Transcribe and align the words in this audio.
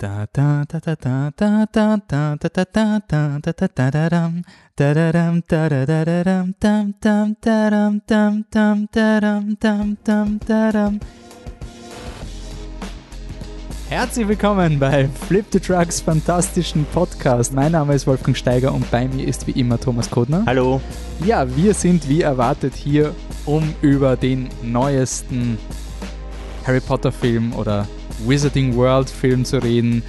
Da 0.00 0.26
da 0.32 0.64
da 0.64 0.80
da 0.80 0.94
da 0.96 1.30
da 1.36 1.66
da 1.66 1.96
da 2.08 2.36
da 2.40 2.54
da 2.54 2.64
da 2.64 3.00
da 3.06 3.38
da 3.42 3.52
da 3.52 3.68
da 3.68 3.90
da 3.90 4.08
dam 4.08 4.42
da 4.74 4.94
da 4.94 5.12
dam 5.12 5.42
da 5.46 5.68
da 5.68 5.84
da 5.84 6.04
da 6.04 6.24
dam 6.24 6.54
dam 6.58 6.94
dam 7.02 7.36
da 7.42 7.68
dam 7.68 8.00
dam 8.08 8.44
dam 8.50 8.86
da 8.94 9.20
dam 9.20 9.56
dam 9.60 9.96
dam 10.02 10.38
da 10.48 10.72
dam 10.72 11.00
Herzlich 13.90 14.26
willkommen 14.26 14.78
bei 14.78 15.06
Flip 15.28 15.44
the 15.52 15.60
Trucks 15.60 16.00
fantastischen 16.00 16.86
Podcast. 16.94 17.52
Mein 17.52 17.72
Name 17.72 17.94
ist 17.94 18.06
Wolfgang 18.06 18.34
Steiger 18.34 18.72
und 18.72 18.90
bei 18.90 19.06
mir 19.06 19.28
ist 19.28 19.46
wie 19.46 19.60
immer 19.60 19.78
Thomas 19.78 20.10
Kodner. 20.10 20.44
Hallo. 20.46 20.80
Ja, 21.26 21.44
wir 21.56 21.74
sind 21.74 22.08
wie 22.08 22.22
erwartet 22.22 22.72
hier, 22.74 23.14
um 23.44 23.74
über 23.82 24.16
den 24.16 24.48
neuesten 24.62 25.58
Harry 26.66 26.80
Potter 26.80 27.12
Film 27.12 27.52
oder 27.52 27.86
Wizarding 28.26 28.74
World 28.76 29.08
Film 29.08 29.44
zu 29.44 29.62
reden. 29.62 30.02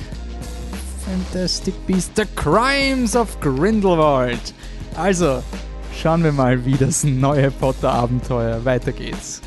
Fantastic 1.05 1.73
Beasts, 1.87 2.11
The 2.15 2.25
Crimes 2.35 3.15
of 3.15 3.39
Grindelwald. 3.39 4.53
Also, 4.95 5.43
schauen 5.95 6.23
wir 6.23 6.31
mal, 6.31 6.65
wie 6.65 6.75
das 6.75 7.03
neue 7.03 7.51
Potter-Abenteuer 7.51 8.63
weitergeht. 8.65 9.41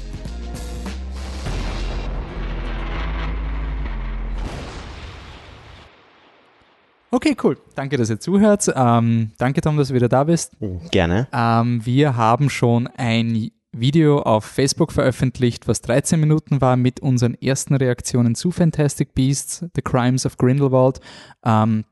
Okay, 7.15 7.37
cool. 7.45 7.57
Danke, 7.77 7.97
dass 7.97 8.11
ihr 8.11 8.19
zuhört. 8.19 8.73
Ähm, 8.75 9.31
danke, 9.39 9.61
Tom, 9.61 9.77
dass 9.77 9.89
du 9.89 9.95
wieder 9.95 10.09
da 10.09 10.25
bist. 10.25 10.57
Gerne. 10.91 11.29
Ähm, 11.33 11.87
wir 11.87 12.17
haben 12.17 12.51
schon 12.51 12.89
ein 12.89 13.53
Video 13.79 14.21
auf 14.21 14.45
Facebook 14.45 14.93
veröffentlicht, 14.93 15.69
was 15.69 15.81
13 15.83 16.19
Minuten 16.21 16.61
war 16.61 16.77
mit 16.77 17.01
unseren 17.01 17.35
ersten 17.35 17.75
Reaktionen 17.75 18.35
zu 18.35 18.51
Fantastic 18.51 19.15
Beasts, 19.15 19.65
The 19.75 19.83
Crimes 19.83 20.27
of 20.27 20.37
Grindelwald. 20.37 21.01
Ähm, 21.45 21.85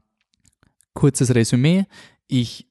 kurzes 0.95 1.35
Resümee. 1.35 1.87
Ich 2.27 2.69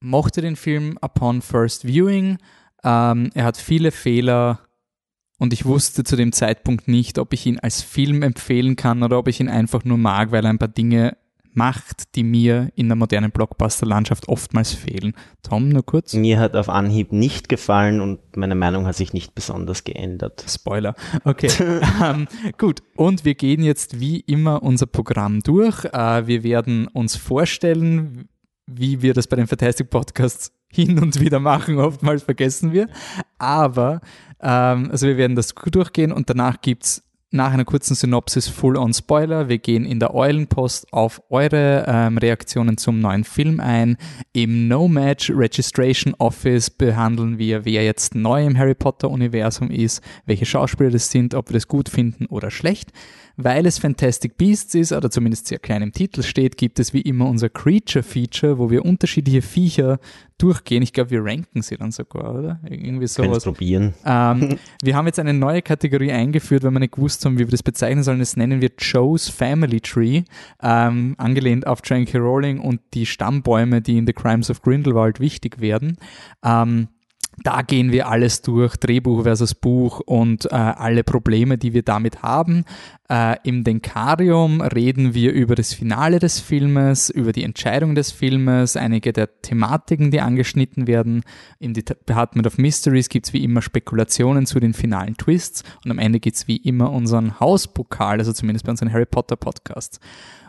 mochte 0.00 0.40
den 0.40 0.56
Film 0.56 0.98
upon 1.00 1.42
first 1.42 1.86
viewing. 1.86 2.38
Ähm, 2.84 3.30
er 3.34 3.44
hat 3.44 3.56
viele 3.56 3.90
Fehler 3.90 4.60
und 5.38 5.52
ich 5.52 5.64
wusste 5.64 6.04
zu 6.04 6.16
dem 6.16 6.32
Zeitpunkt 6.32 6.88
nicht, 6.88 7.18
ob 7.18 7.32
ich 7.32 7.46
ihn 7.46 7.58
als 7.58 7.82
Film 7.82 8.22
empfehlen 8.22 8.76
kann 8.76 9.02
oder 9.02 9.18
ob 9.18 9.28
ich 9.28 9.40
ihn 9.40 9.48
einfach 9.48 9.84
nur 9.84 9.98
mag, 9.98 10.32
weil 10.32 10.44
er 10.44 10.50
ein 10.50 10.58
paar 10.58 10.68
Dinge 10.68 11.16
macht, 11.56 12.14
die 12.14 12.22
mir 12.22 12.70
in 12.74 12.88
der 12.88 12.96
modernen 12.96 13.30
Blockbuster-Landschaft 13.30 14.28
oftmals 14.28 14.72
fehlen. 14.72 15.14
Tom, 15.42 15.68
nur 15.68 15.84
kurz. 15.84 16.14
Mir 16.14 16.38
hat 16.38 16.54
auf 16.56 16.68
Anhieb 16.68 17.12
nicht 17.12 17.48
gefallen 17.48 18.00
und 18.00 18.36
meine 18.36 18.54
Meinung 18.54 18.86
hat 18.86 18.96
sich 18.96 19.12
nicht 19.12 19.34
besonders 19.34 19.84
geändert. 19.84 20.44
Spoiler. 20.48 20.94
Okay. 21.24 21.50
ähm, 22.04 22.28
gut. 22.58 22.82
Und 22.96 23.24
wir 23.24 23.34
gehen 23.34 23.62
jetzt 23.62 24.00
wie 24.00 24.20
immer 24.20 24.62
unser 24.62 24.86
Programm 24.86 25.40
durch. 25.40 25.84
Äh, 25.86 26.26
wir 26.26 26.42
werden 26.42 26.88
uns 26.88 27.16
vorstellen, 27.16 28.28
wie 28.66 29.02
wir 29.02 29.14
das 29.14 29.26
bei 29.26 29.36
den 29.36 29.46
Fantastic 29.46 29.90
Podcasts 29.90 30.52
hin 30.70 30.98
und 30.98 31.20
wieder 31.20 31.40
machen. 31.40 31.78
Oftmals 31.78 32.22
vergessen 32.22 32.72
wir. 32.72 32.88
Aber, 33.38 34.00
ähm, 34.40 34.90
also 34.90 35.06
wir 35.06 35.16
werden 35.16 35.36
das 35.36 35.54
durchgehen 35.54 36.12
und 36.12 36.28
danach 36.28 36.60
gibt 36.60 36.84
es 36.84 37.02
nach 37.30 37.52
einer 37.52 37.64
kurzen 37.64 37.94
Synopsis 37.94 38.48
Full-on-Spoiler. 38.48 39.48
Wir 39.48 39.58
gehen 39.58 39.84
in 39.84 39.98
der 39.98 40.14
Eulenpost 40.14 40.92
auf 40.92 41.20
eure 41.28 41.84
ähm, 41.86 42.18
Reaktionen 42.18 42.78
zum 42.78 43.00
neuen 43.00 43.24
Film 43.24 43.60
ein. 43.60 43.96
Im 44.32 44.68
No-Match 44.68 45.30
Registration 45.34 46.14
Office 46.18 46.70
behandeln 46.70 47.38
wir, 47.38 47.64
wer 47.64 47.84
jetzt 47.84 48.14
neu 48.14 48.44
im 48.44 48.56
Harry 48.56 48.74
Potter-Universum 48.74 49.70
ist, 49.70 50.02
welche 50.24 50.46
Schauspieler 50.46 50.90
das 50.90 51.10
sind, 51.10 51.34
ob 51.34 51.48
wir 51.50 51.54
das 51.54 51.68
gut 51.68 51.88
finden 51.88 52.26
oder 52.26 52.50
schlecht. 52.50 52.92
Weil 53.36 53.66
es 53.66 53.78
Fantastic 53.78 54.38
Beasts 54.38 54.74
ist, 54.74 54.92
oder 54.92 55.10
zumindest 55.10 55.46
sehr 55.46 55.58
klein 55.58 55.82
im 55.82 55.92
Titel 55.92 56.22
steht, 56.22 56.56
gibt 56.56 56.78
es 56.78 56.94
wie 56.94 57.02
immer 57.02 57.28
unser 57.28 57.50
Creature-Feature, 57.50 58.58
wo 58.58 58.70
wir 58.70 58.84
unterschiedliche 58.84 59.42
Viecher 59.42 59.98
durchgehen. 60.38 60.82
Ich 60.82 60.92
glaube, 60.92 61.10
wir 61.10 61.24
ranken 61.24 61.62
sie 61.62 61.76
dann 61.76 61.92
sogar, 61.92 62.34
oder? 62.34 62.60
Irgendwie 62.68 63.06
sowas. 63.06 63.44
probieren. 63.44 63.94
Ähm, 64.04 64.58
wir 64.82 64.96
haben 64.96 65.06
jetzt 65.06 65.18
eine 65.18 65.34
neue 65.34 65.62
Kategorie 65.62 66.12
eingeführt, 66.12 66.62
weil 66.64 66.70
wir 66.70 66.80
nicht 66.80 66.94
gewusst 66.94 67.24
haben, 67.24 67.34
wie 67.34 67.44
wir 67.44 67.50
das 67.50 67.62
bezeichnen 67.62 68.02
sollen. 68.02 68.18
Das 68.18 68.36
nennen 68.36 68.60
wir 68.60 68.70
Joe's 68.78 69.28
Family 69.28 69.80
Tree, 69.80 70.24
ähm, 70.62 71.14
angelehnt 71.18 71.66
auf 71.66 71.80
J.K. 71.84 72.18
Rowling 72.18 72.60
und 72.60 72.80
die 72.94 73.06
Stammbäume, 73.06 73.82
die 73.82 73.98
in 73.98 74.06
The 74.06 74.12
Crimes 74.12 74.50
of 74.50 74.62
Grindelwald 74.62 75.20
wichtig 75.20 75.60
werden. 75.60 75.98
Ähm, 76.42 76.88
da 77.42 77.62
gehen 77.62 77.92
wir 77.92 78.08
alles 78.08 78.42
durch, 78.42 78.76
Drehbuch 78.76 79.24
versus 79.24 79.54
Buch 79.54 80.00
und 80.00 80.46
äh, 80.46 80.54
alle 80.54 81.04
Probleme, 81.04 81.58
die 81.58 81.74
wir 81.74 81.82
damit 81.82 82.22
haben. 82.22 82.64
Äh, 83.10 83.36
Im 83.44 83.62
Denkarium 83.62 84.62
reden 84.62 85.14
wir 85.14 85.32
über 85.32 85.54
das 85.54 85.74
Finale 85.74 86.18
des 86.18 86.40
Filmes, 86.40 87.10
über 87.10 87.32
die 87.32 87.44
Entscheidung 87.44 87.94
des 87.94 88.10
Filmes, 88.10 88.76
einige 88.76 89.12
der 89.12 89.42
Thematiken, 89.42 90.10
die 90.10 90.20
angeschnitten 90.20 90.86
werden. 90.86 91.22
Im 91.58 91.74
Department 91.74 92.46
of 92.46 92.58
Mysteries 92.58 93.08
gibt 93.08 93.26
es 93.26 93.32
wie 93.32 93.44
immer 93.44 93.60
Spekulationen 93.60 94.46
zu 94.46 94.58
den 94.58 94.72
finalen 94.72 95.16
Twists 95.16 95.62
und 95.84 95.90
am 95.90 95.98
Ende 95.98 96.20
gibt 96.20 96.36
es 96.36 96.48
wie 96.48 96.56
immer 96.56 96.90
unseren 96.90 97.38
Hauspokal, 97.38 98.18
also 98.18 98.32
zumindest 98.32 98.64
bei 98.64 98.70
unseren 98.70 98.92
Harry 98.92 99.06
Potter 99.06 99.36
Podcasts. 99.36 100.00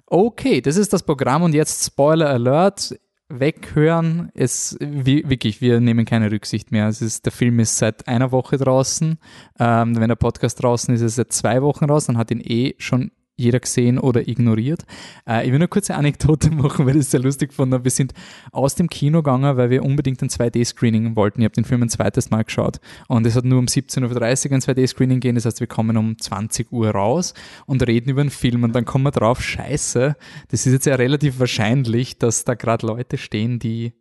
Okay, 0.09 0.61
das 0.61 0.77
ist 0.77 0.93
das 0.93 1.03
Programm 1.03 1.43
und 1.43 1.53
jetzt 1.53 1.85
Spoiler 1.85 2.29
Alert 2.29 2.97
weghören. 3.29 4.29
Es, 4.33 4.77
wie, 4.79 5.29
wirklich, 5.29 5.61
wir 5.61 5.79
nehmen 5.79 6.05
keine 6.05 6.31
Rücksicht 6.31 6.71
mehr. 6.71 6.87
Es 6.87 7.01
ist, 7.01 7.25
der 7.25 7.31
Film 7.31 7.59
ist 7.59 7.77
seit 7.77 8.07
einer 8.07 8.31
Woche 8.31 8.57
draußen. 8.57 9.17
Ähm, 9.59 9.99
wenn 9.99 10.07
der 10.07 10.15
Podcast 10.15 10.61
draußen 10.61 10.93
ist, 10.93 11.01
ist 11.01 11.13
er 11.13 11.23
seit 11.23 11.33
zwei 11.33 11.61
Wochen 11.61 11.85
raus. 11.85 12.05
Dann 12.05 12.17
hat 12.17 12.31
ihn 12.31 12.41
eh 12.41 12.75
schon 12.77 13.11
jeder 13.37 13.59
gesehen 13.59 13.99
oder 13.99 14.27
ignoriert. 14.27 14.83
Äh, 15.27 15.45
ich 15.45 15.51
will 15.51 15.59
nur 15.59 15.67
kurze 15.67 15.95
Anekdote 15.95 16.51
machen, 16.51 16.85
weil 16.85 16.95
ich 16.95 17.01
es 17.01 17.11
sehr 17.11 17.19
lustig 17.19 17.53
fand. 17.53 17.83
Wir 17.83 17.91
sind 17.91 18.13
aus 18.51 18.75
dem 18.75 18.89
Kino 18.89 19.19
gegangen, 19.19 19.55
weil 19.57 19.69
wir 19.69 19.83
unbedingt 19.83 20.21
ein 20.21 20.29
2D-Screening 20.29 21.15
wollten. 21.15 21.41
Ich 21.41 21.45
habe 21.45 21.53
den 21.53 21.65
Film 21.65 21.83
ein 21.83 21.89
zweites 21.89 22.31
Mal 22.31 22.43
geschaut 22.43 22.79
und 23.07 23.25
es 23.25 23.35
hat 23.35 23.45
nur 23.45 23.59
um 23.59 23.65
17.30 23.65 24.47
Uhr 24.47 24.53
ein 24.53 24.61
2D-Screening 24.61 25.19
gehen. 25.19 25.35
Das 25.35 25.45
heißt, 25.45 25.59
wir 25.59 25.67
kommen 25.67 25.95
um 25.97 26.17
20 26.17 26.71
Uhr 26.71 26.89
raus 26.89 27.33
und 27.67 27.87
reden 27.87 28.09
über 28.09 28.21
einen 28.21 28.31
Film 28.31 28.63
und 28.63 28.73
dann 28.75 28.85
kommen 28.85 29.05
wir 29.05 29.11
drauf, 29.11 29.41
scheiße, 29.41 30.15
das 30.49 30.65
ist 30.65 30.73
jetzt 30.73 30.85
ja 30.85 30.95
relativ 30.95 31.39
wahrscheinlich, 31.39 32.17
dass 32.17 32.43
da 32.43 32.55
gerade 32.55 32.87
Leute 32.87 33.17
stehen, 33.17 33.59
die 33.59 33.93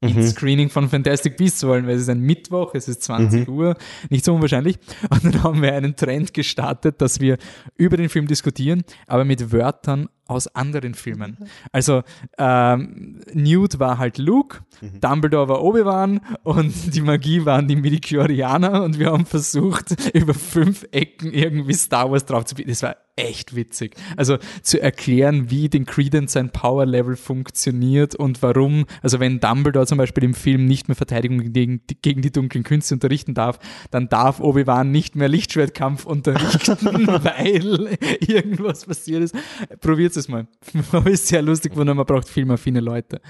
mhm. 0.00 0.08
ins 0.08 0.30
Screening 0.30 0.70
von 0.70 0.88
Fantastic 0.88 1.36
Beasts 1.36 1.64
wollen, 1.66 1.86
weil 1.86 1.96
es 1.96 2.02
ist 2.02 2.10
ein 2.10 2.20
Mittwoch, 2.20 2.74
es 2.74 2.88
ist 2.88 3.02
20 3.02 3.48
mhm. 3.48 3.54
Uhr, 3.54 3.76
nicht 4.10 4.24
so 4.24 4.34
unwahrscheinlich. 4.34 4.78
Und 5.10 5.24
dann 5.24 5.42
haben 5.42 5.62
wir 5.62 5.72
einen 5.74 5.96
Trend 5.96 6.34
gestartet, 6.34 7.00
dass 7.00 7.20
wir 7.20 7.38
über 7.76 7.96
den 7.96 8.08
Film 8.08 8.26
diskutieren, 8.26 8.84
aber 9.06 9.24
mit 9.24 9.52
Wörtern 9.52 10.08
aus 10.26 10.48
anderen 10.48 10.94
Filmen. 10.94 11.38
Also 11.70 12.02
ähm, 12.36 13.20
Newt 13.32 13.78
war 13.78 13.98
halt 13.98 14.18
Luke, 14.18 14.60
mhm. 14.80 15.00
Dumbledore 15.00 15.48
war 15.48 15.62
Obi-Wan 15.62 16.20
und 16.42 16.74
die 16.94 17.00
Magie 17.00 17.44
waren 17.44 17.68
die 17.68 17.76
Midichlorianer 17.76 18.82
und 18.82 18.98
wir 18.98 19.12
haben 19.12 19.26
versucht, 19.26 19.94
über 20.14 20.34
fünf 20.34 20.84
Ecken 20.90 21.32
irgendwie 21.32 21.74
Star 21.74 22.10
Wars 22.10 22.24
drauf 22.24 22.44
zu 22.44 22.56
bieten. 22.56 22.70
Das 22.70 22.82
war 22.82 22.96
echt 23.16 23.56
witzig. 23.56 23.96
Also 24.16 24.38
zu 24.62 24.80
erklären, 24.80 25.50
wie 25.50 25.68
den 25.68 25.86
Credence 25.86 26.34
sein 26.34 26.50
Power-Level 26.50 27.16
funktioniert 27.16 28.14
und 28.14 28.42
warum, 28.42 28.84
also 29.02 29.20
wenn 29.20 29.40
Dumbledore 29.40 29.86
zum 29.86 29.98
Beispiel 29.98 30.24
im 30.24 30.34
Film 30.34 30.66
nicht 30.66 30.88
mehr 30.88 30.96
Verteidigung 30.96 31.52
gegen, 31.52 31.80
gegen 32.02 32.20
die 32.22 32.30
dunklen 32.30 32.62
Künste 32.62 32.94
unterrichten 32.94 33.34
darf, 33.34 33.58
dann 33.90 34.08
darf 34.08 34.40
Obi-Wan 34.40 34.90
nicht 34.90 35.16
mehr 35.16 35.28
Lichtschwertkampf 35.28 36.04
unterrichten, 36.04 37.06
weil 37.06 37.98
irgendwas 38.20 38.84
passiert 38.84 39.22
ist. 39.22 39.34
Probiert 39.80 40.16
es 40.16 40.28
mal. 40.28 40.46
ist 41.06 41.28
sehr 41.28 41.42
lustig, 41.42 41.72
weil 41.74 41.86
man 41.86 42.04
braucht 42.04 42.28
filmaffine 42.28 42.80
Leute. 42.80 43.20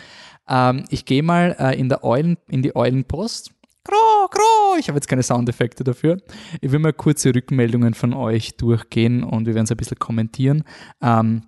Ähm, 0.48 0.84
ich 0.90 1.04
gehe 1.04 1.22
mal 1.22 1.56
äh, 1.58 1.78
in, 1.78 1.88
der 1.88 2.04
Eulen, 2.04 2.36
in 2.48 2.62
die 2.62 2.74
Eulenpost 2.74 3.52
Gro, 3.86 4.28
gro. 4.30 4.76
Ich 4.78 4.88
habe 4.88 4.96
jetzt 4.96 5.06
keine 5.06 5.22
Soundeffekte 5.22 5.84
dafür. 5.84 6.18
Ich 6.60 6.72
will 6.72 6.80
mal 6.80 6.92
kurze 6.92 7.32
Rückmeldungen 7.34 7.94
von 7.94 8.14
euch 8.14 8.56
durchgehen 8.56 9.22
und 9.22 9.46
wir 9.46 9.54
werden 9.54 9.64
es 9.64 9.70
ein 9.70 9.76
bisschen 9.76 9.98
kommentieren. 9.98 10.64
Ähm, 11.00 11.42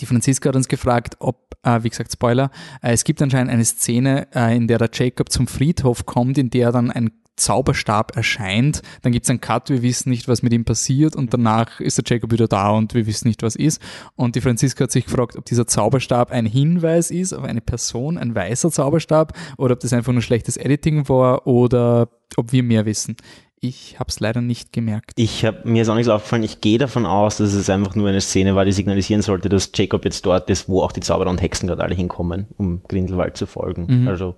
die 0.00 0.06
Franziska 0.06 0.48
hat 0.48 0.56
uns 0.56 0.68
gefragt, 0.68 1.16
ob, 1.18 1.56
äh, 1.62 1.82
wie 1.82 1.90
gesagt, 1.90 2.10
Spoiler, 2.10 2.50
äh, 2.82 2.92
es 2.92 3.04
gibt 3.04 3.20
anscheinend 3.20 3.52
eine 3.52 3.64
Szene, 3.64 4.28
äh, 4.34 4.56
in 4.56 4.66
der 4.66 4.78
der 4.78 4.88
Jacob 4.92 5.30
zum 5.30 5.46
Friedhof 5.46 6.06
kommt, 6.06 6.38
in 6.38 6.48
der 6.48 6.72
dann 6.72 6.90
ein 6.90 7.10
Zauberstab 7.36 8.16
erscheint, 8.16 8.82
dann 9.02 9.12
gibt 9.12 9.26
es 9.26 9.30
einen 9.30 9.40
Cut, 9.40 9.70
wir 9.70 9.82
wissen 9.82 10.10
nicht, 10.10 10.28
was 10.28 10.42
mit 10.42 10.52
ihm 10.52 10.64
passiert 10.64 11.16
und 11.16 11.34
danach 11.34 11.80
ist 11.80 11.98
der 11.98 12.04
Jacob 12.06 12.32
wieder 12.32 12.48
da 12.48 12.70
und 12.70 12.94
wir 12.94 13.06
wissen 13.06 13.28
nicht, 13.28 13.42
was 13.42 13.56
ist. 13.56 13.80
Und 14.16 14.36
die 14.36 14.40
Franziska 14.40 14.84
hat 14.84 14.92
sich 14.92 15.06
gefragt, 15.06 15.36
ob 15.36 15.44
dieser 15.44 15.66
Zauberstab 15.66 16.30
ein 16.30 16.46
Hinweis 16.46 17.10
ist 17.10 17.32
auf 17.32 17.44
eine 17.44 17.60
Person, 17.60 18.18
ein 18.18 18.34
weißer 18.34 18.70
Zauberstab 18.70 19.32
oder 19.58 19.74
ob 19.74 19.80
das 19.80 19.92
einfach 19.92 20.12
nur 20.12 20.22
schlechtes 20.22 20.56
Editing 20.56 21.08
war 21.08 21.46
oder 21.46 22.08
ob 22.36 22.52
wir 22.52 22.62
mehr 22.62 22.86
wissen. 22.86 23.16
Ich 23.60 23.98
habe 23.98 24.08
es 24.10 24.20
leider 24.20 24.42
nicht 24.42 24.74
gemerkt. 24.74 25.12
Ich 25.16 25.42
hab, 25.44 25.64
mir 25.64 25.82
ist 25.82 25.88
auch 25.88 25.94
nichts 25.94 26.10
aufgefallen. 26.10 26.42
Ich 26.42 26.60
gehe 26.60 26.76
davon 26.76 27.06
aus, 27.06 27.38
dass 27.38 27.54
es 27.54 27.70
einfach 27.70 27.94
nur 27.94 28.10
eine 28.10 28.20
Szene 28.20 28.54
war, 28.54 28.66
die 28.66 28.72
signalisieren 28.72 29.22
sollte, 29.22 29.48
dass 29.48 29.70
Jacob 29.74 30.04
jetzt 30.04 30.26
dort 30.26 30.50
ist, 30.50 30.68
wo 30.68 30.82
auch 30.82 30.92
die 30.92 31.00
Zauberer 31.00 31.30
und 31.30 31.40
Hexen 31.40 31.68
gerade 31.68 31.82
alle 31.82 31.94
hinkommen, 31.94 32.46
um 32.58 32.82
Grindelwald 32.86 33.38
zu 33.38 33.46
folgen. 33.46 34.02
Mhm. 34.02 34.08
Also 34.08 34.34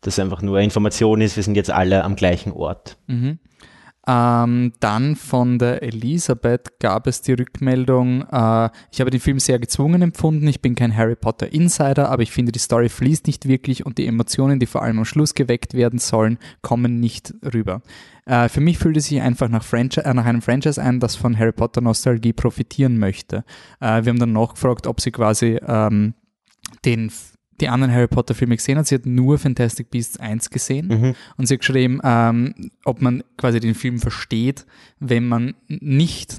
das 0.00 0.18
einfach 0.18 0.42
nur 0.42 0.60
Information 0.60 1.20
ist, 1.20 1.36
wir 1.36 1.42
sind 1.42 1.56
jetzt 1.56 1.70
alle 1.70 2.04
am 2.04 2.16
gleichen 2.16 2.52
Ort. 2.52 2.96
Mhm. 3.06 3.38
Ähm, 4.08 4.72
dann 4.80 5.14
von 5.14 5.58
der 5.58 5.82
Elisabeth 5.82 6.80
gab 6.80 7.06
es 7.06 7.20
die 7.20 7.34
Rückmeldung, 7.34 8.22
äh, 8.22 8.70
ich 8.90 9.00
habe 9.00 9.10
den 9.10 9.20
Film 9.20 9.38
sehr 9.38 9.58
gezwungen 9.58 10.00
empfunden, 10.00 10.48
ich 10.48 10.62
bin 10.62 10.74
kein 10.74 10.96
Harry 10.96 11.16
Potter 11.16 11.52
Insider, 11.52 12.08
aber 12.08 12.22
ich 12.22 12.32
finde, 12.32 12.50
die 12.50 12.58
Story 12.58 12.88
fließt 12.88 13.26
nicht 13.26 13.46
wirklich 13.46 13.84
und 13.84 13.98
die 13.98 14.06
Emotionen, 14.06 14.58
die 14.58 14.64
vor 14.66 14.82
allem 14.82 14.98
am 14.98 15.04
Schluss 15.04 15.34
geweckt 15.34 15.74
werden 15.74 15.98
sollen, 15.98 16.38
kommen 16.62 16.98
nicht 16.98 17.34
rüber. 17.52 17.82
Äh, 18.24 18.48
für 18.48 18.62
mich 18.62 18.78
fühlt 18.78 18.96
es 18.96 19.06
sich 19.06 19.20
einfach 19.20 19.50
nach, 19.50 19.64
Franchi 19.64 20.00
äh, 20.00 20.14
nach 20.14 20.24
einem 20.24 20.40
Franchise 20.40 20.82
ein, 20.82 20.98
das 20.98 21.14
von 21.14 21.38
Harry 21.38 21.52
Potter 21.52 21.82
Nostalgie 21.82 22.32
profitieren 22.32 22.98
möchte. 22.98 23.44
Äh, 23.80 24.04
wir 24.04 24.10
haben 24.10 24.18
dann 24.18 24.32
nachgefragt, 24.32 24.86
ob 24.86 25.02
sie 25.02 25.10
quasi 25.10 25.60
ähm, 25.66 26.14
den 26.86 27.12
die 27.60 27.68
anderen 27.68 27.92
Harry 27.94 28.08
Potter 28.08 28.34
Filme 28.34 28.56
gesehen 28.56 28.78
hat. 28.78 28.86
Sie 28.86 28.94
hat 28.94 29.06
nur 29.06 29.38
Fantastic 29.38 29.90
Beasts 29.90 30.18
1 30.18 30.50
gesehen 30.50 30.88
Mhm. 30.88 31.14
und 31.36 31.46
sie 31.46 31.54
hat 31.54 31.60
geschrieben, 31.60 32.00
ähm, 32.02 32.54
ob 32.84 33.00
man 33.02 33.22
quasi 33.36 33.60
den 33.60 33.74
Film 33.74 33.98
versteht, 33.98 34.66
wenn 34.98 35.26
man 35.28 35.54
nicht 35.68 36.38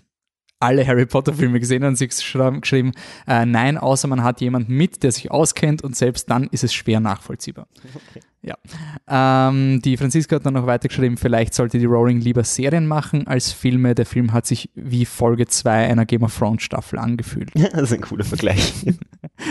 alle 0.59 0.85
Harry 0.85 1.07
Potter 1.07 1.33
Filme 1.33 1.59
gesehen 1.59 1.81
hat 1.83 1.89
und 1.89 1.95
sie 1.95 2.07
hat 2.07 2.62
geschrieben, 2.62 2.91
äh, 3.27 3.47
nein, 3.47 3.79
außer 3.79 4.07
man 4.07 4.23
hat 4.23 4.41
jemanden 4.41 4.75
mit, 4.77 5.01
der 5.01 5.12
sich 5.12 5.31
auskennt 5.31 5.83
und 5.83 5.95
selbst 5.95 6.29
dann 6.29 6.44
ist 6.51 6.63
es 6.63 6.71
schwer 6.71 7.00
nachvollziehbar. 7.00 7.68
Ja. 8.44 8.56
Ähm, 9.07 9.81
die 9.81 9.97
Franziska 9.97 10.35
hat 10.35 10.45
dann 10.45 10.53
noch 10.53 10.68
weitergeschrieben, 10.68 11.18
vielleicht 11.18 11.56
sollte 11.56 11.79
die 11.79 11.85
Rowling 11.85 12.19
lieber 12.21 12.44
Serien 12.44 12.85
machen 12.88 13.25
als 13.25 13.51
Filme. 13.51 13.95
Der 13.95 14.06
Film 14.06 14.33
hat 14.33 14.45
sich 14.45 14.69
wie 14.75 15.06
Folge 15.06 15.47
2 15.47 15.88
einer 15.88 16.06
Game 16.06 16.21
of 16.23 16.38
Thrones 16.38 16.62
Staffel 16.63 17.00
angefühlt. 17.00 17.51
Das 17.73 17.83
ist 17.83 17.94
ein 17.94 18.01
cooler 18.01 18.23
Vergleich. 18.25 18.73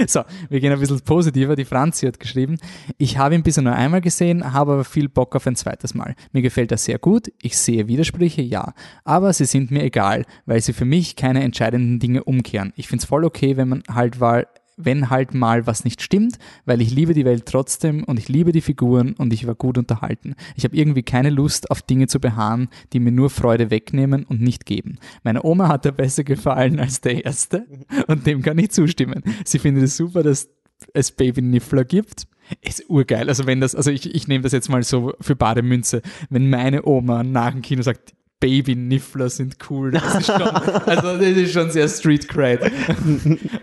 So, 0.07 0.23
wir 0.49 0.61
gehen 0.61 0.73
ein 0.73 0.81
bisschen 0.81 1.01
positiver. 1.01 1.57
Die 1.57 1.65
Franzi 1.65 2.07
hat 2.07 2.21
geschrieben, 2.21 2.59
ich 2.99 3.19
habe 3.19 3.35
ihn 3.35 3.43
bisher 3.43 3.63
nur 3.63 3.75
einmal 3.75 4.01
gesehen, 4.01 4.53
habe 4.53 4.73
aber 4.73 4.85
viel 4.85 5.09
Bock 5.09 5.35
auf 5.37 5.47
ein 5.47 5.57
zweites 5.57 5.95
Mal. 5.95 6.15
Mir 6.33 6.43
gefällt 6.43 6.71
er 6.73 6.79
sehr 6.79 6.99
gut, 6.99 7.33
ich 7.43 7.57
sehe 7.57 7.89
Widersprüche, 7.89 8.43
ja, 8.43 8.73
aber 9.05 9.33
sie 9.33 9.45
sind 9.45 9.71
mir 9.71 9.83
egal, 9.83 10.25
weil 10.47 10.61
sie 10.61 10.73
für 10.73 10.85
mich 10.85 11.17
keine 11.17 11.43
entscheidenden 11.43 11.99
Dinge 11.99 12.25
umkehren. 12.25 12.73
Ich 12.77 12.89
finde 12.89 13.03
es 13.03 13.09
voll 13.09 13.25
okay, 13.25 13.57
wenn 13.57 13.69
man 13.69 13.83
halt 13.93 14.21
mal 14.21 14.47
wenn 14.85 15.11
halt 15.11 15.35
mal 15.35 15.67
was 15.67 15.85
nicht 15.85 16.03
stimmt, 16.03 16.39
weil 16.65 16.81
ich 16.81 16.91
liebe 16.91 17.15
die 17.15 17.25
Welt 17.25 17.47
trotzdem 17.47 18.05
und 18.05 18.19
ich 18.19 18.29
liebe 18.29 18.53
die 18.53 18.61
Figuren 18.61 19.15
und 19.15 19.33
ich 19.33 19.47
war 19.47 19.55
gut 19.55 19.79
unterhalten. 19.79 20.35
Ich 20.57 20.65
habe 20.65 20.77
irgendwie 20.77 21.03
keine 21.03 21.31
Lust 21.31 21.71
auf 21.71 21.83
Dinge 21.83 22.07
zu 22.07 22.21
beharren, 22.21 22.69
die 22.93 23.01
mir 23.01 23.13
nur 23.13 23.31
Freude 23.31 23.71
wegnehmen 23.71 24.25
und 24.25 24.41
nicht 24.41 24.67
geben. 24.67 24.99
Meine 25.23 25.45
Oma 25.45 25.69
hat 25.69 25.87
er 25.87 25.93
besser 25.93 26.25
gefallen 26.25 26.79
als 26.79 27.01
der 27.01 27.25
erste 27.25 27.67
und 28.07 28.27
dem 28.27 28.43
kann 28.43 28.59
ich 28.59 28.71
zustimmen. 28.71 29.23
Sie 29.45 29.59
findet 29.59 29.85
es 29.85 29.97
super, 29.97 30.23
dass 30.23 30.49
es 30.95 31.11
Baby 31.11 31.43
Niffler 31.43 31.85
gibt. 31.85 32.27
Ist 32.63 32.89
urgeil. 32.89 33.29
Also 33.29 33.47
wenn 33.47 33.61
das, 33.61 33.75
also 33.75 33.91
ich, 33.91 34.13
ich 34.13 34.27
nehme 34.27 34.43
das 34.43 34.53
jetzt 34.53 34.69
mal 34.69 34.83
so 34.83 35.13
für 35.21 35.37
Bademünze. 35.37 36.03
Wenn 36.31 36.51
meine 36.51 36.85
Oma 36.85 37.23
nach 37.23 37.53
dem 37.53 37.63
Kino 37.63 37.83
sagt, 37.83 38.15
Baby-Niffler 38.41 39.29
sind 39.29 39.57
cool. 39.69 39.91
Das 39.91 40.15
ist 40.15 40.27
schon, 40.27 40.43
also 40.43 41.19
das 41.19 41.21
ist 41.21 41.53
schon 41.53 41.71
sehr 41.71 41.89
Street 41.89 42.27
Cred. 42.27 42.73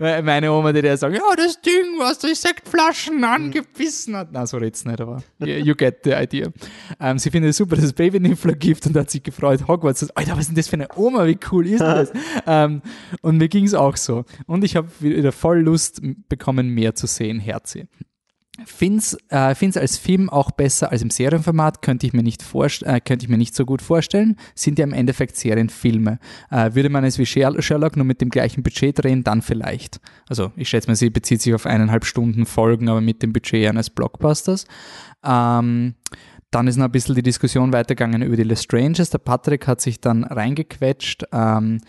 Meine 0.00 0.52
Oma, 0.52 0.72
die 0.72 0.82
der 0.82 0.96
sagt, 0.96 1.16
ja, 1.16 1.22
das 1.36 1.60
Ding, 1.60 1.98
was 1.98 2.20
durch 2.20 2.38
Sektflaschen 2.38 3.22
angebissen 3.24 4.16
hat. 4.16 4.28
Na, 4.30 4.46
so 4.46 4.56
red's 4.56 4.84
nicht, 4.84 5.00
aber 5.00 5.22
you, 5.40 5.46
you 5.46 5.74
get 5.74 5.98
the 6.04 6.12
idea. 6.12 6.48
Ähm, 7.00 7.18
sie 7.18 7.30
findet 7.30 7.50
es 7.50 7.56
super, 7.56 7.74
dass 7.74 7.84
es 7.84 7.92
Baby-Niffler 7.92 8.54
gibt 8.54 8.86
und 8.86 8.96
hat 8.96 9.10
sich 9.10 9.22
gefreut, 9.22 9.66
Hogwarts. 9.66 10.00
sagt, 10.00 10.16
Alter, 10.16 10.32
was 10.32 10.40
ist 10.40 10.48
denn 10.48 10.56
das 10.56 10.68
für 10.68 10.74
eine 10.74 10.88
Oma? 10.94 11.26
Wie 11.26 11.38
cool 11.50 11.66
ist 11.66 11.80
das? 11.80 12.12
ähm, 12.46 12.80
und 13.20 13.36
mir 13.36 13.48
ging's 13.48 13.74
auch 13.74 13.96
so. 13.96 14.24
Und 14.46 14.62
ich 14.62 14.76
habe 14.76 14.88
wieder 15.00 15.32
voll 15.32 15.60
Lust 15.60 16.00
bekommen, 16.28 16.68
mehr 16.68 16.94
zu 16.94 17.08
sehen, 17.08 17.40
Herzi. 17.40 17.88
Find's, 18.66 19.16
äh, 19.28 19.54
find's 19.54 19.76
als 19.76 19.98
Film 19.98 20.28
auch 20.28 20.50
besser 20.50 20.90
als 20.90 21.02
im 21.02 21.10
Serienformat, 21.10 21.80
könnte 21.82 22.06
ich 22.06 22.12
mir 22.12 22.22
nicht 22.22 22.42
äh, 22.52 23.00
könnte 23.00 23.24
ich 23.24 23.28
mir 23.28 23.38
nicht 23.38 23.54
so 23.54 23.64
gut 23.64 23.82
vorstellen. 23.82 24.36
Sind 24.54 24.78
ja 24.78 24.84
im 24.84 24.92
Endeffekt 24.92 25.36
Serienfilme. 25.36 26.18
Äh, 26.50 26.74
würde 26.74 26.88
man 26.88 27.04
es 27.04 27.18
wie 27.18 27.26
Sher- 27.26 27.60
Sherlock 27.62 27.96
nur 27.96 28.04
mit 28.04 28.20
dem 28.20 28.30
gleichen 28.30 28.62
Budget 28.62 29.02
drehen, 29.02 29.24
dann 29.24 29.42
vielleicht. 29.42 30.00
Also 30.28 30.52
ich 30.56 30.68
schätze 30.68 30.88
mal, 30.88 30.96
sie 30.96 31.10
bezieht 31.10 31.40
sich 31.40 31.54
auf 31.54 31.66
eineinhalb 31.66 32.04
Stunden 32.04 32.46
Folgen, 32.46 32.88
aber 32.88 33.00
mit 33.00 33.22
dem 33.22 33.32
Budget 33.32 33.68
eines 33.68 33.90
Blockbusters. 33.90 34.66
Ähm, 35.24 35.94
dann 36.50 36.66
ist 36.66 36.76
noch 36.76 36.86
ein 36.86 36.92
bisschen 36.92 37.14
die 37.14 37.22
Diskussion 37.22 37.72
weitergegangen 37.72 38.22
über 38.22 38.36
die 38.36 38.42
Lestranges. 38.42 39.10
Der 39.10 39.18
Patrick 39.18 39.66
hat 39.66 39.80
sich 39.80 40.00
dann 40.00 40.24
reingequetscht. 40.24 41.24
Ähm, 41.32 41.80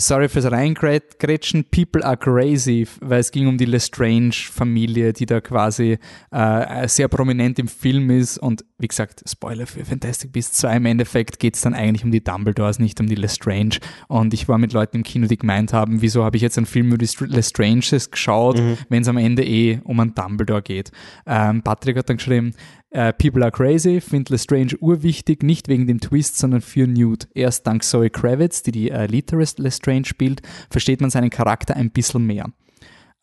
sorry 0.00 0.28
fürs 0.28 0.50
Reingrätschen, 0.50 1.64
people 1.70 2.04
are 2.04 2.16
crazy, 2.16 2.86
weil 3.00 3.20
es 3.20 3.30
ging 3.30 3.46
um 3.48 3.58
die 3.58 3.64
Lestrange-Familie, 3.64 5.12
die 5.12 5.26
da 5.26 5.40
quasi 5.40 5.98
äh, 6.30 6.88
sehr 6.88 7.08
prominent 7.08 7.58
im 7.58 7.68
Film 7.68 8.10
ist. 8.10 8.38
Und 8.38 8.64
wie 8.78 8.88
gesagt, 8.88 9.22
Spoiler 9.28 9.66
für 9.66 9.84
Fantastic 9.84 10.32
Beasts 10.32 10.58
2, 10.58 10.76
im 10.76 10.86
Endeffekt 10.86 11.38
geht 11.38 11.56
es 11.56 11.62
dann 11.62 11.74
eigentlich 11.74 12.04
um 12.04 12.10
die 12.12 12.22
Dumbledores, 12.22 12.78
nicht 12.78 13.00
um 13.00 13.06
die 13.06 13.14
Lestrange. 13.16 13.78
Und 14.06 14.34
ich 14.34 14.48
war 14.48 14.58
mit 14.58 14.72
Leuten 14.72 14.98
im 14.98 15.02
Kino, 15.02 15.26
die 15.26 15.36
gemeint 15.36 15.72
haben, 15.72 16.00
wieso 16.00 16.24
habe 16.24 16.36
ich 16.36 16.42
jetzt 16.42 16.56
einen 16.58 16.66
Film 16.66 16.88
über 16.88 16.98
die 16.98 17.06
Str- 17.08 17.26
Lestranges 17.26 18.10
geschaut, 18.10 18.58
wenn 18.88 19.02
es 19.02 19.08
am 19.08 19.16
Ende 19.16 19.44
eh 19.44 19.80
um 19.84 19.98
einen 20.00 20.14
Dumbledore 20.14 20.62
geht. 20.62 20.90
Ähm, 21.26 21.62
Patrick 21.62 21.96
hat 21.96 22.08
dann 22.08 22.18
geschrieben, 22.18 22.54
äh, 22.90 23.12
People 23.12 23.42
are 23.42 23.50
crazy, 23.50 24.00
finde 24.00 24.32
Lestrange 24.32 24.76
urwichtig, 24.80 25.42
nicht 25.42 25.68
wegen 25.68 25.86
dem 25.86 26.00
Twist, 26.00 26.38
sondern 26.38 26.60
für 26.60 26.86
Newt. 26.86 27.28
Erst 27.34 27.66
dank 27.66 27.82
Zoe 27.82 28.10
Kravitz, 28.10 28.62
die 28.62 28.72
die 28.72 28.90
äh, 28.90 29.06
Lita 29.06 29.36
Lestrange 29.36 30.06
spielt, 30.06 30.42
versteht 30.70 31.00
man 31.00 31.10
seinen 31.10 31.30
Charakter 31.30 31.76
ein 31.76 31.90
bisschen 31.90 32.26
mehr. 32.26 32.46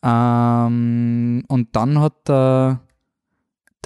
Ähm, 0.04 1.44
und 1.48 1.74
dann 1.74 2.00
hat 2.00 2.28
der, 2.28 2.80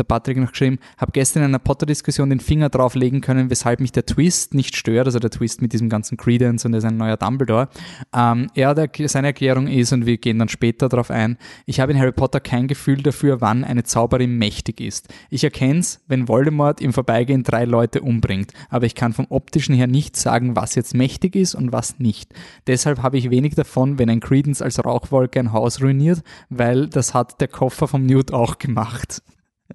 der 0.01 0.05
Patrick 0.05 0.39
noch 0.39 0.51
geschrieben, 0.51 0.79
habe 0.99 1.13
gestern 1.13 1.43
in 1.43 1.51
einer 1.51 1.59
Potter-Diskussion 1.59 2.31
den 2.31 2.41
Finger 2.41 2.69
drauflegen 2.69 3.21
können, 3.21 3.51
weshalb 3.51 3.81
mich 3.81 3.93
der 3.93 4.07
Twist 4.07 4.55
nicht 4.55 4.75
stört, 4.75 5.07
also 5.07 5.19
der 5.19 5.31
Twist 5.31 5.63
mit 5.63 5.73
diesem 5.73 5.89
ganzen 5.89 6.17
Credence 6.17 6.65
und 6.65 6.75
er 6.75 6.79
ist 6.79 6.85
ein 6.85 6.97
neuer 6.97 7.17
Dumbledore. 7.17 7.69
Ähm, 8.15 8.49
er, 8.55 8.75
der, 8.75 8.91
seine 9.07 9.29
Erklärung 9.29 9.69
ist, 9.69 9.93
und 9.93 10.07
wir 10.07 10.19
gehen 10.19 10.39
dann 10.39 10.49
später 10.49 10.89
darauf 10.89 11.11
ein, 11.11 11.37
ich 11.67 11.81
habe 11.81 11.93
in 11.93 11.99
Harry 11.99 12.13
Potter 12.13 12.41
kein 12.41 12.67
Gefühl 12.67 13.03
dafür, 13.03 13.41
wann 13.41 13.63
eine 13.65 13.85
Zauberin 13.85 14.39
mächtig 14.39 14.81
ist. 14.81 15.09
Ich 15.29 15.45
erkenne 15.45 15.81
es, 15.81 16.01
wenn 16.09 16.29
Voldemort 16.29 16.81
im 16.81 16.93
Vorbeigehen 16.93 17.43
drei 17.43 17.65
Leute 17.65 18.01
umbringt, 18.01 18.53
aber 18.71 18.87
ich 18.87 18.95
kann 18.95 19.13
vom 19.13 19.27
optischen 19.29 19.75
her 19.75 19.87
nicht 19.87 20.17
sagen, 20.17 20.57
was 20.57 20.75
jetzt 20.75 20.95
mächtig 20.95 21.37
ist 21.37 21.55
und 21.55 21.73
was 21.73 21.99
nicht. 21.99 22.33
Deshalb 22.67 23.03
habe 23.03 23.19
ich 23.19 23.31
wenig 23.31 23.55
davon, 23.55 23.99
wenn 23.99 24.11
ein 24.11 24.21
Credence 24.21 24.63
als 24.63 24.83
Rauchwolke 24.85 25.39
ein 25.41 25.53
Haus 25.53 25.83
ruiniert, 25.83 26.23
weil 26.49 26.89
das 26.89 27.15
hat 27.15 27.41
der 27.41 27.49
Koffer 27.49 27.87
vom 27.87 28.07
Newt 28.07 28.33
auch 28.33 28.59
gemacht. 28.59 29.23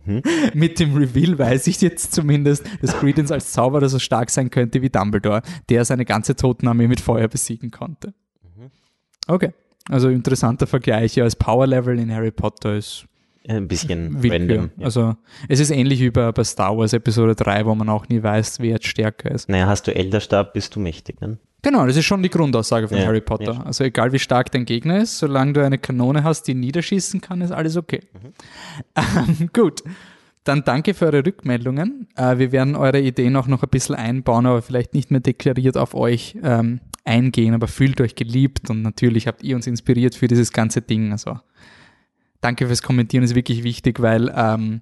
Mit 0.54 0.80
dem 0.80 0.96
Reveal 0.96 1.38
weiß 1.38 1.68
ich 1.68 1.82
jetzt 1.82 2.14
zumindest, 2.14 2.66
dass 2.82 2.98
Credence 2.98 3.32
als 3.32 3.52
Zauberer 3.52 3.90
so 3.90 4.00
stark 4.00 4.30
sein 4.30 4.50
könnte 4.50 4.82
wie 4.82 4.90
Dumbledore, 4.90 5.42
der 5.70 5.86
seine 5.86 6.06
ganze 6.06 6.36
Totenarmee 6.36 6.88
mit 6.88 7.02
Feuer 7.02 7.28
besiegen 7.28 7.72
konnte. 7.72 8.14
Okay, 9.28 9.54
also 9.90 10.10
interessanter 10.10 10.68
Vergleich. 10.68 11.16
Ja, 11.16 11.24
das 11.24 11.36
Power 11.36 11.66
Level 11.68 11.98
in 12.00 12.12
Harry 12.14 12.32
Potter 12.32 12.76
ist 12.76 13.06
Ein 13.48 13.68
bisschen 13.68 14.14
Willkür. 14.24 14.40
random. 14.40 14.72
Ja. 14.78 14.86
Also 14.86 15.16
es 15.50 15.60
ist 15.60 15.72
ähnlich 15.72 16.00
wie 16.02 16.12
bei, 16.12 16.32
bei 16.32 16.44
Star 16.44 16.78
Wars 16.78 16.94
Episode 16.94 17.34
3, 17.36 17.66
wo 17.66 17.74
man 17.74 17.90
auch 17.90 18.08
nie 18.08 18.22
weiß, 18.22 18.60
wer 18.60 18.70
jetzt 18.72 18.88
stärker 18.88 19.32
ist. 19.32 19.50
Naja, 19.50 19.66
hast 19.68 19.88
du 19.88 19.96
Elderstab, 19.96 20.54
bist 20.54 20.76
du 20.76 20.80
mächtig. 20.80 21.22
Ne? 21.22 21.40
Genau, 21.66 21.88
das 21.88 21.98
ist 21.98 22.06
schon 22.06 22.22
die 22.22 22.30
Grundaussage 22.30 22.88
von 22.88 23.00
Ja, 23.00 23.08
Harry 23.08 23.22
Potter. 23.22 23.54
ja. 23.54 23.62
Also 23.64 23.84
egal 23.86 24.12
wie 24.12 24.20
stark 24.20 24.52
dein 24.52 24.66
Gegner 24.66 25.00
ist, 25.00 25.18
solange 25.18 25.54
du 25.54 25.66
eine 25.66 25.80
Kanone 25.80 26.24
hast, 26.24 26.44
die 26.44 26.54
niederschießen 26.54 27.22
kann, 27.22 27.42
ist 27.42 27.50
alles 27.52 27.76
okay. 27.76 28.02
Ähm, 28.96 29.50
gut. 29.54 29.82
Dann 30.44 30.64
danke 30.64 30.94
für 30.94 31.06
eure 31.08 31.26
Rückmeldungen. 31.26 32.08
Äh, 32.16 32.38
wir 32.38 32.52
werden 32.52 32.76
eure 32.76 33.02
Ideen 33.02 33.36
auch 33.36 33.48
noch 33.48 33.64
ein 33.64 33.70
bisschen 33.70 33.96
einbauen, 33.96 34.46
aber 34.46 34.62
vielleicht 34.62 34.94
nicht 34.94 35.10
mehr 35.10 35.22
deklariert 35.22 35.76
auf 35.76 35.96
euch 35.96 36.38
ähm, 36.44 36.82
eingehen, 37.04 37.56
aber 37.56 37.68
fühlt 37.68 38.00
euch 38.00 38.14
geliebt 38.14 38.70
und 38.70 38.84
natürlich 38.84 39.26
habt 39.26 39.42
ihr 39.42 39.56
uns 39.56 39.66
inspiriert 39.66 40.14
für 40.14 40.28
dieses 40.28 40.52
ganze 40.52 40.84
Ding. 40.84 41.12
Also 41.14 41.40
danke 42.42 42.68
fürs 42.68 42.84
Kommentieren, 42.84 43.24
ist 43.24 43.34
wirklich 43.34 43.64
wichtig, 43.64 44.00
weil 44.00 44.32
ähm, 44.38 44.82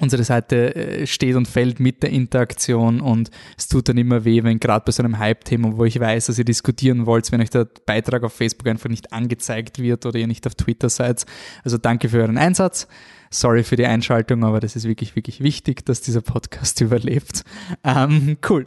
unsere 0.00 0.24
Seite 0.24 0.74
äh, 0.74 1.06
steht 1.06 1.36
und 1.36 1.48
fällt 1.48 1.80
mit 1.80 2.02
der 2.02 2.10
Interaktion 2.10 3.00
und 3.00 3.30
es 3.56 3.68
tut 3.68 3.88
dann 3.88 3.98
immer 3.98 4.24
weh, 4.24 4.42
wenn 4.42 4.60
gerade 4.60 4.84
bei 4.84 4.92
so 4.92 5.02
einem 5.02 5.18
Hype-Thema, 5.18 5.76
wo 5.76 5.84
ich 5.84 5.98
weiß, 5.98 6.26
dass 6.26 6.38
ihr 6.38 6.44
diskutieren 6.44 7.06
wollt, 7.06 7.30
wenn 7.32 7.40
euch 7.40 7.50
der 7.50 7.66
Beitrag 7.86 8.22
auf 8.22 8.32
Facebook 8.32 8.68
einfach 8.68 8.88
nicht 8.88 9.12
angezeigt 9.12 9.78
wird 9.78 10.06
oder 10.06 10.18
ihr 10.18 10.26
nicht 10.26 10.46
auf 10.46 10.54
Twitter 10.54 10.88
seid. 10.88 11.24
Also 11.64 11.78
danke 11.78 12.08
für 12.08 12.20
euren 12.20 12.38
Einsatz. 12.38 12.88
Sorry 13.30 13.64
für 13.64 13.76
die 13.76 13.86
Einschaltung, 13.86 14.44
aber 14.44 14.60
das 14.60 14.76
ist 14.76 14.86
wirklich, 14.86 15.16
wirklich 15.16 15.40
wichtig, 15.40 15.84
dass 15.84 16.00
dieser 16.00 16.22
Podcast 16.22 16.80
überlebt. 16.80 17.42
Ähm, 17.84 18.38
cool. 18.48 18.66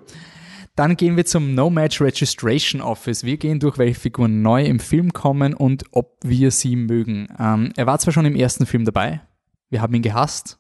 Dann 0.75 0.95
gehen 0.95 1.17
wir 1.17 1.25
zum 1.25 1.55
No 1.55 1.69
Match 1.69 2.00
Registration 2.00 2.81
Office. 2.81 3.24
Wir 3.24 3.38
gehen 3.38 3.59
durch, 3.59 3.77
welche 3.77 4.00
Figuren 4.00 4.41
neu 4.41 4.63
im 4.63 4.79
Film 4.79 5.12
kommen 5.12 5.53
und 5.53 5.83
ob 5.91 6.17
wir 6.24 6.51
sie 6.51 6.75
mögen. 6.75 7.27
Ähm, 7.38 7.74
er 7.75 7.86
war 7.86 8.00
zwar 8.00 8.13
schon 8.13 8.25
im 8.25 8.36
ersten 8.36 8.65
Film 8.65 8.86
dabei, 8.86 9.21
wir 9.69 9.81
haben 9.81 9.93
ihn 9.93 10.01
gehasst, 10.01 10.58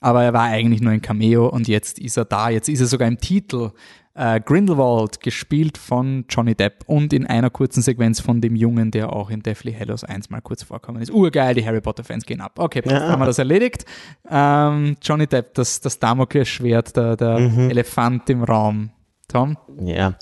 aber 0.00 0.22
er 0.24 0.32
war 0.32 0.44
eigentlich 0.44 0.80
nur 0.80 0.92
ein 0.92 1.02
Cameo 1.02 1.48
und 1.48 1.68
jetzt 1.68 1.98
ist 1.98 2.16
er 2.16 2.24
da. 2.24 2.50
Jetzt 2.50 2.68
ist 2.68 2.80
er 2.80 2.86
sogar 2.86 3.08
im 3.08 3.18
Titel. 3.18 3.70
Äh, 4.14 4.40
Grindelwald, 4.40 5.20
gespielt 5.20 5.78
von 5.78 6.24
Johnny 6.28 6.56
Depp 6.56 6.82
und 6.86 7.12
in 7.12 7.24
einer 7.24 7.50
kurzen 7.50 7.82
Sequenz 7.82 8.18
von 8.18 8.40
dem 8.40 8.56
Jungen, 8.56 8.90
der 8.90 9.12
auch 9.12 9.30
in 9.30 9.44
Deathly 9.44 9.72
Hallows 9.72 10.02
1 10.02 10.28
mal 10.30 10.40
kurz 10.40 10.64
vorkommen 10.64 11.00
ist. 11.00 11.12
Urgeil, 11.12 11.54
die 11.54 11.64
Harry 11.64 11.80
Potter-Fans 11.80 12.26
gehen 12.26 12.40
ab. 12.40 12.58
Okay, 12.58 12.82
Ja. 12.84 13.10
haben 13.10 13.20
wir 13.22 13.26
das 13.26 13.38
erledigt. 13.38 13.84
Ähm, 14.28 14.96
Johnny 15.00 15.28
Depp, 15.28 15.54
das, 15.54 15.80
das 15.80 16.00
Damoklesschwert, 16.00 16.96
der, 16.96 17.16
der 17.16 17.36
Elefant 17.70 18.28
im 18.30 18.42
Raum. 18.42 18.90
Tom? 19.28 19.56
Ja, 19.84 20.14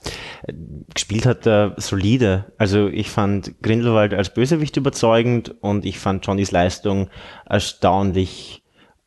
gespielt 0.93 1.25
hat 1.27 1.47
er 1.47 1.75
solide. 1.79 2.53
Also 2.59 2.89
ich 2.89 3.09
fand 3.09 3.63
Grindelwald 3.63 4.13
als 4.13 4.35
Bösewicht 4.35 4.77
überzeugend 4.77 5.55
und 5.63 5.87
ich 5.87 5.99
fand 6.01 6.27
Johnnys 6.27 6.51
Leistung 6.51 7.09
erstaunlich 7.49 8.63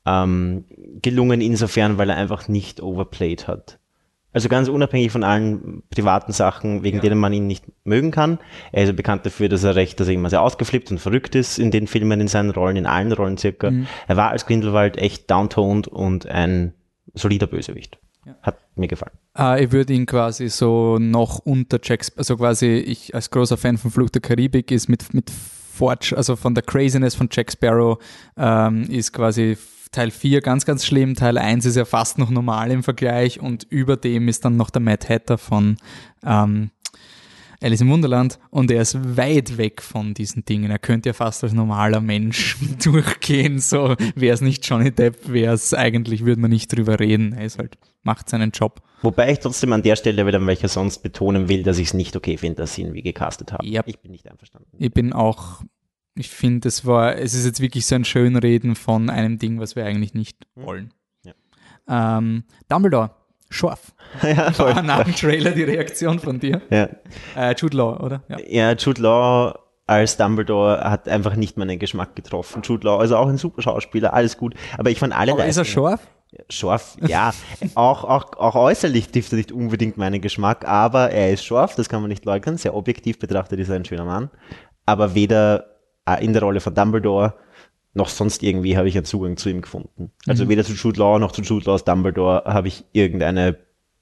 ähm, 0.09 0.65
gelungen 1.01 1.41
insofern, 1.41 1.97
weil 1.97 2.09
er 2.09 2.17
einfach 2.17 2.47
nicht 2.47 2.81
overplayed 2.81 3.47
hat. 3.47 3.79
Also 4.31 4.47
ganz 4.47 4.67
unabhängig 4.67 5.11
von 5.11 5.23
allen 5.23 5.81
privaten 5.89 6.33
Sachen, 6.33 6.83
wegen 6.83 6.97
ja. 6.97 7.01
denen 7.01 7.19
man 7.19 7.33
ihn 7.33 7.47
nicht 7.47 7.65
mögen 7.83 8.11
kann. 8.11 8.37
Er 8.71 8.83
ist 8.83 8.89
ja 8.89 8.93
bekannt 8.93 9.25
dafür, 9.25 9.49
dass 9.49 9.63
er 9.63 9.75
recht, 9.75 9.99
dass 9.99 10.07
er 10.07 10.13
immer 10.13 10.29
sehr 10.29 10.43
ausgeflippt 10.43 10.91
und 10.91 10.99
verrückt 10.99 11.33
ist 11.33 11.57
in 11.57 11.71
den 11.71 11.87
Filmen, 11.87 12.21
in 12.21 12.27
seinen 12.27 12.51
Rollen, 12.51 12.77
in 12.77 12.85
allen 12.85 13.11
Rollen 13.11 13.37
circa. 13.37 13.71
Mhm. 13.71 13.87
Er 14.07 14.17
war 14.17 14.29
als 14.29 14.45
Grindelwald 14.45 14.97
echt 14.97 15.31
downtoned 15.31 15.87
und 15.87 16.27
ein 16.27 16.73
solider 17.15 17.47
Bösewicht. 17.47 17.97
Ja. 18.25 18.35
Hat 18.43 18.59
mir 18.75 18.87
gefallen. 18.87 19.17
Ah, 19.33 19.57
ich 19.57 19.71
würde 19.71 19.93
ihn 19.93 20.05
quasi 20.05 20.47
so 20.49 20.99
noch 20.99 21.39
unter 21.39 21.79
Jacks, 21.81 22.11
also 22.15 22.37
quasi 22.37 22.67
ich 22.67 23.15
als 23.15 23.31
großer 23.31 23.57
Fan 23.57 23.79
von 23.79 23.89
Fluch 23.89 24.11
der 24.11 24.21
Karibik 24.21 24.69
ist 24.69 24.89
mit, 24.89 25.11
mit 25.13 25.31
Forge, 25.31 26.13
also 26.15 26.35
von 26.35 26.53
der 26.53 26.63
Craziness 26.63 27.15
von 27.15 27.29
Jack 27.31 27.51
Sparrow, 27.51 27.97
ähm, 28.37 28.83
ist 28.83 29.13
quasi 29.13 29.57
Teil 29.91 30.11
4 30.11 30.41
ganz, 30.41 30.65
ganz 30.65 30.85
schlimm. 30.85 31.15
Teil 31.15 31.37
1 31.37 31.65
ist 31.65 31.75
ja 31.75 31.85
fast 31.85 32.17
noch 32.17 32.29
normal 32.29 32.71
im 32.71 32.83
Vergleich 32.83 33.39
und 33.39 33.65
über 33.69 33.97
dem 33.97 34.27
ist 34.27 34.45
dann 34.45 34.55
noch 34.55 34.69
der 34.69 34.81
Mad 34.81 35.07
Hatter 35.07 35.37
von 35.37 35.77
ähm, 36.23 36.71
Alice 37.61 37.81
im 37.81 37.89
Wunderland 37.89 38.39
und 38.51 38.71
er 38.71 38.81
ist 38.81 39.17
weit 39.17 39.57
weg 39.57 39.81
von 39.81 40.13
diesen 40.13 40.45
Dingen. 40.45 40.71
Er 40.71 40.79
könnte 40.79 41.09
ja 41.09 41.13
fast 41.13 41.43
als 41.43 41.53
normaler 41.53 41.99
Mensch 41.99 42.57
durchgehen. 42.83 43.59
So 43.59 43.95
wäre 44.15 44.33
es 44.33 44.41
nicht 44.41 44.65
Johnny 44.65 44.91
Depp, 44.91 45.27
wäre 45.27 45.55
es 45.55 45.73
eigentlich, 45.73 46.23
würde 46.23 46.41
man 46.41 46.51
nicht 46.51 46.71
drüber 46.73 46.99
reden. 46.99 47.33
Er 47.33 47.45
ist 47.45 47.57
halt, 47.57 47.77
macht 48.03 48.29
seinen 48.29 48.51
Job. 48.51 48.81
Wobei 49.01 49.31
ich 49.31 49.39
trotzdem 49.39 49.73
an 49.73 49.81
der 49.81 49.95
Stelle 49.95 50.25
wieder, 50.25 50.45
welcher 50.45 50.67
sonst 50.67 50.99
betonen 50.99 51.49
will, 51.49 51.63
dass 51.63 51.79
ich 51.79 51.87
es 51.87 51.93
nicht 51.93 52.15
okay 52.15 52.37
finde, 52.37 52.57
dass 52.57 52.75
sie 52.75 52.83
ihn 52.83 52.93
wie 52.93 53.01
gecastet 53.01 53.51
haben. 53.51 53.67
Yep. 53.67 53.87
Ich 53.87 53.99
bin 53.99 54.11
nicht 54.11 54.29
einverstanden. 54.29 54.69
Ich 54.77 54.91
bin 54.91 55.13
auch 55.13 55.63
ich 56.19 56.29
finde, 56.29 56.67
es 56.67 56.85
war, 56.85 57.15
es 57.15 57.33
ist 57.33 57.45
jetzt 57.45 57.61
wirklich 57.61 57.85
so 57.85 57.95
ein 57.95 58.03
Schönreden 58.03 58.75
von 58.75 59.09
einem 59.09 59.39
Ding, 59.39 59.59
was 59.59 59.75
wir 59.75 59.85
eigentlich 59.85 60.13
nicht 60.13 60.45
mhm. 60.55 60.65
wollen. 60.65 60.93
Ja. 61.23 62.17
Ähm, 62.17 62.43
Dumbledore, 62.67 63.11
scharf. 63.49 63.93
ja, 64.23 64.51
voll. 64.51 64.75
War 64.75 64.81
nach 64.81 65.03
dem 65.05 65.15
Trailer 65.15 65.51
die 65.51 65.63
Reaktion 65.63 66.19
von 66.19 66.39
dir. 66.39 66.61
Ja. 66.69 66.89
Äh, 67.35 67.55
Jude 67.57 67.77
Law, 67.77 67.99
oder? 68.03 68.23
Ja. 68.27 68.37
ja, 68.47 68.73
Jude 68.73 69.01
Law 69.01 69.59
als 69.87 70.17
Dumbledore 70.17 70.81
hat 70.83 71.07
einfach 71.07 71.35
nicht 71.35 71.57
meinen 71.57 71.79
Geschmack 71.79 72.15
getroffen. 72.15 72.61
Jude 72.63 72.85
Law, 72.85 72.99
also 72.99 73.15
auch 73.15 73.27
ein 73.27 73.37
super 73.37 73.61
Schauspieler, 73.61 74.13
alles 74.13 74.37
gut. 74.37 74.53
Aber 74.77 74.91
ich 74.91 74.99
fand 74.99 75.15
alle 75.15 75.31
Aber 75.31 75.45
ist 75.45 75.57
er 75.57 75.65
scharf? 75.65 76.01
Scharf, 76.49 76.97
ja. 77.07 77.33
auch, 77.75 78.03
auch, 78.03 78.33
auch 78.37 78.55
äußerlich 78.55 79.09
trifft 79.09 79.31
er 79.31 79.37
nicht 79.37 79.51
unbedingt 79.51 79.97
meinen 79.97 80.21
Geschmack, 80.21 80.67
aber 80.67 81.09
er 81.09 81.31
ist 81.31 81.43
scharf, 81.43 81.75
das 81.75 81.89
kann 81.89 82.01
man 82.01 82.09
nicht 82.09 82.25
leugnen. 82.25 82.57
Sehr 82.57 82.75
objektiv 82.75 83.17
betrachtet 83.19 83.59
ist 83.59 83.69
er 83.69 83.77
ein 83.77 83.85
schöner 83.85 84.05
Mann. 84.05 84.29
Aber 84.85 85.15
weder 85.15 85.68
in 86.15 86.33
der 86.33 86.41
Rolle 86.41 86.59
von 86.59 86.73
Dumbledore, 86.73 87.35
noch 87.93 88.09
sonst 88.09 88.43
irgendwie 88.43 88.77
habe 88.77 88.87
ich 88.87 88.95
einen 88.95 89.05
Zugang 89.05 89.37
zu 89.37 89.49
ihm 89.49 89.61
gefunden. 89.61 90.11
Also 90.27 90.45
mhm. 90.45 90.49
weder 90.49 90.63
zu 90.63 90.73
Jude 90.73 90.99
Law 90.99 91.19
noch 91.19 91.31
zu 91.31 91.41
Jude 91.41 91.65
Laws 91.65 91.83
Dumbledore 91.83 92.43
habe 92.45 92.67
ich 92.67 92.85
irgendeine 92.93 93.57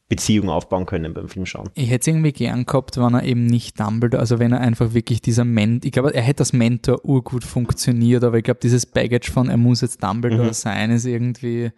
Beziehung 0.09 0.49
aufbauen 0.49 0.85
können 0.85 1.13
beim 1.13 1.27
Film 1.27 1.45
schauen. 1.45 1.69
Ich 1.73 1.89
hätte 1.89 2.01
es 2.01 2.07
irgendwie 2.07 2.31
gern 2.31 2.65
gehabt, 2.65 2.97
wenn 2.97 3.13
er 3.13 3.23
eben 3.23 3.45
nicht 3.45 3.77
Dumbledore, 3.79 4.21
also 4.21 4.39
wenn 4.39 4.53
er 4.53 4.61
einfach 4.61 4.93
wirklich 4.93 5.21
dieser 5.21 5.43
Mentor, 5.43 5.85
ich 5.85 5.91
glaube, 5.91 6.13
er 6.13 6.21
hätte 6.21 6.41
als 6.41 6.53
Mentor 6.53 7.03
urgut 7.03 7.43
funktioniert, 7.43 8.23
aber 8.23 8.37
ich 8.37 8.43
glaube, 8.43 8.61
dieses 8.63 8.85
Baggage 8.85 9.29
von, 9.29 9.49
er 9.49 9.57
muss 9.57 9.81
jetzt 9.81 10.01
Dumbledore 10.01 10.47
mhm. 10.47 10.53
sein, 10.53 10.91
ist 10.91 11.05
irgendwie, 11.05 11.71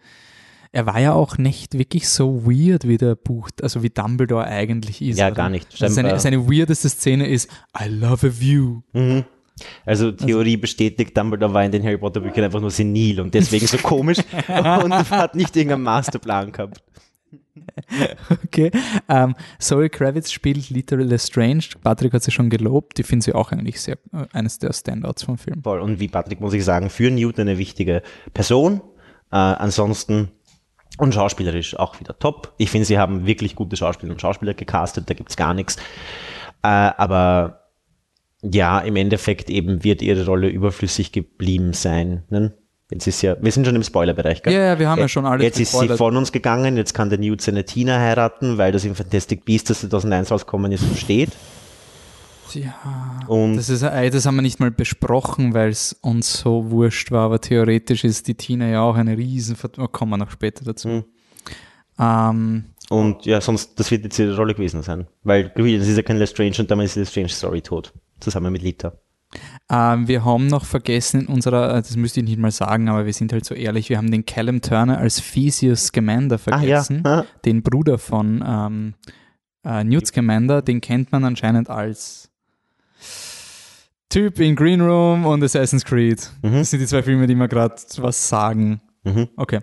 er 0.70 0.86
war 0.86 1.00
ja 1.00 1.12
auch 1.12 1.38
nicht 1.38 1.76
wirklich 1.76 2.08
so 2.08 2.46
weird, 2.46 2.86
wie 2.86 2.98
der 2.98 3.16
Buch, 3.16 3.50
also 3.62 3.82
wie 3.82 3.90
Dumbledore 3.90 4.44
eigentlich 4.44 5.02
ist. 5.02 5.18
Ja, 5.18 5.26
oder? 5.26 5.34
gar 5.34 5.50
nicht. 5.50 5.66
Also 5.82 5.92
seine, 5.92 6.20
seine 6.20 6.48
weirdeste 6.48 6.88
Szene 6.88 7.26
ist, 7.26 7.50
I 7.76 7.88
love 7.88 8.28
a 8.28 8.30
view. 8.32 8.82
Mhm. 8.92 9.24
Also 9.86 10.12
Theorie 10.12 10.52
also, 10.52 10.60
bestätigt, 10.60 11.16
Dumbledore 11.16 11.54
war 11.54 11.64
in 11.64 11.72
den 11.72 11.82
Harry 11.82 11.98
Potter 11.98 12.20
Büchern 12.20 12.44
einfach 12.44 12.60
nur 12.60 12.70
senil 12.70 13.20
und 13.20 13.34
deswegen 13.34 13.66
so 13.66 13.78
komisch 13.78 14.18
und 14.48 15.10
hat 15.10 15.34
nicht 15.34 15.56
irgendeinen 15.56 15.82
Masterplan 15.82 16.52
gehabt. 16.52 16.82
Okay. 18.44 18.70
Um, 19.08 19.16
ähm, 19.16 19.34
Zoe 19.58 19.88
Kravitz 19.88 20.30
spielt 20.32 20.70
Literal 20.70 21.04
Lestrange. 21.04 21.64
Patrick 21.82 22.12
hat 22.12 22.22
sie 22.22 22.30
schon 22.30 22.50
gelobt. 22.50 22.98
Ich 22.98 23.06
finde 23.06 23.24
sie 23.24 23.34
auch 23.34 23.52
eigentlich 23.52 23.80
sehr 23.80 23.98
äh, 24.12 24.26
eines 24.32 24.58
der 24.58 24.72
Standouts 24.72 25.24
vom 25.24 25.38
Film. 25.38 25.62
Voll. 25.62 25.80
Und 25.80 26.00
wie 26.00 26.08
Patrick 26.08 26.40
muss 26.40 26.54
ich 26.54 26.64
sagen, 26.64 26.90
für 26.90 27.10
Newton 27.10 27.48
eine 27.48 27.58
wichtige 27.58 28.02
Person. 28.32 28.80
Äh, 29.30 29.36
ansonsten 29.36 30.30
und 30.98 31.14
schauspielerisch 31.14 31.78
auch 31.78 31.98
wieder 32.00 32.18
top. 32.18 32.52
Ich 32.58 32.70
finde, 32.70 32.84
sie 32.84 32.98
haben 32.98 33.26
wirklich 33.26 33.54
gute 33.54 33.76
Schauspieler 33.76 34.12
und 34.12 34.20
Schauspieler 34.20 34.54
gecastet, 34.54 35.08
da 35.08 35.14
gibt's 35.14 35.36
gar 35.36 35.54
nichts. 35.54 35.76
Äh, 36.62 36.68
aber 36.68 37.59
ja, 38.42 38.78
im 38.80 38.96
Endeffekt 38.96 39.50
eben 39.50 39.84
wird 39.84 40.02
ihre 40.02 40.24
Rolle 40.24 40.48
überflüssig 40.48 41.12
geblieben 41.12 41.72
sein. 41.72 42.24
Ne? 42.30 42.54
Jetzt 42.90 43.06
ist 43.06 43.22
ja, 43.22 43.36
wir 43.40 43.52
sind 43.52 43.66
schon 43.66 43.76
im 43.76 43.82
Spoilerbereich, 43.82 44.42
gell? 44.42 44.52
Ja, 44.52 44.60
ja, 44.60 44.78
wir 44.78 44.88
haben 44.88 44.98
ja 44.98 45.08
schon 45.08 45.24
alles 45.24 45.44
Jetzt 45.44 45.60
ist 45.60 45.78
sie 45.78 45.88
von 45.88 46.16
uns 46.16 46.32
gegangen, 46.32 46.76
jetzt 46.76 46.92
kann 46.92 47.08
der 47.08 47.18
Newt 47.18 47.40
seine 47.40 47.64
Tina 47.64 47.98
heiraten, 47.98 48.58
weil 48.58 48.72
das 48.72 48.84
in 48.84 48.94
Fantastic 48.94 49.44
Beasts, 49.44 49.68
das 49.68 49.80
2001 49.80 50.30
rausgekommen 50.30 50.72
ist, 50.72 50.84
steht. 50.98 51.30
Ja, 52.52 53.20
und 53.28 53.56
das, 53.56 53.68
ist, 53.68 53.82
das 53.82 54.26
haben 54.26 54.34
wir 54.34 54.42
nicht 54.42 54.58
mal 54.58 54.72
besprochen, 54.72 55.54
weil 55.54 55.68
es 55.68 55.92
uns 56.00 56.40
so 56.40 56.72
wurscht 56.72 57.12
war, 57.12 57.26
aber 57.26 57.40
theoretisch 57.40 58.02
ist 58.02 58.26
die 58.26 58.34
Tina 58.34 58.68
ja 58.68 58.82
auch 58.82 58.96
eine 58.96 59.16
riesen, 59.16 59.56
oh, 59.78 59.86
kommen 59.86 60.10
wir 60.10 60.16
noch 60.16 60.32
später 60.32 60.64
dazu. 60.64 60.88
Mhm. 60.88 61.04
Ähm, 62.00 62.64
und 62.90 63.24
ja, 63.24 63.40
sonst, 63.40 63.78
das 63.78 63.92
wird 63.92 64.02
jetzt 64.02 64.18
ihre 64.18 64.34
Rolle 64.36 64.52
gewesen 64.52 64.82
sein, 64.82 65.06
weil 65.22 65.52
das 65.54 65.86
ist 65.86 65.96
ja 65.96 66.02
kein 66.02 66.16
Lestrange 66.16 66.56
und 66.58 66.72
damit 66.72 66.86
ist 66.86 66.96
die 66.96 67.00
Lestrange 67.00 67.28
Story 67.28 67.62
tot 67.62 67.92
zusammen 68.18 68.52
mit 68.52 68.62
Lita. 68.62 68.92
Ähm, 69.70 70.08
wir 70.08 70.24
haben 70.24 70.48
noch 70.48 70.64
vergessen 70.64 71.20
in 71.20 71.26
unserer, 71.28 71.70
äh, 71.70 71.82
das 71.82 71.94
müsste 71.94 72.18
ich 72.18 72.26
nicht 72.26 72.40
mal 72.40 72.50
sagen, 72.50 72.88
aber 72.88 73.06
wir 73.06 73.12
sind 73.12 73.32
halt 73.32 73.44
so 73.44 73.54
ehrlich, 73.54 73.90
wir 73.90 73.96
haben 73.96 74.10
den 74.10 74.26
Callum 74.26 74.60
Turner 74.60 74.98
als 74.98 75.22
Theseus 75.22 75.86
Scamander 75.86 76.36
vergessen, 76.38 77.02
ah, 77.04 77.18
ja. 77.18 77.26
den 77.44 77.62
Bruder 77.62 77.96
von 77.96 78.44
ähm, 78.44 78.94
äh, 79.64 79.84
Newt 79.84 80.08
Scamander, 80.08 80.60
den 80.60 80.80
kennt 80.80 81.12
man 81.12 81.24
anscheinend 81.24 81.70
als 81.70 82.28
Typ 84.08 84.40
in 84.40 84.56
Green 84.56 84.80
Room 84.80 85.26
und 85.26 85.44
Assassin's 85.44 85.84
Creed. 85.84 86.28
Mhm. 86.42 86.54
Das 86.54 86.70
sind 86.70 86.80
die 86.80 86.86
zwei 86.88 87.04
Filme, 87.04 87.28
die 87.28 87.36
mir 87.36 87.46
gerade 87.46 87.76
was 87.98 88.28
sagen. 88.28 88.80
Mhm. 89.04 89.28
Okay, 89.36 89.60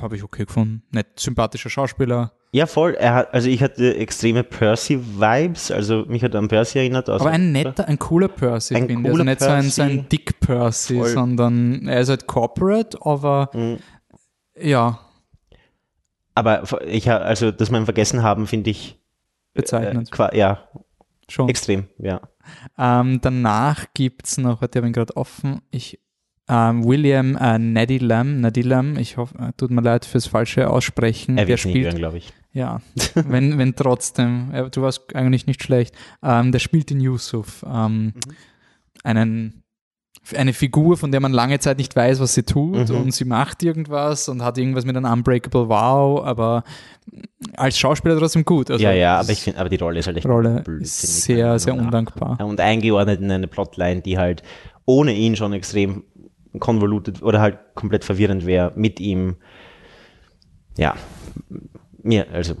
habe 0.00 0.16
ich 0.16 0.24
okay 0.24 0.44
gefunden. 0.44 0.82
Nett, 0.90 1.18
sympathischer 1.18 1.70
Schauspieler. 1.70 2.32
Ja, 2.52 2.66
voll. 2.66 2.94
Er 2.94 3.14
hat, 3.14 3.34
also 3.34 3.48
ich 3.48 3.62
hatte 3.62 3.96
extreme 3.96 4.44
Percy-Vibes, 4.44 5.70
also 5.72 6.04
mich 6.06 6.22
hat 6.22 6.36
an 6.36 6.48
Percy 6.48 6.78
erinnert. 6.78 7.08
Aber 7.08 7.30
ein 7.30 7.50
netter, 7.52 7.88
ein 7.88 7.98
cooler 7.98 8.28
Percy, 8.28 8.76
ein 8.76 8.86
finde 8.86 9.08
ich. 9.08 9.12
Also 9.12 9.24
nicht 9.24 9.38
Percy. 9.38 9.44
so 9.44 9.52
ein, 9.52 9.70
so 9.70 9.82
ein 9.82 10.08
Dick 10.08 10.40
Percy, 10.40 10.98
voll. 10.98 11.08
sondern 11.08 11.88
er 11.88 12.00
ist 12.00 12.10
halt 12.10 12.26
corporate, 12.26 12.96
aber 13.02 13.50
mhm. 13.54 13.78
ja. 14.56 15.00
Aber 16.36 16.62
ich 16.86 17.10
also, 17.10 17.50
dass 17.50 17.70
wir 17.70 17.78
ihn 17.78 17.86
vergessen 17.86 18.22
haben, 18.22 18.46
finde 18.46 18.70
ich 18.70 19.00
bezeichnend. 19.52 20.10
Äh, 20.18 20.38
ja, 20.38 20.68
schon. 21.28 21.48
Extrem, 21.48 21.88
ja. 21.98 22.20
Ähm, 22.78 23.20
danach 23.20 23.86
gibt 23.94 24.26
es 24.26 24.38
noch, 24.38 24.62
ich 24.62 24.76
habe 24.76 24.86
ihn 24.86 24.92
gerade 24.92 25.16
offen, 25.16 25.60
ich 25.70 25.98
ähm, 26.48 26.84
William 26.84 27.36
äh, 27.36 27.58
Nadilam, 27.58 28.40
Nadilam, 28.40 28.98
ich 28.98 29.16
hoffe, 29.16 29.36
äh, 29.38 29.52
tut 29.56 29.70
mir 29.70 29.80
leid 29.80 30.04
fürs 30.04 30.26
falsche 30.26 30.68
Aussprechen. 30.68 31.38
Er 31.38 31.48
wird 31.48 31.60
spielt, 31.60 31.96
glaube 31.96 32.18
ich. 32.18 32.32
Ja, 32.54 32.80
wenn, 33.16 33.58
wenn 33.58 33.74
trotzdem, 33.74 34.54
äh, 34.54 34.70
du 34.70 34.82
warst 34.82 35.12
eigentlich 35.16 35.48
nicht 35.48 35.60
schlecht. 35.64 35.92
Ähm, 36.22 36.52
der 36.52 36.60
spielt 36.60 36.92
in 36.92 37.00
Yusuf, 37.00 37.66
ähm, 37.68 38.04
mhm. 38.04 38.12
einen 39.02 39.64
eine 40.34 40.52
Figur, 40.52 40.96
von 40.96 41.10
der 41.10 41.20
man 41.20 41.32
lange 41.32 41.58
Zeit 41.58 41.78
nicht 41.78 41.94
weiß, 41.94 42.20
was 42.20 42.34
sie 42.34 42.44
tut 42.44 42.88
mhm. 42.88 42.96
und 42.96 43.10
sie 43.12 43.24
macht 43.24 43.62
irgendwas 43.62 44.28
und 44.28 44.42
hat 44.42 44.56
irgendwas 44.56 44.84
mit 44.86 44.96
einem 44.96 45.10
Unbreakable 45.10 45.68
Wow, 45.68 46.24
aber 46.24 46.64
als 47.56 47.78
Schauspieler 47.78 48.18
trotzdem 48.18 48.44
gut. 48.44 48.70
Also 48.70 48.82
ja, 48.82 48.92
ja, 48.92 49.20
aber 49.20 49.30
ich 49.30 49.42
finde, 49.42 49.60
aber 49.60 49.68
die 49.68 49.76
Rolle 49.76 49.98
ist 49.98 50.06
halt 50.06 50.16
echt 50.16 50.26
Rolle 50.26 50.62
blöd, 50.64 50.82
ist 50.82 51.24
sehr, 51.24 51.58
sehr 51.58 51.74
undankbar. 51.74 52.38
Und 52.40 52.60
eingeordnet 52.60 53.20
in 53.20 53.30
eine 53.30 53.48
Plotline, 53.48 54.00
die 54.00 54.16
halt 54.16 54.42
ohne 54.86 55.12
ihn 55.12 55.36
schon 55.36 55.52
extrem 55.52 56.04
konvoluted 56.60 57.22
oder 57.22 57.40
halt 57.40 57.58
komplett 57.74 58.04
verwirrend 58.04 58.46
wäre 58.46 58.72
mit 58.76 59.00
ihm. 59.00 59.36
Ja, 60.76 60.94
mir, 62.02 62.26
also 62.32 62.54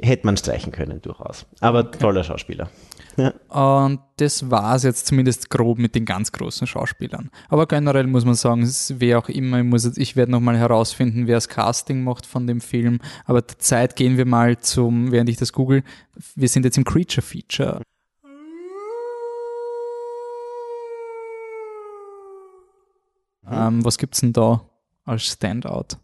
hätte 0.00 0.26
man 0.26 0.36
streichen 0.36 0.72
können 0.72 1.00
durchaus. 1.02 1.46
Aber 1.60 1.80
okay. 1.80 1.98
toller 1.98 2.24
Schauspieler. 2.24 2.68
Ja. 3.16 3.32
Und 3.48 4.00
das 4.16 4.50
war 4.50 4.74
es 4.74 4.82
jetzt 4.82 5.06
zumindest 5.06 5.50
grob 5.50 5.78
mit 5.78 5.94
den 5.94 6.04
ganz 6.04 6.32
großen 6.32 6.66
Schauspielern. 6.66 7.30
Aber 7.48 7.66
generell 7.66 8.06
muss 8.06 8.24
man 8.24 8.34
sagen, 8.34 8.68
wer 8.98 9.18
auch 9.18 9.28
immer, 9.28 9.58
ich, 9.58 9.64
muss 9.64 9.84
jetzt, 9.84 9.98
ich 9.98 10.16
werde 10.16 10.32
nochmal 10.32 10.58
herausfinden, 10.58 11.26
wer 11.26 11.36
das 11.36 11.48
Casting 11.48 12.02
macht 12.02 12.26
von 12.26 12.46
dem 12.46 12.60
Film. 12.60 13.00
Aber 13.24 13.42
der 13.42 13.58
Zeit 13.58 13.96
gehen 13.96 14.16
wir 14.16 14.26
mal 14.26 14.58
zum, 14.58 15.12
während 15.12 15.28
ich 15.28 15.36
das 15.36 15.52
google, 15.52 15.84
wir 16.34 16.48
sind 16.48 16.64
jetzt 16.64 16.76
im 16.76 16.84
Creature 16.84 17.22
Feature. 17.22 17.80
Mhm. 23.46 23.52
Ähm, 23.52 23.84
was 23.84 23.98
gibt's 23.98 24.20
denn 24.20 24.32
da 24.32 24.62
als 25.04 25.24
Standout? 25.24 25.96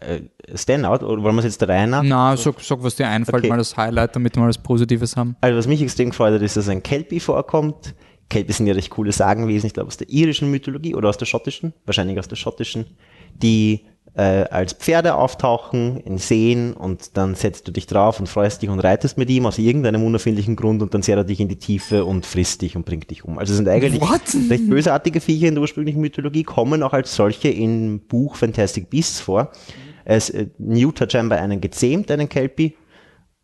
äh, 0.00 0.20
Standout, 0.54 1.04
oder 1.06 1.22
wollen 1.22 1.34
wir 1.36 1.38
es 1.38 1.44
jetzt 1.46 1.60
der 1.62 1.68
Reihe 1.70 1.86
nach? 1.86 2.02
Na, 2.02 2.36
sag, 2.36 2.60
sag, 2.60 2.82
was 2.82 2.96
dir 2.96 3.08
einfällt, 3.08 3.38
Okay. 3.38 3.48
mal 3.48 3.56
das 3.56 3.76
Highlight, 3.76 4.14
damit 4.14 4.36
wir 4.36 4.46
was 4.46 4.58
Positives 4.58 5.16
haben. 5.16 5.36
Also 5.40 5.56
was 5.58 5.66
mich 5.66 5.80
extrem 5.82 6.10
gefreut 6.10 6.34
hat, 6.34 6.42
ist, 6.42 6.56
dass 6.56 6.68
ein 6.68 6.82
Kelpie 6.82 7.18
vorkommt. 7.20 7.94
Kelpie 8.28 8.52
sind 8.52 8.66
ja 8.66 8.74
recht 8.74 8.90
coole 8.90 9.12
Sagenwesen, 9.12 9.68
ich 9.68 9.72
glaube 9.74 9.86
aus 9.88 9.96
der 9.96 10.10
irischen 10.10 10.50
Mythologie 10.50 10.94
oder 10.94 11.08
aus 11.08 11.16
der 11.16 11.26
schottischen, 11.26 11.72
wahrscheinlich 11.86 12.18
aus 12.18 12.28
der 12.28 12.36
schottischen, 12.36 12.84
die 13.34 13.86
äh, 14.16 14.44
als 14.50 14.72
Pferde 14.72 15.14
auftauchen 15.14 15.98
in 15.98 16.16
Seen 16.16 16.72
und 16.72 17.16
dann 17.18 17.34
setzt 17.34 17.68
du 17.68 17.72
dich 17.72 17.86
drauf 17.86 18.18
und 18.18 18.28
freust 18.28 18.62
dich 18.62 18.70
und 18.70 18.80
reitest 18.80 19.18
mit 19.18 19.28
ihm 19.28 19.44
aus 19.44 19.58
irgendeinem 19.58 20.02
unerfindlichen 20.04 20.56
Grund 20.56 20.80
und 20.82 20.94
dann 20.94 21.02
zehrt 21.02 21.18
er 21.18 21.24
dich 21.24 21.40
in 21.40 21.48
die 21.48 21.58
Tiefe 21.58 22.04
und 22.04 22.24
frisst 22.24 22.62
dich 22.62 22.76
und 22.76 22.86
bringt 22.86 23.10
dich 23.10 23.24
um. 23.24 23.38
Also 23.38 23.52
sind 23.52 23.68
eigentlich 23.68 24.00
What? 24.00 24.22
recht 24.50 24.70
bösartige 24.70 25.20
Viecher 25.20 25.48
in 25.48 25.54
der 25.54 25.60
ursprünglichen 25.60 26.00
Mythologie, 26.00 26.44
kommen 26.44 26.82
auch 26.82 26.94
als 26.94 27.14
solche 27.14 27.48
im 27.48 28.00
Buch 28.00 28.36
Fantastic 28.36 28.88
Beasts 28.88 29.20
vor. 29.20 29.52
Es, 30.06 30.30
äh, 30.30 30.46
Newt 30.58 31.00
hat 31.00 31.12
scheinbar 31.12 31.38
einen 31.38 31.60
gezähmt, 31.60 32.10
einen 32.10 32.28
Kelpie, 32.28 32.74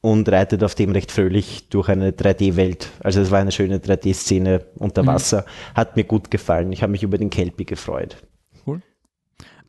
und 0.00 0.28
reitet 0.28 0.64
auf 0.64 0.74
dem 0.74 0.90
recht 0.90 1.12
fröhlich 1.12 1.68
durch 1.68 1.88
eine 1.88 2.10
3D-Welt. 2.10 2.88
Also 3.00 3.20
es 3.20 3.30
war 3.30 3.38
eine 3.38 3.52
schöne 3.52 3.78
3D-Szene 3.78 4.64
unter 4.74 5.06
Wasser. 5.06 5.44
Hat 5.76 5.94
mir 5.94 6.02
gut 6.02 6.28
gefallen. 6.28 6.72
Ich 6.72 6.82
habe 6.82 6.90
mich 6.90 7.04
über 7.04 7.18
den 7.18 7.30
Kelpie 7.30 7.64
gefreut. 7.64 8.16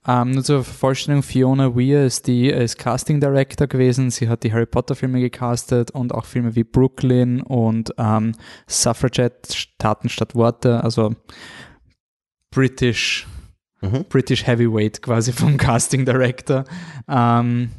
Ähm, 0.06 0.32
nur 0.32 0.44
zur 0.44 0.64
Vervollständigung, 0.64 1.24
Fiona 1.24 1.76
Weir 1.76 2.06
ist 2.06 2.28
die 2.28 2.48
ist 2.50 2.78
Casting 2.78 3.20
Director 3.20 3.68
gewesen. 3.68 4.12
Sie 4.12 4.28
hat 4.28 4.44
die 4.44 4.52
Harry 4.52 4.66
Potter 4.66 4.96
Filme 4.96 5.22
gecastet 5.22 5.92
und 5.92 6.14
auch 6.14 6.26
Filme 6.26 6.56
wie 6.56 6.64
Brooklyn 6.64 7.42
und 7.42 7.94
ähm, 7.98 8.34
Suffragette, 8.68 9.50
Taten 9.78 10.10
statt 10.10 10.36
Worte, 10.36 10.84
also 10.84 11.16
British, 12.52 13.28
Mhm. 13.84 14.06
British 14.08 14.48
Heavyweight 14.48 15.02
quasi 15.02 15.34
vom 15.34 15.58
Casting 15.58 16.06
Director. 16.06 16.64
Ähm, 17.08 17.70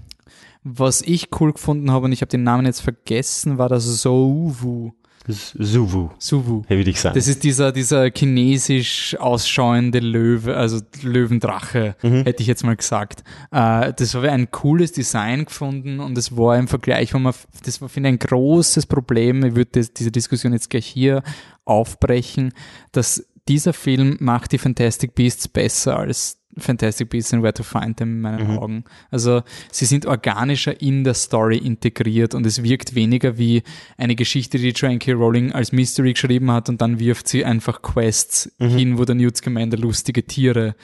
was 0.62 1.02
ich 1.02 1.28
cool 1.40 1.52
gefunden 1.52 1.90
habe, 1.90 2.06
und 2.06 2.12
ich 2.12 2.20
habe 2.20 2.30
den 2.30 2.42
Namen 2.42 2.66
jetzt 2.66 2.80
vergessen, 2.80 3.58
war 3.58 3.68
das 3.68 3.84
Souwu. 4.02 4.92
Suvu, 5.26 6.10
Suwu. 6.18 6.64
würde 6.68 6.90
ich 6.90 7.00
sagen. 7.00 7.14
Das 7.14 7.28
ist 7.28 7.44
dieser, 7.44 7.72
dieser 7.72 8.10
chinesisch 8.10 9.16
ausschauende 9.18 10.00
Löwe, 10.00 10.56
also 10.56 10.80
Löwendrache, 11.02 11.96
hätte 12.00 12.42
ich 12.42 12.46
jetzt 12.46 12.64
mal 12.64 12.76
gesagt. 12.76 13.24
Äh, 13.50 13.92
das 13.94 14.14
habe 14.14 14.26
ich 14.26 14.32
ein 14.32 14.50
cooles 14.50 14.92
Design 14.92 15.46
gefunden 15.46 16.00
und 16.00 16.18
es 16.18 16.36
war 16.36 16.58
im 16.58 16.68
Vergleich, 16.68 17.14
wo 17.14 17.18
man, 17.18 17.32
das 17.64 17.80
war, 17.80 17.88
finde 17.88 18.10
ich, 18.10 18.14
ein 18.14 18.18
großes 18.18 18.86
Problem. 18.86 19.44
Ich 19.44 19.54
würde 19.54 19.70
das, 19.72 19.94
diese 19.94 20.10
Diskussion 20.10 20.52
jetzt 20.52 20.68
gleich 20.68 20.86
hier 20.86 21.22
aufbrechen, 21.64 22.52
dass 22.92 23.26
dieser 23.48 23.72
Film 23.72 24.16
macht 24.20 24.52
die 24.52 24.58
Fantastic 24.58 25.14
Beasts 25.14 25.48
besser 25.48 25.98
als 25.98 26.38
Fantastic 26.58 27.10
Beasts 27.10 27.32
and 27.34 27.42
Where 27.42 27.52
to 27.52 27.62
Find 27.62 27.96
Them 27.96 28.16
in 28.16 28.20
meinen 28.20 28.58
Augen. 28.58 28.84
Also 29.10 29.42
sie 29.70 29.84
sind 29.84 30.06
organischer 30.06 30.80
in 30.80 31.04
der 31.04 31.14
Story 31.14 31.58
integriert 31.58 32.34
und 32.34 32.46
es 32.46 32.62
wirkt 32.62 32.94
weniger 32.94 33.38
wie 33.38 33.62
eine 33.96 34.14
Geschichte, 34.14 34.58
die 34.58 34.70
Joanne 34.70 34.98
K. 34.98 35.12
Rowling 35.12 35.52
als 35.52 35.72
Mystery 35.72 36.12
geschrieben 36.12 36.50
hat 36.50 36.68
und 36.68 36.80
dann 36.80 36.98
wirft 36.98 37.28
sie 37.28 37.44
einfach 37.44 37.82
Quests 37.82 38.52
hin, 38.58 38.98
wo 38.98 39.04
der 39.04 39.14
Newt 39.14 39.36
Scamander 39.36 39.76
lustige 39.76 40.24
Tiere. 40.24 40.76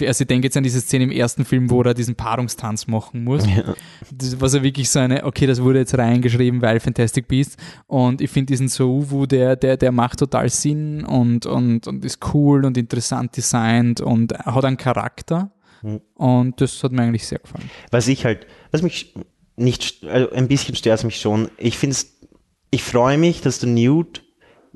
Also 0.00 0.22
ich 0.22 0.28
denke 0.28 0.46
jetzt 0.46 0.56
an 0.56 0.62
diese 0.62 0.80
Szene 0.80 1.04
im 1.04 1.10
ersten 1.10 1.44
Film, 1.44 1.70
wo 1.70 1.82
er 1.82 1.94
diesen 1.94 2.16
Paarungstanz 2.16 2.86
machen 2.86 3.24
muss. 3.24 3.44
Das 4.12 4.40
war 4.40 4.48
so 4.48 4.62
wirklich 4.62 4.90
so 4.90 4.98
eine, 4.98 5.24
okay, 5.24 5.46
das 5.46 5.62
wurde 5.62 5.78
jetzt 5.78 5.96
reingeschrieben, 5.96 6.60
weil 6.60 6.80
Fantastic 6.80 7.28
Beasts 7.28 7.56
und 7.86 8.20
ich 8.20 8.30
finde 8.30 8.46
diesen 8.52 8.68
Souwu, 8.68 9.26
der, 9.26 9.56
der, 9.56 9.76
der 9.76 9.92
macht 9.92 10.18
total 10.18 10.48
Sinn 10.50 11.04
und, 11.04 11.46
und, 11.46 11.86
und 11.86 12.04
ist 12.04 12.18
cool 12.34 12.64
und 12.64 12.76
interessant 12.76 13.36
designt 13.36 14.00
und 14.00 14.32
hat 14.34 14.64
einen 14.64 14.76
Charakter 14.76 15.13
und 16.14 16.60
das 16.60 16.82
hat 16.82 16.92
mir 16.92 17.02
eigentlich 17.02 17.26
sehr 17.26 17.38
gefallen. 17.38 17.70
Was 17.90 18.08
ich 18.08 18.24
halt, 18.24 18.46
was 18.70 18.82
mich 18.82 19.14
nicht, 19.56 20.04
also 20.04 20.30
ein 20.32 20.48
bisschen 20.48 20.74
stört 20.74 20.98
es 20.98 21.04
mich 21.04 21.20
schon. 21.20 21.50
Ich 21.58 21.78
finde 21.78 21.94
es, 21.94 22.12
ich 22.70 22.82
freue 22.82 23.18
mich, 23.18 23.40
dass 23.40 23.60
der 23.60 23.68
Newt, 23.68 24.23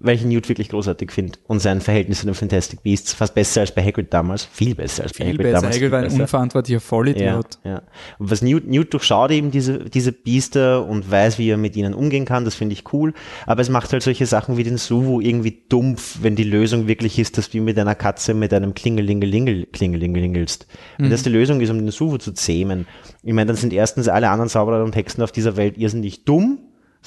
weil 0.00 0.14
ich 0.16 0.24
Newt 0.24 0.48
wirklich 0.48 0.68
großartig 0.68 1.10
finde 1.12 1.38
und 1.46 1.60
sein 1.60 1.80
Verhältnis 1.80 2.20
zu 2.20 2.26
den 2.26 2.34
Fantastic 2.34 2.82
Beasts 2.82 3.12
fast 3.12 3.34
besser 3.34 3.62
als 3.62 3.72
bei 3.74 3.82
Hagrid 3.84 4.12
damals, 4.14 4.44
viel 4.44 4.74
besser 4.74 5.02
als 5.02 5.12
bei 5.12 5.24
Viel 5.24 5.26
Hagrid 5.34 5.42
besser. 5.42 5.56
damals. 5.60 5.76
Hagrid 5.76 5.90
war 5.92 5.98
ein 6.00 6.10
unverantwortlicher 6.20 6.76
Ja, 6.76 6.80
Vollidiot. 6.80 7.58
ja. 7.64 7.82
Und 8.18 8.30
was 8.30 8.42
Newt, 8.42 8.66
Newt 8.68 8.92
durchschaut 8.92 9.30
eben 9.30 9.50
diese, 9.50 9.78
diese 9.90 10.12
Biester 10.12 10.86
und 10.86 11.10
weiß, 11.10 11.38
wie 11.38 11.50
er 11.50 11.56
mit 11.56 11.76
ihnen 11.76 11.94
umgehen 11.94 12.24
kann, 12.24 12.44
das 12.44 12.54
finde 12.54 12.74
ich 12.74 12.92
cool. 12.92 13.12
Aber 13.46 13.60
es 13.60 13.68
macht 13.68 13.92
halt 13.92 14.02
solche 14.02 14.26
Sachen 14.26 14.56
wie 14.56 14.64
den 14.64 14.78
Suvu 14.78 15.20
irgendwie 15.20 15.62
dumpf, 15.68 16.18
wenn 16.22 16.36
die 16.36 16.44
Lösung 16.44 16.86
wirklich 16.86 17.18
ist, 17.18 17.38
dass 17.38 17.50
du 17.50 17.60
mit 17.60 17.78
einer 17.78 17.94
Katze 17.94 18.34
mit 18.34 18.52
einem 18.54 18.74
Klingelingelingel 18.74 19.66
klingelingelingelst. 19.66 20.66
Wenn 20.98 21.10
das 21.10 21.22
die 21.22 21.30
Lösung 21.30 21.60
ist, 21.60 21.70
um 21.70 21.78
den 21.78 21.90
Suvu 21.90 22.18
zu 22.18 22.32
zähmen. 22.32 22.86
Ich 23.22 23.32
meine, 23.32 23.46
dann 23.46 23.56
sind 23.56 23.72
erstens 23.72 24.08
alle 24.08 24.30
anderen 24.30 24.48
Zauberer 24.48 24.84
und 24.84 24.94
Hexen 24.96 25.22
auf 25.22 25.32
dieser 25.32 25.56
Welt 25.56 25.76
irrsinnig 25.76 26.24
dumm. 26.24 26.58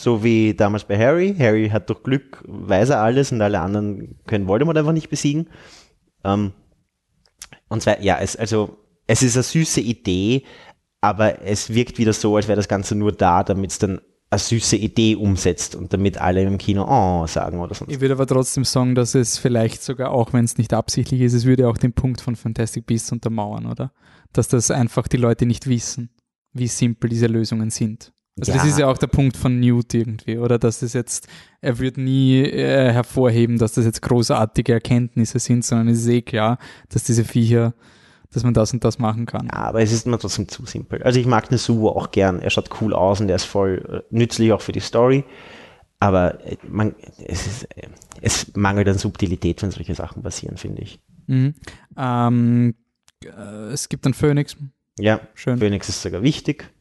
So 0.01 0.23
wie 0.23 0.55
damals 0.55 0.85
bei 0.85 0.97
Harry. 0.97 1.35
Harry 1.37 1.69
hat 1.69 1.87
durch 1.87 2.01
Glück, 2.01 2.43
weiß 2.47 2.89
er 2.89 3.01
alles 3.01 3.31
und 3.31 3.39
alle 3.39 3.59
anderen 3.59 4.19
können 4.25 4.47
Voldemort 4.47 4.75
einfach 4.75 4.93
nicht 4.93 5.11
besiegen. 5.11 5.47
Ähm, 6.23 6.53
und 7.67 7.83
zwar, 7.83 8.01
ja, 8.01 8.17
es, 8.19 8.35
also, 8.35 8.79
es 9.05 9.21
ist 9.21 9.35
eine 9.35 9.43
süße 9.43 9.79
Idee, 9.79 10.43
aber 11.01 11.43
es 11.43 11.71
wirkt 11.71 11.99
wieder 11.99 12.13
so, 12.13 12.35
als 12.35 12.47
wäre 12.47 12.55
das 12.55 12.67
Ganze 12.67 12.95
nur 12.95 13.11
da, 13.11 13.43
damit 13.43 13.69
es 13.69 13.77
dann 13.77 14.01
eine 14.31 14.39
süße 14.39 14.75
Idee 14.75 15.15
umsetzt 15.15 15.75
und 15.75 15.93
damit 15.93 16.19
alle 16.19 16.41
im 16.41 16.57
Kino 16.57 16.83
oh 16.89 17.27
sagen 17.27 17.59
oder 17.59 17.75
sonst. 17.75 17.91
Ich 17.91 18.01
würde 18.01 18.15
aber 18.15 18.25
trotzdem 18.25 18.63
sagen, 18.63 18.95
dass 18.95 19.13
es 19.13 19.37
vielleicht 19.37 19.83
sogar, 19.83 20.09
auch 20.09 20.33
wenn 20.33 20.45
es 20.45 20.57
nicht 20.57 20.73
absichtlich 20.73 21.21
ist, 21.21 21.33
es 21.33 21.45
würde 21.45 21.67
auch 21.67 21.77
den 21.77 21.93
Punkt 21.93 22.21
von 22.21 22.35
Fantastic 22.35 22.87
Beasts 22.87 23.11
untermauern, 23.11 23.67
oder? 23.67 23.91
Dass 24.33 24.47
das 24.47 24.71
einfach 24.71 25.07
die 25.07 25.17
Leute 25.17 25.45
nicht 25.45 25.67
wissen, 25.67 26.09
wie 26.53 26.67
simpel 26.67 27.07
diese 27.07 27.27
Lösungen 27.27 27.69
sind. 27.69 28.13
Also 28.39 28.53
das 28.53 28.63
Ja. 28.63 28.69
ist 28.69 28.79
ja 28.79 28.87
auch 28.87 28.97
der 28.97 29.07
Punkt 29.07 29.35
von 29.37 29.59
Newt 29.59 29.93
irgendwie, 29.93 30.37
oder? 30.37 30.57
Dass 30.57 30.79
das 30.79 30.93
jetzt, 30.93 31.27
er 31.59 31.79
wird 31.79 31.97
nie 31.97 32.41
äh, 32.43 32.91
hervorheben, 32.91 33.57
dass 33.57 33.73
das 33.73 33.85
jetzt 33.85 34.01
großartige 34.01 34.73
Erkenntnisse 34.73 35.39
sind, 35.39 35.65
sondern 35.65 35.89
es 35.89 35.99
ist 35.99 36.07
eh 36.07 36.21
klar, 36.21 36.57
dass 36.89 37.03
diese 37.03 37.25
Viecher, 37.25 37.73
dass 38.31 38.43
man 38.43 38.53
das 38.53 38.71
und 38.73 38.83
das 38.85 38.99
machen 38.99 39.25
kann. 39.25 39.47
Ja, 39.47 39.59
aber 39.59 39.81
es 39.81 39.91
ist 39.91 40.07
mir 40.07 40.17
trotzdem 40.17 40.47
zu 40.47 40.65
simpel. 40.65 41.03
Also 41.03 41.19
ich 41.19 41.25
mag 41.27 41.49
den 41.49 41.57
Suvo 41.57 41.89
auch 41.89 42.11
gern. 42.11 42.39
Er 42.39 42.49
schaut 42.49 42.69
cool 42.81 42.93
aus 42.93 43.19
und 43.19 43.27
er 43.29 43.35
ist 43.35 43.43
voll 43.43 44.03
äh, 44.09 44.15
nützlich 44.15 44.53
auch 44.53 44.61
für 44.61 44.71
die 44.71 44.79
Story. 44.79 45.25
Aber 45.99 46.43
äh, 46.45 46.55
man, 46.67 46.95
es, 47.27 47.45
ist, 47.45 47.63
äh, 47.75 47.87
es 48.21 48.55
mangelt 48.55 48.87
an 48.87 48.97
Subtilität, 48.97 49.61
wenn 49.61 49.71
solche 49.71 49.93
Sachen 49.93 50.23
passieren, 50.23 50.55
finde 50.57 50.81
ich. 50.83 50.99
Mhm. 51.27 51.53
Ähm, 51.97 52.75
äh, 53.25 53.71
es 53.73 53.89
gibt 53.89 54.05
einen 54.05 54.13
Phoenix, 54.13 54.55
Ja, 54.97 55.19
schön. 55.35 55.59
Phoenix 55.59 55.89
ist 55.89 56.01
sogar 56.01 56.23
wichtig. 56.23 56.71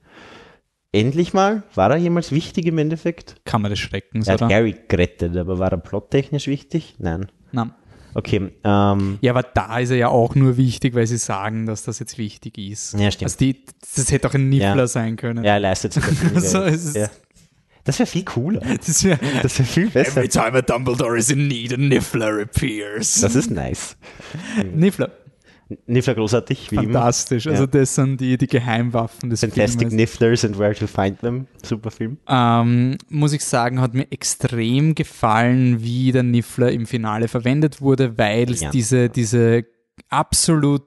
Endlich 0.93 1.33
mal, 1.33 1.63
war 1.75 1.91
er 1.91 1.97
jemals 1.99 2.33
wichtig 2.33 2.67
im 2.67 2.79
Endeffekt? 2.79 3.37
Kammer 3.45 3.69
des 3.69 3.79
Schreckens, 3.79 4.27
Er 4.27 4.35
hat 4.35 4.43
oder? 4.43 4.49
Gary 4.49 4.75
gerettet, 4.89 5.37
aber 5.37 5.59
war 5.59 5.71
er 5.71 5.79
plottechnisch 5.79 6.49
wichtig? 6.49 6.97
Nein. 6.99 7.31
Nein. 7.53 7.73
Okay, 8.13 8.51
ähm, 8.65 9.19
Ja, 9.21 9.31
aber 9.33 9.45
da 9.45 9.79
ist 9.79 9.91
er 9.91 9.97
ja 9.97 10.09
auch 10.09 10.35
nur 10.35 10.57
wichtig, 10.57 10.95
weil 10.97 11.07
sie 11.07 11.17
sagen, 11.17 11.67
dass 11.67 11.85
das 11.85 12.01
jetzt 12.01 12.19
wichtig 12.19 12.59
ist. 12.59 12.95
Ja, 12.99 13.09
stimmt. 13.13 13.27
Also 13.27 13.37
die, 13.39 13.65
das 13.95 14.11
hätte 14.11 14.29
auch 14.29 14.35
ein 14.35 14.49
Niffler 14.49 14.75
Ja. 14.77 14.87
sein 14.89 15.15
können. 15.15 15.45
ja, 15.45 15.53
er 15.55 15.61
leistet 15.61 15.93
sogar 15.93 16.11
viel 16.13 16.41
So 16.41 16.65
ja. 16.99 17.09
Das 17.85 17.99
wäre 17.99 18.07
viel 18.09 18.25
cooler. 18.25 18.61
Das 18.85 19.05
wär, 19.05 19.19
Das 19.43 19.59
wäre 19.61 19.69
viel 19.69 19.91
besser. 19.91 20.19
Every 20.23 20.29
time 20.29 20.59
a 20.59 20.61
Dumbledore 20.63 21.17
is 21.17 21.31
in 21.31 21.47
need, 21.47 21.73
a 21.73 21.77
Niffler 21.77 22.43
appears. 22.43 23.21
Das 23.21 23.37
ist 23.37 23.51
nice. 23.51 23.97
Niffler, 24.75 25.13
Niffler 25.87 26.15
großartig, 26.15 26.71
wie 26.71 26.77
immer. 26.77 26.85
fantastisch. 26.85 27.47
Also 27.47 27.63
Ja. 27.63 27.67
das 27.69 27.95
sind 27.95 28.21
die, 28.21 28.37
die 28.37 28.47
Geheimwaffen 28.47 29.31
des 29.31 29.41
Fantastic 29.41 29.81
Filmes. 29.89 29.95
Nifflers 29.95 30.45
and 30.45 30.59
Where 30.59 30.75
to 30.75 30.87
Find 30.87 31.21
Them. 31.21 31.47
Super 31.65 31.91
Film. 31.91 32.19
Ähm, 32.29 32.97
muss 33.09 33.33
ich 33.33 33.45
sagen, 33.45 33.81
hat 33.81 33.95
mir 33.95 34.11
extrem 34.11 34.95
gefallen, 34.95 35.83
wie 35.83 36.13
der 36.13 36.23
Niffler 36.25 36.73
im 36.73 36.87
Finale 36.87 37.29
verwendet 37.29 37.81
wurde, 37.81 38.19
weil 38.19 38.51
es 38.51 38.61
Ja. 38.61 38.71
diese, 38.71 39.09
diese 39.09 39.65
absolut 40.09 40.83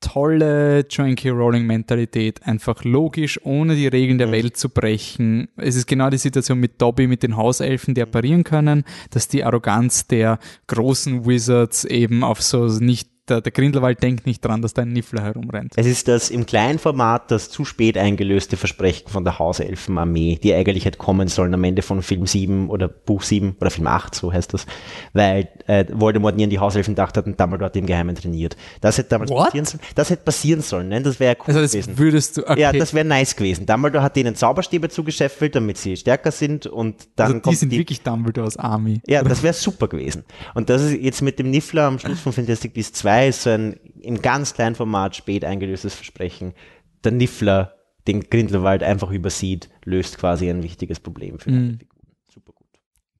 tolle 0.00 0.84
Joan 0.90 1.14
K. 1.14 1.30
Rowling 1.30 1.64
Mentalität, 1.64 2.42
einfach 2.44 2.82
logisch, 2.82 3.38
ohne 3.44 3.76
die 3.76 3.86
Regeln 3.86 4.18
der 4.18 4.32
Welt 4.32 4.56
zu 4.56 4.68
brechen. 4.68 5.46
Es 5.56 5.76
ist 5.76 5.86
genau 5.86 6.10
die 6.10 6.18
Situation 6.18 6.58
mit 6.58 6.82
Dobby, 6.82 7.06
mit 7.06 7.22
den 7.22 7.36
Hauselfen, 7.36 7.94
die 7.94 8.02
apparieren 8.02 8.42
können, 8.42 8.82
dass 9.10 9.28
die 9.28 9.44
Arroganz 9.44 10.08
der 10.08 10.40
großen 10.66 11.24
Wizards 11.24 11.84
eben 11.84 12.24
auf 12.24 12.42
so 12.42 12.66
nicht, 12.66 13.10
der, 13.28 13.40
der 13.40 13.52
Grindelwald 13.52 14.02
denkt 14.02 14.26
nicht 14.26 14.44
dran, 14.44 14.62
dass 14.62 14.74
da 14.74 14.82
ein 14.82 14.92
Niffler 14.92 15.22
herumrennt. 15.22 15.74
Es 15.76 15.86
ist 15.86 16.08
das 16.08 16.28
im 16.28 16.44
kleinen 16.44 16.80
Format 16.80 17.30
das 17.30 17.50
zu 17.50 17.64
spät 17.64 17.96
eingelöste 17.96 18.56
Versprechen 18.56 19.08
von 19.08 19.22
der 19.22 19.38
Hauselfenarmee, 19.38 20.40
die 20.42 20.52
eigentlich 20.52 20.84
hätte 20.84 20.98
kommen 20.98 21.28
sollen 21.28 21.54
am 21.54 21.62
Ende 21.62 21.82
von 21.82 22.02
Film 22.02 22.26
7 22.26 22.68
oder 22.68 22.88
Buch 22.88 23.22
7 23.22 23.56
oder 23.60 23.70
Film 23.70 23.86
8, 23.86 24.12
so 24.14 24.32
heißt 24.32 24.52
das, 24.54 24.66
weil 25.12 25.48
äh, 25.68 25.84
Voldemort 25.92 26.36
nie 26.36 26.44
an 26.44 26.50
die 26.50 26.58
Hauselfen 26.58 26.94
gedacht 26.94 27.16
hat 27.16 27.26
und 27.26 27.38
Dumbledore 27.38 27.66
hat 27.66 27.76
im 27.76 27.86
Geheimen 27.86 28.16
trainiert. 28.16 28.56
Das 28.80 28.98
hätte 28.98 29.10
damals 29.10 29.30
What? 29.30 29.46
passieren 29.46 29.66
sollen. 29.66 29.82
Das 29.94 30.10
hätte 30.10 30.24
passieren 30.24 30.60
sollen, 30.62 30.88
ne? 30.88 31.00
das 31.00 31.20
wäre 31.20 31.36
cool 31.36 31.44
Also 31.46 31.60
das 31.60 31.70
gewesen. 31.72 31.98
würdest 31.98 32.36
du, 32.38 32.42
okay. 32.48 32.60
Ja, 32.60 32.72
das 32.72 32.92
wäre 32.92 33.04
nice 33.04 33.36
gewesen. 33.36 33.66
Dumbledore 33.66 34.02
hat 34.02 34.16
denen 34.16 34.34
Zauberstäbe 34.34 34.88
zugeschäffelt, 34.88 35.54
damit 35.54 35.78
sie 35.78 35.96
stärker 35.96 36.32
sind 36.32 36.66
und 36.66 37.08
dann 37.14 37.26
also 37.26 37.34
die 37.36 37.40
kommt 37.42 37.58
sind 37.58 37.70
die, 37.70 37.78
wirklich 37.78 38.02
Dumbledores 38.02 38.56
Army. 38.56 39.00
Ja, 39.06 39.22
das 39.22 39.44
wäre 39.44 39.54
super 39.54 39.86
gewesen. 39.86 40.24
Und 40.54 40.70
das 40.70 40.82
ist 40.82 41.00
jetzt 41.00 41.22
mit 41.22 41.38
dem 41.38 41.50
Niffler 41.52 41.84
am 41.84 42.00
Schluss 42.00 42.18
von 42.18 42.32
Fantastic 42.32 42.74
Beasts 42.74 42.98
2 42.98 43.11
ist 43.20 43.42
so 43.42 43.50
ein 43.50 43.74
im 44.00 44.20
ganz 44.20 44.54
kleinen 44.54 44.74
Format 44.74 45.14
spät 45.16 45.44
eingelöstes 45.44 45.94
Versprechen. 45.94 46.54
der 47.04 47.12
Niffler 47.12 47.74
den 48.06 48.20
Grindelwald 48.28 48.82
einfach 48.82 49.10
übersieht, 49.10 49.68
löst 49.84 50.18
quasi 50.18 50.48
ein 50.50 50.62
wichtiges 50.62 50.98
Problem 51.00 51.38
für 51.38 51.50
Mhm. 51.50 51.78
Super 52.32 52.52
gut. 52.52 52.66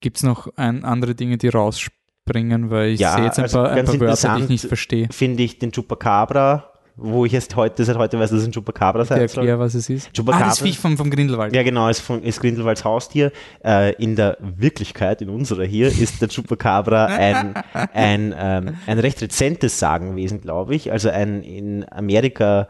Gibt 0.01 0.17
es 0.17 0.23
noch 0.23 0.49
ein, 0.57 0.85
andere 0.85 1.15
Dinge, 1.15 1.39
die 1.39 1.49
rausspringen, 1.49 2.71
weil 2.71 2.91
ich 2.91 3.01
Ja, 3.01 3.15
sehe 3.15 3.25
jetzt 3.25 3.39
ein 3.39 3.45
also 3.45 3.59
paar, 3.59 3.71
ein 3.73 3.85
paar 3.85 4.01
Wörter, 4.01 4.37
die 4.37 4.43
ich 4.45 4.49
nicht 4.49 4.67
verstehe. 4.67 5.09
Finde 5.11 5.43
ich 5.43 5.59
den 5.59 5.71
Chupacabra, 5.73 6.72
wo 6.97 7.25
ich 7.25 7.33
erst 7.33 7.57
heute, 7.57 7.85
seit 7.85 7.97
heute 7.97 8.19
weiß, 8.19 8.31
dass 8.31 8.41
es 8.41 8.47
ein 8.47 8.53
Chupacabra 8.53 9.05
sein 9.05 9.29
soll. 9.29 9.45
Erklär, 9.45 9.59
was 9.59 9.75
es 9.75 9.89
ist. 9.89 10.09
Ah, 10.09 10.11
Chupacabra. 10.15 10.49
das 10.49 10.61
Viech 10.61 10.79
vom, 10.79 10.97
vom 10.97 11.11
Grindelwald. 11.11 11.55
Ja, 11.55 11.63
genau, 11.63 11.89
ist, 11.89 12.01
von, 12.01 12.23
ist 12.23 12.41
Grindelwalds 12.41 12.85
Haustier. 12.85 13.33
Äh, 13.65 13.95
in 13.95 14.17
der 14.17 14.37
Wirklichkeit, 14.41 15.23
in 15.23 15.31
unserer 15.31 15.65
hier, 15.65 15.89
ist 15.89 16.21
der 16.21 16.29
Chupacabra 16.29 17.07
ein, 17.07 17.55
ein, 17.95 18.35
ähm, 18.37 18.77
ein 18.87 18.99
recht 18.99 19.23
rezentes 19.23 19.79
Sagenwesen, 19.79 20.41
glaube 20.41 20.75
ich. 20.75 20.93
Also 20.93 21.09
ein 21.09 21.43
in 21.43 21.87
Amerika, 21.91 22.69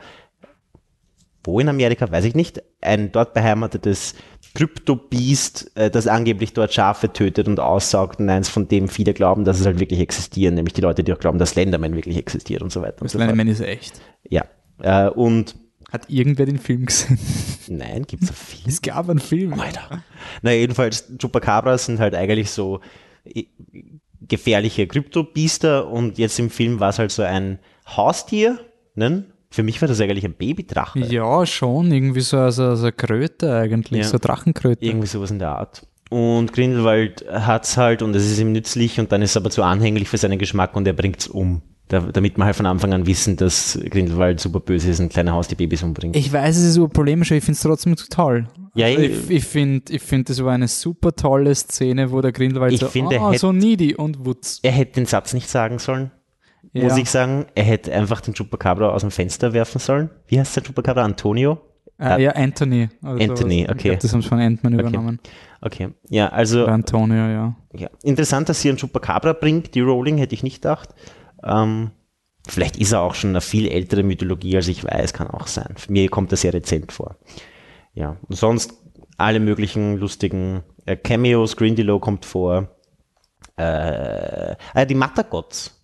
wo 1.45 1.59
in 1.61 1.69
Amerika, 1.69 2.11
weiß 2.11 2.25
ich 2.25 2.35
nicht, 2.35 2.63
ein 2.81 3.13
dort 3.13 3.35
beheimatetes 3.35 4.15
Kryptobiest, 4.55 5.73
äh, 5.77 5.91
das 5.91 6.07
angeblich 6.07 6.53
dort 6.53 6.73
Schafe 6.73 7.13
tötet 7.13 7.49
und 7.49 7.59
aussaugt 7.59 8.21
und 8.21 8.29
eins, 8.29 8.49
von 8.49 8.69
dem 8.69 8.89
viele 8.89 9.15
glauben, 9.15 9.45
dass 9.45 9.61
es 9.61 9.67
halt 9.67 9.81
wirklich 9.81 10.01
existiert, 10.01 10.55
nämlich 10.55 10.75
die 10.75 10.83
Leute, 10.83 11.03
die 11.03 11.13
auch 11.13 11.19
glauben, 11.19 11.39
dass 11.39 11.51
Slenderman 11.51 11.95
wirklich 11.95 12.17
existiert 12.17 12.63
und 12.63 12.71
so 12.71 12.83
weiter 12.83 13.01
und 13.01 13.05
Das 13.05 13.13
so. 13.13 13.19
Slenderman 13.19 13.49
ist 13.49 13.61
echt. 13.61 14.01
Ja. 14.29 14.45
Äh, 14.81 15.09
und 15.09 15.57
Hat 15.91 16.09
irgendwer 16.09 16.47
den 16.47 16.59
Film 16.59 16.87
gesehen? 16.87 17.19
nein, 17.69 18.05
gibt's 18.07 18.29
so 18.29 18.35
viel. 18.35 18.69
Es 18.69 18.81
gab 18.83 19.09
einen 19.09 19.19
Film. 19.19 19.59
Alter. 19.59 20.03
Na, 20.43 20.53
jedenfalls, 20.53 21.11
Chupacabras 21.19 21.87
sind 21.87 21.99
halt 21.99 22.15
eigentlich 22.15 22.51
so 22.51 22.81
äh, 23.25 23.45
gefährliche 24.21 24.87
Kryptobiester 24.87 25.89
und 25.89 26.19
jetzt 26.19 26.39
im 26.39 26.51
Film 26.51 26.79
war 26.81 26.91
es 26.91 26.99
halt 26.99 27.11
so 27.11 27.23
ein 27.23 27.59
Haustier, 27.87 28.59
ne? 28.95 29.25
Für 29.53 29.63
mich 29.63 29.81
war 29.81 29.87
das 29.89 30.01
eigentlich 30.01 30.25
ein 30.25 30.35
Babydrache. 30.35 30.99
Ja, 31.01 31.47
schon. 31.47 31.93
Irgendwie 31.93 32.21
so 32.23 32.39
also, 32.39 32.65
also 32.65 32.85
eine 32.85 32.93
Kröte 32.93 33.55
eigentlich, 33.55 33.99
Ja. 34.03 34.05
so 34.05 34.13
eine 34.15 34.21
Drachenkröte. 34.21 34.85
Irgendwie 34.85 35.07
sowas 35.07 35.31
in 35.31 35.39
der 35.39 35.51
Art. 35.51 35.87
Und 36.11 36.53
Grindelwald 36.53 37.25
hat's 37.31 37.77
halt 37.77 38.03
und 38.03 38.15
es 38.17 38.31
ist 38.31 38.39
ihm 38.39 38.53
nützlich 38.53 38.99
und 39.01 39.13
dann 39.13 39.23
ist 39.23 39.31
es 39.31 39.37
aber 39.37 39.51
zu 39.51 39.63
anhänglich 39.63 40.09
für 40.09 40.19
seinen 40.19 40.39
Geschmack 40.39 40.75
und 40.77 40.87
er 40.87 40.93
bringt's 40.95 41.27
um. 41.29 41.63
Da, 41.89 42.01
damit 42.01 42.39
wir 42.39 42.45
halt 42.47 42.57
von 42.57 42.65
Anfang 42.65 42.95
an 42.95 43.07
wissen, 43.07 43.37
dass 43.37 43.79
Grindelwald 43.91 44.41
super 44.41 44.61
böse 44.61 44.91
ist 44.91 45.01
und 45.01 45.11
kleine 45.13 45.33
Haustierbabys 45.33 45.83
umbringt. 45.83 46.17
Ich 46.17 46.33
weiß, 46.33 46.57
es 46.57 46.65
ist 46.65 46.75
so 46.75 46.89
polemisch, 46.89 47.31
aber 47.33 47.39
ich 47.39 47.45
finde 47.45 47.57
es 47.57 47.63
trotzdem 47.63 47.97
toll. 47.97 48.47
Ja, 48.75 48.87
Also 48.87 49.01
ich- 49.01 49.11
ich 49.25 49.31
ich 49.31 49.45
finde, 49.45 49.93
ich 49.93 50.01
find, 50.01 50.31
das 50.31 50.43
war 50.43 50.53
eine 50.53 50.69
super 50.69 51.13
tolle 51.15 51.55
Szene, 51.55 52.11
wo 52.11 52.23
der 52.23 52.33
Grindelwald 52.33 52.73
Ich 52.73 52.81
so, 52.81 52.87
finde, 52.89 53.17
er 53.17 53.23
ah, 53.23 53.29
hätte- 53.31 53.41
so 53.41 53.53
needy 53.53 53.95
und 53.95 54.25
wutz. 54.25 54.61
er 54.63 54.73
hätte 54.73 54.93
den 54.95 55.07
Satz 55.07 55.35
nicht 55.35 55.51
sagen 55.51 55.79
sollen. 55.79 56.11
Ja. 56.73 56.85
Muss 56.85 56.97
ich 56.97 57.11
sagen, 57.11 57.47
er 57.55 57.65
hätte 57.65 57.93
einfach 57.93 58.21
den 58.23 58.35
Chupacabra 58.35 58.89
aus 58.89 59.03
dem 59.03 59.11
Fenster 59.11 59.53
werfen 59.53 59.79
sollen. 59.79 60.11
Wie 60.27 60.41
heißt 60.41 60.57
der 60.57 60.63
Chupacabra? 60.63 61.05
Antonio? 61.05 61.61
Äh, 61.99 62.23
ja, 62.23 62.31
Anthony. 62.33 62.89
Anthony, 63.03 63.63
sowas. 63.63 63.75
okay. 63.75 63.77
Ich 63.77 63.83
glaube, 63.83 63.99
das 63.99 64.13
haben 64.13 64.23
sie 64.23 64.29
von 64.29 64.41
Ant-Man 64.41 64.79
übernommen. 64.79 65.21
Okay. 65.61 65.91
Ja, 66.09 66.31
also 66.31 66.65
Oder 66.65 66.73
Antonio, 66.73 67.29
ja. 67.29 67.57
ja. 67.75 67.89
interessant, 68.03 68.49
dass 68.49 68.61
sie 68.61 68.71
einen 68.71 68.79
Chupacabra 68.79 69.35
bringt. 69.35 69.75
Die 69.75 69.81
Rowling 69.81 70.17
hätte 70.17 70.35
ich 70.35 70.43
nicht 70.43 70.63
gedacht. 70.63 70.89
Ähm, 71.45 71.93
vielleicht 72.49 72.79
ist 72.79 72.93
er 72.93 73.03
auch 73.03 73.15
schon 73.15 73.31
eine 73.31 73.41
viel 73.41 73.69
ältere 73.69 74.03
Mythologie, 74.03 74.57
als 74.57 74.69
ich 74.69 74.83
weiß, 74.83 75.13
kann 75.13 75.29
auch 75.29 75.47
sein. 75.47 75.75
Für 75.77 75.93
mir 75.93 76.09
kommt 76.09 76.33
er 76.33 76.39
sehr 76.39 76.55
rezent 76.55 76.91
vor. 76.91 77.17
Ja, 77.95 78.17
und 78.29 78.37
sonst 78.37 78.73
alle 79.19 79.39
möglichen 79.41 79.99
lustigen 79.99 80.63
äh, 80.87 80.97
Cameos. 80.97 81.57
Grindylow 81.57 82.01
kommt 82.01 82.25
vor. 82.25 82.69
Äh, 83.57 84.53
äh, 84.75 84.87
die 84.87 84.95
Matagots, 84.95 85.82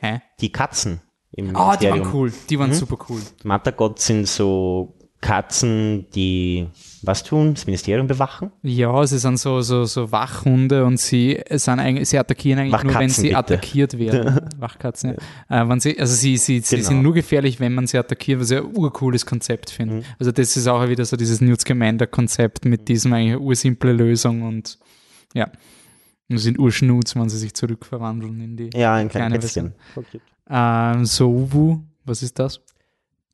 Hä? 0.00 0.20
die 0.40 0.50
Katzen 0.52 1.00
im 1.32 1.54
Ah, 1.56 1.76
die 1.76 1.88
waren 1.90 2.06
cool. 2.12 2.32
Die 2.50 2.56
Mhm. 2.56 2.60
waren 2.60 2.74
super 2.74 2.98
cool. 3.08 3.20
Matagots 3.44 4.06
sind 4.06 4.26
so 4.28 4.94
Katzen, 5.20 6.06
die 6.14 6.68
was 7.02 7.24
tun? 7.24 7.54
Das 7.54 7.66
Ministerium 7.66 8.06
bewachen? 8.06 8.52
Ja, 8.62 9.06
sie 9.06 9.18
sind 9.18 9.38
so, 9.38 9.60
so, 9.62 9.84
so 9.84 10.12
Wachhunde 10.12 10.84
und 10.84 10.98
sie 11.00 11.40
sind 11.50 11.80
eigentlich, 11.80 12.08
sie 12.08 12.18
attackieren 12.18 12.58
eigentlich 12.60 12.72
nur, 12.72 12.82
wenn 12.84 12.94
Wachkatzen, 12.94 13.22
sie 13.22 13.28
bitte. 13.28 13.38
attackiert 13.38 13.98
werden. 13.98 14.40
Wachkatzen, 14.58 15.16
ja. 15.48 15.62
Äh, 15.62 15.68
wenn 15.68 15.80
sie, 15.80 15.98
also 15.98 16.14
sie, 16.14 16.36
sie, 16.36 16.60
sie 16.60 16.76
Genau. 16.76 16.88
sind 16.88 17.02
nur 17.02 17.14
gefährlich, 17.14 17.58
wenn 17.60 17.74
man 17.74 17.86
sie 17.86 17.96
attackiert, 17.98 18.40
was 18.40 18.50
ich 18.50 18.58
ein 18.58 18.76
urcooles 18.76 19.24
Konzept 19.26 19.70
finde. 19.70 19.96
Mhm. 19.96 20.02
Also 20.18 20.32
das 20.32 20.56
ist 20.56 20.66
auch 20.68 20.86
wieder 20.88 21.04
so 21.04 21.16
dieses 21.16 21.40
Newt 21.40 21.60
Scamander-Konzept 21.60 22.64
mit 22.66 22.88
diesem 22.88 23.12
eigentlich 23.12 23.40
ursimple 23.40 23.92
Lösung 23.92 24.42
und 24.42 24.78
ja. 25.34 25.48
Und 26.28 26.38
sie 26.38 26.44
sind 26.44 26.58
urschnutz, 26.58 27.14
wenn 27.14 27.28
sie 27.28 27.38
sich 27.38 27.54
zurückverwandeln 27.54 28.40
in 28.40 28.56
die 28.56 28.70
Ja, 28.74 28.94
ein 28.94 29.08
Kleine 29.08 29.38
kleines 29.38 29.54
Kätzchen. 29.54 29.74
ähm, 30.50 31.04
Sowu, 31.04 31.80
was 32.04 32.22
ist 32.22 32.38
das? 32.38 32.60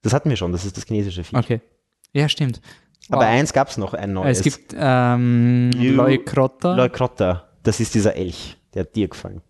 Das 0.03 0.13
hatten 0.13 0.29
wir 0.29 0.37
schon, 0.37 0.53
das 0.53 0.65
ist 0.65 0.77
das 0.77 0.85
chinesische 0.85 1.25
Viech. 1.25 1.39
Okay. 1.39 1.61
Ja, 2.13 2.29
stimmt. 2.29 2.61
Aber 3.09 3.23
Wow. 3.23 3.29
eins 3.31 3.53
gab 3.53 3.69
es 3.69 3.79
noch, 3.79 3.95
ein 3.95 4.13
neues. 4.13 4.39
es 4.39 4.45
gibt 4.45 4.75
ähm, 4.77 5.71
Leucrotta. 5.75 6.75
Leucrotta, 6.75 7.49
das 7.63 7.81
ist 7.81 7.95
dieser 7.95 8.15
Elch, 8.17 8.57
der 8.75 8.83
hat 8.83 8.95
dir 8.95 9.09
gefallen. 9.09 9.41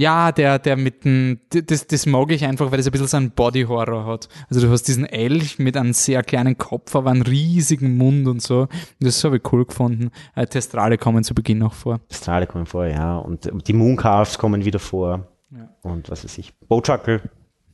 Ja, 0.00 0.32
der, 0.32 0.58
der 0.58 0.78
mit 0.78 1.04
dem, 1.04 1.40
das, 1.50 1.86
das 1.86 2.06
mag 2.06 2.30
ich 2.30 2.46
einfach, 2.46 2.72
weil 2.72 2.80
es 2.80 2.86
ein 2.86 2.92
bisschen 2.92 3.06
so 3.06 3.18
einen 3.18 3.32
Body-Horror 3.32 4.06
hat. 4.06 4.30
Also 4.48 4.66
du 4.66 4.72
hast 4.72 4.84
diesen 4.84 5.04
Elch 5.04 5.58
mit 5.58 5.76
einem 5.76 5.92
sehr 5.92 6.22
kleinen 6.22 6.56
Kopf, 6.56 6.96
aber 6.96 7.10
einen 7.10 7.20
riesigen 7.20 7.98
Mund 7.98 8.26
und 8.26 8.40
so. 8.40 8.66
Das 8.98 9.22
habe 9.24 9.36
ich 9.36 9.52
cool 9.52 9.66
gefunden. 9.66 10.10
Äh, 10.34 10.46
Testrale 10.46 10.96
kommen 10.96 11.22
zu 11.22 11.34
Beginn 11.34 11.58
noch 11.58 11.74
vor. 11.74 12.00
Strahlen 12.10 12.48
kommen 12.48 12.64
vor, 12.64 12.86
ja. 12.86 13.18
Und 13.18 13.50
die 13.68 13.74
Mooncalves 13.74 14.38
kommen 14.38 14.64
wieder 14.64 14.78
vor. 14.78 15.28
Ja. 15.50 15.68
Und 15.82 16.08
was 16.08 16.24
weiß 16.24 16.38
ich. 16.38 16.58
Bochuckle 16.60 17.20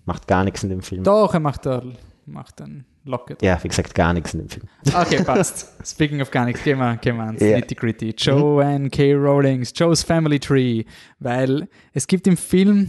macht 0.05 0.27
gar 0.27 0.43
nichts 0.43 0.65
in 0.65 0.71
dem 0.71 0.83
Film. 0.83 1.05
Doch, 1.05 1.33
er 1.33 1.39
macht 1.39 1.65
da, 1.65 1.81
macht 2.27 2.61
ein 2.61 2.85
Locket. 3.05 3.41
Ja, 3.43 3.63
wie 3.63 3.69
gesagt, 3.69 3.95
gar 3.95 4.13
nichts 4.13 4.35
in 4.35 4.41
dem 4.41 4.49
Film. 4.49 4.67
Okay, 4.93 5.23
passt. 5.25 5.69
Speaking 5.87 6.21
of 6.21 6.31
gar 6.31 6.45
nichts, 6.45 6.63
gehen 6.65 6.79
wir, 6.79 6.97
gehen 6.97 7.17
wir 7.17 7.25
ans 7.25 7.41
Ja. 7.41 7.57
Nitty-Gritty. 7.57 8.15
Joanne 8.19 8.91
K. 8.91 9.15
Rowlings, 9.15 9.73
Joe's 9.75 10.03
Family 10.03 10.41
Tree. 10.41 10.85
Weil 11.21 11.69
es 11.93 12.07
gibt 12.07 12.27
im 12.27 12.37
Film 12.37 12.89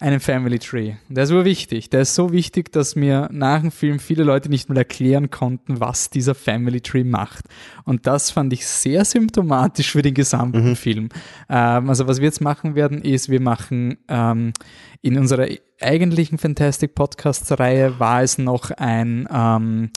einen 0.00 0.18
Family 0.18 0.58
Tree. 0.58 0.94
Der 1.08 1.24
ist 1.24 1.30
nur 1.30 1.44
wichtig. 1.44 1.90
Der 1.90 2.00
ist 2.00 2.14
so 2.14 2.32
wichtig, 2.32 2.72
dass 2.72 2.96
mir 2.96 3.28
nach 3.30 3.60
dem 3.60 3.70
Film 3.70 3.98
viele 3.98 4.24
Leute 4.24 4.48
nicht 4.48 4.68
mal 4.70 4.78
erklären 4.78 5.30
konnten, 5.30 5.78
was 5.78 6.08
dieser 6.08 6.34
Family 6.34 6.80
Tree 6.80 7.04
macht. 7.04 7.44
Und 7.84 8.06
das 8.06 8.30
fand 8.30 8.52
ich 8.54 8.66
sehr 8.66 9.04
symptomatisch 9.04 9.92
für 9.92 10.00
den 10.00 10.14
gesamten 10.14 10.74
Film. 10.74 11.10
Ähm, 11.50 11.88
also 11.90 12.08
was 12.08 12.18
wir 12.18 12.24
jetzt 12.24 12.40
machen 12.40 12.74
werden, 12.74 13.02
ist, 13.02 13.28
wir 13.28 13.42
machen 13.42 13.98
ähm, 14.08 14.54
in 15.02 15.18
unserer 15.18 15.48
eigentlichen 15.80 16.38
Fantastic 16.38 16.94
Podcasts-Reihe 16.94 18.00
war 18.00 18.22
es 18.22 18.38
noch 18.38 18.70
ein, 18.70 19.28
ähm, 19.30 19.90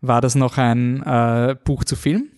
war 0.00 0.22
das 0.22 0.34
noch 0.34 0.56
ein 0.56 1.02
äh, 1.02 1.56
Buch 1.62 1.84
zu 1.84 1.94
Film. 1.94 2.28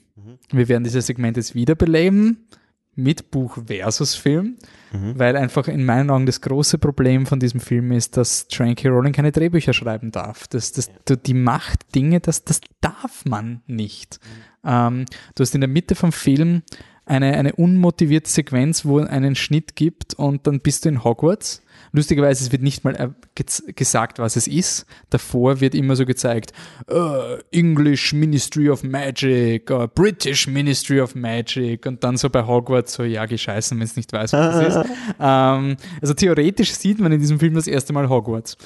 Wir 0.50 0.68
werden 0.68 0.84
dieses 0.84 1.06
Segment 1.06 1.36
jetzt 1.36 1.54
wiederbeleben 1.54 2.48
mit 2.96 3.30
Buch 3.30 3.58
versus 3.66 4.14
Film, 4.14 4.56
weil 4.92 5.36
einfach 5.36 5.66
in 5.66 5.84
meinen 5.84 6.10
Augen 6.10 6.26
das 6.26 6.40
große 6.40 6.78
Problem 6.78 7.26
von 7.26 7.40
diesem 7.40 7.58
Film 7.60 7.90
ist, 7.92 8.16
dass 8.16 8.46
Joanne 8.50 8.76
K. 8.76 8.88
Rowling 8.88 9.12
keine 9.12 9.32
Drehbücher 9.32 9.72
schreiben 9.72 10.12
darf. 10.12 10.46
Das, 10.46 10.70
das, 10.72 10.90
du- 11.04 11.16
Die 11.16 11.34
macht 11.34 11.94
Dinge, 11.94 12.20
das, 12.20 12.44
das 12.44 12.60
darf 12.80 13.24
man 13.24 13.62
nicht. 13.66 14.20
Ähm, 14.64 15.06
du 15.34 15.42
hast 15.42 15.54
in 15.54 15.60
der 15.60 15.68
Mitte 15.68 15.94
vom 15.96 16.12
Film 16.12 16.62
eine, 17.06 17.34
eine 17.36 17.54
unmotivierte 17.54 18.30
Sequenz, 18.30 18.84
wo 18.84 19.00
es 19.00 19.08
einen 19.08 19.34
Schnitt 19.34 19.74
gibt 19.76 20.14
und 20.14 20.46
dann 20.46 20.60
bist 20.60 20.84
du 20.84 20.88
in 20.90 21.02
Hogwarts. 21.04 21.62
Lustigerweise, 21.94 22.42
es 22.42 22.50
wird 22.50 22.62
nicht 22.62 22.82
mal 22.82 22.96
äh, 22.96 23.42
gesagt, 23.72 24.18
was 24.18 24.34
es 24.34 24.48
ist. 24.48 24.84
Davor 25.10 25.60
wird 25.60 25.76
immer 25.76 25.94
so 25.94 26.04
gezeigt, 26.04 26.52
äh, 26.88 27.38
English 27.52 28.12
Ministry 28.12 28.68
of 28.68 28.82
Magic, 28.82 29.70
äh, 29.70 29.86
British 29.94 30.48
Ministry 30.48 31.00
of 31.00 31.14
Magic 31.14 31.86
und 31.86 32.02
dann 32.02 32.16
so 32.16 32.28
bei 32.30 32.44
Hogwarts 32.44 32.94
so, 32.94 33.04
ja, 33.04 33.26
gescheißen, 33.26 33.78
wenn 33.78 33.84
es 33.84 33.94
nicht 33.94 34.12
weiß, 34.12 34.32
was 34.32 34.56
es 34.56 34.76
ist. 34.76 34.90
Ähm, 35.20 35.76
also 36.00 36.14
theoretisch 36.14 36.72
sieht 36.74 36.98
man 36.98 37.12
in 37.12 37.20
diesem 37.20 37.38
Film 37.38 37.54
das 37.54 37.68
erste 37.68 37.92
Mal 37.92 38.08
Hogwarts. 38.08 38.56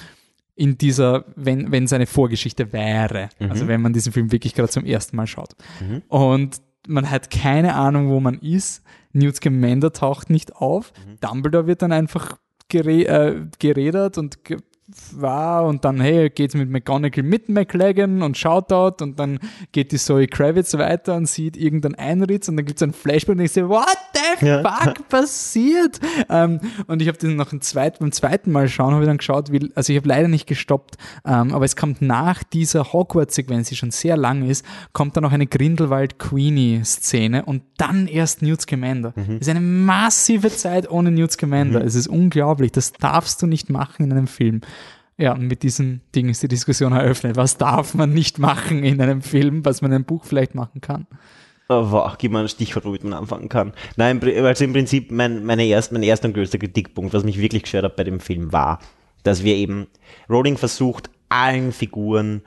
In 0.54 0.78
dieser, 0.78 1.26
wenn 1.36 1.70
wenn 1.70 1.84
es 1.84 1.92
eine 1.92 2.06
Vorgeschichte 2.06 2.72
wäre. 2.72 3.28
Also 3.38 3.68
wenn 3.68 3.82
man 3.82 3.92
diesen 3.92 4.12
Film 4.12 4.32
wirklich 4.32 4.54
gerade 4.54 4.70
zum 4.70 4.84
ersten 4.86 5.16
Mal 5.16 5.26
schaut. 5.26 5.54
Und 6.08 6.56
man 6.86 7.10
hat 7.10 7.30
keine 7.30 7.74
Ahnung, 7.74 8.08
wo 8.08 8.18
man 8.20 8.38
ist. 8.38 8.82
Newt 9.12 9.36
Scamander 9.36 9.92
taucht 9.92 10.30
nicht 10.30 10.56
auf. 10.56 10.92
Dumbledore 11.20 11.66
wird 11.66 11.82
dann 11.82 11.92
einfach 11.92 12.38
geredet 12.68 14.18
und 14.18 14.44
ge 14.44 14.58
war 15.12 15.64
und 15.66 15.84
dann, 15.84 16.00
hey, 16.00 16.30
geht's 16.30 16.54
mit 16.54 16.70
McGonagall 16.70 17.22
mit 17.22 17.48
McLagan 17.48 18.22
und 18.22 18.38
schaut 18.38 18.70
dort 18.70 19.02
und 19.02 19.18
dann 19.18 19.38
geht 19.72 19.92
die 19.92 19.98
Zoe 19.98 20.26
Kravitz 20.26 20.72
weiter 20.78 21.14
und 21.16 21.28
sieht 21.28 21.56
irgendeinen 21.56 21.94
Einritz 21.96 22.48
und 22.48 22.56
dann 22.56 22.64
gibt's 22.64 22.82
einen 22.82 22.92
Flashback 22.94 23.36
und 23.36 23.44
ich 23.44 23.52
sehe, 23.52 23.68
what 23.68 23.84
the 24.14 24.46
Ja. 24.46 24.62
fuck 24.62 25.06
passiert? 25.08 26.00
Ähm, 26.30 26.60
und 26.86 27.02
ich 27.02 27.08
habe 27.08 27.18
den 27.18 27.36
noch 27.36 27.52
ein 27.52 27.60
zweit, 27.60 27.98
beim 27.98 28.12
zweiten 28.12 28.50
Mal 28.50 28.68
schauen, 28.68 28.92
habe 28.94 29.04
ich 29.04 29.08
dann 29.08 29.18
geschaut, 29.18 29.52
wie, 29.52 29.70
also 29.74 29.92
ich 29.92 29.98
habe 29.98 30.08
leider 30.08 30.28
nicht 30.28 30.46
gestoppt, 30.46 30.96
ähm, 31.26 31.52
aber 31.54 31.64
es 31.66 31.76
kommt 31.76 32.00
nach 32.00 32.42
dieser 32.42 32.92
Hogwarts-Sequenz, 32.92 33.68
die 33.68 33.76
schon 33.76 33.90
sehr 33.90 34.16
lang 34.16 34.48
ist, 34.48 34.64
kommt 34.94 35.16
dann 35.16 35.22
noch 35.24 35.32
eine 35.32 35.46
Grindelwald-Queenie-Szene 36.28 37.44
und 37.44 37.62
dann 37.76 38.06
erst 38.06 38.42
Newt 38.42 38.60
Scamander. 38.62 39.12
Das 39.16 39.26
ist 39.40 39.48
eine 39.48 39.60
massive 39.60 40.50
Zeit 40.50 40.90
ohne 40.90 41.10
Newt 41.10 41.32
Scamander. 41.32 41.84
Es 41.84 41.94
ist 41.94 42.08
unglaublich. 42.08 42.72
Das 42.72 42.92
darfst 42.92 43.40
du 43.42 43.46
nicht 43.46 43.70
machen 43.70 44.04
in 44.04 44.12
einem 44.12 44.26
Film. 44.26 44.60
Ja, 45.18 45.32
und 45.32 45.48
mit 45.48 45.64
diesem 45.64 46.00
Ding 46.14 46.28
ist 46.28 46.42
die 46.42 46.48
Diskussion 46.48 46.92
eröffnet. 46.94 47.36
Was 47.36 47.58
darf 47.58 47.94
man 47.94 48.14
nicht 48.14 48.38
machen 48.38 48.84
in 48.84 49.00
einem 49.00 49.20
Film, 49.20 49.64
was 49.64 49.82
man 49.82 49.90
in 49.90 49.96
einem 49.96 50.04
Buch 50.04 50.24
vielleicht 50.24 50.54
machen 50.54 50.80
kann? 50.80 51.06
Oh, 51.68 52.08
gib 52.16 52.32
mal 52.32 52.42
ein 52.42 52.48
Stichwort, 52.48 52.86
womit 52.86 53.04
man 53.04 53.12
anfangen 53.12 53.50
kann. 53.50 53.74
Nein, 53.96 54.22
also 54.22 54.64
im 54.64 54.72
Prinzip 54.72 55.10
mein, 55.10 55.44
meine 55.44 55.66
erst, 55.66 55.92
mein 55.92 56.02
erster 56.02 56.28
und 56.28 56.34
größter 56.34 56.56
Kritikpunkt, 56.56 57.12
was 57.12 57.24
mich 57.24 57.38
wirklich 57.38 57.64
gestört 57.64 57.84
hat 57.84 57.96
bei 57.96 58.04
dem 58.04 58.20
Film, 58.20 58.52
war, 58.52 58.78
dass 59.22 59.44
wir 59.44 59.54
eben, 59.54 59.86
Rowling 60.30 60.56
versucht, 60.56 61.10
allen 61.28 61.72
Figuren, 61.72 62.40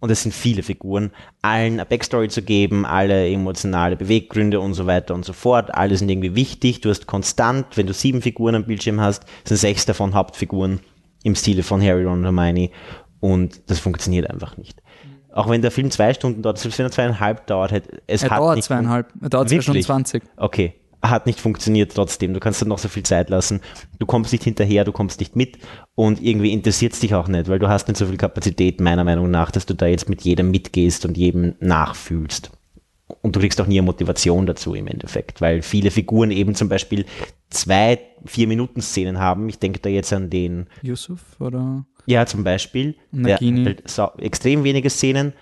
und 0.00 0.10
es 0.10 0.22
sind 0.22 0.32
viele 0.32 0.62
Figuren, 0.62 1.10
allen 1.42 1.74
eine 1.74 1.86
Backstory 1.86 2.28
zu 2.28 2.40
geben, 2.40 2.86
alle 2.86 3.28
emotionale 3.28 3.96
Beweggründe 3.96 4.60
und 4.60 4.74
so 4.74 4.86
weiter 4.86 5.14
und 5.14 5.24
so 5.24 5.32
fort. 5.32 5.74
Alle 5.74 5.96
sind 5.96 6.08
irgendwie 6.10 6.34
wichtig. 6.34 6.80
Du 6.80 6.90
hast 6.90 7.06
konstant, 7.06 7.76
wenn 7.76 7.86
du 7.86 7.92
sieben 7.92 8.22
Figuren 8.22 8.54
am 8.54 8.64
Bildschirm 8.64 9.00
hast, 9.00 9.24
sind 9.44 9.56
sechs 9.56 9.84
davon 9.84 10.14
Hauptfiguren 10.14 10.80
im 11.26 11.34
Stile 11.34 11.64
von 11.64 11.82
Harry, 11.82 12.04
Ron 12.04 12.18
und 12.18 12.24
Hermione. 12.24 12.70
Und 13.20 13.68
das 13.68 13.80
funktioniert 13.80 14.30
einfach 14.30 14.56
nicht. 14.56 14.80
Auch 15.32 15.50
wenn 15.50 15.60
der 15.60 15.72
Film 15.72 15.90
zwei 15.90 16.14
Stunden 16.14 16.40
dauert, 16.40 16.58
selbst 16.58 16.78
wenn 16.78 16.86
er 16.86 16.92
zweieinhalb 16.92 17.46
dauert, 17.46 17.72
es 18.06 18.22
er 18.22 18.30
hat 18.30 18.38
dauert 18.38 18.56
nicht 18.56 18.64
zweieinhalb, 18.64 19.12
er 19.20 19.28
dauert 19.28 19.48
zwei 19.48 19.60
Stunden 19.60 19.82
zwanzig. 19.82 20.22
Okay, 20.36 20.74
hat 21.02 21.26
nicht 21.26 21.40
funktioniert 21.40 21.92
trotzdem. 21.94 22.32
Du 22.32 22.40
kannst 22.40 22.62
dann 22.62 22.68
noch 22.68 22.78
so 22.78 22.88
viel 22.88 23.02
Zeit 23.02 23.28
lassen. 23.28 23.60
Du 23.98 24.06
kommst 24.06 24.32
nicht 24.32 24.44
hinterher, 24.44 24.84
du 24.84 24.92
kommst 24.92 25.18
nicht 25.18 25.34
mit 25.34 25.58
und 25.94 26.22
irgendwie 26.22 26.52
interessiert 26.52 26.92
es 26.92 27.00
dich 27.00 27.14
auch 27.14 27.26
nicht, 27.26 27.48
weil 27.48 27.58
du 27.58 27.68
hast 27.68 27.88
nicht 27.88 27.98
so 27.98 28.06
viel 28.06 28.16
Kapazität, 28.16 28.80
meiner 28.80 29.04
Meinung 29.04 29.30
nach, 29.30 29.50
dass 29.50 29.66
du 29.66 29.74
da 29.74 29.86
jetzt 29.86 30.08
mit 30.08 30.22
jedem 30.22 30.50
mitgehst 30.52 31.04
und 31.04 31.18
jedem 31.18 31.56
nachfühlst. 31.58 32.52
Und 33.22 33.36
du 33.36 33.40
kriegst 33.40 33.60
auch 33.60 33.66
nie 33.66 33.78
eine 33.78 33.86
Motivation 33.86 34.46
dazu 34.46 34.74
im 34.74 34.88
Endeffekt, 34.88 35.40
weil 35.40 35.62
viele 35.62 35.92
Figuren 35.92 36.32
eben 36.32 36.56
zum 36.56 36.68
Beispiel 36.68 37.04
zwei, 37.50 38.00
vier 38.24 38.48
Minuten 38.48 38.80
Szenen 38.80 39.18
haben. 39.18 39.48
Ich 39.48 39.60
denke 39.60 39.78
da 39.78 39.88
jetzt 39.88 40.12
an 40.12 40.28
den 40.28 40.66
Yusuf 40.82 41.20
oder? 41.38 41.86
Ja, 42.06 42.26
zum 42.26 42.42
Beispiel. 42.42 42.96
Nagini. 43.12 43.64
Der 43.64 43.76
halt 43.86 44.20
extrem 44.20 44.64
wenige 44.64 44.90
Szenen 44.90 45.34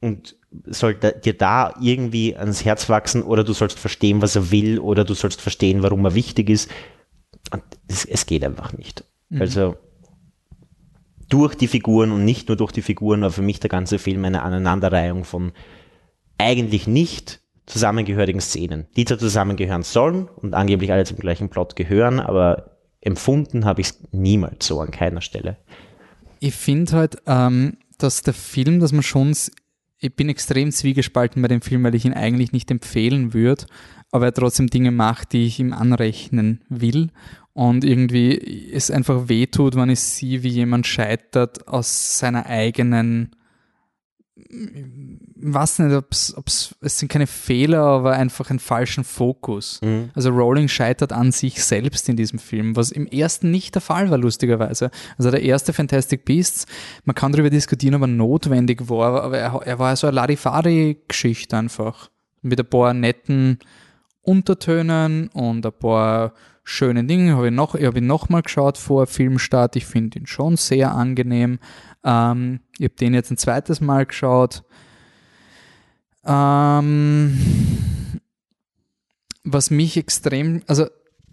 und 0.00 0.36
sollte 0.66 1.12
dir 1.12 1.34
da 1.34 1.74
irgendwie 1.80 2.36
ans 2.36 2.64
Herz 2.64 2.88
wachsen 2.88 3.22
oder 3.22 3.44
du 3.44 3.52
sollst 3.52 3.78
verstehen, 3.78 4.22
was 4.22 4.36
er 4.36 4.50
will 4.50 4.78
oder 4.78 5.04
du 5.04 5.14
sollst 5.14 5.40
verstehen, 5.40 5.82
warum 5.82 6.04
er 6.04 6.14
wichtig 6.14 6.48
ist. 6.50 6.70
Es, 7.86 8.04
es, 8.04 8.26
geht 8.26 8.44
einfach 8.44 8.76
nicht. 8.76 9.04
Mhm. 9.28 9.40
Also 9.40 9.76
durch 11.28 11.54
die 11.54 11.68
Figuren 11.68 12.12
und 12.12 12.24
nicht 12.24 12.48
nur 12.48 12.56
durch 12.56 12.72
die 12.72 12.82
Figuren 12.82 13.22
war 13.22 13.30
für 13.30 13.42
mich 13.42 13.60
der 13.60 13.70
ganze 13.70 13.98
Film 13.98 14.24
eine 14.24 14.42
Aneinanderreihung 14.42 15.24
von 15.24 15.52
eigentlich 16.40 16.86
nicht 16.86 17.40
zusammengehörigen 17.66 18.40
Szenen, 18.40 18.86
die 18.96 19.04
zwar 19.04 19.18
zusammengehören 19.18 19.82
sollen 19.82 20.28
und 20.28 20.54
angeblich 20.54 20.92
alle 20.92 21.04
zum 21.04 21.18
gleichen 21.18 21.48
Plot 21.48 21.76
gehören, 21.76 22.18
aber 22.18 22.78
empfunden 23.00 23.64
habe 23.64 23.80
ich 23.80 23.88
es 23.88 23.98
niemals 24.12 24.66
so 24.66 24.80
an 24.80 24.90
keiner 24.90 25.20
Stelle. 25.20 25.56
Ich 26.40 26.54
finde 26.54 26.92
halt, 26.92 27.18
ähm, 27.26 27.76
dass 27.98 28.22
der 28.22 28.34
Film, 28.34 28.80
dass 28.80 28.92
man 28.92 29.02
schon, 29.02 29.34
ich 29.98 30.16
bin 30.16 30.28
extrem 30.28 30.72
zwiegespalten 30.72 31.42
bei 31.42 31.48
dem 31.48 31.62
Film, 31.62 31.84
weil 31.84 31.94
ich 31.94 32.04
ihn 32.04 32.14
eigentlich 32.14 32.52
nicht 32.52 32.70
empfehlen 32.70 33.34
würde, 33.34 33.66
aber 34.10 34.26
er 34.26 34.34
trotzdem 34.34 34.68
Dinge 34.68 34.90
macht, 34.90 35.32
die 35.32 35.46
ich 35.46 35.60
ihm 35.60 35.72
anrechnen 35.72 36.62
will 36.68 37.10
und 37.52 37.84
irgendwie 37.84 38.70
es 38.72 38.90
einfach 38.90 39.28
wehtut, 39.28 39.76
wenn 39.76 39.90
ich 39.90 40.00
sehe, 40.00 40.42
wie 40.42 40.48
jemand 40.48 40.86
scheitert 40.86 41.68
aus 41.68 42.18
seiner 42.18 42.46
eigenen 42.46 43.36
ich 44.48 45.54
weiß 45.54 45.80
nicht, 45.80 45.94
ob's, 45.94 46.34
ob's, 46.36 46.74
es 46.80 46.98
sind 46.98 47.10
keine 47.10 47.26
Fehler, 47.26 47.82
aber 47.82 48.12
einfach 48.12 48.50
einen 48.50 48.58
falschen 48.58 49.04
Fokus. 49.04 49.80
Mhm. 49.82 50.10
Also 50.14 50.30
Rowling 50.30 50.68
scheitert 50.68 51.12
an 51.12 51.32
sich 51.32 51.62
selbst 51.62 52.08
in 52.08 52.16
diesem 52.16 52.38
Film, 52.38 52.76
was 52.76 52.90
im 52.90 53.06
ersten 53.06 53.50
nicht 53.50 53.74
der 53.74 53.82
Fall 53.82 54.10
war, 54.10 54.18
lustigerweise. 54.18 54.90
Also 55.18 55.30
der 55.30 55.42
erste 55.42 55.72
Fantastic 55.72 56.24
Beasts, 56.24 56.66
man 57.04 57.14
kann 57.14 57.32
darüber 57.32 57.50
diskutieren, 57.50 57.94
ob 57.94 58.02
er 58.02 58.08
notwendig 58.08 58.88
war, 58.88 59.22
aber 59.22 59.38
er, 59.38 59.60
er 59.64 59.78
war 59.78 59.94
so 59.96 60.06
eine 60.06 60.16
Larifari-Geschichte 60.16 61.56
einfach. 61.56 62.10
Mit 62.42 62.58
ein 62.58 62.66
paar 62.66 62.94
netten 62.94 63.58
Untertönen 64.22 65.28
und 65.28 65.66
ein 65.66 65.72
paar 65.72 66.32
schönen 66.70 67.08
Dingen. 67.08 67.36
Habe 67.36 67.48
ich, 67.48 67.52
noch, 67.52 67.74
ich 67.74 67.84
habe 67.84 67.98
ihn 67.98 68.06
nochmal 68.06 68.42
geschaut 68.42 68.78
vor 68.78 69.06
Filmstart. 69.06 69.76
Ich 69.76 69.86
finde 69.86 70.20
ihn 70.20 70.26
schon 70.26 70.56
sehr 70.56 70.94
angenehm. 70.94 71.58
Ähm, 72.04 72.60
ich 72.78 72.84
habe 72.84 72.94
den 72.94 73.14
jetzt 73.14 73.30
ein 73.30 73.36
zweites 73.36 73.80
Mal 73.80 74.06
geschaut. 74.06 74.62
Ähm, 76.24 77.38
was 79.44 79.70
mich 79.70 79.96
extrem, 79.96 80.62
also 80.66 80.86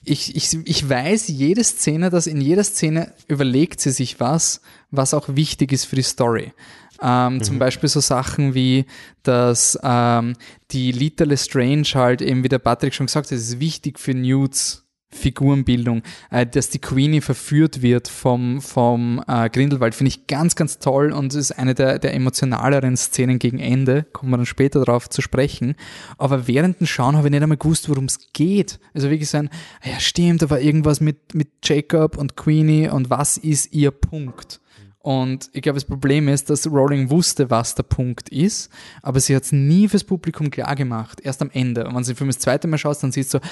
ich, 0.04 0.36
ich, 0.36 0.58
ich 0.65 0.89
weiß 0.89 1.28
jede 1.28 1.63
Szene, 1.63 2.10
dass 2.10 2.28
in 2.28 2.39
jeder 2.39 2.63
Szene 2.63 3.13
überlegt 3.28 3.82
sie 3.82 3.91
sich 3.91 4.19
was, 4.19 4.62
was 4.89 5.13
auch 5.13 5.28
wichtig 5.30 5.71
ist 5.71 5.86
für 5.86 5.97
die 5.97 6.04
Story. 6.04 6.54
Ähm, 7.02 7.36
mhm. 7.36 7.43
Zum 7.43 7.60
Beispiel 7.60 7.89
so 7.89 8.00
Sachen 8.00 8.56
wie, 8.56 8.86
dass 9.23 9.78
ähm, 9.84 10.34
die 10.71 10.91
Lita 10.91 11.26
Lestrange 11.26 11.84
halt 11.93 12.21
eben, 12.21 12.43
wie 12.43 12.50
der 12.50 12.60
Patrick 12.60 12.93
schon 12.93 13.06
gesagt 13.06 13.28
hat, 13.28 13.38
ist 13.38 13.60
wichtig 13.60 14.00
für 14.00 14.13
Newts 14.13 14.87
Figurenbildung, 15.09 16.03
äh, 16.31 16.45
dass 16.45 16.69
die 16.69 16.79
Queenie 16.79 17.21
verführt 17.21 17.81
wird 17.81 18.07
vom, 18.09 18.61
vom 18.61 19.23
äh, 19.27 19.49
Grindelwald, 19.49 19.95
finde 19.95 20.09
ich 20.09 20.27
ganz, 20.27 20.55
ganz 20.55 20.79
toll 20.79 21.13
und 21.13 21.33
ist 21.33 21.51
eine 21.51 21.73
der, 21.73 21.97
der 21.97 22.13
emotionaleren 22.13 22.97
Szenen 22.97 23.39
gegen 23.39 23.59
Ende, 23.59 24.03
kommen 24.11 24.31
wir 24.31 24.37
dann 24.37 24.45
später 24.45 24.83
darauf 24.83 25.09
zu 25.09 25.21
sprechen. 25.21 25.75
Aber 26.17 26.47
während 26.47 26.79
dem 26.79 26.87
Schauen 26.87 27.15
habe 27.15 27.27
ich 27.27 27.31
nicht 27.31 27.41
einmal 27.41 27.57
gewusst, 27.57 27.89
worum 27.89 28.05
es 28.05 28.31
geht. 28.33 28.79
Also 28.93 29.09
wirklich 29.09 29.29
so 29.29 29.37
ein, 29.37 29.49
ah 29.81 29.89
ja 29.91 29.99
stimmt, 29.99 30.41
da 30.41 30.49
war 30.49 30.59
irgendwas 30.59 30.99
mit, 30.99 31.33
mit 31.33 31.49
Jacob 31.63 32.17
und 32.17 32.35
Queenie 32.35 32.89
und 32.89 33.09
was 33.09 33.37
ist 33.37 33.73
ihr 33.73 33.91
Punkt? 33.91 34.59
Und 35.07 35.49
ich 35.53 35.61
glaube, 35.61 35.77
das 35.77 35.85
Problem 35.85 36.27
ist, 36.27 36.49
dass 36.49 36.67
Rowling 36.67 37.09
wusste, 37.09 37.49
was 37.49 37.75
der 37.75 37.83
Punkt 37.83 38.27
ist, 38.27 38.69
aber 39.01 39.21
sie 39.21 39.37
hat 39.37 39.43
es 39.43 39.53
nie 39.53 39.87
fürs 39.87 40.03
Publikum 40.03 40.51
klar 40.51 40.75
gemacht, 40.75 41.21
erst 41.21 41.41
am 41.41 41.49
Ende. 41.49 41.87
Und 41.87 41.95
wenn 41.95 42.03
sie 42.03 42.11
den 42.11 42.17
Film 42.17 42.29
das 42.29 42.39
zweite 42.39 42.67
Mal 42.67 42.77
schaust, 42.77 43.03
dann 43.03 43.13
siehst 43.13 43.33
du 43.33 43.37
so, 43.37 43.45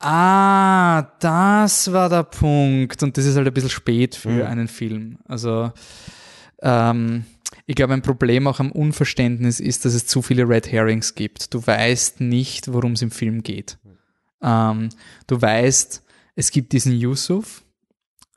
Ah, 0.00 1.02
das 1.20 1.92
war 1.92 2.08
der 2.08 2.24
Punkt. 2.24 3.02
Und 3.02 3.16
das 3.16 3.24
ist 3.24 3.36
halt 3.36 3.46
ein 3.46 3.54
bisschen 3.54 3.70
spät 3.70 4.14
für 4.14 4.30
mhm. 4.30 4.42
einen 4.42 4.68
Film. 4.68 5.18
Also, 5.24 5.72
ähm, 6.62 7.24
ich 7.66 7.76
glaube, 7.76 7.94
ein 7.94 8.02
Problem 8.02 8.46
auch 8.46 8.60
am 8.60 8.72
Unverständnis 8.72 9.60
ist, 9.60 9.84
dass 9.84 9.94
es 9.94 10.06
zu 10.06 10.20
viele 10.20 10.48
Red 10.48 10.70
Herrings 10.70 11.14
gibt. 11.14 11.54
Du 11.54 11.66
weißt 11.66 12.20
nicht, 12.20 12.72
worum 12.72 12.92
es 12.92 13.02
im 13.02 13.10
Film 13.10 13.42
geht. 13.42 13.78
Ähm, 14.42 14.90
du 15.26 15.40
weißt, 15.40 16.02
es 16.36 16.50
gibt 16.50 16.72
diesen 16.72 16.92
Yusuf, 16.92 17.64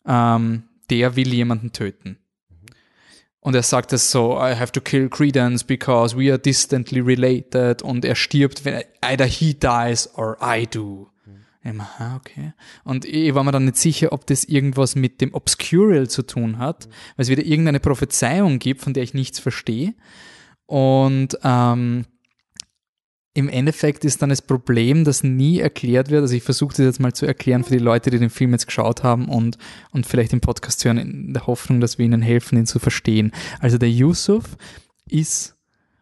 ähm, 0.06 0.64
der 0.90 1.16
will 1.16 1.34
jemanden 1.34 1.74
töten. 1.74 2.18
Und 3.40 3.56
er 3.56 3.64
sagt 3.64 3.94
es 3.94 4.12
so, 4.12 4.38
I 4.38 4.56
have 4.56 4.72
to 4.72 4.82
kill 4.82 5.10
Credence 5.10 5.64
because 5.64 6.18
we 6.18 6.30
are 6.30 6.40
distantly 6.40 7.00
related 7.00 7.82
und 7.82 8.04
er 8.04 8.16
stirbt, 8.16 8.66
wenn 8.66 8.84
either 9.02 9.26
he 9.26 9.54
dies 9.54 10.10
or 10.16 10.38
I 10.42 10.66
do. 10.66 11.10
Immer, 11.68 11.90
okay. 12.16 12.54
Und 12.86 13.04
ich 13.04 13.36
war 13.36 13.44
mir 13.44 13.52
dann 13.52 13.66
nicht 13.66 13.76
sicher, 13.76 14.14
ob 14.14 14.26
das 14.26 14.46
irgendwas 14.46 14.96
mit 14.96 15.20
dem 15.20 15.34
Obscurial 15.34 16.08
zu 16.08 16.24
tun 16.24 16.60
hat, 16.60 16.88
weil 17.18 17.24
es 17.24 17.30
wieder 17.30 17.44
irgendeine 17.44 17.82
Prophezeiung 17.82 18.58
gibt, 18.60 18.82
von 18.82 18.94
der 18.94 19.04
ich 19.04 19.14
nichts 19.14 19.40
verstehe. 19.40 19.94
Und 20.66 21.38
ähm, 21.44 22.06
im 23.34 23.50
Endeffekt 23.50 24.06
ist 24.06 24.22
dann 24.22 24.30
das 24.30 24.42
Problem, 24.42 25.04
das 25.04 25.24
nie 25.24 25.60
erklärt 25.60 26.10
wird. 26.10 26.22
Also 26.22 26.36
ich 26.36 26.44
versuche 26.44 26.70
das 26.70 26.86
jetzt 26.86 27.00
mal 27.02 27.14
zu 27.14 27.26
erklären 27.26 27.66
für 27.66 27.74
die 27.74 27.84
Leute, 27.84 28.12
die 28.12 28.20
den 28.20 28.30
Film 28.30 28.54
jetzt 28.54 28.68
geschaut 28.68 29.04
haben 29.04 29.28
und, 29.28 29.58
und 29.92 30.06
vielleicht 30.06 30.32
den 30.32 30.40
Podcast 30.40 30.86
hören, 30.86 30.98
in 30.98 31.34
der 31.34 31.48
Hoffnung, 31.48 31.82
dass 31.82 31.98
wir 31.98 32.06
ihnen 32.06 32.22
helfen, 32.22 32.58
ihn 32.58 32.66
zu 32.66 32.80
verstehen. 32.80 33.34
Also 33.60 33.78
der 33.78 33.92
Yusuf 33.92 34.56
ist 35.06 35.58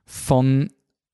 von 0.06 0.69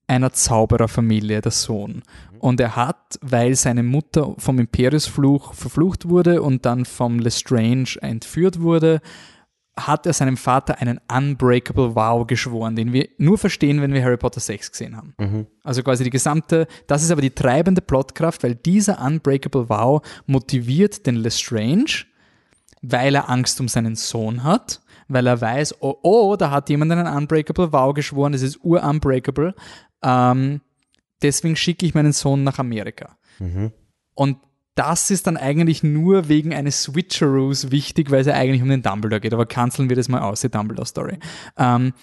einer 0.07 0.33
Zaubererfamilie, 0.33 1.39
der 1.39 1.51
Sohn. 1.51 2.03
Und 2.41 2.59
er 2.59 2.75
hat, 2.75 3.19
weil 3.21 3.53
seine 3.53 3.83
Mutter 3.83 4.33
vom 4.39 4.57
Imperiusfluch 4.57 5.53
verflucht 5.53 6.09
wurde 6.09 6.41
und 6.41 6.65
dann 6.65 6.85
vom 6.85 7.19
Lestrange 7.19 7.97
entführt 8.01 8.59
wurde, 8.61 8.99
hat 9.77 10.07
er 10.07 10.13
seinem 10.13 10.37
Vater 10.37 10.79
einen 10.79 10.99
Unbreakable 11.15 11.95
Vow 11.95 12.25
geschworen, 12.25 12.75
den 12.75 12.93
wir 12.93 13.07
nur 13.19 13.37
verstehen, 13.37 13.79
wenn 13.79 13.93
wir 13.93 14.03
Harry 14.03 14.17
Potter 14.17 14.39
6 14.39 14.71
gesehen 14.71 14.97
haben. 14.97 15.13
Mhm. 15.19 15.45
Also 15.63 15.83
quasi 15.83 16.03
die 16.03 16.09
gesamte, 16.09 16.65
das 16.87 17.03
ist 17.03 17.11
aber 17.11 17.21
die 17.21 17.29
treibende 17.29 17.81
Plotkraft, 17.81 18.41
weil 18.41 18.55
dieser 18.55 18.99
Unbreakable 18.99 19.69
Vow 19.69 20.01
motiviert 20.25 21.05
den 21.05 21.17
Lestrange, 21.17 22.05
weil 22.81 23.13
er 23.13 23.29
Angst 23.29 23.61
um 23.61 23.67
seinen 23.67 23.95
Sohn 23.95 24.43
hat, 24.43 24.81
weil 25.07 25.27
er 25.27 25.39
weiß, 25.39 25.75
oh, 25.81 25.95
oh, 26.01 26.35
da 26.35 26.49
hat 26.49 26.69
jemand 26.69 26.91
einen 26.91 27.05
Unbreakable 27.05 27.71
Vow 27.71 27.93
geschworen, 27.93 28.31
das 28.31 28.41
ist 28.41 28.63
ur-unbreakable. 28.63 29.53
Ähm, 30.01 30.61
deswegen 31.21 31.55
schicke 31.55 31.85
ich 31.85 31.93
meinen 31.93 32.13
Sohn 32.13 32.43
nach 32.43 32.59
Amerika. 32.59 33.17
Mhm. 33.39 33.71
Und 34.15 34.37
das 34.75 35.11
ist 35.11 35.27
dann 35.27 35.37
eigentlich 35.37 35.83
nur 35.83 36.29
wegen 36.29 36.53
eines 36.53 36.83
Switcheroos 36.83 37.71
wichtig, 37.71 38.09
weil 38.09 38.21
es 38.21 38.27
ja 38.27 38.33
eigentlich 38.33 38.61
um 38.61 38.69
den 38.69 38.81
Dumbledore 38.81 39.19
geht. 39.19 39.33
Aber 39.33 39.45
canceln 39.45 39.89
wir 39.89 39.95
das 39.95 40.07
mal 40.07 40.21
aus, 40.21 40.41
die 40.41 40.49
Dumbledore-Story. 40.49 41.19
Ähm, 41.57 41.93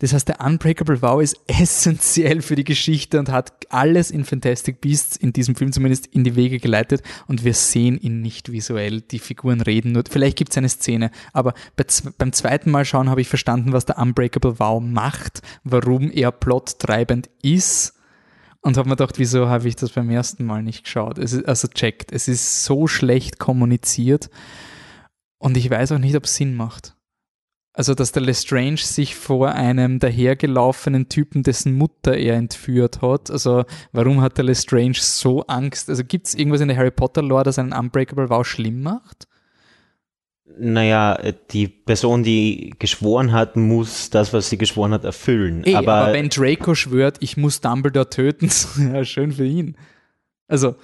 das 0.00 0.12
heißt, 0.12 0.28
der 0.28 0.40
Unbreakable 0.40 1.02
Vow 1.02 1.20
ist 1.20 1.38
essentiell 1.46 2.40
für 2.40 2.56
die 2.56 2.64
Geschichte 2.64 3.18
und 3.18 3.30
hat 3.30 3.52
alles 3.70 4.10
in 4.10 4.24
Fantastic 4.24 4.80
Beasts 4.80 5.16
in 5.16 5.32
diesem 5.32 5.54
Film 5.54 5.72
zumindest 5.72 6.06
in 6.06 6.24
die 6.24 6.36
Wege 6.36 6.58
geleitet 6.58 7.02
und 7.26 7.44
wir 7.44 7.54
sehen 7.54 7.98
ihn 7.98 8.20
nicht 8.20 8.52
visuell. 8.52 9.00
Die 9.00 9.18
Figuren 9.18 9.60
reden 9.60 9.92
nur. 9.92 10.04
Vielleicht 10.08 10.38
gibt 10.38 10.52
es 10.52 10.58
eine 10.58 10.68
Szene, 10.68 11.10
aber 11.32 11.54
bei, 11.76 11.84
beim 12.16 12.32
zweiten 12.32 12.70
Mal 12.70 12.84
schauen 12.84 13.10
habe 13.10 13.20
ich 13.20 13.28
verstanden, 13.28 13.72
was 13.72 13.86
der 13.86 13.98
Unbreakable 13.98 14.58
Vow 14.58 14.80
macht, 14.80 15.42
warum 15.64 16.10
er 16.10 16.32
plottreibend 16.32 17.28
ist 17.42 17.97
und 18.62 18.76
habe 18.76 18.88
mir 18.88 18.96
gedacht, 18.96 19.18
wieso 19.18 19.48
habe 19.48 19.68
ich 19.68 19.76
das 19.76 19.90
beim 19.90 20.10
ersten 20.10 20.44
Mal 20.44 20.62
nicht 20.62 20.84
geschaut? 20.84 21.18
Es 21.18 21.32
ist, 21.32 21.46
also 21.46 21.68
checkt, 21.68 22.12
es 22.12 22.28
ist 22.28 22.64
so 22.64 22.86
schlecht 22.86 23.38
kommuniziert 23.38 24.30
und 25.38 25.56
ich 25.56 25.70
weiß 25.70 25.92
auch 25.92 25.98
nicht, 25.98 26.16
ob 26.16 26.24
es 26.24 26.36
Sinn 26.36 26.54
macht. 26.54 26.94
Also, 27.78 27.94
dass 27.94 28.10
der 28.10 28.22
Lestrange 28.22 28.78
sich 28.78 29.14
vor 29.14 29.52
einem 29.52 30.00
dahergelaufenen 30.00 31.08
Typen, 31.08 31.44
dessen 31.44 31.74
Mutter 31.74 32.16
er 32.16 32.34
entführt 32.34 33.02
hat. 33.02 33.30
Also, 33.30 33.66
warum 33.92 34.20
hat 34.20 34.36
der 34.36 34.46
Lestrange 34.46 34.96
so 34.96 35.42
Angst? 35.42 35.88
Also, 35.88 36.02
gibt 36.02 36.26
es 36.26 36.34
irgendwas 36.34 36.60
in 36.60 36.66
der 36.66 36.76
Harry 36.76 36.90
Potter-Lore, 36.90 37.44
das 37.44 37.56
einen 37.56 37.72
Unbreakable 37.72 38.30
Vow 38.30 38.44
schlimm 38.44 38.82
macht? 38.82 39.27
Naja, 40.56 41.18
die 41.50 41.68
Person, 41.68 42.22
die 42.22 42.74
geschworen 42.78 43.32
hat, 43.32 43.56
muss 43.56 44.10
das, 44.10 44.32
was 44.32 44.50
sie 44.50 44.58
geschworen 44.58 44.92
hat, 44.92 45.04
erfüllen. 45.04 45.62
Ey, 45.64 45.74
aber, 45.74 45.94
aber 45.94 46.12
wenn 46.12 46.28
Draco 46.28 46.74
schwört, 46.74 47.18
ich 47.20 47.36
muss 47.36 47.60
Dumbledore 47.60 48.08
töten, 48.08 48.50
ja, 48.92 49.04
schön 49.04 49.32
für 49.32 49.44
ihn. 49.44 49.76
Also, 50.48 50.76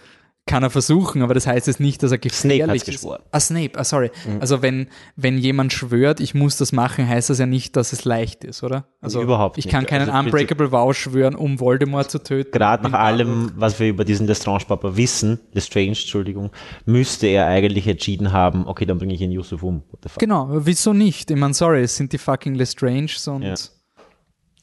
kann 0.46 0.62
er 0.62 0.68
versuchen, 0.68 1.22
aber 1.22 1.32
das 1.32 1.46
heißt 1.46 1.66
jetzt 1.66 1.80
nicht, 1.80 2.02
dass 2.02 2.12
er 2.12 2.18
gefährlich 2.18 2.64
Snape 2.64 2.76
ist. 2.76 2.84
geschworen. 2.84 3.22
Ah, 3.30 3.40
Snape, 3.40 3.78
ah, 3.78 3.84
sorry. 3.84 4.10
Mhm. 4.26 4.40
Also 4.40 4.60
wenn, 4.60 4.88
wenn 5.16 5.38
jemand 5.38 5.72
schwört, 5.72 6.20
ich 6.20 6.34
muss 6.34 6.58
das 6.58 6.72
machen, 6.72 7.08
heißt 7.08 7.30
das 7.30 7.38
ja 7.38 7.46
nicht, 7.46 7.76
dass 7.76 7.94
es 7.94 8.04
leicht 8.04 8.44
ist, 8.44 8.62
oder? 8.62 8.86
Also 9.00 9.22
Überhaupt 9.22 9.56
ich 9.56 9.68
kann 9.68 9.86
keinen 9.86 10.10
also, 10.10 10.26
Unbreakable 10.26 10.70
Vow 10.70 10.94
schwören, 10.94 11.34
um 11.34 11.60
Voldemort 11.60 12.10
zu 12.10 12.22
töten. 12.22 12.50
Gerade 12.52 12.88
nach 12.88 12.98
allem, 12.98 13.52
was 13.56 13.80
wir 13.80 13.88
über 13.88 14.04
diesen 14.04 14.26
Lestrange-Papa 14.26 14.96
wissen, 14.96 15.40
Lestrange, 15.52 15.88
Entschuldigung, 15.88 16.50
müsste 16.84 17.26
er 17.26 17.46
eigentlich 17.46 17.88
entschieden 17.88 18.32
haben, 18.32 18.66
okay, 18.66 18.84
dann 18.84 18.98
bringe 18.98 19.14
ich 19.14 19.22
ihn 19.22 19.30
Yusuf 19.30 19.62
um. 19.62 19.82
Genau, 20.18 20.48
wieso 20.50 20.92
nicht? 20.92 21.30
Ich 21.30 21.36
meine, 21.38 21.54
sorry, 21.54 21.82
es 21.82 21.96
sind 21.96 22.12
die 22.12 22.18
fucking 22.18 22.54
Lestrange 22.54 23.10
und... 23.26 23.42
Ja. 23.42 23.54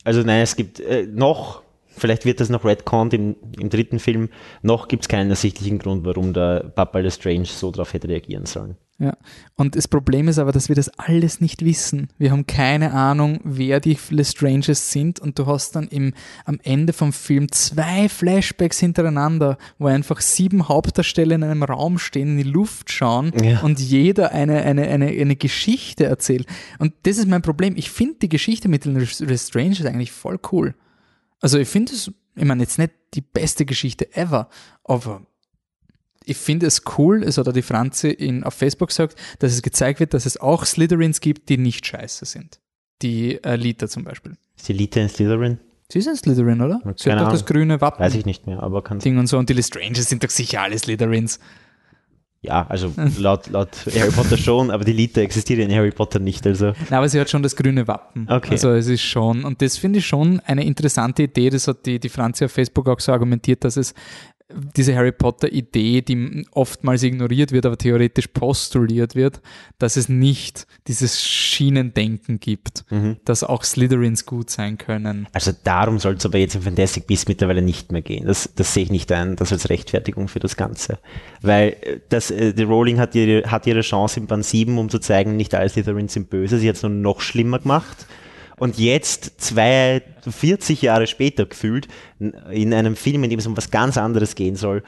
Also 0.04 0.22
nein, 0.22 0.42
es 0.42 0.56
gibt 0.56 0.80
äh, 0.80 1.06
noch 1.06 1.62
Vielleicht 1.98 2.26
wird 2.26 2.40
das 2.40 2.50
noch 2.50 2.66
retconned 2.66 3.14
im, 3.14 3.36
im 3.60 3.70
dritten 3.70 4.00
Film. 4.00 4.30
Noch 4.62 4.88
gibt 4.88 5.04
es 5.04 5.10
keinen 5.10 5.30
ersichtlichen 5.30 5.80
Grund, 5.80 6.06
warum 6.06 6.34
der 6.34 6.62
Papa 6.62 7.00
Lestrange 7.00 7.46
so 7.46 7.72
darauf 7.72 7.94
hätte 7.94 8.08
reagieren 8.08 8.46
sollen. 8.46 8.76
Ja, 9.02 9.18
und 9.56 9.76
das 9.76 9.88
Problem 9.88 10.28
ist 10.28 10.38
aber, 10.38 10.52
dass 10.52 10.70
wir 10.70 10.76
das 10.76 10.88
alles 11.00 11.42
nicht 11.42 11.66
wissen. 11.66 12.10
Wir 12.20 12.30
haben 12.30 12.46
keine 12.46 12.94
Ahnung, 12.94 13.40
wer 13.44 13.80
die 13.80 13.98
Lestranges 14.12 14.92
sind 14.92 15.20
und 15.20 15.40
du 15.40 15.48
hast 15.48 15.76
dann 15.76 15.88
im, 15.88 16.14
am 16.46 16.60
Ende 16.62 16.94
vom 16.94 17.12
Film 17.12 17.52
zwei 17.52 18.08
Flashbacks 18.08 18.78
hintereinander, 18.78 19.58
wo 19.80 19.88
einfach 19.88 20.22
sieben 20.22 20.68
Hauptdarsteller 20.68 21.34
in 21.34 21.44
einem 21.44 21.64
Raum 21.64 21.98
stehen, 21.98 22.38
in 22.38 22.38
die 22.38 22.52
Luft 22.52 22.92
schauen 22.92 23.34
ja. 23.44 23.62
und 23.62 23.80
jeder 23.80 24.34
eine, 24.34 24.62
eine, 24.62 24.88
eine, 24.88 25.08
eine 25.08 25.36
Geschichte 25.36 26.06
erzählt. 26.06 26.46
Und 26.78 26.94
das 27.02 27.18
ist 27.18 27.28
mein 27.28 27.42
Problem. 27.42 27.74
Ich 27.78 27.90
finde 27.90 28.20
die 28.22 28.30
Geschichte 28.30 28.70
mit 28.70 28.86
den 28.86 28.96
Lestranges 28.96 29.84
eigentlich 29.84 30.12
voll 30.12 30.38
cool. 30.52 30.76
Also 31.42 31.58
ich 31.58 31.68
finde 31.68 31.94
es, 31.94 32.12
ich 32.36 32.46
meine 32.46 32.64
jetzt 32.64 32.78
nicht 32.78 32.94
die 33.14 33.22
beste 33.22 33.66
Geschichte 33.66 34.16
ever, 34.16 34.50
aber 34.84 35.26
ich 36.24 36.38
finde 36.38 36.68
es 36.68 36.84
cool, 36.98 37.24
es 37.24 37.38
hat 37.38 37.54
die 37.56 37.62
Franzi 37.62 38.10
in, 38.10 38.44
auf 38.44 38.54
Facebook 38.54 38.90
gesagt, 38.90 39.16
dass 39.40 39.54
es 39.54 39.62
gezeigt 39.62 40.00
wird, 40.00 40.14
dass 40.14 40.26
es 40.26 40.38
auch 40.38 40.66
Slytherins 40.66 41.20
gibt, 41.20 41.50
die 41.50 41.58
nicht 41.58 41.86
scheiße 41.86 42.26
sind. 42.26 42.60
Die 43.02 43.44
äh, 43.44 43.56
Lita 43.56 43.88
zum 43.88 44.04
Beispiel. 44.04 44.38
Ist 44.56 44.68
die 44.68 44.74
Lita 44.74 45.02
ein 45.02 45.10
Slytherin? 45.10 45.60
Sie 45.92 46.00
ist 46.00 46.08
ein 46.08 46.16
Slytherin, 46.16 46.62
oder? 46.62 46.80
Keine 46.80 46.96
Sie 46.98 47.12
hat 47.12 47.20
doch 47.20 47.32
das 47.32 47.46
grüne 47.46 47.82
Wappen. 47.82 48.00
Weiß 48.00 48.16
ich 48.16 48.26
nicht 48.26 48.46
mehr, 48.48 48.62
aber 48.62 48.84
kann 48.84 49.00
Ding 49.00 49.18
und 49.18 49.28
so. 49.28 49.38
Und 49.38 49.50
die 49.50 49.54
Lestranges 49.54 50.08
sind 50.08 50.24
doch 50.24 50.30
sicher 50.30 50.62
alle 50.62 50.78
Slytherins. 50.78 51.40
Ja, 52.44 52.66
also 52.68 52.92
laut, 53.20 53.50
laut 53.52 53.70
Harry 53.96 54.10
Potter 54.10 54.36
schon, 54.36 54.72
aber 54.72 54.84
die 54.84 54.94
Lita 54.94 55.22
existiert 55.22 55.60
in 55.60 55.72
Harry 55.72 55.92
Potter 55.92 56.18
nicht. 56.18 56.46
Also. 56.48 56.68
Nein, 56.68 56.76
aber 56.90 57.08
sie 57.08 57.20
hat 57.20 57.30
schon 57.30 57.44
das 57.44 57.56
grüne 57.56 57.88
Wappen. 57.88 58.28
Okay. 58.28 58.52
Also 58.52 58.72
es 58.72 58.88
ist 58.88 59.04
schon, 59.04 59.44
und 59.44 59.62
das 59.62 59.78
finde 59.78 60.00
ich 60.00 60.08
schon 60.08 60.40
eine 60.46 60.66
interessante 60.66 61.24
Idee, 61.24 61.52
das 61.52 61.68
hat 61.68 61.86
die, 61.86 62.00
die 62.00 62.10
Franzi 62.10 62.46
auf 62.46 62.52
Facebook 62.52 62.90
auch 62.90 63.00
so 63.00 63.12
argumentiert, 63.12 63.64
dass 63.64 63.78
es 63.78 63.94
diese 64.76 64.96
Harry 64.96 65.12
Potter-Idee, 65.12 66.02
die 66.02 66.46
oftmals 66.52 67.04
ignoriert 67.04 67.52
wird, 67.52 67.66
aber 67.66 67.78
theoretisch 67.78 68.28
postuliert 68.28 69.16
wird, 69.16 69.42
dass 69.80 69.98
es 69.98 70.10
nicht 70.10 70.68
dieses 70.88 71.22
Schienendenken 71.24 72.40
gibt, 72.40 72.86
mhm. 72.90 73.18
dass 73.26 73.44
auch 73.44 73.64
Slytherins 73.64 74.26
gut 74.26 74.50
sein 74.50 74.78
können. 74.78 75.28
Also 75.34 75.52
darum 75.64 76.00
soll 76.00 76.16
es 76.16 76.26
aber 76.26 76.38
jetzt 76.38 76.56
im 76.56 76.62
Fantastic 76.62 77.08
Beasts 77.08 77.28
mittlerweile 77.28 77.62
nicht 77.62 77.92
mehr 77.92 78.02
gehen. 78.02 78.26
Das, 78.26 78.50
das 78.56 78.74
sehe 78.74 78.84
ich 78.84 78.92
nicht 78.92 79.12
ein, 79.12 79.36
das 79.36 79.52
als 79.52 79.70
Rechtfertigung 79.70 80.28
für 80.28 80.40
das 80.40 80.56
Ganze. 80.58 81.00
Weil 81.42 81.78
äh, 81.82 82.00
das, 82.10 82.32
äh, 82.32 82.54
die 82.54 82.64
Rowling 82.64 83.00
hat 83.00 83.16
ihre, 83.16 83.50
hat 83.50 83.68
ihre 83.68 83.82
Chance 83.82 84.20
im 84.20 84.28
Band 84.28 84.46
7, 84.46 84.78
um 84.78 84.90
zu 84.90 85.00
zeigen, 85.00 85.36
nicht 85.36 85.54
alle 85.56 85.70
Slytherins 85.70 86.14
sind 86.14 86.30
böse. 86.30 86.58
Sie 86.58 86.70
hat 86.70 86.76
es 86.76 86.84
nur 86.84 86.92
noch 86.92 87.22
schlimmer 87.22 87.60
gemacht 87.60 88.08
und 88.62 88.78
jetzt, 88.78 89.42
zwei, 89.42 90.04
40 90.22 90.84
Jahre 90.84 91.08
später 91.08 91.48
gefühlt, 91.48 91.88
in 92.20 92.76
einem 92.76 92.96
Film, 92.96 93.24
in 93.24 93.32
dem 93.32 93.40
es 93.40 93.48
um 93.48 93.58
was 93.58 93.72
ganz 93.72 93.98
anderes 93.98 94.36
gehen 94.36 94.56
soll, 94.56 94.84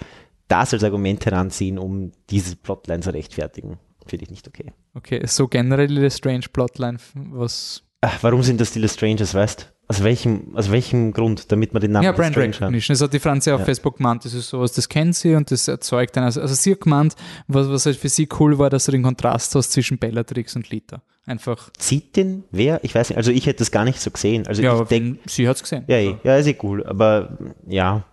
das 0.47 0.73
als 0.73 0.83
Argument 0.83 1.25
heranziehen, 1.25 1.79
um 1.79 2.12
diese 2.29 2.55
Plotline 2.55 2.99
zu 2.99 3.12
rechtfertigen, 3.12 3.79
finde 4.05 4.25
ich 4.25 4.29
nicht 4.29 4.47
okay. 4.47 4.73
Okay, 4.93 5.25
so 5.25 5.47
generell 5.47 5.88
die 5.88 6.12
Strange 6.12 6.45
Plotline, 6.53 6.99
was. 7.15 7.81
Ach, 8.01 8.19
warum 8.21 8.43
sind 8.43 8.62
das 8.62 8.73
die 8.73 8.88
Stranges, 8.88 9.33
weißt 9.33 9.73
aus 9.88 10.03
welchem, 10.03 10.55
aus 10.55 10.71
welchem 10.71 11.12
Grund, 11.12 11.51
damit 11.51 11.73
man 11.73 11.81
den 11.81 11.91
Namen 11.91 12.05
Ja, 12.05 12.12
Brand 12.13 12.38
Recognition. 12.38 12.93
Das 12.93 13.01
hat 13.01 13.12
die 13.12 13.19
Franzi 13.19 13.51
auf 13.51 13.59
ja. 13.59 13.65
Facebook 13.65 13.97
gemeint. 13.97 14.23
Das 14.23 14.33
ist 14.33 14.49
sowas, 14.49 14.71
das 14.71 14.88
kennt 14.88 15.15
sie 15.15 15.36
und 15.36 15.51
das 15.51 15.67
erzeugt 15.67 16.15
dann. 16.15 16.23
Also, 16.23 16.41
also 16.41 16.53
sie 16.53 16.71
hat 16.71 16.81
gemeint, 16.81 17.15
was, 17.47 17.67
was 17.69 17.86
halt 17.86 17.97
für 17.97 18.07
sie 18.09 18.29
cool 18.39 18.57
war, 18.57 18.69
dass 18.69 18.86
du 18.86 18.91
den 18.91 19.03
Kontrast 19.03 19.53
hast 19.55 19.71
zwischen 19.71 19.97
Bellatrix 19.97 20.55
und 20.55 20.69
Lita. 20.69 21.01
Einfach. 21.25 21.69
Sieht 21.79 22.15
den 22.17 22.43
wer? 22.51 22.83
Ich 22.83 22.93
weiß 22.93 23.09
nicht. 23.09 23.17
Also 23.17 23.31
ich 23.31 23.45
hätte 23.45 23.59
das 23.59 23.71
gar 23.71 23.86
nicht 23.86 23.99
so 24.01 24.12
gesehen. 24.12 24.45
Also 24.45 24.62
ja, 24.62 24.81
ich 24.81 24.88
denk, 24.89 25.19
sie 25.25 25.47
hat 25.47 25.55
es 25.55 25.63
gesehen. 25.63 25.86
Ja, 25.88 25.97
ja, 25.97 26.19
ja, 26.23 26.38
ist 26.38 26.47
eh 26.47 26.57
cool. 26.63 26.86
Aber 26.86 27.38
ja, 27.65 28.03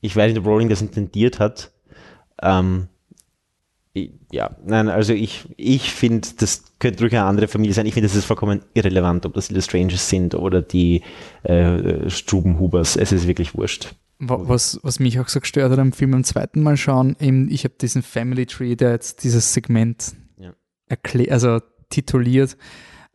ich 0.00 0.14
weiß 0.14 0.32
nicht, 0.32 0.38
ob 0.38 0.46
Rowling 0.46 0.68
das 0.68 0.80
intendiert 0.80 1.40
hat. 1.40 1.72
Ähm, 2.40 2.88
ja, 4.30 4.56
nein, 4.64 4.88
also 4.88 5.12
ich, 5.12 5.44
ich 5.56 5.92
finde, 5.92 6.28
das 6.38 6.64
könnte 6.78 7.00
durchaus 7.00 7.18
eine 7.18 7.28
andere 7.28 7.48
Familie 7.48 7.74
sein. 7.74 7.84
Ich 7.84 7.94
finde, 7.94 8.08
das 8.08 8.16
ist 8.16 8.24
vollkommen 8.24 8.62
irrelevant, 8.74 9.26
ob 9.26 9.34
das 9.34 9.48
die 9.48 9.60
Strangers 9.60 10.08
sind 10.08 10.34
oder 10.34 10.62
die 10.62 11.02
äh, 11.42 12.08
Strubenhubers. 12.08 12.96
Es 12.96 13.12
ist 13.12 13.26
wirklich 13.26 13.54
wurscht. 13.54 13.94
Was, 14.18 14.78
was 14.82 15.00
mich 15.00 15.18
auch 15.18 15.28
so 15.28 15.40
gestört 15.40 15.72
hat 15.72 15.78
am 15.78 15.92
Film 15.92 16.12
beim 16.12 16.24
zweiten 16.24 16.62
Mal 16.62 16.76
schauen, 16.76 17.16
eben, 17.20 17.50
ich 17.50 17.64
habe 17.64 17.74
diesen 17.80 18.02
Family 18.02 18.46
Tree, 18.46 18.76
der 18.76 18.92
jetzt 18.92 19.24
dieses 19.24 19.52
Segment 19.52 20.14
ja. 20.38 20.54
erklärt, 20.86 21.32
also 21.32 21.58
tituliert, 21.92 22.56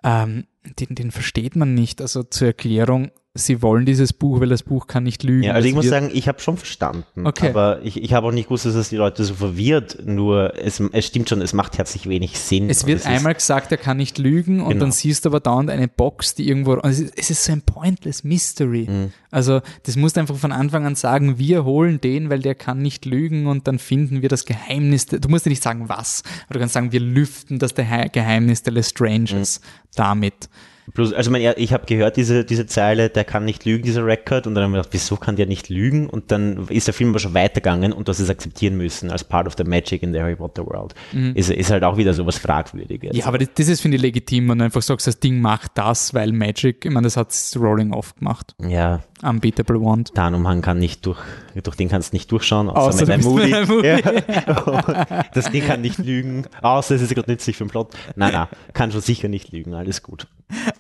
ähm, 0.04 0.46
den, 0.80 0.96
den 0.96 1.12
versteht 1.12 1.56
man 1.56 1.74
nicht. 1.74 2.02
Also 2.02 2.24
zur 2.24 2.48
Erklärung, 2.48 3.12
sie 3.38 3.62
wollen 3.62 3.86
dieses 3.86 4.14
Buch, 4.14 4.40
weil 4.40 4.50
das 4.50 4.64
Buch 4.64 4.88
kann 4.88 5.04
nicht 5.04 5.24
lügen. 5.24 5.44
Ja, 5.44 5.54
also 5.54 5.68
ich 5.68 5.74
muss 5.74 5.88
sagen, 5.88 6.10
ich 6.14 6.28
habe 6.28 6.40
schon 6.40 6.58
verstanden. 6.58 7.26
Okay. 7.26 7.50
Aber 7.50 7.80
ich, 7.84 8.02
ich 8.02 8.14
habe 8.14 8.28
auch 8.28 8.32
nicht 8.32 8.46
gewusst, 8.46 8.66
dass 8.66 8.76
es 8.76 8.90
die 8.90 8.98
Leute 8.98 9.24
so 9.24 9.34
verwirrt. 9.34 10.00
Nur 10.06 10.54
es, 10.58 10.80
es 10.92 11.06
stimmt 11.06 11.30
schon, 11.30 11.42
es 11.42 11.54
macht 11.54 11.78
herzlich 11.78 12.08
wenig 12.10 12.40
Sinn. 12.40 12.70
Es 12.70 12.86
wird 12.86 13.06
einmal 13.06 13.36
gesagt, 13.36 13.72
er 13.72 13.78
kann 13.78 13.98
nicht 13.98 14.18
lügen 14.18 14.62
und 14.62 14.70
genau. 14.70 14.82
dann 14.82 14.92
siehst 14.92 15.26
du 15.26 15.30
aber 15.30 15.40
dauernd 15.40 15.70
eine 15.70 15.88
Box, 15.88 16.36
die 16.36 16.48
irgendwo. 16.48 16.74
Also 16.74 17.06
es 17.16 17.30
ist 17.30 17.44
so 17.44 17.52
ein 17.52 17.62
pointless 17.62 18.24
Mystery. 18.24 18.88
Mhm. 18.90 19.12
Also 19.32 19.62
das 19.84 19.96
musst 19.96 20.16
du 20.16 20.22
einfach 20.22 20.36
von 20.36 20.52
Anfang 20.52 20.86
an 20.86 20.96
sagen, 20.96 21.38
wir 21.38 21.66
holen 21.66 22.02
den, 22.02 22.30
weil 22.30 22.40
der 22.40 22.56
kann 22.56 22.82
nicht 22.82 23.06
lügen 23.06 23.48
und 23.48 23.68
dann 23.68 23.80
finden 23.80 24.22
wir 24.22 24.30
das 24.30 24.46
Geheimnis. 24.46 25.06
Du 25.06 25.30
musst 25.30 25.46
ja 25.46 25.50
nicht 25.50 25.64
sagen, 25.64 25.90
was, 25.90 26.24
aber 26.46 26.56
du 26.56 26.60
kannst 26.60 26.74
sagen, 26.74 26.92
wir 26.92 27.00
lüften 27.00 27.60
das 27.60 27.76
Geheimnis 27.76 28.64
der 28.64 28.74
Lestranges 28.74 29.60
mhm. 29.60 29.66
damit. 29.96 30.50
Plus, 30.94 31.14
also 31.14 31.32
mein, 31.32 31.54
ich 31.58 31.74
habe 31.74 31.86
gehört, 31.86 32.16
diese, 32.16 32.46
diese 32.46 32.66
Zeile, 32.66 33.10
der 33.10 33.26
kann 33.26 33.44
nicht 33.46 33.66
lügen, 33.66 33.84
dieser 33.84 34.06
Record, 34.06 34.48
und 34.48 34.56
dann 34.56 34.64
haben 34.64 34.72
wir 34.72 34.78
gedacht, 34.78 34.94
wieso 34.94 35.18
kann 35.18 35.36
der 35.36 35.46
nicht 35.46 35.70
lügen? 35.70 36.10
Und 36.10 36.32
dann 36.32 36.68
ist 36.70 36.88
der 36.88 36.94
Film 36.94 37.10
aber 37.10 37.20
schon 37.20 37.34
weitergegangen 37.34 37.92
und 37.92 38.08
du 38.08 38.12
hast 38.12 38.20
es 38.20 38.30
akzeptieren 38.30 38.78
müssen 38.78 39.12
als 39.12 39.24
part 39.24 39.48
of 39.48 39.56
the 39.58 39.64
magic 39.64 40.02
in 40.04 40.14
the 40.14 40.20
Harry 40.20 40.36
Potter 40.36 40.66
World. 40.66 40.96
Mhm. 41.12 41.34
Ist, 41.36 41.50
ist 41.50 41.72
halt 41.72 41.84
auch 41.84 41.98
wieder 41.98 42.14
so 42.14 42.26
was 42.26 42.38
Fragwürdiges. 42.38 43.16
Ja, 43.16 43.26
aber 43.26 43.38
das, 43.38 43.50
das 43.56 43.68
ist, 43.68 43.82
finde 43.82 43.98
ich, 43.98 44.04
legitim, 44.04 44.50
wenn 44.50 44.60
du 44.60 44.66
einfach 44.66 44.82
sagst, 44.82 45.08
das 45.08 45.20
Ding 45.20 45.42
macht 45.42 45.72
das, 45.76 46.14
weil 46.14 46.32
Magic, 46.32 46.86
ich 46.86 46.92
meine, 46.92 47.06
das 47.06 47.18
hat 47.18 47.34
Rolling 47.58 47.92
oft 47.94 48.18
gemacht. 48.18 48.56
Ja. 48.66 49.02
Unbeatable 49.24 49.82
Wand. 49.82 50.14
Tarnumhang 50.14 50.62
kann 50.62 50.78
nicht 50.78 51.06
durch, 51.06 51.20
durch 51.64 51.76
den 51.76 51.90
kannst 51.90 52.14
du 52.14 52.16
nicht 52.16 52.32
durchschauen, 52.32 52.70
außer, 52.70 52.90
außer 52.90 53.02
mit 53.02 53.10
einem. 53.10 53.68
Movie. 53.68 53.88
Ja. 53.88 55.26
das 55.34 55.52
Ding 55.52 55.66
kann 55.66 55.82
nicht 55.82 55.98
lügen, 55.98 56.46
außer 56.62 56.96
es 56.96 57.02
ist 57.02 57.14
gerade 57.14 57.32
nützlich 57.32 57.58
für 57.58 57.66
den 57.66 57.70
Plot. 57.70 57.94
Nein, 58.16 58.34
nein, 58.34 58.48
kann 58.74 58.92
schon 58.92 59.02
sicher 59.02 59.28
nicht 59.28 59.52
lügen, 59.52 59.74
alles 59.74 60.04
gut. 60.04 60.28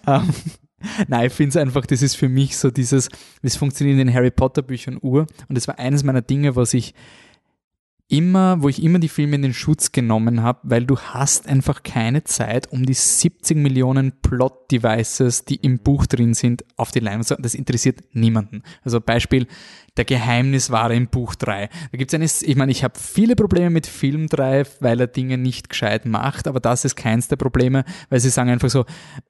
Um, 0.05 0.13
ähm, 0.13 0.33
nein, 1.07 1.27
ich 1.27 1.33
finde 1.33 1.49
es 1.49 1.57
einfach, 1.57 1.85
das 1.85 2.01
ist 2.01 2.15
für 2.15 2.29
mich 2.29 2.57
so 2.57 2.69
dieses, 2.69 3.09
das 3.41 3.55
funktioniert 3.55 3.99
in 3.99 4.07
den 4.07 4.13
Harry 4.13 4.31
Potter 4.31 4.61
Büchern 4.61 4.99
Uhr 5.01 5.25
und 5.49 5.57
das 5.57 5.67
war 5.67 5.79
eines 5.79 6.03
meiner 6.03 6.21
Dinge, 6.21 6.55
was 6.55 6.73
ich 6.73 6.93
immer, 8.09 8.61
wo 8.61 8.69
ich 8.69 8.81
immer 8.81 8.99
die 8.99 9.09
Filme 9.09 9.35
in 9.35 9.41
den 9.41 9.53
Schutz 9.53 9.91
genommen 9.91 10.41
habe, 10.41 10.59
weil 10.63 10.85
du 10.85 10.97
hast 10.97 11.47
einfach 11.47 11.83
keine 11.83 12.23
Zeit, 12.23 12.71
um 12.71 12.85
die 12.85 12.93
70 12.93 13.57
Millionen 13.57 14.13
Plot-Devices, 14.21 15.45
die 15.45 15.55
im 15.55 15.79
Buch 15.79 16.05
drin 16.05 16.33
sind, 16.33 16.63
auf 16.77 16.91
die 16.91 16.99
Leinwand 16.99 17.27
zu 17.27 17.35
Das 17.35 17.53
interessiert 17.53 17.99
niemanden. 18.13 18.63
Also 18.83 19.01
Beispiel, 19.01 19.47
der 19.97 20.05
Geheimniswahre 20.05 20.95
im 20.95 21.07
Buch 21.07 21.35
3. 21.35 21.69
Da 21.91 21.97
gibt's 21.97 22.13
eine, 22.13 22.25
ich 22.25 22.55
meine, 22.55 22.71
ich 22.71 22.83
habe 22.83 22.93
viele 22.99 23.35
Probleme 23.35 23.69
mit 23.69 23.87
Film 23.87 24.27
3, 24.27 24.63
weil 24.79 24.99
er 24.99 25.07
Dinge 25.07 25.37
nicht 25.37 25.69
gescheit 25.69 26.05
macht, 26.05 26.47
aber 26.47 26.59
das 26.59 26.85
ist 26.85 26.95
keins 26.95 27.27
der 27.27 27.35
Probleme, 27.35 27.83
weil 28.09 28.19
sie 28.19 28.29
sagen 28.29 28.49
einfach 28.49 28.69
so, 28.69 28.81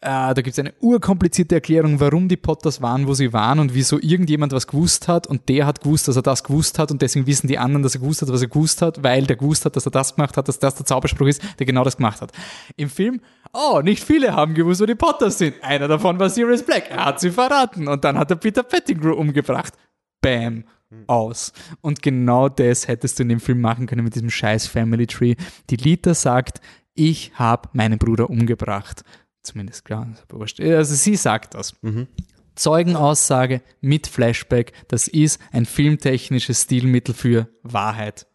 äh, 0.02 0.34
da 0.34 0.34
gibt's 0.34 0.60
eine 0.60 0.74
urkomplizierte 0.82 1.56
Erklärung, 1.56 2.00
warum 2.00 2.28
die 2.28 2.38
Potters 2.38 2.82
waren, 2.82 3.08
wo 3.08 3.14
sie 3.14 3.34
waren 3.34 3.60
und 3.60 3.74
wieso 3.74 4.00
irgendjemand 4.00 4.52
was 4.52 4.68
gewusst 4.68 5.08
hat 5.08 5.28
und 5.28 5.50
der 5.50 5.66
hat 5.66 5.82
gewusst, 5.82 6.08
dass 6.08 6.16
er 6.16 6.22
das 6.22 6.44
gewusst 6.44 6.80
hat 6.80 6.92
und 6.92 7.02
deswegen 7.02 7.28
wissen 7.28 7.48
die 7.48 7.58
anderen, 7.58 7.84
dass 7.84 7.96
er 7.96 8.02
gewusst 8.02 8.22
hat, 8.22 8.30
was 8.30 8.42
er 8.42 8.48
gewusst 8.48 8.82
hat, 8.82 9.04
weil 9.04 9.26
der 9.26 9.36
gewusst 9.36 9.66
hat, 9.66 9.76
dass 9.76 9.86
er 9.86 9.92
das 9.92 10.16
gemacht 10.16 10.38
hat, 10.38 10.48
dass 10.48 10.60
das 10.60 10.76
der 10.76 10.86
Zauberspruch 10.86 11.28
ist, 11.28 11.42
der 11.60 11.66
genau 11.66 11.84
das 11.84 11.98
gemacht 11.98 12.22
hat. 12.22 12.32
Im 12.76 12.90
Film 12.90 13.22
oh, 13.54 13.82
nicht 13.82 14.04
viele 14.04 14.34
haben 14.34 14.54
gewusst, 14.54 14.82
wo 14.82 14.86
die 14.86 14.96
Potters 14.96 15.38
sind. 15.38 15.56
Einer 15.64 15.88
davon 15.88 16.20
war 16.20 16.30
Sirius 16.30 16.64
Black. 16.64 16.90
Er 16.90 17.06
hat 17.06 17.20
sie 17.20 17.32
verraten. 17.32 17.88
Und 17.88 18.04
dann 18.04 18.18
hat 18.18 18.30
er 18.30 18.38
Peter 18.38 18.64
Pettigrew 18.64 19.14
umgebracht. 19.14 19.74
Bam, 20.22 20.64
aus. 21.08 21.54
Und 21.82 22.02
genau 22.02 22.50
das 22.50 22.88
hättest 22.88 23.20
du 23.20 23.24
in 23.24 23.30
dem 23.30 23.40
Film 23.40 23.62
machen 23.62 23.88
können 23.88 24.04
mit 24.04 24.16
diesem 24.16 24.30
scheiß 24.30 24.68
Family 24.68 25.08
Tree. 25.08 25.36
Die 25.70 25.76
Lita 25.76 26.14
sagt, 26.14 26.62
ich 26.94 27.34
habe 27.36 27.70
meinen 27.74 28.00
Bruder 28.00 28.30
umgebracht. 28.30 29.04
Zumindest 29.44 29.86
klar, 29.86 30.08
also 30.32 30.96
sie 30.96 31.16
sagt 31.16 31.54
das. 31.54 31.76
Mhm. 31.82 32.08
Zeugenaussage 32.56 33.62
mit 33.82 34.08
Flashback, 34.08 34.74
das 34.88 35.08
ist 35.08 35.40
ein 35.52 35.66
filmtechnisches 35.66 36.64
Stilmittel 36.64 37.14
für 37.14 37.50
Wahrheit. 37.62 38.26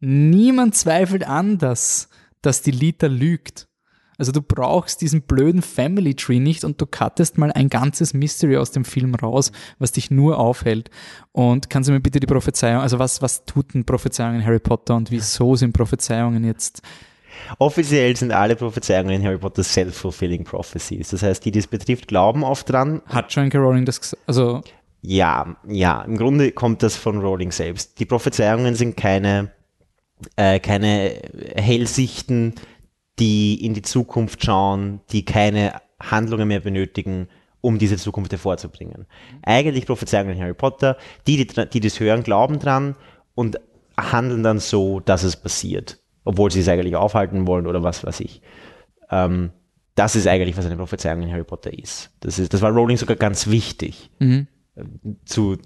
Niemand 0.00 0.74
zweifelt 0.74 1.24
an, 1.24 1.58
dass, 1.58 2.10
dass 2.42 2.62
die 2.62 2.70
Lita 2.70 3.06
lügt. 3.06 3.66
Also 4.20 4.32
du 4.32 4.42
brauchst 4.42 5.00
diesen 5.00 5.22
blöden 5.22 5.62
Family 5.62 6.14
Tree 6.14 6.38
nicht 6.38 6.62
und 6.64 6.80
du 6.80 6.86
cuttest 6.86 7.38
mal 7.38 7.50
ein 7.52 7.68
ganzes 7.68 8.14
Mystery 8.14 8.56
aus 8.56 8.70
dem 8.70 8.84
Film 8.84 9.14
raus, 9.14 9.50
was 9.78 9.92
dich 9.92 10.10
nur 10.10 10.38
aufhält. 10.38 10.90
Und 11.32 11.70
kannst 11.70 11.88
du 11.88 11.92
mir 11.92 12.00
bitte 12.00 12.20
die 12.20 12.26
Prophezeiung, 12.26 12.80
also 12.80 12.98
was, 12.98 13.22
was 13.22 13.44
tut 13.44 13.74
denn 13.74 13.84
Prophezeiungen 13.84 14.40
in 14.40 14.46
Harry 14.46 14.60
Potter 14.60 14.94
und 14.94 15.10
wieso 15.10 15.56
sind 15.56 15.72
Prophezeiungen 15.72 16.44
jetzt 16.44 16.82
Offiziell 17.58 18.14
sind 18.16 18.32
alle 18.32 18.56
Prophezeiungen 18.56 19.12
in 19.12 19.24
Harry 19.24 19.38
Potter 19.38 19.62
self-fulfilling 19.62 20.44
prophecies. 20.44 21.10
Das 21.10 21.22
heißt, 21.22 21.44
die, 21.44 21.50
die 21.50 21.60
es 21.60 21.66
betrifft, 21.66 22.08
glauben 22.08 22.44
oft 22.44 22.68
dran. 22.70 23.02
Hat 23.06 23.32
Joanne 23.32 23.54
Rowling 23.54 23.84
das 23.84 24.00
gesagt? 24.00 24.22
Also 24.26 24.62
ja, 25.02 25.56
ja, 25.66 26.02
im 26.02 26.18
Grunde 26.18 26.52
kommt 26.52 26.82
das 26.82 26.96
von 26.96 27.18
Rowling 27.20 27.52
selbst. 27.52 27.98
Die 27.98 28.04
Prophezeiungen 28.04 28.74
sind 28.74 28.96
keine, 28.96 29.50
äh, 30.36 30.60
keine 30.60 31.14
Hellsichten, 31.54 32.54
die 33.20 33.64
in 33.64 33.74
die 33.74 33.82
Zukunft 33.82 34.44
schauen, 34.44 35.00
die 35.12 35.24
keine 35.24 35.74
Handlungen 36.00 36.48
mehr 36.48 36.60
benötigen, 36.60 37.28
um 37.60 37.78
diese 37.78 37.98
Zukunft 37.98 38.32
hervorzubringen. 38.32 39.06
Eigentlich 39.42 39.86
Prophezeiungen 39.86 40.34
in 40.34 40.42
Harry 40.42 40.54
Potter, 40.54 40.96
die, 41.26 41.46
die, 41.46 41.66
die 41.68 41.80
das 41.80 42.00
hören, 42.00 42.22
glauben 42.22 42.58
dran 42.58 42.96
und 43.34 43.60
handeln 43.98 44.42
dann 44.42 44.58
so, 44.58 45.00
dass 45.00 45.22
es 45.22 45.36
passiert, 45.36 46.00
obwohl 46.24 46.50
sie 46.50 46.60
es 46.60 46.68
eigentlich 46.68 46.96
aufhalten 46.96 47.46
wollen 47.46 47.66
oder 47.66 47.82
was 47.82 48.04
weiß 48.04 48.20
ich. 48.20 48.40
Ähm, 49.10 49.50
das 49.94 50.16
ist 50.16 50.26
eigentlich, 50.26 50.56
was 50.56 50.64
eine 50.64 50.76
Prophezeiung 50.76 51.22
in 51.22 51.30
Harry 51.30 51.44
Potter 51.44 51.76
ist. 51.76 52.10
Das, 52.20 52.38
ist, 52.38 52.54
das 52.54 52.62
war 52.62 52.70
Rowling 52.70 52.96
sogar 52.96 53.16
ganz 53.16 53.48
wichtig. 53.48 54.10
Mhm 54.18 54.46
zu 55.24 55.56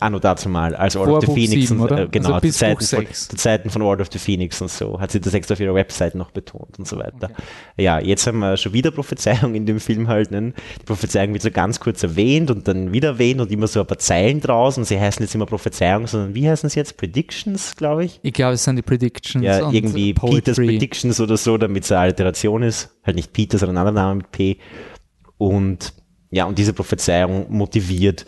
anno 0.00 0.18
dazu 0.18 0.48
mal 0.48 0.74
als 0.74 0.96
Order 0.96 1.18
of 1.18 1.26
the 1.26 1.32
Phoenix 1.32 1.68
7, 1.68 1.80
und, 1.80 1.90
äh, 1.90 2.08
genau 2.10 2.32
also 2.32 2.48
zu, 2.48 2.58
Zeiten 2.58 2.84
von, 2.84 3.06
zu 3.12 3.36
Zeiten 3.36 3.70
von 3.70 3.82
Order 3.82 4.02
of 4.02 4.08
the 4.12 4.18
Phoenix 4.18 4.60
und 4.60 4.70
so 4.70 5.00
hat 5.00 5.10
sie 5.10 5.20
das 5.20 5.34
extra 5.34 5.54
auf 5.54 5.60
ihrer 5.60 5.74
Website 5.74 6.14
noch 6.14 6.30
betont 6.30 6.78
und 6.78 6.86
so 6.86 6.98
weiter. 6.98 7.30
Okay. 7.32 7.42
Ja, 7.76 8.00
jetzt 8.00 8.26
haben 8.26 8.38
wir 8.38 8.56
schon 8.56 8.72
wieder 8.72 8.90
Prophezeiung 8.90 9.54
in 9.54 9.66
dem 9.66 9.80
Film 9.80 10.08
halt. 10.08 10.30
Ne? 10.30 10.52
Die 10.80 10.84
Prophezeiung 10.84 11.32
wird 11.32 11.42
so 11.42 11.50
ganz 11.50 11.80
kurz 11.80 12.02
erwähnt 12.02 12.50
und 12.50 12.68
dann 12.68 12.92
wieder 12.92 13.08
erwähnt 13.08 13.40
und 13.40 13.50
immer 13.50 13.66
so 13.66 13.80
ein 13.80 13.86
paar 13.86 13.98
Zeilen 13.98 14.40
draus 14.40 14.78
und 14.78 14.84
sie 14.84 14.98
heißen 14.98 15.24
jetzt 15.24 15.34
immer 15.34 15.46
Prophezeiung, 15.46 16.06
sondern 16.06 16.34
wie 16.34 16.48
heißen 16.48 16.68
sie 16.68 16.78
jetzt? 16.78 16.96
Predictions, 16.96 17.76
glaube 17.76 18.04
ich? 18.04 18.20
Ich 18.22 18.32
glaube, 18.32 18.54
es 18.54 18.64
sind 18.64 18.76
die 18.76 18.82
Predictions. 18.82 19.44
Ja, 19.44 19.70
irgendwie 19.70 20.14
Poetry. 20.14 20.40
Peters 20.40 20.56
Predictions 20.56 21.20
oder 21.20 21.36
so, 21.36 21.58
damit 21.58 21.84
es 21.84 21.92
eine 21.92 22.00
Alliteration 22.00 22.62
ist. 22.62 22.90
Halt 23.04 23.16
nicht 23.16 23.32
Peter, 23.32 23.58
sondern 23.58 23.76
ein 23.76 23.86
anderer 23.88 24.04
Name 24.06 24.16
mit 24.16 24.30
P. 24.30 24.58
Und 25.36 25.94
ja, 26.30 26.44
und 26.44 26.58
diese 26.58 26.72
Prophezeiung 26.72 27.46
motiviert 27.50 28.26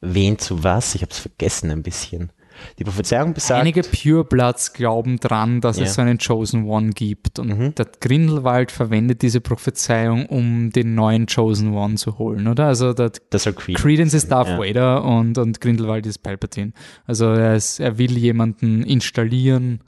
wen 0.00 0.38
zu 0.38 0.64
was? 0.64 0.94
Ich 0.94 1.02
habe 1.02 1.12
es 1.12 1.18
vergessen 1.18 1.70
ein 1.70 1.82
bisschen. 1.82 2.32
Die 2.78 2.84
Prophezeiung 2.84 3.34
besagt. 3.34 3.60
Einige 3.60 3.82
Purebloods 3.82 4.72
glauben 4.72 5.18
dran, 5.18 5.60
dass 5.60 5.78
ja. 5.78 5.84
es 5.84 5.94
so 5.94 6.02
einen 6.02 6.18
Chosen 6.18 6.64
One 6.64 6.90
gibt. 6.90 7.38
Und 7.38 7.58
mhm. 7.58 7.74
der 7.74 7.86
Grindelwald 8.00 8.70
verwendet 8.70 9.22
diese 9.22 9.40
Prophezeiung, 9.40 10.26
um 10.26 10.70
den 10.70 10.94
neuen 10.94 11.26
Chosen 11.26 11.72
One 11.74 11.94
zu 11.94 12.18
holen, 12.18 12.48
oder? 12.48 12.66
Also 12.66 12.92
das 12.92 13.12
Credence. 13.30 13.82
Credence 13.82 14.14
ist 14.14 14.30
Darth 14.30 14.48
ja. 14.48 14.58
Vader 14.58 15.04
und, 15.04 15.38
und 15.38 15.60
Grindelwald 15.60 16.06
ist 16.06 16.18
Palpatine. 16.18 16.72
Also 17.06 17.26
er, 17.26 17.54
ist, 17.54 17.80
er 17.80 17.98
will 17.98 18.16
jemanden 18.18 18.82
installieren. 18.82 19.80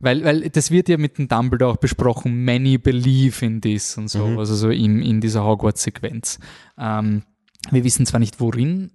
Weil, 0.00 0.24
weil 0.24 0.50
das 0.50 0.72
wird 0.72 0.88
ja 0.88 0.98
mit 0.98 1.18
dem 1.18 1.28
Dumbledore 1.28 1.72
auch 1.72 1.76
besprochen, 1.76 2.44
many 2.44 2.76
believe 2.76 3.44
in 3.46 3.60
this 3.60 3.96
und 3.96 4.08
so, 4.08 4.26
mhm. 4.26 4.38
also 4.38 4.56
so 4.56 4.68
in, 4.68 5.00
in 5.00 5.20
dieser 5.20 5.44
Hogwarts-Sequenz. 5.44 6.40
Ähm, 6.76 7.22
wir 7.70 7.84
wissen 7.84 8.04
zwar 8.04 8.18
nicht 8.18 8.40
worin 8.40 8.90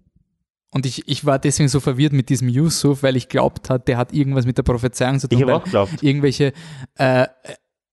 und 0.72 0.86
ich, 0.86 1.08
ich 1.08 1.26
war 1.26 1.40
deswegen 1.40 1.70
so 1.70 1.80
verwirrt 1.80 2.14
mit 2.14 2.30
diesem 2.30 2.50
Yusuf, 2.50 3.04
weil 3.04 3.16
ich 3.16 3.30
glaubt 3.30 3.70
hat, 3.70 3.88
der 3.88 3.98
hat 3.98 4.14
irgendwas 4.14 4.46
mit 4.46 4.58
der 4.58 4.64
Prophezeiung 4.64 5.20
zu 5.20 5.28
tun. 5.28 5.38
Ich 5.38 5.44
habe 5.44 5.56
auch 5.56 5.64
geglaubt. 5.64 6.04
Irgendwelche 6.04 6.54
äh, 6.96 7.28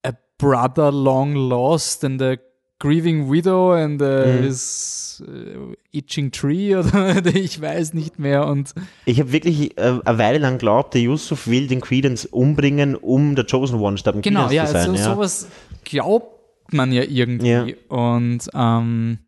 a 0.03 0.13
brother 0.39 0.91
long 0.91 1.35
lost 1.35 2.05
and 2.05 2.21
a 2.21 2.37
grieving 2.81 3.31
widow 3.31 3.73
and 3.73 4.03
a 4.03 4.27
mhm. 4.27 4.43
his, 4.43 5.23
uh, 5.27 5.73
itching 5.93 6.33
tree 6.33 6.75
oder 6.75 7.25
ich 7.35 7.61
weiß 7.61 7.95
nicht 7.95 8.19
mehr. 8.19 8.47
Und 8.47 8.75
ich 9.07 9.21
habe 9.21 9.33
wirklich 9.33 9.79
äh, 9.79 10.01
eine 10.05 10.19
Weile 10.19 10.39
lang 10.39 10.55
geglaubt, 10.55 10.95
der 10.95 11.03
Yusuf 11.03 11.47
will 11.47 11.69
den 11.69 11.81
Credence 11.81 12.27
umbringen, 12.27 12.97
um 12.97 13.37
der 13.37 13.47
Chosen 13.47 13.79
One 13.79 13.99
statt 13.99 14.17
genau, 14.21 14.51
ja, 14.51 14.67
zu 14.67 14.73
sein. 14.73 14.87
Genau, 14.87 14.97
so, 14.97 15.03
ja, 15.03 15.15
sowas 15.15 15.49
glaubt 15.85 16.73
man 16.73 16.93
ja 16.93 17.03
irgendwie. 17.03 17.49
Ja. 17.49 17.67
Und 17.89 18.49
ähm, 18.53 19.19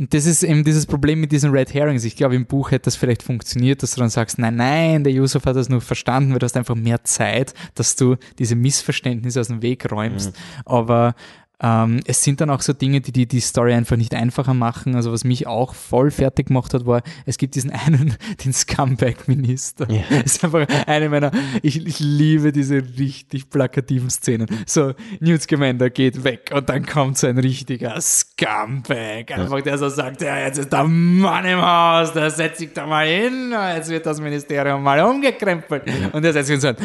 und 0.00 0.14
das 0.14 0.24
ist 0.24 0.42
eben 0.42 0.64
dieses 0.64 0.86
Problem 0.86 1.20
mit 1.20 1.30
diesen 1.30 1.50
Red 1.50 1.74
Herrings. 1.74 2.04
Ich 2.04 2.16
glaube, 2.16 2.34
im 2.34 2.46
Buch 2.46 2.70
hätte 2.70 2.86
das 2.86 2.96
vielleicht 2.96 3.22
funktioniert, 3.22 3.82
dass 3.82 3.94
du 3.94 4.00
dann 4.00 4.08
sagst, 4.08 4.38
nein, 4.38 4.56
nein, 4.56 5.04
der 5.04 5.12
Yusuf 5.12 5.44
hat 5.44 5.56
das 5.56 5.68
nur 5.68 5.82
verstanden, 5.82 6.32
weil 6.32 6.38
du 6.38 6.46
hast 6.46 6.56
einfach 6.56 6.74
mehr 6.74 7.04
Zeit, 7.04 7.52
dass 7.74 7.96
du 7.96 8.16
diese 8.38 8.56
Missverständnisse 8.56 9.38
aus 9.38 9.48
dem 9.48 9.60
Weg 9.60 9.92
räumst. 9.92 10.30
Mhm. 10.30 10.62
Aber 10.64 11.14
ähm, 11.62 12.00
es 12.06 12.22
sind 12.24 12.40
dann 12.40 12.50
auch 12.50 12.62
so 12.62 12.72
Dinge, 12.72 13.00
die, 13.00 13.12
die 13.12 13.26
die 13.26 13.40
Story 13.40 13.74
einfach 13.74 13.96
nicht 13.96 14.14
einfacher 14.14 14.54
machen. 14.54 14.94
Also 14.94 15.12
was 15.12 15.24
mich 15.24 15.46
auch 15.46 15.74
voll 15.74 16.10
fertig 16.10 16.46
gemacht 16.46 16.72
hat, 16.72 16.86
war, 16.86 17.02
es 17.26 17.36
gibt 17.36 17.54
diesen 17.54 17.70
einen, 17.86 18.16
den 18.44 18.52
Scumbag-Minister. 18.52 19.90
Ja. 19.90 20.02
Das 20.20 20.36
ist 20.36 20.44
einfach 20.44 20.66
eine 20.86 21.08
meiner, 21.08 21.30
ich, 21.62 21.84
ich 21.86 21.98
liebe 21.98 22.52
diese 22.52 22.82
richtig 22.98 23.48
plakativen 23.50 24.10
Szenen. 24.10 24.46
So, 24.66 24.92
Newt 25.18 25.42
Scamander 25.42 25.90
geht 25.90 26.24
weg 26.24 26.50
und 26.54 26.68
dann 26.68 26.84
kommt 26.84 27.18
so 27.18 27.26
ein 27.26 27.38
richtiger 27.38 27.98
Scumbag. 28.00 29.30
Einfach 29.30 29.62
der 29.62 29.78
so 29.78 29.88
sagt, 29.88 30.22
ja, 30.22 30.38
jetzt 30.38 30.58
ist 30.58 30.72
der 30.72 30.84
Mann 30.84 31.44
im 31.46 31.60
Haus, 31.60 32.12
da 32.12 32.28
setzt 32.30 32.58
sich 32.58 32.72
da 32.72 32.86
mal 32.86 33.06
hin, 33.06 33.54
jetzt 33.74 33.88
wird 33.88 34.06
das 34.06 34.20
Ministerium 34.20 34.82
mal 34.82 35.00
umgekrempelt. 35.00 35.84
Und 36.12 36.22
der 36.22 36.32
setzt 36.32 36.48
sich 36.48 36.54
und 36.54 36.60
sagt, 36.60 36.82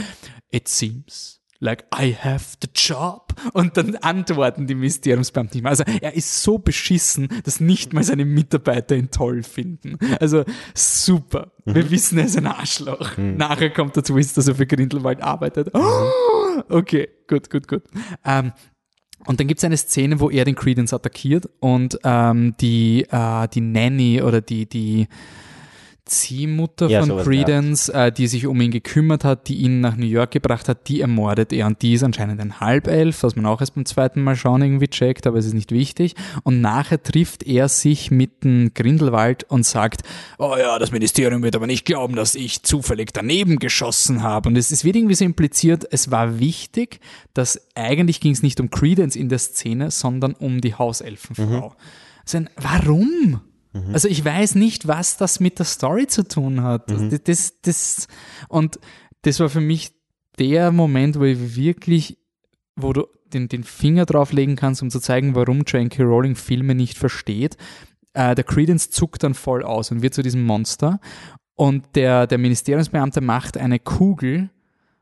it 0.51 0.67
seems 0.67 1.34
like 1.65 1.85
I 1.93 2.15
have 2.15 2.55
the 2.61 2.69
job. 2.73 3.33
Und 3.53 3.75
dann 3.75 3.95
antworten 3.97 4.67
die 4.67 4.75
Ministeriumsbeamten 4.75 5.57
nicht 5.57 5.63
mehr. 5.63 5.71
Also 5.71 5.83
er 6.01 6.13
ist 6.13 6.43
so 6.43 6.57
beschissen, 6.57 7.27
dass 7.43 7.59
nicht 7.59 7.93
mal 7.93 8.03
seine 8.03 8.23
Mitarbeiter 8.23 8.95
ihn 8.95 9.11
toll 9.11 9.43
finden. 9.43 9.97
Also 10.19 10.45
super. 10.73 11.51
Mhm. 11.65 11.75
Wir 11.75 11.91
wissen, 11.91 12.17
er 12.17 12.25
ist 12.25 12.37
ein 12.37 12.47
Arschloch. 12.47 13.17
Mhm. 13.17 13.37
Nachher 13.37 13.71
kommt 13.71 13.95
der 13.95 14.03
Twist, 14.03 14.37
dass 14.37 14.47
er 14.47 14.55
für 14.55 14.65
Grindelwald 14.65 15.21
arbeitet. 15.21 15.71
Oh, 15.73 16.61
okay, 16.69 17.09
gut, 17.27 17.49
gut, 17.49 17.67
gut. 17.67 17.83
Ähm, 18.23 18.53
und 19.25 19.39
dann 19.39 19.47
gibt 19.47 19.59
es 19.59 19.63
eine 19.63 19.77
Szene, 19.77 20.19
wo 20.19 20.29
er 20.29 20.45
den 20.45 20.55
Credence 20.55 20.93
attackiert 20.93 21.49
und 21.59 21.99
ähm, 22.03 22.55
die, 22.61 23.07
äh, 23.09 23.47
die 23.47 23.61
Nanny 23.61 24.21
oder 24.21 24.41
die, 24.41 24.67
die, 24.67 25.07
Ziehmutter 26.05 26.87
ja, 26.87 27.03
von 27.03 27.17
Credence, 27.23 27.89
äh, 27.89 28.11
die 28.11 28.27
sich 28.27 28.45
um 28.45 28.61
ihn 28.61 28.69
gekümmert 28.69 29.23
hat, 29.23 29.47
die 29.47 29.55
ihn 29.55 29.81
nach 29.81 29.97
New 29.97 30.05
York 30.05 30.29
gebracht 30.29 30.69
hat, 30.69 30.87
die 30.87 31.01
ermordet 31.01 31.51
er. 31.51 31.65
Und 31.65 31.81
die 31.81 31.93
ist 31.93 32.03
anscheinend 32.03 32.39
ein 32.39 32.59
Halbelf, 32.59 33.23
was 33.23 33.35
man 33.35 33.47
auch 33.47 33.59
erst 33.59 33.73
beim 33.73 33.85
zweiten 33.85 34.21
Mal 34.21 34.35
schauen 34.35 34.61
irgendwie 34.61 34.87
checkt, 34.87 35.25
aber 35.25 35.39
es 35.39 35.47
ist 35.47 35.53
nicht 35.53 35.71
wichtig. 35.71 36.13
Und 36.43 36.61
nachher 36.61 37.01
trifft 37.01 37.41
er 37.43 37.69
sich 37.69 38.11
mit 38.11 38.43
dem 38.43 38.71
Grindelwald 38.75 39.45
und 39.45 39.65
sagt, 39.65 40.03
oh 40.37 40.55
ja, 40.57 40.77
das 40.77 40.91
Ministerium 40.91 41.41
wird 41.41 41.55
aber 41.55 41.65
nicht 41.65 41.85
glauben, 41.85 42.15
dass 42.15 42.35
ich 42.35 42.61
zufällig 42.61 43.11
daneben 43.11 43.57
geschossen 43.57 44.21
habe. 44.21 44.49
Und 44.49 44.57
es, 44.57 44.69
es 44.69 44.83
wird 44.83 44.95
irgendwie 44.95 45.15
so 45.15 45.25
impliziert, 45.25 45.87
es 45.89 46.11
war 46.11 46.39
wichtig, 46.39 46.99
dass 47.33 47.59
eigentlich 47.73 48.19
ging 48.19 48.33
es 48.33 48.43
nicht 48.43 48.59
um 48.59 48.69
Credence 48.69 49.15
in 49.15 49.29
der 49.29 49.39
Szene, 49.39 49.89
sondern 49.89 50.33
um 50.33 50.61
die 50.61 50.75
Hauselfenfrau. 50.75 51.69
Mhm. 51.69 51.75
Also, 52.25 52.39
warum? 52.57 53.41
Also 53.93 54.07
ich 54.07 54.23
weiß 54.23 54.55
nicht, 54.55 54.87
was 54.87 55.17
das 55.17 55.39
mit 55.39 55.59
der 55.59 55.65
Story 55.65 56.07
zu 56.07 56.27
tun 56.27 56.61
hat. 56.63 56.89
Mhm. 56.89 57.09
Das, 57.09 57.23
das, 57.23 57.61
das, 57.61 58.07
und 58.47 58.79
das 59.23 59.39
war 59.39 59.49
für 59.49 59.61
mich 59.61 59.91
der 60.39 60.71
Moment, 60.71 61.19
wo 61.19 61.23
ich 61.23 61.55
wirklich, 61.55 62.17
wo 62.75 62.93
du 62.93 63.07
den, 63.33 63.49
den 63.49 63.63
Finger 63.63 64.05
drauflegen 64.05 64.55
kannst, 64.55 64.81
um 64.81 64.89
zu 64.89 64.99
zeigen, 64.99 65.35
warum 65.35 65.63
J.K. 65.63 66.03
Rowling 66.03 66.35
Filme 66.35 66.75
nicht 66.75 66.97
versteht. 66.97 67.57
Äh, 68.13 68.35
der 68.35 68.43
Credence 68.43 68.89
zuckt 68.91 69.23
dann 69.23 69.33
voll 69.33 69.63
aus 69.63 69.91
und 69.91 70.01
wird 70.01 70.13
zu 70.13 70.23
diesem 70.23 70.45
Monster. 70.45 70.99
Und 71.55 71.95
der, 71.95 72.27
der 72.27 72.37
Ministeriumsbeamte 72.37 73.21
macht 73.21 73.57
eine 73.57 73.79
Kugel 73.79 74.49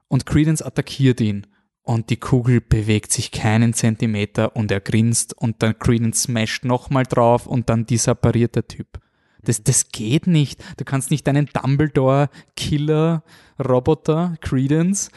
und 0.08 0.26
Credence 0.26 0.62
attackiert 0.62 1.22
ihn. 1.22 1.48
Und 1.84 2.10
die 2.10 2.18
Kugel 2.18 2.62
bewegt 2.62 3.12
sich 3.12 3.32
keinen 3.32 3.74
Zentimeter 3.74 4.56
und 4.56 4.72
er 4.72 4.80
grinst 4.80 5.38
und 5.38 5.62
dann 5.62 5.78
Credence 5.78 6.24
smasht 6.24 6.64
nochmal 6.64 7.04
drauf 7.04 7.46
und 7.46 7.70
dann 7.70 7.86
disappariert 7.86 8.56
der 8.56 8.66
Typ. 8.68 8.88
Das, 9.44 9.62
das 9.62 9.90
geht 9.90 10.26
nicht. 10.26 10.64
Du 10.78 10.86
kannst 10.86 11.12
nicht 11.12 11.28
deinen 11.28 11.48
Dumbledore-Killer-Roboter, 11.48 14.38
Credence, 14.40 15.10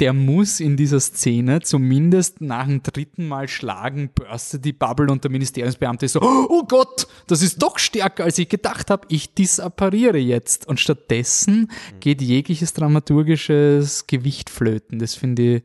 der 0.00 0.12
muss 0.14 0.60
in 0.60 0.76
dieser 0.76 0.98
Szene 0.98 1.60
zumindest 1.60 2.40
nach 2.40 2.66
dem 2.66 2.82
dritten 2.82 3.28
Mal 3.28 3.48
schlagen, 3.48 4.10
bürstet 4.14 4.64
die 4.64 4.72
Bubble 4.72 5.12
und 5.12 5.22
der 5.22 5.30
Ministeriumsbeamte 5.30 6.06
ist 6.06 6.14
so, 6.14 6.22
oh 6.22 6.64
Gott, 6.66 7.06
das 7.26 7.42
ist 7.42 7.62
doch 7.62 7.78
stärker, 7.78 8.24
als 8.24 8.38
ich 8.38 8.48
gedacht 8.48 8.90
habe, 8.90 9.06
ich 9.10 9.34
disappariere 9.34 10.18
jetzt. 10.18 10.66
Und 10.66 10.80
stattdessen 10.80 11.70
geht 12.00 12.22
jegliches 12.22 12.72
dramaturgisches 12.72 14.06
Gewicht 14.06 14.48
flöten. 14.48 14.98
Das 14.98 15.14
finde 15.14 15.56
ich, 15.56 15.62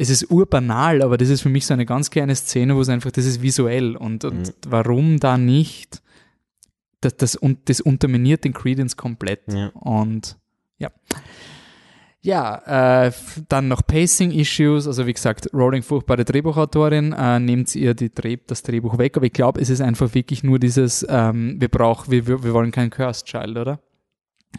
es 0.00 0.08
ist 0.10 0.30
urbanal, 0.30 1.02
aber 1.02 1.16
das 1.18 1.28
ist 1.28 1.42
für 1.42 1.48
mich 1.50 1.66
so 1.66 1.74
eine 1.74 1.84
ganz 1.86 2.10
kleine 2.10 2.34
Szene, 2.34 2.74
wo 2.74 2.80
es 2.80 2.88
einfach, 2.88 3.10
das 3.12 3.26
ist 3.26 3.42
visuell 3.42 3.96
und, 3.96 4.24
und 4.24 4.48
Mhm. 4.48 4.52
warum 4.68 5.20
da 5.20 5.36
nicht, 5.36 6.02
das, 7.02 7.16
das, 7.16 7.36
und 7.36 7.68
das 7.68 7.80
unterminiert 7.80 8.44
den 8.44 8.52
Credence 8.54 8.96
komplett 8.96 9.40
Ja. 9.52 9.68
und 9.74 10.36
ja. 10.78 10.90
Ja, 12.22 13.06
äh, 13.06 13.12
dann 13.48 13.68
noch 13.68 13.80
Pacing-Issues, 13.86 14.86
also 14.86 15.06
wie 15.06 15.14
gesagt, 15.14 15.48
Rowling 15.54 15.82
furchtbare 15.82 16.24
Drehbuchautorin, 16.24 17.14
äh, 17.14 17.40
nehmt 17.40 17.74
ihr 17.74 17.94
die 17.94 18.12
Dreh, 18.12 18.36
das 18.46 18.62
Drehbuch 18.62 18.98
weg, 18.98 19.16
aber 19.16 19.24
ich 19.24 19.32
glaube, 19.32 19.58
es 19.60 19.70
ist 19.70 19.80
einfach 19.80 20.12
wirklich 20.14 20.42
nur 20.42 20.58
dieses, 20.58 21.06
ähm, 21.08 21.56
wir 21.58 21.68
brauchen, 21.68 22.10
wir, 22.10 22.26
wir 22.26 22.44
wir 22.44 22.52
wollen 22.52 22.72
kein 22.72 22.90
Cursed 22.90 23.26
Child, 23.26 23.56
oder? 23.56 23.80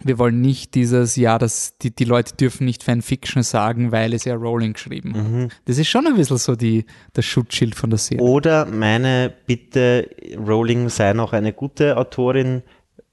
Wir 0.04 0.18
wollen 0.18 0.42
nicht 0.42 0.74
dieses, 0.74 1.16
ja, 1.16 1.38
das, 1.38 1.78
die, 1.78 1.94
die 1.94 2.06
Leute 2.06 2.36
dürfen 2.36 2.66
nicht 2.66 2.84
Fanfiction 2.84 3.44
sagen, 3.44 3.92
weil 3.92 4.14
es 4.14 4.26
ja 4.26 4.36
Rowling 4.36 4.74
geschrieben 4.74 5.16
hat. 5.16 5.30
Mhm. 5.30 5.50
Das 5.66 5.78
ist 5.78 5.90
schon 5.90 6.08
ein 6.08 6.16
bisschen 6.16 6.38
so 6.38 6.56
die, 6.56 6.86
das 7.14 7.26
Schutzschild 7.26 7.76
von 7.76 7.90
der 7.90 8.00
Serie. 8.00 8.24
Oder 8.24 8.66
meine 8.66 9.34
Bitte, 9.46 10.10
Rowling 10.38 10.90
sei 10.90 11.14
noch 11.14 11.34
eine 11.34 11.54
gute 11.54 11.98
Autorin. 11.98 12.64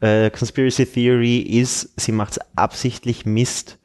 Äh, 0.01 0.31
Conspiracy 0.31 0.87
Theory 0.87 1.39
ist, 1.39 2.01
sie 2.01 2.12
macht 2.12 2.33
es 2.33 2.41
absichtlich 2.57 3.26
Mist, 3.26 3.79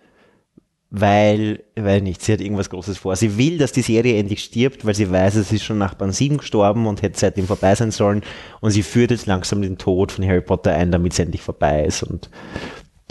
weil, 0.96 1.64
weil 1.76 2.02
nicht, 2.02 2.22
sie 2.22 2.34
hat 2.34 2.40
irgendwas 2.40 2.70
Großes 2.70 3.00
vor. 3.00 3.16
Sie 3.16 3.36
will, 3.40 3.58
dass 3.58 3.72
die 3.72 3.82
Serie 3.82 4.20
endlich 4.20 4.44
stirbt, 4.44 4.86
weil 4.86 4.94
sie 4.94 5.10
weiß, 5.10 5.36
es 5.36 5.52
ist 5.52 5.64
schon 5.64 5.80
nach 5.80 5.96
Band 5.96 6.14
7 6.14 6.38
gestorben 6.38 6.86
und 6.86 7.02
hätte 7.02 7.20
seitdem 7.20 7.48
vorbei 7.48 7.74
sein 7.74 7.90
sollen. 7.90 8.22
Und 8.62 8.70
sie 8.70 8.84
führt 8.84 9.10
jetzt 9.10 9.26
langsam 9.26 9.64
den 9.64 9.80
Tod 9.80 10.12
von 10.12 10.24
Harry 10.24 10.42
Potter 10.42 10.72
ein, 10.72 10.92
damit 10.92 11.14
es 11.14 11.20
endlich 11.20 11.42
vorbei 11.42 11.84
ist. 11.86 12.04
Und 12.04 12.30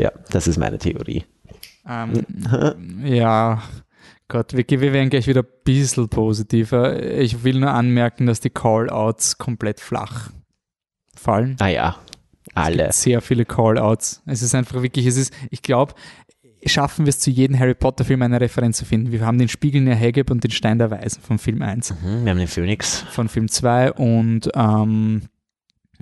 ja, 0.01 0.11
das 0.30 0.47
ist 0.47 0.59
meine 0.59 0.78
Theorie. 0.78 1.24
Ähm, 1.88 2.24
ja, 3.05 3.62
Gott, 4.28 4.55
wir, 4.57 4.64
wir 4.68 4.93
werden 4.93 5.11
gleich 5.11 5.26
wieder 5.26 5.43
ein 5.43 5.49
bisschen 5.64 6.09
positiver. 6.09 7.03
Ich 7.18 7.45
will 7.45 7.59
nur 7.61 7.70
anmerken, 7.72 8.26
dass 8.26 8.40
die 8.40 8.51
Call-Outs 8.51 9.38
komplett 9.38 9.80
flach 9.80 10.30
fallen. 11.14 11.57
Naja, 11.61 11.97
alle. 12.55 12.93
Sehr 12.93 13.20
viele 13.20 13.45
Call-Outs. 13.45 14.22
Es 14.26 14.43
ist 14.43 14.55
einfach 14.55 14.82
wirklich, 14.82 15.07
es 15.07 15.16
ist, 15.16 15.34
ich 15.51 15.62
glaube, 15.62 15.95
schaffen 16.64 17.05
wir 17.05 17.11
es 17.11 17.18
zu 17.18 17.30
jedem 17.30 17.59
Harry 17.59 17.74
Potter-Film 17.74 18.22
eine 18.22 18.40
Referenz 18.40 18.78
zu 18.78 18.84
finden. 18.84 19.11
Wir 19.12 19.26
haben 19.26 19.38
den 19.38 19.49
Spiegel 19.49 19.78
in 19.80 19.86
der 19.86 19.99
Hageb 19.99 20.30
und 20.30 20.45
den 20.45 20.51
Stein 20.51 20.78
der 20.78 20.90
Weisen 20.90 21.20
von 21.22 21.38
Film 21.38 21.61
1, 21.61 21.90
Hm, 22.03 22.24
wir 22.24 22.30
haben 22.30 22.38
den 22.38 22.49
Phoenix. 22.49 23.01
von 23.11 23.28
Film 23.28 23.49
2 23.49 23.93
und 23.93 24.49
ähm, 24.55 25.22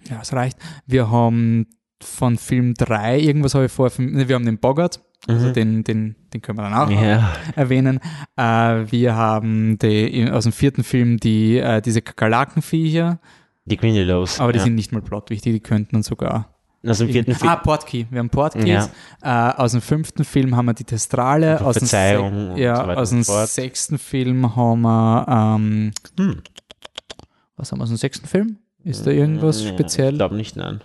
ja, 0.09 0.21
es 0.23 0.33
reicht. 0.33 0.59
Wir 0.87 1.11
haben 1.11 1.67
von 2.03 2.37
Film 2.39 2.75
3, 2.75 3.19
irgendwas 3.21 3.55
habe 3.55 3.67
ich 3.67 3.73
vor, 3.73 3.91
ne, 3.99 4.29
wir 4.29 4.35
haben 4.35 4.47
den 4.47 4.59
Bogart, 4.59 5.01
also 5.29 5.49
Mhm. 5.49 5.53
den, 5.53 5.85
den, 5.85 6.17
den 6.33 6.43
können 6.43 6.59
wir 6.59 6.63
dann 6.63 6.75
auch 6.75 6.91
Ja. 6.91 7.33
erwähnen. 7.57 8.01
Äh, 8.37 8.43
wir 8.91 9.15
haben 9.15 9.79
die, 9.79 10.29
aus 10.31 10.45
dem 10.45 10.53
vierten 10.53 10.83
Film 10.85 11.19
die, 11.19 11.59
äh, 11.59 11.81
diese 11.83 12.01
Kakerlakenviecher, 12.03 13.19
Die 13.67 13.77
Grindelows. 13.77 14.41
aber 14.41 14.53
die 14.53 14.59
ja. 14.59 14.65
sind 14.65 14.75
nicht 14.77 14.93
mal 14.93 15.03
plotwichtig, 15.03 15.53
die 15.53 15.61
könnten 15.61 15.97
uns 15.97 16.07
sogar. 16.07 16.55
Aus 16.87 16.97
dem 16.97 17.11
vierten 17.11 17.35
Film. 17.35 17.51
Ah, 17.51 17.57
Portkey. 17.57 18.07
Wir 18.11 18.21
haben 18.21 18.31
Portkeys. 18.31 18.89
Äh, 19.23 19.29
aus 19.29 19.73
dem 19.73 19.83
fünften 19.83 20.25
Film 20.25 20.57
haben 20.57 20.65
wir 20.65 20.73
die 20.73 20.85
Testrale. 20.85 21.59
Die 21.59 21.65
Aus 21.65 21.75
dem, 21.77 22.25
und 22.25 22.57
ja, 22.57 22.77
so 22.87 22.91
aus 22.93 23.11
dem 23.11 23.23
sechsten 23.23 23.99
Film 23.99 24.57
haben 24.57 24.81
wir. 24.81 25.27
Ähm, 25.29 25.91
Hm. 26.19 26.41
was 27.57 27.71
haben 27.71 27.81
wir 27.81 27.83
aus 27.83 27.91
dem 27.91 27.99
sechsten 27.99 28.27
Film? 28.27 28.57
Ist 28.83 29.07
da 29.07 29.11
irgendwas 29.11 29.63
Ja, 29.63 29.69
speziell? 29.69 30.13
Ich 30.13 30.19
glaube 30.19 30.37
nicht, 30.37 30.57
nein. 30.57 30.81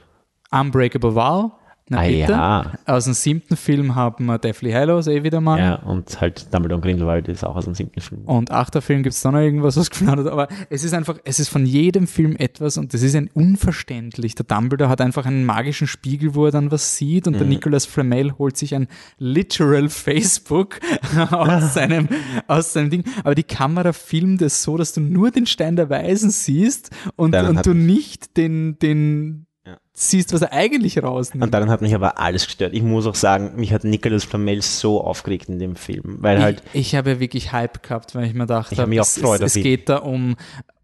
Unbreakable 0.52 1.16
Vow. 1.16 1.52
Na 1.88 2.00
ah 2.00 2.08
bitte. 2.08 2.32
ja. 2.32 2.72
Aus 2.88 3.06
dem 3.06 3.14
siebten 3.14 3.56
Film 3.56 3.94
haben 3.94 4.26
wir 4.26 4.40
Deathly 4.40 4.72
Hallows, 4.72 5.06
eh 5.06 5.22
wieder 5.22 5.40
mal. 5.40 5.60
Ja, 5.60 5.76
und 5.76 6.20
halt 6.20 6.52
Dumbledore 6.52 6.78
und 6.78 6.82
Grindelwald 6.82 7.28
ist 7.28 7.44
auch 7.44 7.56
aus 7.56 7.66
dem 7.66 7.76
siebten 7.76 8.02
Film. 8.02 8.24
Und 8.24 8.50
achter 8.50 8.82
Film 8.82 9.04
gibt 9.04 9.14
es 9.14 9.22
da 9.22 9.32
noch 9.32 9.40
irgendwas, 9.40 9.78
was 9.78 9.92
gefallen 9.92 10.22
hat. 10.22 10.28
Aber 10.28 10.48
es 10.72 10.84
ist 10.84 10.96
einfach, 10.96 11.20
es 11.26 11.40
ist 11.40 11.50
von 11.50 11.64
jedem 11.68 12.08
Film 12.08 12.36
etwas 12.38 12.78
und 12.78 12.96
das 12.96 13.04
ist 13.04 13.16
ein 13.16 13.30
unverständlich. 13.32 14.34
Der 14.34 14.46
Dumbledore 14.46 14.90
hat 14.90 15.00
einfach 15.00 15.28
einen 15.28 15.46
magischen 15.46 15.86
Spiegel, 15.86 16.34
wo 16.34 16.48
er 16.48 16.52
dann 16.52 16.72
was 16.72 16.98
sieht 16.98 17.28
und 17.28 17.34
der 17.34 17.46
Nicolas 17.46 17.86
Flamel 17.86 18.36
holt 18.40 18.58
sich 18.58 18.74
ein 18.74 18.88
literal 19.20 19.88
Facebook 19.90 20.80
aus 21.30 21.74
seinem, 21.76 22.10
aus 22.48 22.74
seinem 22.74 22.90
Ding. 22.90 23.04
Aber 23.24 23.36
die 23.36 23.44
Kamera 23.44 23.94
filmt 23.94 24.42
es 24.42 24.64
so, 24.64 24.76
dass 24.76 24.94
du 24.94 25.02
nur 25.02 25.30
den 25.30 25.46
Stein 25.46 25.76
der 25.76 25.92
Weisen 25.92 26.32
siehst 26.32 26.90
und, 27.16 27.36
und 27.36 27.64
du 27.64 27.76
nicht 27.76 28.38
den, 28.38 28.80
den 28.80 29.46
Ja. 29.66 29.78
siehst, 29.94 30.32
was 30.34 30.42
er 30.44 30.54
eigentlich 30.54 31.02
rausnimmt. 31.02 31.44
Und 31.44 31.52
daran 31.54 31.70
hat 31.70 31.82
mich 31.82 31.96
aber 31.96 32.20
alles 32.20 32.46
gestört. 32.46 32.74
Ich 32.74 32.84
muss 32.84 33.08
auch 33.08 33.16
sagen, 33.16 33.54
mich 33.56 33.74
hat 33.74 33.84
Nicolas 33.84 34.24
Flamel 34.24 34.62
so 34.62 35.02
aufgeregt 35.04 35.50
in 35.50 35.58
dem 35.60 35.76
Film, 35.76 36.18
weil 36.20 36.42
halt, 36.42 36.62
Ich, 36.74 36.82
ich 36.94 36.96
habe 36.96 37.12
ja 37.12 37.20
wirklich 37.20 37.52
Hype 37.52 37.82
gehabt, 37.82 38.14
weil 38.14 38.26
ich 38.26 38.34
mir 38.36 38.46
dachte, 38.46 38.74
Ich 38.76 38.80
habe 38.80 38.90
mich 38.90 39.00
auch 39.00 39.06
es, 39.06 39.16
gefreut 39.16 39.42
es, 39.42 39.56
es 39.56 39.64
geht 39.64 39.90
da 39.90 39.98
um 39.98 40.36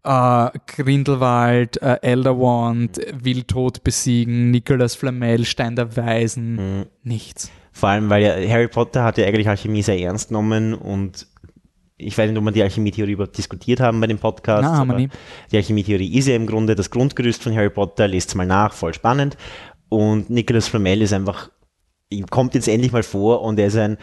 äh, 0.04 0.48
Grindelwald, 0.66 1.80
äh, 1.80 1.98
Elderwand, 2.02 3.00
Wildtod 3.12 3.84
besiegen, 3.84 4.50
Nicolas 4.50 4.94
Flamel, 4.94 5.44
Stein 5.44 5.76
der 5.76 5.96
Weisen, 5.96 6.54
Mhm. 6.56 6.86
nichts. 7.04 7.50
vor 7.72 7.88
allem, 7.90 8.10
weil 8.10 8.22
ja 8.22 8.52
Harry 8.52 8.68
Potter 8.68 9.04
hat 9.04 9.16
ja 9.18 9.26
eigentlich 9.26 9.48
Alchemie 9.48 9.82
sehr 9.82 9.98
ernst 9.98 10.28
genommen 10.28 10.74
und 10.74 11.26
ich 12.02 12.16
weiß 12.16 12.30
nicht, 12.30 12.38
ob 12.38 12.44
wir 12.44 12.52
die 12.52 12.62
Alchemie-Theorie 12.62 13.12
überhaupt 13.12 13.36
diskutiert 13.36 13.80
haben 13.80 14.00
bei 14.00 14.06
dem 14.06 14.18
Podcast. 14.18 14.62
Nein, 14.62 14.72
haben 14.72 14.88
wir 14.88 14.94
aber 14.94 15.02
nie. 15.02 15.08
Die 15.50 15.56
Alchemie-Theorie 15.56 16.18
ist 16.18 16.28
ja 16.28 16.36
im 16.36 16.46
Grunde 16.46 16.74
das 16.74 16.90
Grundgerüst 16.90 17.42
von 17.42 17.54
Harry 17.54 17.70
Potter, 17.70 18.08
lest 18.08 18.34
mal 18.34 18.46
nach, 18.46 18.72
voll 18.72 18.94
spannend. 18.94 19.36
Und 19.88 20.30
Nicolas 20.30 20.68
Flamel 20.68 21.02
ist 21.02 21.12
einfach, 21.12 21.50
ihm 22.08 22.26
kommt 22.26 22.54
jetzt 22.54 22.68
endlich 22.68 22.92
mal 22.92 23.02
vor 23.02 23.42
und 23.42 23.58
er 23.58 23.66
ist 23.66 23.76
ein 23.76 23.98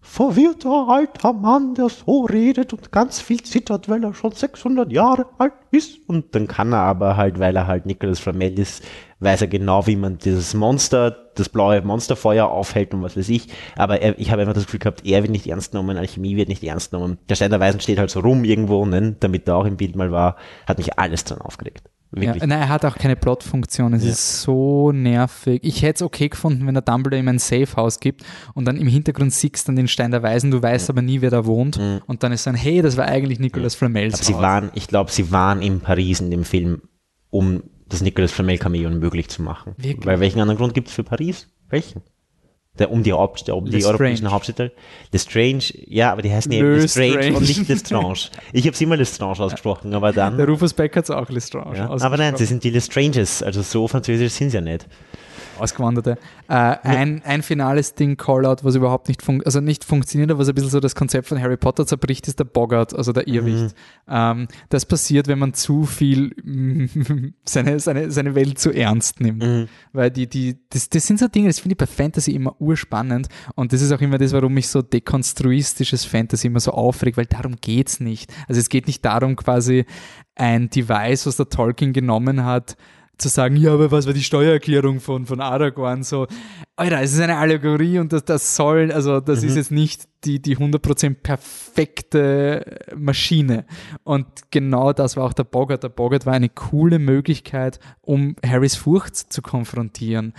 verwirrter 0.00 0.88
alter 0.88 1.32
Mann, 1.32 1.74
der 1.74 1.88
so 1.88 2.24
redet 2.24 2.72
und 2.72 2.92
ganz 2.92 3.20
viel 3.20 3.42
zittert, 3.42 3.88
weil 3.88 4.04
er 4.04 4.14
schon 4.14 4.32
600 4.32 4.90
Jahre 4.90 5.26
alt 5.38 5.52
ist. 5.70 5.98
Und 6.08 6.34
dann 6.34 6.46
kann 6.46 6.72
er 6.72 6.80
aber 6.80 7.16
halt, 7.16 7.38
weil 7.38 7.56
er 7.56 7.66
halt 7.66 7.84
Nicolas 7.84 8.18
Flamel 8.18 8.58
ist, 8.58 8.82
weiß 9.20 9.40
er 9.42 9.48
genau, 9.48 9.86
wie 9.86 9.96
man 9.96 10.18
dieses 10.18 10.54
Monster, 10.54 11.16
das 11.34 11.48
blaue 11.48 11.80
Monsterfeuer 11.82 12.46
aufhält 12.48 12.94
und 12.94 13.02
was 13.02 13.16
weiß 13.16 13.28
ich. 13.30 13.48
Aber 13.76 14.00
er, 14.00 14.18
ich 14.18 14.30
habe 14.30 14.42
einfach 14.42 14.54
das 14.54 14.64
Gefühl 14.66 14.80
gehabt, 14.80 15.04
er 15.04 15.22
wird 15.22 15.32
nicht 15.32 15.46
ernst 15.46 15.72
genommen, 15.72 15.96
Alchemie 15.96 16.36
wird 16.36 16.48
nicht 16.48 16.62
ernst 16.62 16.90
genommen. 16.92 17.18
Der 17.28 17.34
Stein 17.34 17.50
der 17.50 17.60
Weisen 17.60 17.80
steht 17.80 17.98
halt 17.98 18.10
so 18.10 18.20
rum 18.20 18.44
irgendwo, 18.44 18.84
ne, 18.86 19.16
damit 19.18 19.48
er 19.48 19.56
auch 19.56 19.64
im 19.66 19.76
Bild 19.76 19.96
mal 19.96 20.12
war, 20.12 20.36
hat 20.66 20.78
mich 20.78 20.98
alles 20.98 21.24
dran 21.24 21.40
aufgeregt. 21.40 21.90
Ja, 22.16 22.34
nein, 22.34 22.50
er 22.52 22.68
hat 22.70 22.86
auch 22.86 22.96
keine 22.96 23.16
Plotfunktion. 23.16 23.92
Es 23.92 24.02
Ja. 24.02 24.10
ist 24.12 24.40
so 24.40 24.92
nervig. 24.92 25.60
Ich 25.62 25.82
hätte 25.82 25.96
es 25.96 26.02
okay 26.02 26.30
gefunden, 26.30 26.66
wenn 26.66 26.72
der 26.72 26.82
Dumbledore 26.82 27.20
ihm 27.20 27.28
ein 27.28 27.38
Safehouse 27.38 28.00
gibt 28.00 28.24
und 28.54 28.64
dann 28.64 28.78
im 28.78 28.86
Hintergrund 28.88 29.30
siehst 29.34 29.68
dann 29.68 29.76
den 29.76 29.88
Stein 29.88 30.10
der 30.10 30.22
Weisen, 30.22 30.50
du 30.50 30.62
weißt 30.62 30.88
aber 30.88 31.02
nie, 31.02 31.20
wer 31.20 31.28
da 31.28 31.44
wohnt. 31.44 31.78
Und 32.06 32.22
dann 32.22 32.32
ist 32.32 32.46
dann, 32.46 32.54
hey, 32.54 32.80
das 32.80 32.96
war 32.96 33.04
eigentlich 33.04 33.40
Nicolas 33.40 33.74
Flamels 33.74 34.14
Aber 34.14 34.24
sie 34.24 34.32
waren, 34.34 34.70
ich 34.74 34.88
glaube, 34.88 35.10
sie 35.10 35.30
waren 35.32 35.60
in 35.60 35.80
Paris 35.80 36.20
in 36.20 36.30
dem 36.30 36.44
Film, 36.44 36.80
um 37.28 37.62
das 37.88 38.02
Nicolas 38.02 38.32
Flamel 38.32 38.58
Cameo 38.58 38.90
möglich 38.90 39.28
zu 39.28 39.42
machen. 39.42 39.74
Wirklich? 39.76 40.06
Weil 40.06 40.20
welchen 40.20 40.40
anderen 40.40 40.58
Grund 40.58 40.74
gibt 40.74 40.88
es 40.88 40.94
für 40.94 41.04
Paris? 41.04 41.48
Welchen? 41.68 42.02
Der, 42.78 42.92
um 42.92 43.02
die, 43.02 43.12
Haupt, 43.12 43.48
um 43.48 43.64
die 43.64 43.84
europäischen 43.84 44.30
Hauptstädte. 44.30 44.70
Lestrange, 45.12 45.64
ja, 45.86 46.12
aber 46.12 46.22
die 46.22 46.30
heißen 46.30 46.52
ja 46.52 46.62
Lestrange 46.62 47.14
Lestrange. 47.14 47.36
und 47.36 47.42
nicht 47.42 47.68
Lestrange. 47.68 48.14
Ich 48.52 48.66
habe 48.66 48.76
sie 48.76 48.84
immer 48.84 48.96
Lestrange 48.96 49.40
ausgesprochen, 49.40 49.94
aber 49.94 50.12
dann. 50.12 50.36
Der 50.36 50.46
Rufus 50.46 50.74
Beck 50.74 50.94
hat 50.96 51.04
es 51.04 51.10
auch 51.10 51.28
Lestrange 51.28 51.76
Ja, 51.76 51.90
aber 51.90 52.16
nein, 52.16 52.36
sie 52.36 52.44
sind 52.44 52.62
die 52.62 52.70
Lestranges, 52.70 53.42
also 53.42 53.62
so 53.62 53.88
französisch 53.88 54.32
sind 54.32 54.50
sie 54.50 54.58
ja 54.58 54.60
nicht. 54.60 54.86
Ausgewanderte. 55.58 56.18
Äh, 56.48 56.54
ein, 56.54 57.22
ein 57.24 57.42
finales 57.42 57.94
Ding, 57.94 58.16
Callout, 58.16 58.58
was 58.62 58.74
überhaupt 58.74 59.08
nicht, 59.08 59.22
fun 59.22 59.42
also 59.44 59.60
nicht 59.60 59.84
funktioniert, 59.84 60.30
aber 60.30 60.40
was 60.40 60.48
ein 60.48 60.54
bisschen 60.54 60.70
so 60.70 60.80
das 60.80 60.94
Konzept 60.94 61.28
von 61.28 61.40
Harry 61.40 61.56
Potter 61.56 61.86
zerbricht, 61.86 62.28
ist 62.28 62.38
der 62.38 62.44
Boggart, 62.44 62.94
also 62.94 63.12
der 63.12 63.28
Irrwicht. 63.28 63.74
Mhm. 64.06 64.08
Ähm, 64.08 64.48
das 64.68 64.86
passiert, 64.86 65.28
wenn 65.28 65.38
man 65.38 65.54
zu 65.54 65.84
viel 65.84 66.34
seine, 67.44 67.80
seine, 67.80 68.10
seine 68.10 68.34
Welt 68.34 68.58
zu 68.58 68.72
ernst 68.72 69.20
nimmt. 69.20 69.42
Mhm. 69.42 69.68
Weil 69.92 70.10
die, 70.10 70.28
die, 70.28 70.56
das, 70.70 70.88
das 70.88 71.06
sind 71.06 71.18
so 71.18 71.28
Dinge, 71.28 71.48
das 71.48 71.60
finde 71.60 71.74
ich 71.74 71.78
bei 71.78 71.86
Fantasy 71.86 72.32
immer 72.32 72.60
urspannend 72.60 73.28
und 73.54 73.72
das 73.72 73.82
ist 73.82 73.92
auch 73.92 74.00
immer 74.00 74.18
das, 74.18 74.32
warum 74.32 74.54
mich 74.54 74.68
so 74.68 74.82
dekonstruistisches 74.82 76.04
Fantasy 76.04 76.46
immer 76.46 76.60
so 76.60 76.72
aufregt, 76.72 77.16
weil 77.16 77.26
darum 77.26 77.56
geht's 77.60 78.00
nicht. 78.00 78.32
Also 78.48 78.60
es 78.60 78.68
geht 78.68 78.86
nicht 78.86 79.04
darum, 79.04 79.36
quasi 79.36 79.84
ein 80.34 80.70
Device, 80.70 81.26
was 81.26 81.36
der 81.36 81.48
Tolkien 81.48 81.92
genommen 81.92 82.44
hat, 82.44 82.76
zu 83.18 83.28
sagen, 83.28 83.56
ja, 83.56 83.74
aber 83.74 83.90
was 83.90 84.06
war 84.06 84.12
die 84.12 84.22
Steuererklärung 84.22 85.00
von, 85.00 85.26
von 85.26 85.40
Aragorn? 85.40 86.04
So, 86.04 86.26
Alter, 86.76 87.02
es 87.02 87.12
ist 87.12 87.20
eine 87.20 87.36
Allegorie 87.36 87.98
und 87.98 88.12
das, 88.12 88.24
das 88.24 88.56
soll, 88.56 88.92
also 88.92 89.20
das 89.20 89.42
mhm. 89.42 89.48
ist 89.48 89.56
jetzt 89.56 89.72
nicht 89.72 90.08
die, 90.24 90.40
die 90.40 90.56
100% 90.56 91.14
perfekte 91.22 92.78
Maschine. 92.96 93.66
Und 94.04 94.26
genau 94.50 94.92
das 94.92 95.16
war 95.16 95.24
auch 95.24 95.32
der 95.32 95.44
Boggart. 95.44 95.82
Der 95.82 95.88
Boggart 95.88 96.26
war 96.26 96.34
eine 96.34 96.48
coole 96.48 96.98
Möglichkeit, 96.98 97.80
um 98.00 98.36
Harrys 98.44 98.76
Furcht 98.76 99.16
zu 99.16 99.42
konfrontieren. 99.42 100.32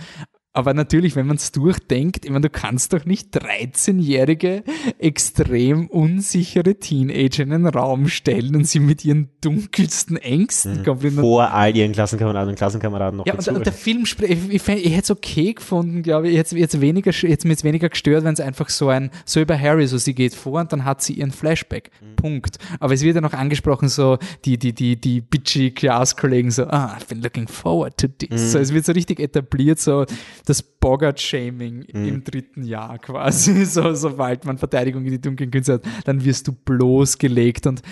Aber 0.52 0.74
natürlich, 0.74 1.14
wenn 1.14 1.28
man 1.28 1.36
es 1.36 1.52
durchdenkt, 1.52 2.24
ich 2.24 2.30
meine, 2.30 2.42
du 2.42 2.50
kannst 2.50 2.92
doch 2.92 3.04
nicht 3.04 3.36
13-jährige, 3.36 4.64
extrem 4.98 5.86
unsichere 5.86 6.74
Teenager 6.74 7.44
in 7.44 7.52
einen 7.52 7.68
Raum 7.68 8.08
stellen 8.08 8.56
und 8.56 8.64
sie 8.66 8.80
mit 8.80 9.04
ihren 9.04 9.28
dunkelsten 9.40 10.16
Ängsten 10.16 10.82
mhm. 10.82 11.12
Vor 11.20 11.52
all 11.52 11.76
ihren 11.76 11.92
Klassenkameraden 11.92 12.50
und 12.50 12.56
Klassenkameraden 12.56 13.18
noch 13.18 13.26
Ja, 13.26 13.34
und, 13.34 13.46
und 13.46 13.64
der 13.64 13.72
Film, 13.72 14.02
ich, 14.02 14.20
ich, 14.20 14.50
ich, 14.50 14.66
hätte 14.66 15.02
es 15.02 15.10
okay 15.12 15.54
gefunden, 15.54 16.02
glaube 16.02 16.28
ich, 16.28 16.34
jetzt, 16.34 16.52
jetzt 16.52 16.80
weniger, 16.80 17.12
jetzt 17.12 17.44
mir 17.44 17.56
weniger 17.62 17.88
gestört, 17.88 18.24
wenn 18.24 18.34
es 18.34 18.40
einfach 18.40 18.70
so 18.70 18.88
ein, 18.88 19.10
so 19.24 19.40
über 19.40 19.58
Harry, 19.58 19.86
so 19.86 19.98
sie 19.98 20.14
geht 20.16 20.34
vor 20.34 20.60
und 20.60 20.72
dann 20.72 20.84
hat 20.84 21.00
sie 21.00 21.12
ihren 21.12 21.30
Flashback. 21.30 21.92
Mhm. 22.00 22.16
Punkt. 22.16 22.58
Aber 22.80 22.92
es 22.92 23.02
wird 23.02 23.14
ja 23.14 23.20
noch 23.20 23.34
angesprochen, 23.34 23.88
so 23.88 24.18
die, 24.44 24.58
die, 24.58 24.72
die, 24.72 24.96
die 24.96 25.20
bitchy 25.20 25.70
Class-Kollegen 25.70 26.50
so, 26.50 26.64
ah, 26.64 26.96
I've 26.96 27.08
been 27.08 27.22
looking 27.22 27.46
forward 27.46 27.96
to 27.98 28.08
this. 28.08 28.30
Mhm. 28.30 28.48
So, 28.48 28.58
es 28.58 28.74
wird 28.74 28.84
so 28.84 28.92
richtig 28.92 29.20
etabliert, 29.20 29.78
so, 29.78 30.06
das 30.44 30.62
Boggart-Shaming 30.62 31.86
mhm. 31.92 32.08
im 32.08 32.24
dritten 32.24 32.64
Jahr 32.64 32.98
quasi. 32.98 33.64
So, 33.70 33.94
sobald 33.94 34.44
man 34.44 34.58
Verteidigung 34.58 35.04
in 35.04 35.12
die 35.12 35.20
dunklen 35.20 35.50
Künste 35.50 35.74
hat, 35.74 35.82
dann 36.04 36.24
wirst 36.24 36.48
du 36.48 36.52
bloßgelegt 36.52 37.66
und 37.66 37.82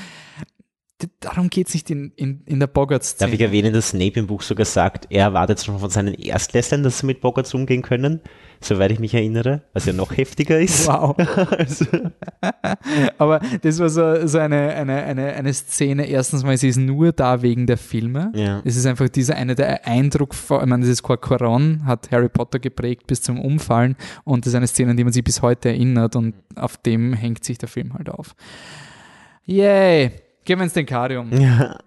darum 1.20 1.49
geht 1.49 1.68
es 1.68 1.74
nicht 1.74 1.90
in, 1.90 2.12
in, 2.16 2.42
in 2.46 2.59
der 2.59 2.66
Boggart-Szene. 2.66 3.30
Darf 3.30 3.34
ich 3.34 3.40
erwähnen, 3.40 3.72
dass 3.72 3.90
Snape 3.90 4.18
im 4.18 4.26
Buch 4.26 4.42
sogar 4.42 4.66
sagt, 4.66 5.07
er 5.11 5.26
erwartet 5.26 5.62
schon 5.62 5.78
von 5.78 5.90
seinen 5.90 6.14
Erstklässlern, 6.14 6.82
dass 6.82 6.99
sie 6.99 7.07
mit 7.07 7.20
Boggarts 7.20 7.55
umgehen 7.55 7.82
können, 7.82 8.20
soweit 8.61 8.90
ich 8.90 8.99
mich 8.99 9.14
erinnere, 9.14 9.62
was 9.72 9.86
ja 9.86 9.92
noch 9.92 10.16
heftiger 10.16 10.59
ist. 10.59 10.88
Wow. 10.88 11.16
also. 11.57 11.84
Aber 13.16 13.40
das 13.62 13.78
war 13.78 13.88
so, 13.88 14.26
so 14.26 14.38
eine, 14.38 14.74
eine, 14.74 15.05
eine, 15.05 15.32
eine 15.34 15.55
Szene, 15.55 16.07
erstens 16.07 16.42
mal, 16.42 16.57
sie 16.57 16.68
ist 16.68 16.78
nur 16.78 17.12
da 17.12 17.42
wegen 17.42 17.66
der 17.66 17.78
Filme. 17.78 18.32
Ja. 18.34 18.61
Es 18.64 18.76
ist 18.76 18.86
einfach 18.86 19.09
dieser 19.09 19.36
eine 19.36 19.55
der 19.55 19.86
Eindruck, 19.86 20.34
ich 20.34 20.66
meine, 20.66 20.80
dieses 20.80 21.03
Corcoran 21.05 21.84
hat 21.84 22.11
Harry 22.11 22.28
Potter 22.28 22.59
geprägt 22.59 23.07
bis 23.07 23.22
zum 23.22 23.40
Umfallen 23.40 23.94
und 24.24 24.44
das 24.44 24.53
ist 24.53 24.57
eine 24.57 24.66
Szene, 24.66 24.90
an 24.90 24.96
die 24.96 25.05
man 25.05 25.12
sich 25.12 25.22
bis 25.22 25.42
heute 25.42 25.68
erinnert 25.68 26.16
und 26.16 26.34
auf 26.57 26.76
dem 26.76 27.12
hängt 27.12 27.44
sich 27.44 27.59
der 27.59 27.68
Film 27.68 27.94
halt 27.94 28.09
auf. 28.09 28.34
Yay! 29.44 30.28
Gehen 30.49 30.59
wir 30.59 30.64
ins 30.64 30.72
Denkarium. 30.72 31.30
Ja. 31.38 31.78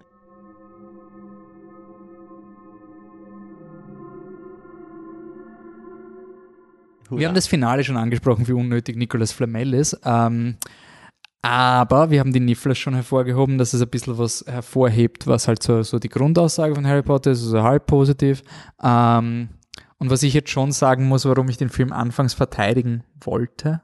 Wir 7.10 7.28
haben 7.28 7.36
das 7.36 7.48
Finale 7.48 7.84
schon 7.84 7.98
angesprochen, 7.98 8.48
wie 8.48 8.54
unnötig 8.54 8.96
Nicolas 8.96 9.34
Flamel 9.34 9.74
ist. 9.74 10.00
Ähm, 10.06 10.56
aber 11.42 12.10
wir 12.10 12.22
haben 12.22 12.32
die 12.32 12.40
Niffler 12.40 12.74
schon 12.74 12.94
hervorgehoben, 12.94 13.58
dass 13.58 13.74
es 13.74 13.82
ein 13.82 13.90
bisschen 13.90 14.18
was 14.18 14.46
hervorhebt, 14.48 15.28
was 15.28 15.50
halt 15.50 15.62
so, 15.62 15.84
so 15.84 16.00
die 16.00 16.08
Grundaussage 16.08 16.76
von 16.76 16.88
Harry 16.88 17.02
Potter 17.02 17.32
ist, 17.32 17.44
also 17.44 17.64
halb 17.64 17.88
positiv. 17.88 18.44
Ähm, 18.82 19.50
und 19.98 20.10
was 20.10 20.24
ich 20.24 20.34
jetzt 20.34 20.52
schon 20.52 20.72
sagen 20.72 21.08
muss, 21.08 21.26
warum 21.26 21.50
ich 21.50 21.58
den 21.58 21.70
Film 21.70 21.92
anfangs 21.92 22.34
verteidigen 22.34 23.04
wollte, 23.20 23.82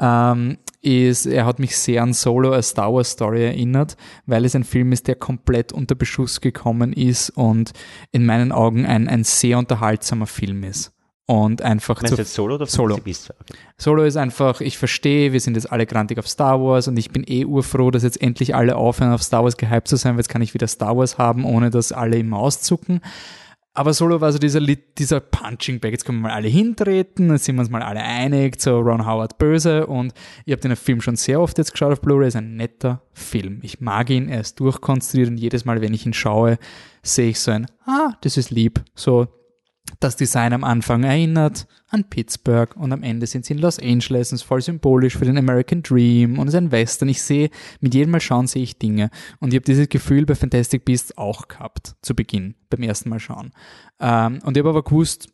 ähm, 0.00 0.58
ist, 0.80 1.26
er 1.26 1.44
hat 1.44 1.58
mich 1.58 1.76
sehr 1.76 2.02
an 2.02 2.12
Solo, 2.12 2.52
a 2.52 2.62
Star 2.62 2.92
Wars 2.92 3.10
Story 3.10 3.44
erinnert, 3.44 3.96
weil 4.26 4.44
es 4.44 4.54
ein 4.54 4.64
Film 4.64 4.92
ist, 4.92 5.08
der 5.08 5.16
komplett 5.16 5.72
unter 5.72 5.94
Beschuss 5.94 6.40
gekommen 6.40 6.92
ist 6.92 7.30
und 7.30 7.72
in 8.12 8.24
meinen 8.24 8.52
Augen 8.52 8.86
ein, 8.86 9.08
ein 9.08 9.24
sehr 9.24 9.58
unterhaltsamer 9.58 10.26
Film 10.26 10.62
ist. 10.64 10.92
Und 11.26 11.60
einfach 11.60 12.00
Meinst 12.00 12.14
zu, 12.14 12.22
jetzt 12.22 12.32
Solo 12.32 12.54
oder 12.54 12.64
Solo. 12.64 12.94
Okay. 12.94 13.14
Solo 13.76 14.04
ist 14.04 14.16
einfach, 14.16 14.62
ich 14.62 14.78
verstehe, 14.78 15.34
wir 15.34 15.40
sind 15.40 15.56
jetzt 15.56 15.70
alle 15.70 15.84
grantig 15.84 16.18
auf 16.18 16.26
Star 16.26 16.58
Wars 16.58 16.88
und 16.88 16.96
ich 16.96 17.10
bin 17.10 17.22
eh 17.26 17.44
urfroh, 17.44 17.90
dass 17.90 18.02
jetzt 18.02 18.22
endlich 18.22 18.54
alle 18.54 18.76
aufhören, 18.76 19.12
auf 19.12 19.22
Star 19.22 19.44
Wars 19.44 19.58
gehypt 19.58 19.88
zu 19.88 19.96
sein, 19.96 20.14
weil 20.14 20.20
jetzt 20.20 20.30
kann 20.30 20.40
ich 20.40 20.54
wieder 20.54 20.66
Star 20.66 20.96
Wars 20.96 21.18
haben, 21.18 21.44
ohne 21.44 21.68
dass 21.68 21.92
alle 21.92 22.16
immer 22.16 22.38
auszucken. 22.38 23.02
Aber 23.78 23.94
Solo 23.94 24.20
war 24.20 24.32
so 24.32 24.40
dieser, 24.40 24.58
dieser 24.60 25.20
Punching 25.20 25.78
Bag. 25.78 25.92
Jetzt 25.92 26.04
können 26.04 26.18
wir 26.18 26.30
mal 26.30 26.34
alle 26.34 26.48
hintreten, 26.48 27.28
dann 27.28 27.38
sind 27.38 27.54
wir 27.54 27.60
uns 27.60 27.70
mal 27.70 27.80
alle 27.80 28.02
einig, 28.02 28.60
so 28.60 28.80
Ron 28.80 29.06
Howard 29.06 29.38
böse. 29.38 29.86
Und 29.86 30.12
ich 30.44 30.50
habe 30.50 30.60
den 30.60 30.74
Film 30.74 31.00
schon 31.00 31.14
sehr 31.14 31.40
oft 31.40 31.56
jetzt 31.58 31.70
geschaut 31.70 31.92
auf 31.92 32.00
Blu-ray. 32.00 32.26
Ist 32.26 32.34
ein 32.34 32.56
netter 32.56 33.02
Film. 33.12 33.60
Ich 33.62 33.80
mag 33.80 34.10
ihn, 34.10 34.28
er 34.28 34.40
ist 34.40 34.58
durchkonstruiert 34.58 35.28
und 35.28 35.36
jedes 35.36 35.64
Mal, 35.64 35.80
wenn 35.80 35.94
ich 35.94 36.04
ihn 36.04 36.12
schaue, 36.12 36.58
sehe 37.04 37.30
ich 37.30 37.38
so 37.38 37.52
ein, 37.52 37.68
ah, 37.86 38.14
das 38.22 38.36
ist 38.36 38.50
lieb. 38.50 38.82
So 38.96 39.28
das 40.00 40.16
Design 40.16 40.52
am 40.52 40.64
Anfang 40.64 41.02
erinnert 41.02 41.66
an 41.88 42.04
Pittsburgh 42.04 42.76
und 42.76 42.92
am 42.92 43.02
Ende 43.02 43.26
sind 43.26 43.44
sie 43.44 43.54
in 43.54 43.58
Los 43.58 43.78
Angeles 43.78 44.30
und 44.30 44.36
ist 44.36 44.42
voll 44.42 44.62
symbolisch 44.62 45.16
für 45.16 45.24
den 45.24 45.38
American 45.38 45.82
Dream 45.82 46.38
und 46.38 46.48
es 46.48 46.54
ist 46.54 46.58
ein 46.58 46.70
Western. 46.70 47.08
Ich 47.08 47.22
sehe, 47.22 47.50
mit 47.80 47.94
jedem 47.94 48.12
Mal 48.12 48.20
schauen 48.20 48.46
sehe 48.46 48.62
ich 48.62 48.78
Dinge 48.78 49.10
und 49.40 49.52
ich 49.52 49.56
habe 49.56 49.64
dieses 49.64 49.88
Gefühl 49.88 50.26
bei 50.26 50.34
Fantastic 50.34 50.84
Beasts 50.84 51.16
auch 51.18 51.48
gehabt, 51.48 51.96
zu 52.02 52.14
Beginn, 52.14 52.54
beim 52.70 52.82
ersten 52.82 53.08
Mal 53.08 53.20
schauen. 53.20 53.52
Ähm, 53.98 54.38
und 54.44 54.56
ich 54.56 54.60
habe 54.60 54.70
aber 54.70 54.84
gewusst, 54.84 55.28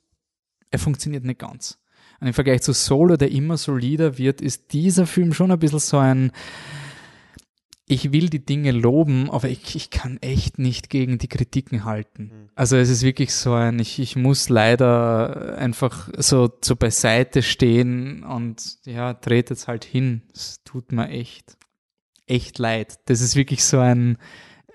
er 0.71 0.79
funktioniert 0.79 1.25
nicht 1.25 1.41
ganz. 1.41 1.79
Und 2.21 2.29
im 2.29 2.35
Vergleich 2.35 2.63
zu 2.63 2.73
Solo, 2.73 3.17
der 3.17 3.31
immer 3.31 3.57
solider 3.57 4.17
wird, 4.19 4.41
ist 4.41 4.73
dieser 4.73 5.07
Film 5.07 5.35
schon 5.35 5.51
ein 5.51 5.59
bisschen 5.59 5.79
so 5.81 5.99
ein, 5.99 6.33
ich 7.87 8.13
will 8.13 8.31
die 8.31 8.45
Dinge 8.45 8.73
loben, 8.73 9.31
aber 9.31 9.49
ich, 9.49 9.77
ich 9.77 9.91
kann 9.91 10.17
echt 10.23 10.59
nicht 10.59 10.89
gegen 10.89 11.19
die 11.19 11.29
Kritiken 11.29 11.85
halten. 11.85 12.23
Mhm. 12.33 12.49
Also 12.55 12.77
es 12.77 12.89
ist 12.89 13.03
wirklich 13.03 13.35
so 13.35 13.53
ein, 13.53 13.79
ich, 13.79 13.99
ich 13.99 14.17
muss 14.17 14.49
leider 14.49 15.59
einfach 15.59 16.09
so, 16.17 16.51
so 16.63 16.77
beiseite 16.77 17.43
stehen 17.43 18.25
und 18.25 18.79
ja, 18.87 19.13
dreht 19.13 19.51
jetzt 19.51 19.69
halt 19.69 19.85
hin. 19.85 20.23
Es 20.33 20.63
tut 20.65 20.93
mir 20.93 21.09
echt, 21.09 21.59
echt 22.27 22.59
leid. 22.59 22.99
Das 23.05 23.21
ist 23.21 23.37
wirklich 23.37 23.63
so 23.63 23.79
ein, 23.81 24.17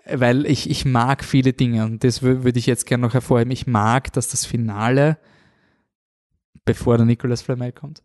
weil 0.05 0.45
ich, 0.45 0.70
ich 0.70 0.86
mag 0.86 1.24
viele 1.24 1.53
Dinge 1.53 1.86
und 1.86 2.03
das 2.03 2.22
würde 2.22 2.60
ich 2.60 2.68
jetzt 2.68 2.86
gerne 2.86 3.07
noch 3.07 3.16
hervorheben. 3.16 3.51
Ich 3.51 3.66
mag, 3.66 4.14
dass 4.14 4.28
das 4.28 4.45
Finale, 4.45 5.18
bevor 6.64 6.97
der 6.97 7.07
Nicholas 7.07 7.41
Flamel 7.41 7.72
kommt, 7.72 8.03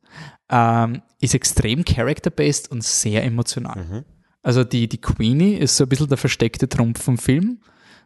ähm, 0.48 1.02
ist 1.20 1.34
extrem 1.34 1.84
character-based 1.84 2.70
und 2.70 2.82
sehr 2.82 3.22
emotional. 3.22 3.84
Mhm. 3.84 4.04
Also 4.44 4.62
die, 4.62 4.88
die 4.88 5.00
Queenie 5.00 5.54
ist 5.54 5.76
so 5.76 5.84
ein 5.84 5.88
bisschen 5.88 6.08
der 6.08 6.18
versteckte 6.18 6.68
Trumpf 6.68 7.02
vom 7.02 7.18
Film, 7.18 7.58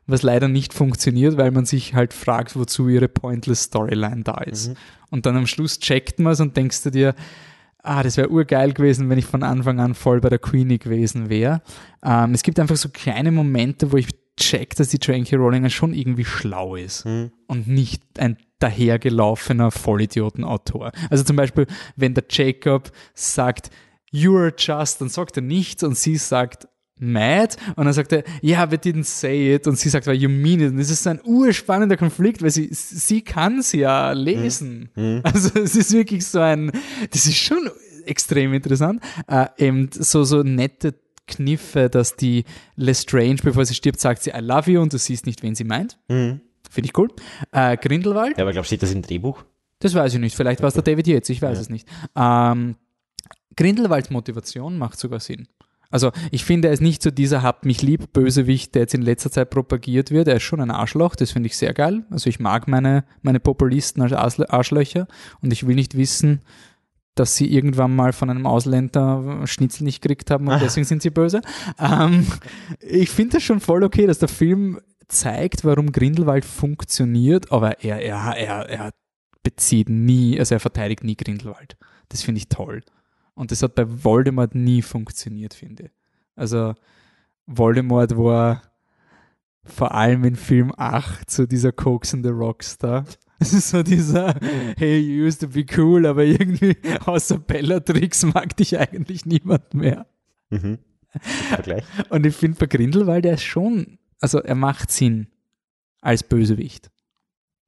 was 0.06 0.22
leider 0.22 0.48
nicht 0.48 0.72
funktioniert, 0.72 1.36
weil 1.36 1.50
man 1.50 1.66
sich 1.66 1.94
halt 1.94 2.14
fragt, 2.14 2.56
wozu 2.56 2.88
ihre 2.88 3.08
pointless 3.08 3.64
Storyline 3.64 4.22
da 4.22 4.38
ist. 4.38 4.68
Mhm. 4.68 4.74
Und 5.10 5.26
dann 5.26 5.36
am 5.36 5.46
Schluss 5.46 5.80
checkt 5.80 6.20
man 6.20 6.32
es 6.32 6.40
und 6.40 6.56
denkst 6.56 6.84
du 6.84 6.90
dir, 6.90 7.14
ah, 7.82 8.02
das 8.02 8.16
wäre 8.16 8.30
urgeil 8.30 8.72
gewesen, 8.72 9.10
wenn 9.10 9.18
ich 9.18 9.26
von 9.26 9.42
Anfang 9.42 9.80
an 9.80 9.94
voll 9.94 10.20
bei 10.20 10.28
der 10.28 10.38
Queenie 10.38 10.78
gewesen 10.78 11.28
wäre. 11.28 11.60
Ähm, 12.04 12.34
es 12.34 12.42
gibt 12.42 12.60
einfach 12.60 12.76
so 12.76 12.88
kleine 12.88 13.32
Momente, 13.32 13.90
wo 13.90 13.96
ich 13.96 14.08
check, 14.36 14.76
dass 14.76 14.88
die 14.88 14.98
J.K. 14.98 15.36
Rowling 15.36 15.68
schon 15.70 15.92
irgendwie 15.92 16.24
schlau 16.24 16.76
ist 16.76 17.04
mhm. 17.04 17.32
und 17.48 17.66
nicht 17.66 18.02
ein 18.18 18.36
dahergelaufener 18.60 19.72
Vollidioten-Autor. 19.72 20.92
Also 21.10 21.24
zum 21.24 21.36
Beispiel, 21.36 21.66
wenn 21.96 22.14
der 22.14 22.24
Jacob 22.30 22.90
sagt, 23.14 23.70
you're 24.12 24.52
just, 24.56 25.00
dann 25.00 25.08
sagt 25.08 25.36
er 25.36 25.42
nichts 25.42 25.82
und 25.82 25.96
sie 25.96 26.16
sagt 26.16 26.68
mad 27.00 27.56
und 27.76 27.84
dann 27.84 27.92
sagt 27.92 28.12
er, 28.12 28.24
yeah, 28.42 28.66
but 28.66 28.84
didn't 28.84 29.04
say 29.04 29.54
it 29.54 29.66
und 29.66 29.78
sie 29.78 29.88
sagt, 29.88 30.06
well, 30.06 30.16
you 30.16 30.28
mean 30.28 30.60
it 30.60 30.70
und 30.72 30.78
das 30.78 30.90
ist 30.90 31.06
ein 31.06 31.20
urspannender 31.24 31.96
Konflikt, 31.96 32.42
weil 32.42 32.50
sie, 32.50 32.68
sie 32.72 33.22
kann 33.22 33.58
es 33.58 33.72
ja 33.72 34.12
lesen. 34.12 34.90
Mhm. 34.96 35.20
Also 35.22 35.60
es 35.60 35.76
ist 35.76 35.92
wirklich 35.92 36.26
so 36.26 36.40
ein, 36.40 36.72
das 37.10 37.26
ist 37.26 37.36
schon 37.36 37.70
extrem 38.04 38.52
interessant, 38.54 39.02
äh, 39.28 39.46
eben 39.58 39.90
so, 39.92 40.24
so 40.24 40.42
nette 40.42 40.94
Kniffe, 41.26 41.90
dass 41.90 42.16
die 42.16 42.44
Lestrange, 42.76 43.36
bevor 43.42 43.64
sie 43.64 43.74
stirbt, 43.74 44.00
sagt 44.00 44.22
sie 44.22 44.30
I 44.30 44.40
love 44.40 44.70
you 44.70 44.80
und 44.80 44.92
du 44.92 44.98
siehst 44.98 45.26
nicht, 45.26 45.42
wen 45.42 45.54
sie 45.54 45.64
meint. 45.64 45.98
Mhm. 46.08 46.40
Finde 46.70 46.86
ich 46.86 46.98
cool. 46.98 47.08
Äh, 47.52 47.76
Grindelwald. 47.76 48.36
Ja, 48.36 48.44
aber 48.44 48.52
glaubst 48.52 48.72
du, 48.72 48.78
das 48.78 48.92
im 48.92 49.02
Drehbuch? 49.02 49.44
Das 49.78 49.94
weiß 49.94 50.14
ich 50.14 50.20
nicht. 50.20 50.34
Vielleicht 50.34 50.60
war 50.60 50.68
es 50.68 50.74
der 50.74 50.82
David 50.82 51.06
Yates, 51.06 51.28
ich 51.30 51.40
weiß 51.40 51.56
ja. 51.56 51.62
es 51.62 51.70
nicht. 51.70 51.86
Ähm, 52.16 52.76
Grindelwalds 53.58 54.10
Motivation 54.10 54.78
macht 54.78 55.00
sogar 55.00 55.18
Sinn. 55.18 55.48
Also 55.90 56.12
ich 56.30 56.44
finde, 56.44 56.68
er 56.68 56.74
ist 56.74 56.80
nicht 56.80 57.02
so 57.02 57.10
dieser 57.10 57.42
Habt 57.42 57.64
mich 57.64 57.82
lieb 57.82 58.12
Bösewicht, 58.12 58.74
der 58.74 58.82
jetzt 58.82 58.94
in 58.94 59.02
letzter 59.02 59.32
Zeit 59.32 59.50
propagiert 59.50 60.12
wird. 60.12 60.28
Er 60.28 60.36
ist 60.36 60.44
schon 60.44 60.60
ein 60.60 60.70
Arschloch, 60.70 61.16
das 61.16 61.32
finde 61.32 61.48
ich 61.48 61.56
sehr 61.56 61.74
geil. 61.74 62.04
Also 62.10 62.30
ich 62.30 62.38
mag 62.38 62.68
meine, 62.68 63.04
meine 63.22 63.40
Populisten 63.40 64.00
als 64.00 64.38
Arschlöcher 64.40 65.08
und 65.40 65.52
ich 65.52 65.66
will 65.66 65.74
nicht 65.74 65.96
wissen, 65.96 66.42
dass 67.16 67.34
sie 67.34 67.52
irgendwann 67.52 67.96
mal 67.96 68.12
von 68.12 68.30
einem 68.30 68.46
Ausländer 68.46 69.44
Schnitzel 69.46 69.84
nicht 69.84 70.02
gekriegt 70.02 70.30
haben 70.30 70.46
und 70.46 70.54
ah. 70.54 70.60
deswegen 70.62 70.86
sind 70.86 71.02
sie 71.02 71.10
böse. 71.10 71.40
Ähm, 71.80 72.26
ich 72.80 73.10
finde 73.10 73.38
das 73.38 73.42
schon 73.42 73.58
voll 73.58 73.82
okay, 73.82 74.06
dass 74.06 74.20
der 74.20 74.28
Film 74.28 74.78
zeigt, 75.08 75.64
warum 75.64 75.90
Grindelwald 75.90 76.44
funktioniert, 76.44 77.50
aber 77.50 77.82
er, 77.82 78.00
er, 78.02 78.36
er, 78.36 78.68
er 78.68 78.90
bezieht 79.42 79.88
nie, 79.88 80.38
also 80.38 80.54
er 80.54 80.60
verteidigt 80.60 81.02
nie 81.02 81.16
Grindelwald. 81.16 81.76
Das 82.08 82.22
finde 82.22 82.38
ich 82.38 82.48
toll. 82.48 82.82
Und 83.38 83.52
das 83.52 83.62
hat 83.62 83.76
bei 83.76 83.84
Voldemort 83.86 84.56
nie 84.56 84.82
funktioniert, 84.82 85.54
finde 85.54 85.84
ich. 85.84 85.90
Also 86.34 86.74
Voldemort 87.46 88.16
war 88.16 88.62
vor 89.62 89.94
allem 89.94 90.24
in 90.24 90.34
Film 90.34 90.72
8 90.76 91.30
so 91.30 91.46
dieser 91.46 91.70
koksende 91.70 92.30
Rockstar. 92.30 93.04
Es 93.38 93.52
ist 93.52 93.70
so 93.70 93.84
dieser, 93.84 94.34
hey, 94.76 94.98
you 94.98 95.24
used 95.24 95.40
to 95.40 95.46
be 95.46 95.64
cool, 95.76 96.04
aber 96.06 96.24
irgendwie 96.24 96.76
außer 97.06 97.38
Bellatrix 97.38 98.24
mag 98.24 98.56
dich 98.56 98.76
eigentlich 98.76 99.24
niemand 99.24 99.72
mehr. 99.72 100.08
Mhm. 100.50 100.78
Und 102.08 102.26
ich 102.26 102.34
finde 102.34 102.58
bei 102.58 102.66
Grindelwald, 102.66 103.24
der 103.24 103.34
ist 103.34 103.44
schon, 103.44 103.98
also 104.20 104.40
er 104.40 104.56
macht 104.56 104.90
Sinn 104.90 105.28
als 106.00 106.24
Bösewicht. 106.24 106.90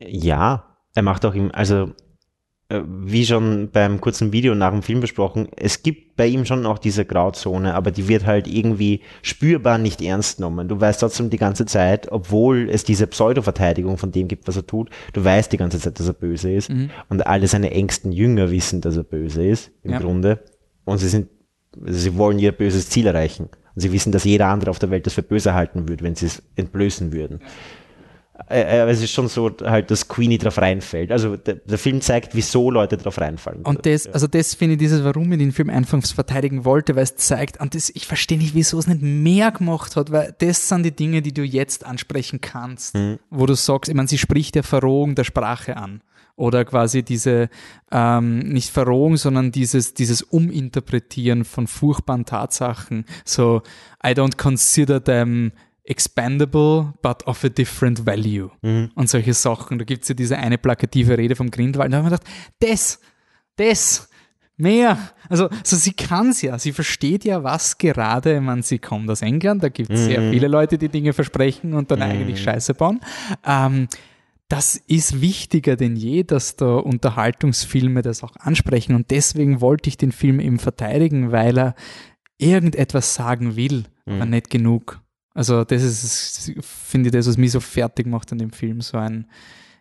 Ja, 0.00 0.76
er 0.96 1.02
macht 1.02 1.24
auch 1.24 1.34
ihm, 1.34 1.52
also 1.52 1.94
wie 2.70 3.26
schon 3.26 3.70
beim 3.72 4.00
kurzen 4.00 4.32
Video 4.32 4.54
nach 4.54 4.70
dem 4.70 4.82
Film 4.82 5.00
besprochen, 5.00 5.48
es 5.56 5.82
gibt 5.82 6.16
bei 6.16 6.26
ihm 6.26 6.44
schon 6.44 6.66
auch 6.66 6.78
diese 6.78 7.04
Grauzone, 7.04 7.74
aber 7.74 7.90
die 7.90 8.06
wird 8.06 8.26
halt 8.26 8.46
irgendwie 8.46 9.00
spürbar 9.22 9.76
nicht 9.78 10.00
ernst 10.00 10.36
genommen. 10.36 10.68
Du 10.68 10.80
weißt 10.80 11.00
trotzdem 11.00 11.30
die 11.30 11.36
ganze 11.36 11.66
Zeit, 11.66 12.12
obwohl 12.12 12.68
es 12.70 12.84
diese 12.84 13.08
Pseudo-Verteidigung 13.08 13.98
von 13.98 14.12
dem 14.12 14.28
gibt, 14.28 14.46
was 14.46 14.56
er 14.56 14.66
tut, 14.66 14.88
du 15.12 15.24
weißt 15.24 15.52
die 15.52 15.56
ganze 15.56 15.80
Zeit, 15.80 15.98
dass 15.98 16.06
er 16.06 16.12
böse 16.12 16.52
ist 16.52 16.70
mhm. 16.70 16.90
und 17.08 17.26
alle 17.26 17.48
seine 17.48 17.72
engsten 17.72 18.12
Jünger 18.12 18.52
wissen, 18.52 18.80
dass 18.80 18.96
er 18.96 19.04
böse 19.04 19.44
ist, 19.44 19.72
im 19.82 19.92
ja. 19.92 19.98
Grunde. 19.98 20.38
Und 20.84 20.98
sie 20.98 21.08
sind, 21.08 21.28
sie 21.86 22.16
wollen 22.16 22.38
ihr 22.38 22.52
böses 22.52 22.88
Ziel 22.88 23.06
erreichen. 23.06 23.48
Und 23.74 23.80
sie 23.82 23.92
wissen, 23.92 24.12
dass 24.12 24.24
jeder 24.24 24.46
andere 24.46 24.70
auf 24.70 24.78
der 24.78 24.90
Welt 24.90 25.06
das 25.06 25.14
für 25.14 25.22
böse 25.22 25.54
halten 25.54 25.88
würde, 25.88 26.04
wenn 26.04 26.14
sie 26.14 26.26
es 26.26 26.42
entblößen 26.54 27.12
würden. 27.12 27.40
Ja. 27.40 27.46
Äh, 28.48 28.62
äh, 28.62 28.90
es 28.90 29.02
ist 29.02 29.12
schon 29.12 29.28
so 29.28 29.50
halt, 29.62 29.90
dass 29.90 30.08
Queenie 30.08 30.38
drauf 30.38 30.58
reinfällt. 30.58 31.12
Also 31.12 31.36
der, 31.36 31.56
der, 31.56 31.78
Film 31.78 32.00
zeigt, 32.00 32.34
wieso 32.34 32.70
Leute 32.70 32.96
drauf 32.96 33.20
reinfallen. 33.20 33.62
Und 33.62 33.86
das, 33.86 34.06
also 34.06 34.26
das 34.26 34.54
finde 34.54 34.74
ich 34.74 34.78
dieses, 34.78 35.04
warum 35.04 35.30
ich 35.32 35.38
den 35.38 35.52
Film 35.52 35.70
anfangs 35.70 36.12
verteidigen 36.12 36.64
wollte, 36.64 36.96
weil 36.96 37.04
es 37.04 37.16
zeigt, 37.16 37.60
und 37.60 37.74
das, 37.74 37.90
ich 37.90 38.06
verstehe 38.06 38.38
nicht, 38.38 38.54
wieso 38.54 38.78
es 38.78 38.86
nicht 38.86 39.02
mehr 39.02 39.50
gemacht 39.50 39.96
hat, 39.96 40.10
weil 40.10 40.34
das 40.38 40.68
sind 40.68 40.84
die 40.84 40.94
Dinge, 40.94 41.22
die 41.22 41.32
du 41.32 41.42
jetzt 41.42 41.84
ansprechen 41.84 42.40
kannst, 42.40 42.94
mhm. 42.94 43.18
wo 43.30 43.46
du 43.46 43.54
sagst, 43.54 43.88
ich 43.88 43.94
meine, 43.94 44.08
sie 44.08 44.18
spricht 44.18 44.54
der 44.54 44.62
Verrohung 44.62 45.14
der 45.14 45.24
Sprache 45.24 45.76
an. 45.76 46.02
Oder 46.36 46.64
quasi 46.64 47.02
diese, 47.02 47.50
ähm, 47.92 48.38
nicht 48.38 48.70
Verrohung, 48.70 49.18
sondern 49.18 49.52
dieses, 49.52 49.92
dieses 49.92 50.22
Uminterpretieren 50.22 51.44
von 51.44 51.66
furchtbaren 51.66 52.24
Tatsachen. 52.24 53.04
So, 53.26 53.60
I 54.02 54.12
don't 54.12 54.38
consider 54.38 55.04
them 55.04 55.52
expandable, 55.90 56.92
but 57.02 57.26
of 57.26 57.42
a 57.44 57.48
different 57.48 58.06
value. 58.06 58.50
Mhm. 58.62 58.90
Und 58.94 59.10
solche 59.10 59.34
Sachen. 59.34 59.78
Da 59.78 59.84
gibt 59.84 60.02
es 60.02 60.08
ja 60.08 60.14
diese 60.14 60.38
eine 60.38 60.56
plakative 60.56 61.18
Rede 61.18 61.36
vom 61.36 61.50
Grindwald. 61.50 61.92
Da 61.92 61.98
habe 61.98 62.06
ich 62.06 62.12
mir 62.12 62.16
gedacht, 62.16 62.32
das, 62.60 63.00
das, 63.56 64.08
mehr. 64.60 64.98
Also, 65.28 65.48
also 65.48 65.76
sie 65.76 65.92
kann 65.92 66.30
es 66.30 66.42
ja. 66.42 66.58
Sie 66.58 66.72
versteht 66.72 67.24
ja, 67.24 67.42
was 67.42 67.78
gerade, 67.78 68.40
meine, 68.40 68.62
sie 68.62 68.78
kommt 68.78 69.10
aus 69.10 69.22
England, 69.22 69.62
da 69.62 69.68
gibt 69.68 69.90
es 69.90 70.00
mhm. 70.00 70.04
sehr 70.04 70.30
viele 70.30 70.48
Leute, 70.48 70.78
die 70.78 70.88
Dinge 70.88 71.12
versprechen 71.12 71.74
und 71.74 71.90
dann 71.90 71.98
mhm. 71.98 72.04
eigentlich 72.04 72.42
Scheiße 72.42 72.74
bauen. 72.74 73.00
Ähm, 73.44 73.88
das 74.48 74.76
ist 74.76 75.20
wichtiger 75.20 75.76
denn 75.76 75.94
je, 75.94 76.24
dass 76.24 76.56
da 76.56 76.76
Unterhaltungsfilme 76.76 78.02
das 78.02 78.24
auch 78.24 78.34
ansprechen. 78.36 78.94
Und 78.96 79.10
deswegen 79.10 79.60
wollte 79.60 79.88
ich 79.88 79.96
den 79.96 80.12
Film 80.12 80.40
eben 80.40 80.58
verteidigen, 80.58 81.30
weil 81.30 81.56
er 81.56 81.74
irgendetwas 82.38 83.14
sagen 83.14 83.54
will, 83.56 83.84
aber 84.06 84.24
mhm. 84.24 84.30
nicht 84.30 84.50
genug. 84.50 85.00
Also 85.34 85.64
das 85.64 85.82
ist, 85.82 86.52
finde 86.60 87.08
ich, 87.08 87.12
das, 87.12 87.28
was 87.28 87.36
mich 87.36 87.52
so 87.52 87.60
fertig 87.60 88.06
macht 88.06 88.32
an 88.32 88.38
dem 88.38 88.50
Film, 88.50 88.80
so 88.80 88.98
ein, 88.98 89.26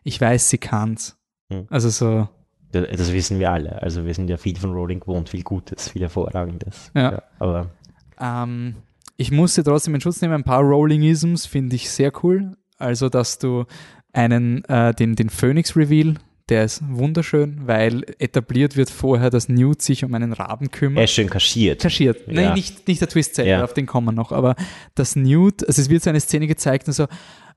ich 0.03 0.21
weiß, 0.21 0.49
sie 0.49 0.57
kann's. 0.57 1.17
Hm. 1.51 1.65
Also 1.69 1.89
so. 1.89 2.29
Das, 2.71 2.85
das, 2.91 3.13
wissen 3.13 3.39
wir 3.39 3.51
alle. 3.51 3.81
Also 3.81 4.05
wir 4.05 4.13
sind 4.13 4.29
ja 4.29 4.37
viel 4.37 4.55
von 4.55 4.71
Rowling 4.71 4.99
gewohnt, 4.99 5.29
viel 5.29 5.41
Gutes, 5.41 5.89
viel 5.89 6.03
Hervorragendes. 6.03 6.91
Ja. 6.93 7.11
ja 7.13 7.23
aber 7.39 7.71
ähm, 8.19 8.75
ich 9.17 9.31
musste 9.31 9.63
trotzdem 9.63 9.95
in 9.95 10.01
Schutz 10.01 10.21
nehmen, 10.21 10.35
ein 10.35 10.43
paar 10.43 10.61
Rowlingisms 10.61 11.45
finde 11.45 11.75
ich 11.75 11.89
sehr 11.89 12.11
cool. 12.23 12.55
Also, 12.77 13.09
dass 13.09 13.39
du 13.39 13.65
einen, 14.13 14.63
äh, 14.65 14.93
den, 14.93 15.15
den 15.15 15.29
Phoenix-Reveal 15.29 16.15
der 16.49 16.63
ist 16.63 16.81
wunderschön, 16.87 17.61
weil 17.67 18.03
etabliert 18.17 18.75
wird 18.75 18.89
vorher, 18.89 19.29
dass 19.29 19.49
Newt 19.49 19.81
sich 19.81 20.03
um 20.03 20.13
einen 20.13 20.33
Raben 20.33 20.71
kümmert. 20.71 20.97
Er 20.97 21.03
ist 21.05 21.11
schön 21.11 21.29
kaschiert. 21.29 21.81
Kaschiert. 21.81 22.27
Ja. 22.27 22.33
Nein, 22.33 22.53
nicht, 22.53 22.87
nicht 22.87 23.01
der 23.01 23.07
Twist 23.07 23.35
selber, 23.35 23.49
ja. 23.49 23.63
auf 23.63 23.73
den 23.73 23.85
kommen 23.85 24.07
wir 24.07 24.11
noch, 24.11 24.31
aber 24.31 24.55
dass 24.95 25.15
Newt, 25.15 25.67
also 25.67 25.81
es 25.81 25.89
wird 25.89 26.03
so 26.03 26.09
eine 26.09 26.19
Szene 26.19 26.47
gezeigt 26.47 26.87
und 26.87 26.93
so, 26.93 27.07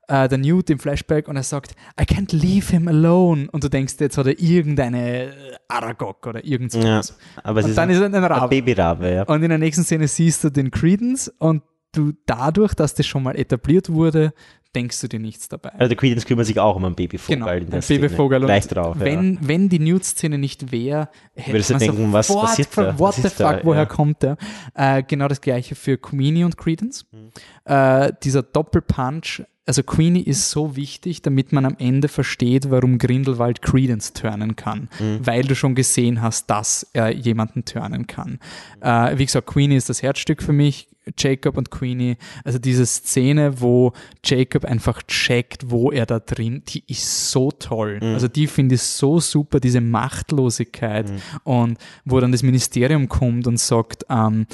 äh, 0.07 0.27
der 0.27 0.37
Newt 0.37 0.69
im 0.69 0.79
Flashback 0.79 1.27
und 1.27 1.35
er 1.35 1.43
sagt, 1.43 1.75
I 1.99 2.03
can't 2.03 2.35
leave 2.35 2.71
him 2.71 2.87
alone. 2.87 3.47
Und 3.51 3.63
du 3.63 3.69
denkst, 3.69 3.95
jetzt 3.99 4.17
hat 4.17 4.27
er 4.27 4.39
irgendeine 4.39 5.33
Aragog 5.67 6.27
oder 6.27 6.43
irgendwas. 6.43 6.83
Ja, 6.83 7.41
aber 7.43 7.63
und 7.63 7.77
dann 7.77 7.89
ist, 7.89 7.97
ist 7.97 8.01
er 8.01 8.07
ein 8.07 8.15
Rabe. 8.15 8.43
Ein 8.43 8.49
Babyrabe, 8.49 9.11
ja. 9.11 9.23
Und 9.23 9.43
in 9.43 9.49
der 9.49 9.57
nächsten 9.57 9.83
Szene 9.83 10.07
siehst 10.07 10.43
du 10.43 10.49
den 10.49 10.71
Credence 10.71 11.33
und 11.39 11.63
du 11.93 12.13
dadurch, 12.25 12.73
dass 12.73 12.95
das 12.95 13.05
schon 13.05 13.23
mal 13.23 13.35
etabliert 13.35 13.89
wurde, 13.89 14.33
denkst 14.75 15.01
du 15.01 15.07
dir 15.07 15.19
nichts 15.19 15.47
dabei. 15.47 15.69
Also 15.73 15.87
der 15.87 15.97
Credence 15.97 16.25
kümmert 16.25 16.47
sich 16.47 16.59
auch 16.59 16.75
um 16.75 16.85
einen 16.85 16.95
Babyvogel. 16.95 17.35
Genau, 17.35 17.51
in 17.51 17.69
der 17.69 17.79
ein 17.79 17.87
Babyvogel. 17.87 18.41
Gleich 18.41 18.67
drauf, 18.67 18.95
wenn, 18.99 19.35
ja. 19.35 19.39
wenn 19.41 19.69
die 19.69 19.79
Nude-Szene 19.79 20.37
nicht 20.37 20.71
wäre, 20.71 21.09
hätte 21.35 21.53
Würdest 21.53 21.69
man 21.71 21.79
denken, 21.79 22.13
was 22.13 22.27
passiert 22.27 22.69
da? 22.75 22.97
What 22.97 23.15
the 23.15 23.21
fuck, 23.23 23.37
da? 23.37 23.59
woher 23.63 23.81
ja. 23.81 23.85
kommt 23.85 24.23
der? 24.23 24.37
Äh, 24.73 25.03
genau 25.03 25.27
das 25.27 25.41
gleiche 25.41 25.75
für 25.75 25.97
Queenie 25.97 26.43
und 26.43 26.57
Credence. 26.57 27.05
Mhm. 27.11 27.31
Äh, 27.65 28.11
dieser 28.23 28.43
Doppelpunch 28.43 29.43
also 29.65 29.81
Queenie 29.83 30.21
ist 30.21 30.49
so 30.49 30.75
wichtig, 30.75 31.21
damit 31.21 31.53
man 31.53 31.65
am 31.65 31.77
Ende 31.79 32.09
versteht, 32.09 32.69
warum 32.69 32.97
Grindelwald 32.97 33.61
Credence 33.61 34.11
turnen 34.11 34.55
kann, 34.55 34.89
mhm. 34.99 35.25
weil 35.25 35.43
du 35.43 35.55
schon 35.55 35.73
gesehen 35.73 36.21
hast, 36.21 36.49
dass 36.49 36.89
er 36.93 37.11
jemanden 37.11 37.63
turnen 37.63 38.05
kann. 38.07 38.39
Äh, 38.81 39.17
wie 39.17 39.25
gesagt, 39.25 39.47
Queenie 39.47 39.77
ist 39.77 39.89
das 39.89 40.03
Herzstück 40.03 40.43
für 40.43 40.53
mich, 40.53 40.89
Jacob 41.17 41.57
und 41.57 41.69
Queenie, 41.69 42.17
also 42.43 42.59
diese 42.59 42.85
Szene, 42.85 43.61
wo 43.61 43.93
Jacob 44.23 44.65
einfach 44.65 45.03
checkt, 45.03 45.69
wo 45.69 45.91
er 45.91 46.05
da 46.05 46.19
drin, 46.19 46.63
die 46.67 46.83
ist 46.87 47.31
so 47.31 47.51
toll. 47.51 47.99
Mhm. 48.01 48.13
Also 48.13 48.27
die 48.27 48.47
finde 48.47 48.75
ich 48.75 48.81
so 48.81 49.19
super, 49.19 49.59
diese 49.59 49.81
Machtlosigkeit 49.81 51.09
mhm. 51.09 51.17
und 51.43 51.77
wo 52.05 52.19
dann 52.19 52.31
das 52.31 52.43
Ministerium 52.43 53.09
kommt 53.09 53.47
und 53.47 53.59
sagt, 53.59 54.05
ähm, 54.09 54.45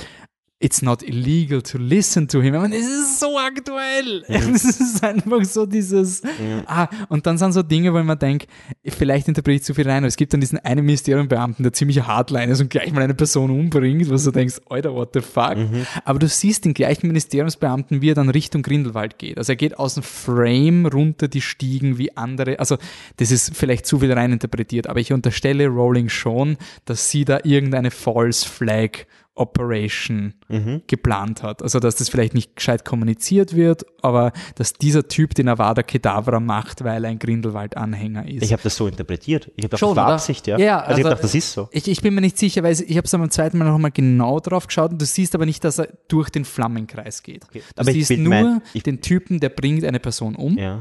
it's 0.62 0.82
not 0.82 1.02
illegal 1.04 1.62
to 1.62 1.78
listen 1.78 2.28
to 2.28 2.42
him. 2.42 2.56
Und 2.56 2.74
es 2.74 2.86
ist 2.86 3.20
so 3.20 3.38
aktuell. 3.38 4.24
Mhm. 4.28 4.56
Es 4.60 4.64
ist 4.66 5.04
einfach 5.04 5.44
so 5.46 5.66
dieses, 5.66 6.22
mhm. 6.24 6.64
ah, 6.66 6.90
und 7.08 7.26
dann 7.26 7.38
sind 7.38 7.54
so 7.54 7.64
Dinge, 7.64 7.94
wo 7.94 8.04
man 8.04 8.20
denkt, 8.20 8.48
vielleicht 8.86 9.28
interpretiere 9.28 9.62
ich 9.62 9.64
zu 9.64 9.74
viel 9.74 9.88
rein, 9.88 10.00
aber 10.00 10.08
es 10.08 10.18
gibt 10.18 10.34
dann 10.34 10.42
diesen 10.42 10.60
einen 10.60 10.86
Ministeriumbeamten, 10.86 11.64
der 11.64 11.72
ziemlich 11.72 12.04
hardline 12.04 12.52
ist 12.52 12.60
und 12.60 12.70
gleich 12.70 12.92
mal 12.92 13.02
eine 13.02 13.14
Person 13.14 13.52
umbringt, 13.52 14.10
wo 14.10 14.16
du 14.16 14.32
denkst, 14.32 14.56
Alter, 14.70 14.94
what 14.94 15.12
the 15.14 15.22
fuck? 15.22 15.56
Mhm. 15.56 15.86
Aber 16.04 16.20
du 16.20 16.28
siehst 16.28 16.66
den 16.66 16.74
gleichen 16.74 17.08
Ministeriumsbeamten, 17.08 18.02
wie 18.02 18.10
er 18.10 18.16
dann 18.16 18.30
Richtung 18.30 18.62
Grindelwald 18.62 19.18
geht. 19.18 19.38
Also 19.38 19.54
er 19.54 19.58
geht 19.58 19.80
aus 19.80 19.94
dem 19.94 20.04
Frame 20.04 20.88
runter 20.88 21.30
die 21.30 21.42
Stiegen 21.42 21.98
wie 21.98 22.18
andere. 22.18 22.60
Also 22.60 22.78
das 23.18 23.32
ist 23.32 23.56
vielleicht 23.56 23.86
zu 23.86 24.00
viel 24.00 24.12
rein 24.12 24.34
interpretiert, 24.34 24.88
aber 24.88 25.00
ich 25.00 25.14
unterstelle 25.14 25.68
Rowling 25.68 26.10
schon, 26.10 26.58
dass 26.86 27.10
sie 27.10 27.24
da 27.24 27.40
irgendeine 27.44 27.92
False 27.92 28.48
Flag 28.48 29.06
Operation 29.40 30.34
mhm. 30.50 30.82
geplant 30.88 31.44
hat. 31.44 31.64
Also, 31.64 31.80
dass 31.80 31.96
das 31.96 32.10
vielleicht 32.10 32.34
nicht 32.34 32.56
gescheit 32.58 32.84
kommuniziert 32.84 33.56
wird, 33.56 33.86
aber 34.02 34.34
dass 34.56 34.74
dieser 34.74 35.08
Typ 35.08 35.34
den 35.34 35.48
Avada 35.48 35.82
Kedavra 35.82 36.40
macht, 36.40 36.84
weil 36.84 37.06
er 37.06 37.12
ein 37.12 37.20
Grindelwald-Anhänger 37.20 38.28
ist. 38.28 38.44
Ich 38.44 38.52
habe 38.52 38.62
das 38.62 38.76
so 38.76 38.88
interpretiert. 38.88 39.50
Ich 39.56 39.64
habe 39.64 39.70
das 39.70 39.82
war 39.82 39.98
Absicht, 39.98 40.48
ja. 40.48 40.60
ja 40.60 40.80
also, 40.80 40.90
also, 40.90 41.00
ich 41.00 41.08
dachte, 41.08 41.22
das 41.22 41.36
ist 41.36 41.54
so. 41.54 41.70
Ich, 41.72 41.88
ich, 41.88 42.02
bin 42.02 42.14
mir 42.14 42.22
nicht 42.22 42.38
sicher, 42.38 42.64
weil 42.64 42.74
ich 42.74 42.98
habe 42.98 43.06
es 43.06 43.12
beim 43.12 43.32
zweiten 43.32 43.58
Mal 43.58 43.66
nochmal 43.66 43.92
genau 43.92 44.40
drauf 44.40 44.68
geschaut 44.68 44.92
und 44.92 45.02
du 45.02 45.06
siehst 45.06 45.34
aber 45.36 45.46
nicht, 45.46 45.64
dass 45.64 45.80
er 45.80 45.88
durch 46.10 46.30
den 46.30 46.44
Flammenkreis 46.44 47.24
geht. 47.24 47.46
Okay. 47.46 47.64
Du 47.76 47.82
aber 47.82 47.92
siehst 47.92 48.12
nur 48.12 48.30
mein, 48.30 48.62
den 48.86 49.02
Typen, 49.02 49.40
der 49.40 49.50
bringt 49.50 49.86
eine 49.86 50.00
Person 50.00 50.36
um. 50.36 50.58
Ja. 50.58 50.80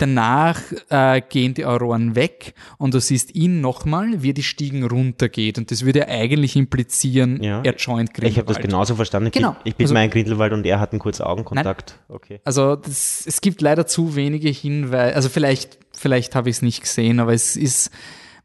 Danach 0.00 0.60
äh, 0.88 1.20
gehen 1.28 1.52
die 1.54 1.66
Auroren 1.66 2.14
weg 2.14 2.54
und 2.78 2.94
du 2.94 3.00
siehst 3.00 3.34
ihn 3.34 3.60
nochmal, 3.60 4.22
wie 4.22 4.32
die 4.32 4.42
Stiegen 4.42 4.82
runtergeht. 4.82 5.58
Und 5.58 5.70
das 5.70 5.84
würde 5.84 6.08
eigentlich 6.08 6.56
implizieren, 6.56 7.42
ja. 7.42 7.60
er 7.62 7.76
joint 7.76 8.14
Grindelwald. 8.14 8.32
Ich 8.32 8.38
habe 8.38 8.48
das 8.48 8.62
genauso 8.62 8.94
verstanden. 8.94 9.30
Genau. 9.30 9.56
Ich 9.64 9.76
bin 9.76 9.84
also, 9.84 9.94
mein 9.94 10.08
Grindelwald 10.08 10.54
und 10.54 10.64
er 10.64 10.80
hat 10.80 10.92
einen 10.92 11.00
kurzen 11.00 11.24
Augenkontakt. 11.24 11.96
Nein. 12.08 12.16
Okay. 12.16 12.40
Also 12.44 12.76
das, 12.76 13.24
es 13.26 13.42
gibt 13.42 13.60
leider 13.60 13.86
zu 13.86 14.16
wenige 14.16 14.48
Hinweise. 14.48 15.14
Also 15.14 15.28
vielleicht, 15.28 15.78
vielleicht 15.92 16.34
habe 16.34 16.48
ich 16.48 16.56
es 16.56 16.62
nicht 16.62 16.80
gesehen, 16.80 17.20
aber 17.20 17.34
es 17.34 17.56
ist, 17.56 17.90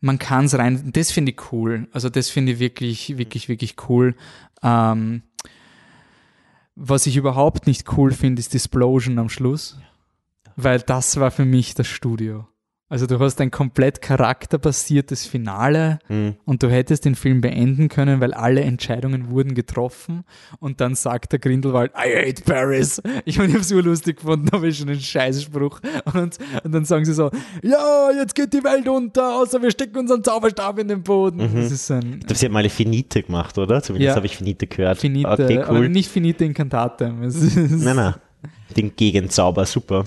man 0.02 0.20
kann 0.20 0.46
es 0.46 0.58
rein. 0.58 0.92
Das 0.92 1.12
finde 1.12 1.32
ich 1.32 1.52
cool. 1.54 1.88
Also 1.94 2.10
das 2.10 2.30
finde 2.30 2.52
ich 2.52 2.60
wirklich, 2.60 3.18
wirklich, 3.18 3.48
wirklich 3.48 3.76
cool. 3.88 4.16
Ähm, 4.62 5.24
Was 6.76 7.08
ich 7.08 7.16
überhaupt 7.16 7.68
nicht 7.68 7.98
cool 7.98 8.12
finde, 8.12 8.42
ist 8.42 8.52
die 8.52 8.58
Explosion 8.58 9.18
am 9.20 9.30
Schluss, 9.30 9.78
weil 10.56 10.80
das 10.80 11.20
war 11.20 11.32
für 11.32 11.46
mich 11.46 11.74
das 11.76 11.88
Studio. 11.88 12.48
Also 12.88 13.08
du 13.08 13.18
hast 13.20 13.42
ein 13.42 13.50
komplett 13.50 14.00
charakterbasiertes 14.04 15.26
Finale 15.26 15.98
Mhm. 16.08 16.36
und 16.46 16.62
du 16.62 16.70
hättest 16.70 17.04
den 17.06 17.16
Film 17.16 17.42
beenden 17.42 17.90
können, 17.90 18.22
weil 18.22 18.32
alle 18.36 18.62
Entscheidungen 18.62 19.32
wurden 19.32 19.56
getroffen 19.56 20.24
und 20.60 20.82
dann 20.82 20.94
sagt 20.94 21.32
der 21.32 21.40
Grindelwald, 21.40 21.92
I 21.98 22.30
hate 22.30 22.44
Paris. 22.44 23.02
Ich 23.26 23.38
meine, 23.40 23.50
ich 23.50 23.56
habe 23.56 23.64
es 23.64 23.72
urlustig 23.72 24.18
gefunden, 24.18 24.50
aber 24.52 24.68
ist 24.68 24.78
schon 24.78 24.90
ein 24.90 25.00
Scheißspruch. 25.00 25.80
Und, 26.14 26.38
und 26.64 26.72
dann 26.72 26.86
sagen 26.86 27.06
sie 27.06 27.14
so, 27.16 27.32
ja, 27.64 28.12
jetzt 28.20 28.36
geht 28.36 28.54
die 28.54 28.64
Welt 28.64 28.88
unter, 28.88 29.36
außer 29.42 29.60
wir 29.64 29.72
stecken 29.72 29.98
unseren 29.98 30.24
Zauberstab 30.24 30.78
in 30.78 30.88
den 30.88 31.02
Boden. 31.02 31.40
Das 31.56 31.72
ist 31.72 31.90
ein 31.90 32.14
Ich 32.20 32.28
glaube, 32.28 32.36
sie 32.36 32.46
haben 32.46 32.56
alle 32.56 32.70
Finite 32.70 33.24
gemacht, 33.24 33.58
oder? 33.58 33.82
Zumindest 33.82 34.10
Ja. 34.10 34.16
habe 34.16 34.28
ich 34.28 34.38
Finite 34.38 34.68
gehört. 34.68 35.00
Finite, 35.00 35.28
Okay, 35.28 35.58
aber 35.58 35.80
cool. 35.80 35.90
nicht 35.90 36.12
Finite 36.12 36.46
Incantatem. 36.46 37.24
Es 37.24 37.56
Nein, 37.56 37.96
nein. 37.96 38.14
Den 38.78 38.96
Gegenzauber, 38.96 39.66
super. 39.66 40.06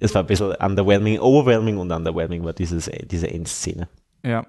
Es 0.00 0.14
war 0.14 0.22
ein 0.22 0.26
bisschen 0.26 0.52
underwhelming, 0.52 1.18
overwhelming 1.20 1.78
und 1.78 1.90
underwhelming 1.90 2.44
war 2.44 2.52
dieses, 2.52 2.90
diese 3.10 3.30
Endszene. 3.30 3.88
Ja. 4.24 4.46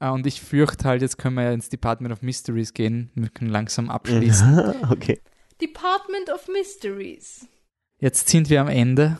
Ah, 0.00 0.10
Und 0.10 0.26
ich 0.26 0.40
fürchte 0.40 0.84
halt, 0.84 1.02
jetzt 1.02 1.18
können 1.18 1.34
wir 1.36 1.44
ja 1.44 1.52
ins 1.52 1.68
Department 1.68 2.12
of 2.12 2.22
Mysteries 2.22 2.72
gehen. 2.72 3.10
Wir 3.14 3.28
können 3.28 3.50
langsam 3.50 3.90
abschließen. 3.90 4.84
okay. 4.90 5.20
Department 5.60 6.30
of 6.32 6.48
Mysteries. 6.48 7.48
Jetzt 7.98 8.28
sind 8.28 8.48
wir 8.48 8.60
am 8.60 8.68
Ende 8.68 9.18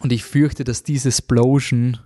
und 0.00 0.12
ich 0.12 0.24
fürchte, 0.24 0.64
dass 0.64 0.82
diese 0.82 1.08
Explosion 1.08 1.98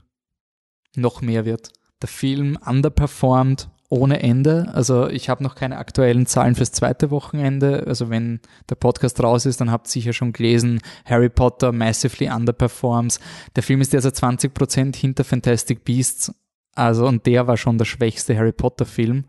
noch 0.95 1.23
mehr 1.23 1.45
wird. 1.45 1.73
Der 2.01 2.09
Film 2.09 2.57
underperformed 2.65 3.69
ohne 3.93 4.23
Ende. 4.23 4.71
Also 4.73 5.07
ich 5.09 5.29
habe 5.29 5.43
noch 5.43 5.55
keine 5.55 5.77
aktuellen 5.77 6.25
Zahlen 6.25 6.55
fürs 6.55 6.73
zweite 6.73 7.11
Wochenende. 7.11 7.85
Also 7.87 8.09
wenn 8.09 8.41
der 8.71 8.75
Podcast 8.75 9.23
raus 9.23 9.45
ist, 9.45 9.61
dann 9.61 9.71
habt 9.71 9.87
ihr 9.87 9.91
sicher 9.91 10.13
schon 10.15 10.33
gelesen, 10.33 10.81
Harry 11.05 11.29
Potter 11.29 11.73
massively 11.73 12.31
underperforms. 12.31 13.21
Der 13.55 13.63
Film 13.63 13.83
ist 13.83 13.93
derzeit 13.93 14.15
20% 14.15 14.97
hinter 14.97 15.25
Fantastic 15.25 15.85
Beasts. 15.85 16.35
Also 16.75 17.07
und 17.07 17.27
der 17.27 17.47
war 17.47 17.59
schon 17.59 17.77
der 17.77 17.85
schwächste 17.85 18.35
Harry 18.35 18.53
Potter 18.53 18.87
Film. 18.87 19.27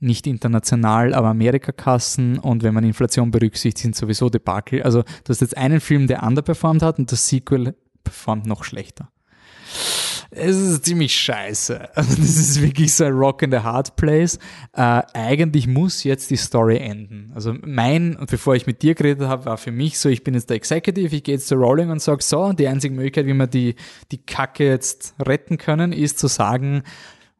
Nicht 0.00 0.26
international, 0.26 1.14
aber 1.14 1.28
Amerikakassen 1.28 2.40
und 2.40 2.64
wenn 2.64 2.74
man 2.74 2.82
Inflation 2.82 3.30
berücksichtigt, 3.30 3.78
sind 3.78 3.94
sowieso 3.94 4.28
Debakel. 4.28 4.82
Also 4.82 5.02
du 5.02 5.28
hast 5.28 5.42
jetzt 5.42 5.56
einen 5.56 5.78
Film, 5.78 6.08
der 6.08 6.24
underperformt 6.24 6.82
hat 6.82 6.98
und 6.98 7.12
das 7.12 7.28
Sequel 7.28 7.76
performt 8.02 8.46
noch 8.46 8.64
schlechter. 8.64 9.11
Es 10.34 10.56
ist 10.56 10.86
ziemlich 10.86 11.14
scheiße. 11.14 11.90
Also 11.94 12.16
das 12.16 12.36
ist 12.36 12.62
wirklich 12.62 12.94
so 12.94 13.04
ein 13.04 13.12
Rock 13.12 13.42
in 13.42 13.50
the 13.50 13.58
Hard 13.58 13.96
Place. 13.96 14.38
Äh, 14.72 15.02
eigentlich 15.12 15.66
muss 15.66 16.04
jetzt 16.04 16.30
die 16.30 16.36
Story 16.36 16.78
enden. 16.78 17.30
Also 17.34 17.54
mein, 17.62 18.16
und 18.16 18.30
bevor 18.30 18.54
ich 18.54 18.66
mit 18.66 18.82
dir 18.82 18.94
geredet 18.94 19.28
habe, 19.28 19.44
war 19.44 19.58
für 19.58 19.72
mich 19.72 19.98
so, 19.98 20.08
ich 20.08 20.24
bin 20.24 20.34
jetzt 20.34 20.48
der 20.48 20.56
Executive, 20.56 21.14
ich 21.14 21.22
gehe 21.22 21.34
jetzt 21.34 21.48
zu 21.48 21.54
Rowling 21.56 21.90
und 21.90 22.00
sage 22.00 22.22
so, 22.22 22.52
die 22.52 22.66
einzige 22.66 22.94
Möglichkeit, 22.94 23.26
wie 23.26 23.34
wir 23.34 23.46
die, 23.46 23.74
die 24.10 24.18
Kacke 24.18 24.66
jetzt 24.66 25.14
retten 25.24 25.58
können, 25.58 25.92
ist 25.92 26.18
zu 26.18 26.28
sagen, 26.28 26.82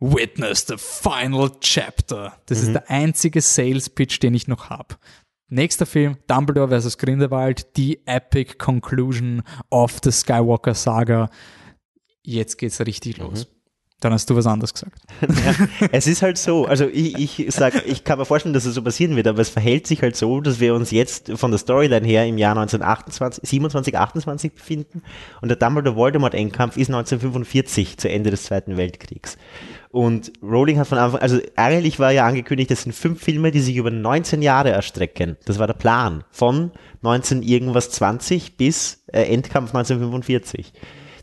Witness 0.01 0.67
the 0.67 0.75
final 0.77 1.51
chapter. 1.61 2.33
Das 2.47 2.61
ist 2.61 2.73
der 2.73 2.91
einzige 2.91 3.41
Sales 3.41 3.89
Pitch, 3.89 4.21
den 4.21 4.35
ich 4.35 4.49
noch 4.49 4.69
habe. 4.69 4.97
Nächster 5.49 5.87
Film, 5.87 6.17
Dumbledore 6.27 6.81
vs. 6.81 6.99
Grindelwald, 6.99 7.77
die 7.77 8.05
Epic 8.07 8.55
Conclusion 8.59 9.43
of 9.71 10.01
the 10.03 10.11
Skywalker 10.11 10.75
Saga. 10.75 11.31
Jetzt 12.23 12.59
geht's 12.59 12.81
richtig 12.81 13.19
los. 13.19 13.47
Dann 14.03 14.13
hast 14.13 14.29
du 14.29 14.35
was 14.35 14.49
anderes 14.49 14.75
gesagt. 14.75 15.01
Ja, 15.23 15.89
es 15.93 16.09
ist 16.09 16.23
halt 16.23 16.37
so, 16.37 16.67
also 16.67 16.89
ich, 16.93 17.39
ich 17.39 17.55
sag, 17.55 17.87
ich 17.87 18.03
kann 18.03 18.19
mir 18.19 18.25
vorstellen, 18.25 18.53
dass 18.53 18.65
es 18.65 18.75
so 18.75 18.83
passieren 18.83 19.15
wird, 19.15 19.29
aber 19.29 19.39
es 19.39 19.49
verhält 19.49 19.87
sich 19.87 20.03
halt 20.03 20.17
so, 20.17 20.41
dass 20.41 20.59
wir 20.59 20.75
uns 20.75 20.91
jetzt 20.91 21.31
von 21.37 21.53
der 21.53 21.59
Storyline 21.59 22.05
her 22.05 22.27
im 22.27 22.37
Jahr 22.37 22.57
1928, 22.57 23.49
27, 23.49 23.97
28 23.97 24.55
befinden 24.55 25.03
und 25.41 25.49
der 25.49 25.57
Dumbledore-Voldemort-Endkampf 25.57 26.77
ist 26.77 26.89
1945 26.89 27.97
zu 27.99 28.11
Ende 28.11 28.33
des 28.33 28.43
Zweiten 28.43 28.77
Weltkriegs. 28.77 29.39
Und 29.93 30.33
Rowling 30.43 30.79
hat 30.81 30.89
von 30.89 30.99
Anfang, 30.99 31.21
also 31.21 31.39
eigentlich 31.55 32.01
war 32.01 32.11
ja 32.11 32.27
angekündigt, 32.27 32.73
das 32.73 32.83
sind 32.83 32.93
fünf 32.93 33.23
Filme, 33.23 33.53
die 33.53 33.61
sich 33.61 33.77
über 33.77 33.91
19 33.93 34.43
Jahre 34.43 34.71
erstrecken. 34.71 35.37
Das 35.45 35.61
war 35.61 35.69
der 35.69 35.75
Plan. 35.75 36.25
Von 36.31 36.73
19 37.03 37.43
irgendwas 37.43 37.91
20 37.91 38.57
bis 38.57 39.05
äh, 39.13 39.23
Endkampf 39.25 39.75
1945. 39.75 40.73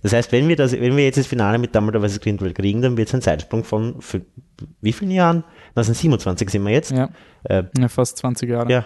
Das 0.02 0.14
heißt, 0.14 0.32
wenn 0.32 0.48
wir 0.48 0.56
das, 0.56 0.72
wenn 0.72 0.96
wir 0.96 1.04
jetzt 1.04 1.18
das 1.18 1.28
Finale 1.28 1.58
mit 1.58 1.76
Dumbledore 1.76 2.08
vs. 2.08 2.22
Grindelwald 2.22 2.56
kriegen, 2.56 2.82
dann 2.82 2.96
wird 2.98 3.10
es 3.10 3.16
ein 3.16 3.22
Zeitsprung 3.22 3.64
von 3.64 4.02
für, 4.02 4.22
wie 4.82 4.94
vielen 4.94 5.12
Jahren? 5.12 5.44
1927 5.76 6.50
sind 6.50 6.64
wir 6.64 6.72
jetzt. 6.72 6.92
Ja, 6.92 7.10
Äh, 7.44 7.64
ja 7.78 7.88
fast 7.90 8.18
20 8.18 8.50
Jahre. 8.50 8.72
ja, 8.72 8.86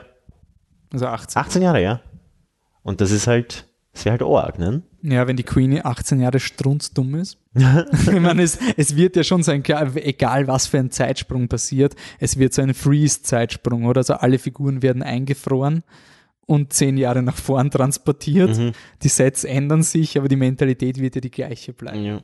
Also 0.92 1.08
18. 1.08 1.40
18 1.42 1.62
Jahre, 1.62 1.82
ja. 1.82 2.02
Und 2.82 3.00
das 3.02 3.12
ist 3.12 3.28
halt, 3.28 3.68
das 3.94 4.06
wäre 4.06 4.14
halt 4.14 4.24
arg, 4.24 4.60
ne? 4.60 4.82
Ja, 5.04 5.28
wenn 5.28 5.36
die 5.38 5.44
Queenie 5.44 5.82
18 5.82 6.20
Jahre 6.20 6.40
strunzdumm 6.40 7.16
ist. 7.16 7.38
ich 7.54 8.20
meine, 8.20 8.42
es, 8.42 8.58
es 8.78 8.96
wird 8.96 9.16
ja 9.16 9.24
schon 9.24 9.44
sein, 9.44 9.64
egal 9.96 10.48
was 10.48 10.68
für 10.68 10.80
ein 10.80 10.92
Zeitsprung 10.92 11.48
passiert, 11.48 11.96
es 12.20 12.38
wird 12.40 12.54
so 12.54 12.62
ein 12.62 12.74
Freeze-Zeitsprung, 12.74 13.86
oder? 13.86 14.00
Also 14.00 14.16
alle 14.16 14.40
Figuren 14.40 14.82
werden 14.82 15.04
eingefroren 15.04 15.84
und 16.46 16.74
zehn 16.74 16.98
Jahre 16.98 17.22
nach 17.22 17.36
vorn 17.36 17.72
transportiert. 17.72 18.58
Mhm. 18.58 18.72
Die 19.02 19.08
Sets 19.08 19.44
ändern 19.44 19.84
sich, 19.84 20.18
aber 20.18 20.28
die 20.28 20.36
Mentalität 20.36 21.00
wird 21.00 21.16
ja 21.16 21.22
die 21.22 21.32
gleiche 21.32 21.74
bleiben. 21.74 22.04
Ja. 22.04 22.22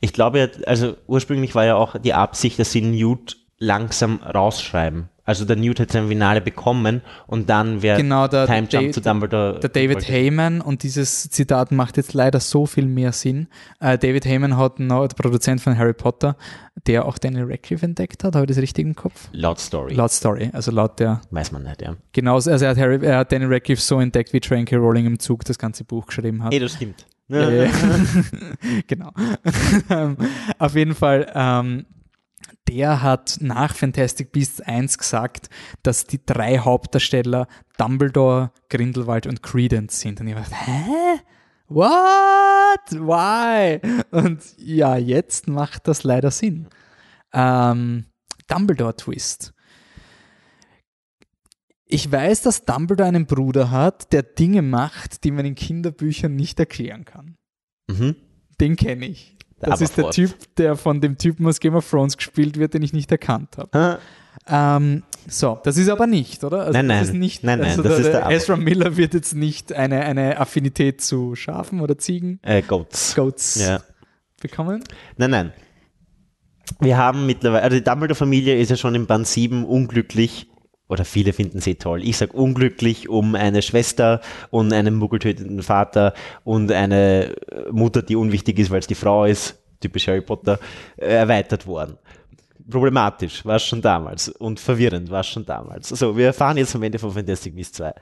Ich 0.00 0.12
glaube, 0.12 0.38
ja, 0.38 0.48
also 0.66 0.96
ursprünglich 1.06 1.54
war 1.54 1.64
ja 1.64 1.76
auch 1.76 1.98
die 1.98 2.14
Absicht, 2.14 2.58
dass 2.58 2.72
sie 2.72 2.82
Newt 2.82 3.36
langsam 3.58 4.20
rausschreiben. 4.22 5.08
Also 5.28 5.44
der 5.44 5.56
Newt 5.56 5.78
hat 5.78 5.92
sein 5.92 6.08
Finale 6.08 6.40
bekommen 6.40 7.02
und 7.26 7.50
dann 7.50 7.82
wäre 7.82 7.98
Genau, 8.00 8.26
der- 8.28 8.46
Time 8.46 8.66
der 8.66 8.80
Jump 8.80 8.86
Da- 8.88 8.92
zu 8.94 9.00
Dumbledore. 9.02 9.60
Der 9.60 9.68
David 9.68 10.08
Heyman, 10.08 10.62
und 10.62 10.82
dieses 10.82 11.28
Zitat 11.28 11.70
macht 11.70 11.98
jetzt 11.98 12.14
leider 12.14 12.40
so 12.40 12.64
viel 12.64 12.86
mehr 12.86 13.12
Sinn. 13.12 13.46
Äh, 13.78 13.98
David 13.98 14.24
Heyman 14.24 14.56
hat 14.56 14.80
noch, 14.80 15.06
der 15.06 15.16
Produzent 15.16 15.60
von 15.60 15.76
Harry 15.76 15.92
Potter, 15.92 16.34
der 16.86 17.04
auch 17.04 17.18
Daniel 17.18 17.44
Radcliffe 17.44 17.84
entdeckt 17.84 18.24
hat, 18.24 18.34
habe 18.36 18.46
ich 18.46 18.48
das 18.48 18.56
richtig 18.62 18.86
im 18.86 18.94
Kopf? 18.96 19.28
Laut 19.32 19.58
Story. 19.60 19.92
Laut 19.92 20.12
Story, 20.12 20.48
also 20.54 20.70
laut 20.70 20.98
der 20.98 21.20
Weiß 21.30 21.52
man 21.52 21.64
nicht, 21.64 21.82
ja. 21.82 21.94
Genauso, 22.12 22.50
also 22.50 22.64
er 22.64 22.70
hat, 22.70 22.78
Harry, 22.78 23.04
er 23.04 23.18
hat 23.18 23.30
Daniel 23.30 23.52
Radcliffe 23.52 23.82
so 23.82 24.00
entdeckt, 24.00 24.32
wie 24.32 24.38
J.K. 24.38 24.76
Rowling 24.76 25.04
im 25.04 25.18
Zug 25.18 25.44
das 25.44 25.58
ganze 25.58 25.84
Buch 25.84 26.06
geschrieben 26.06 26.42
hat. 26.42 26.54
Eh, 26.54 26.58
das 26.58 26.72
stimmt. 26.72 27.04
Äh, 27.28 27.68
genau. 28.86 29.10
Ähm, 29.90 30.16
Auf 30.58 30.74
jeden 30.74 30.94
Fall, 30.94 31.30
ähm, 31.34 31.84
der 32.68 33.02
hat 33.02 33.38
nach 33.40 33.74
Fantastic 33.74 34.30
Beasts 34.30 34.60
1 34.60 34.98
gesagt, 34.98 35.48
dass 35.82 36.06
die 36.06 36.24
drei 36.24 36.58
Hauptdarsteller 36.58 37.48
Dumbledore, 37.78 38.52
Grindelwald 38.68 39.26
und 39.26 39.42
Credence 39.42 40.00
sind. 40.00 40.20
Und 40.20 40.28
ich 40.28 40.34
war, 40.34 40.44
hä? 40.44 41.20
What? 41.68 42.90
Why? 42.92 43.80
Und 44.10 44.42
ja, 44.58 44.96
jetzt 44.96 45.48
macht 45.48 45.88
das 45.88 46.04
leider 46.04 46.30
Sinn. 46.30 46.68
Ähm, 47.32 48.04
Dumbledore-Twist. 48.48 49.54
Ich 51.86 52.12
weiß, 52.12 52.42
dass 52.42 52.66
Dumbledore 52.66 53.08
einen 53.08 53.26
Bruder 53.26 53.70
hat, 53.70 54.12
der 54.12 54.22
Dinge 54.22 54.60
macht, 54.60 55.24
die 55.24 55.30
man 55.30 55.46
in 55.46 55.54
Kinderbüchern 55.54 56.34
nicht 56.34 56.60
erklären 56.60 57.06
kann. 57.06 57.36
Mhm. 57.88 58.16
Den 58.60 58.76
kenne 58.76 59.06
ich. 59.06 59.37
Das 59.60 59.70
Aber 59.72 59.82
ist 59.82 59.96
der. 59.96 60.10
Typ, 60.10 60.34
der 60.56 60.76
von 60.76 61.00
dem 61.00 61.18
Typen 61.18 61.46
aus 61.46 61.58
Game 61.60 61.74
of 61.74 61.88
Thrones 61.90 62.16
gespielt 62.16 62.58
wird, 62.58 62.74
den 62.74 62.82
ich 62.82 62.92
nicht 62.92 63.10
erkannt 63.10 63.56
habe. 63.58 63.98
Ah, 64.46 64.76
Ähm, 64.76 65.02
so, 65.26 65.58
das 65.64 65.76
ist 65.76 65.88
aber 65.88 66.06
nicht, 66.06 66.42
oder? 66.44 66.60
Also 66.60 66.72
Nein, 66.72 66.88
das 66.88 66.96
nein. 66.98 67.04
ist 67.06 67.12
nicht, 67.14 67.44
Nein, 67.44 67.58
nein, 67.58 67.70
also 67.70 67.82
das 67.82 67.90
der, 67.92 67.98
ist 67.98 68.04
der 68.06 68.12
der 68.12 68.26
Ab- 68.26 68.32
Ezra 68.32 68.56
Miller 68.56 68.96
wird 68.96 69.14
jetzt 69.14 69.34
nicht 69.34 69.72
eine, 69.72 70.00
eine 70.04 70.38
Affinität 70.38 71.00
zu 71.02 71.34
Schafen 71.34 71.80
oder 71.80 71.98
Ziegen, 71.98 72.38
Äh, 72.42 72.62
Goats. 72.62 73.14
Goats 73.16 73.56
Ja. 73.60 73.80
bekommen. 74.40 74.84
Nein, 75.16 75.30
nein. 75.30 75.52
Wir 76.80 76.96
haben 76.96 77.26
mittlerweile, 77.26 77.62
also 77.64 77.76
die 77.76 77.84
Dumbledore-Familie 77.84 78.56
ist 78.58 78.70
ja 78.70 78.76
schon 78.76 78.94
im 78.94 79.06
Band 79.06 79.26
7 79.26 79.64
unglücklich, 79.64 80.48
oder 80.88 81.04
viele 81.04 81.32
finden 81.32 81.60
sie 81.60 81.76
toll. 81.76 82.02
Ich 82.02 82.16
sag 82.16 82.34
unglücklich 82.34 83.08
um 83.08 83.34
eine 83.34 83.62
Schwester 83.62 84.20
und 84.50 84.72
einen 84.72 84.94
muggeltötenden 84.94 85.62
Vater 85.62 86.14
und 86.44 86.72
eine 86.72 87.36
äh, 87.50 87.70
Mutter, 87.70 88.02
die 88.02 88.16
unwichtig 88.16 88.58
ist, 88.58 88.70
weil 88.70 88.80
es 88.80 88.86
die 88.86 88.94
Frau 88.94 89.24
ist, 89.24 89.58
typisch 89.80 90.08
Harry 90.08 90.22
Potter, 90.22 90.58
äh, 90.96 91.06
erweitert 91.06 91.66
worden. 91.66 91.98
Problematisch 92.70 93.44
war 93.46 93.56
es 93.56 93.64
schon 93.64 93.80
damals 93.80 94.28
und 94.28 94.60
verwirrend 94.60 95.10
war 95.10 95.20
es 95.20 95.26
schon 95.26 95.46
damals. 95.46 95.88
So, 95.88 96.16
wir 96.16 96.26
erfahren 96.26 96.58
jetzt 96.58 96.74
am 96.74 96.82
Ende 96.82 96.98
von 96.98 97.12
Fantastic 97.12 97.54
Beasts 97.54 97.78
2, 97.78 97.94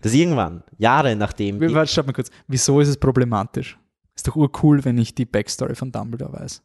dass 0.00 0.14
irgendwann, 0.14 0.62
Jahre 0.78 1.16
nachdem... 1.16 1.60
Warte, 1.60 1.90
stopp 1.90 2.06
mal 2.06 2.12
kurz. 2.12 2.30
Wieso 2.46 2.80
ist 2.80 2.88
es 2.88 2.96
problematisch? 2.96 3.78
Ist 4.14 4.28
doch 4.28 4.36
urcool, 4.36 4.84
wenn 4.84 4.98
ich 4.98 5.14
die 5.14 5.24
Backstory 5.24 5.74
von 5.74 5.90
Dumbledore 5.90 6.34
weiß. 6.34 6.62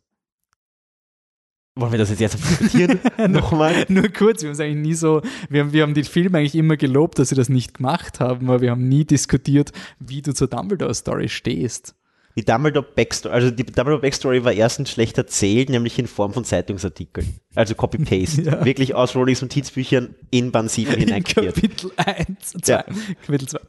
Wollen 1.79 1.91
wir 1.91 1.99
das 1.99 2.09
jetzt 2.09 2.21
erst 2.21 2.35
diskutieren? 2.39 2.99
Nochmal? 3.31 3.85
Nur 3.89 4.09
kurz, 4.09 4.41
wir 4.41 4.49
haben 4.49 4.53
es 4.53 4.59
eigentlich 4.59 4.87
nie 4.87 4.93
so, 4.93 5.21
wir 5.49 5.61
haben, 5.61 5.73
wir 5.73 5.83
haben 5.83 5.93
den 5.93 6.03
Film 6.03 6.33
eigentlich 6.35 6.55
immer 6.55 6.77
gelobt, 6.77 7.19
dass 7.19 7.29
sie 7.29 7.35
das 7.35 7.49
nicht 7.49 7.75
gemacht 7.75 8.19
haben, 8.19 8.49
aber 8.49 8.61
wir 8.61 8.71
haben 8.71 8.87
nie 8.87 9.05
diskutiert, 9.05 9.71
wie 9.99 10.21
du 10.21 10.33
zur 10.33 10.47
Dumbledore-Story 10.47 11.29
stehst. 11.29 11.93
Die 12.35 12.45
Dumbledore 12.45 12.85
Backstory, 12.95 13.33
also 13.33 13.49
die 13.49 13.63
Dumbledore 13.63 13.99
Backstory 14.01 14.43
war 14.43 14.53
erstens 14.53 14.91
schlecht 14.91 15.17
erzählt, 15.17 15.69
nämlich 15.69 15.97
in 15.97 16.05
Form 16.05 16.33
von 16.33 16.43
Zeitungsartikeln. 16.45 17.39
Also 17.55 17.73
Copy-Paste. 17.73 18.41
Ja. 18.47 18.63
Wirklich 18.63 18.93
aus 18.93 19.15
Rowlings 19.15 19.41
Notizbüchern 19.41 20.13
in 20.29 20.51
Band 20.51 20.69
7 20.69 20.93
In 20.93 20.99
hineinkopiert. 20.99 21.55
Kapitel 21.55 21.91
1, 21.97 22.53
2, 22.61 22.71
Ja. 22.71 22.85
Kapitel 23.25 23.47
2. 23.47 23.59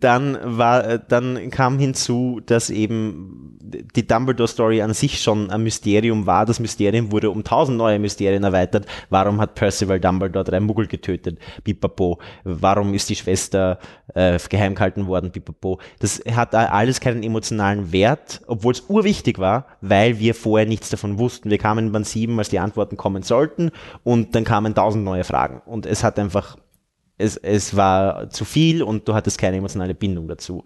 Dann 0.00 0.36
war, 0.42 0.84
äh, 0.86 1.00
dann 1.08 1.50
kam 1.50 1.78
hinzu, 1.78 2.40
dass 2.44 2.68
eben 2.68 3.58
die 3.60 4.06
Dumbledore-Story 4.06 4.82
an 4.82 4.92
sich 4.92 5.22
schon 5.22 5.50
ein 5.50 5.62
Mysterium 5.62 6.26
war. 6.26 6.44
Das 6.44 6.60
Mysterium 6.60 7.12
wurde 7.12 7.30
um 7.30 7.44
tausend 7.44 7.78
neue 7.78 7.98
Mysterien 7.98 8.44
erweitert. 8.44 8.86
Warum 9.08 9.40
hat 9.40 9.54
Percival 9.54 9.98
Dumbledore 9.98 10.44
drei 10.44 10.60
Muggel 10.60 10.86
getötet? 10.86 11.38
Pipapo. 11.64 12.18
Warum 12.44 12.92
ist 12.92 13.08
die 13.08 13.16
Schwester 13.16 13.78
äh, 14.14 14.38
geheim 14.50 14.74
gehalten 14.74 15.06
worden? 15.06 15.30
Pipapo. 15.30 15.78
Das 15.98 16.20
hat 16.30 16.54
alles 16.54 17.00
keinen 17.00 17.22
emotionalen 17.22 17.90
Wert, 17.90 18.42
obwohl 18.46 18.72
es 18.72 18.84
urwichtig 18.88 19.38
war, 19.38 19.66
weil 19.80 20.18
wir 20.18 20.34
vorher 20.34 20.68
nichts 20.68 20.90
davon 20.90 21.18
wussten. 21.18 21.48
Wir 21.48 21.58
kamen 21.58 21.90
Band 21.92 22.06
7, 22.06 22.38
als 22.38 22.50
die 22.50 22.58
Antworten 22.58 22.98
kommen 22.98 23.22
sollten 23.22 23.70
und 24.04 24.34
dann 24.34 24.44
kamen 24.44 24.74
tausend 24.74 25.04
neue 25.04 25.24
Fragen. 25.24 25.62
Und 25.64 25.86
es 25.86 26.04
hat 26.04 26.18
einfach 26.18 26.56
es, 27.20 27.36
es 27.36 27.76
war 27.76 28.30
zu 28.30 28.44
viel 28.44 28.82
und 28.82 29.06
du 29.06 29.14
hattest 29.14 29.38
keine 29.38 29.58
emotionale 29.58 29.94
Bindung 29.94 30.28
dazu. 30.28 30.64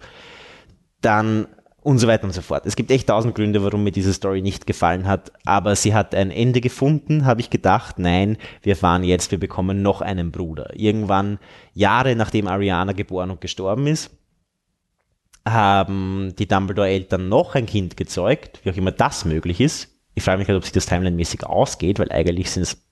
Dann 1.01 1.47
und 1.85 1.99
so 1.99 2.09
weiter 2.09 2.25
und 2.25 2.33
so 2.33 2.41
fort. 2.41 2.65
Es 2.65 2.77
gibt 2.77 2.91
echt 2.91 3.09
tausend 3.09 3.35
Gründe, 3.35 3.63
warum 3.63 3.85
mir 3.85 3.93
diese 3.93 4.15
Story 4.15 4.41
nicht 4.41 4.67
gefallen 4.67 5.07
hat, 5.07 5.31
aber 5.45 5.77
sie 5.77 5.95
hat 5.95 6.15
ein 6.15 6.31
Ende 6.31 6.63
gefunden, 6.63 7.27
habe 7.27 7.43
ich 7.43 7.51
gedacht, 7.51 7.99
nein, 7.99 8.39
wir 8.63 8.75
fahren 8.75 9.05
jetzt, 9.05 9.31
wir 9.31 9.39
bekommen 9.39 9.83
noch 9.83 10.01
einen 10.01 10.33
Bruder. 10.33 10.71
Irgendwann, 10.75 11.39
Jahre 11.75 12.17
nachdem 12.17 12.49
Ariana 12.49 12.93
geboren 12.93 13.31
und 13.31 13.43
gestorben 13.43 13.87
ist, 13.87 14.11
haben 15.47 16.35
die 16.39 16.49
Dumbledore-Eltern 16.49 17.29
noch 17.29 17.55
ein 17.55 17.67
Kind 17.67 17.99
gezeugt, 17.99 18.61
wie 18.63 18.71
auch 18.71 18.77
immer 18.77 18.93
das 18.93 19.27
möglich 19.27 19.61
ist. 19.61 19.91
Ich 20.15 20.23
frage 20.23 20.39
mich 20.39 20.49
halt, 20.49 20.57
ob 20.57 20.65
sich 20.65 20.73
das 20.73 20.87
timeline-mäßig 20.87 21.45
ausgeht, 21.45 21.99
weil 21.99 22.11
eigentlich 22.11 22.51
sind 22.51 22.63
es 22.63 22.83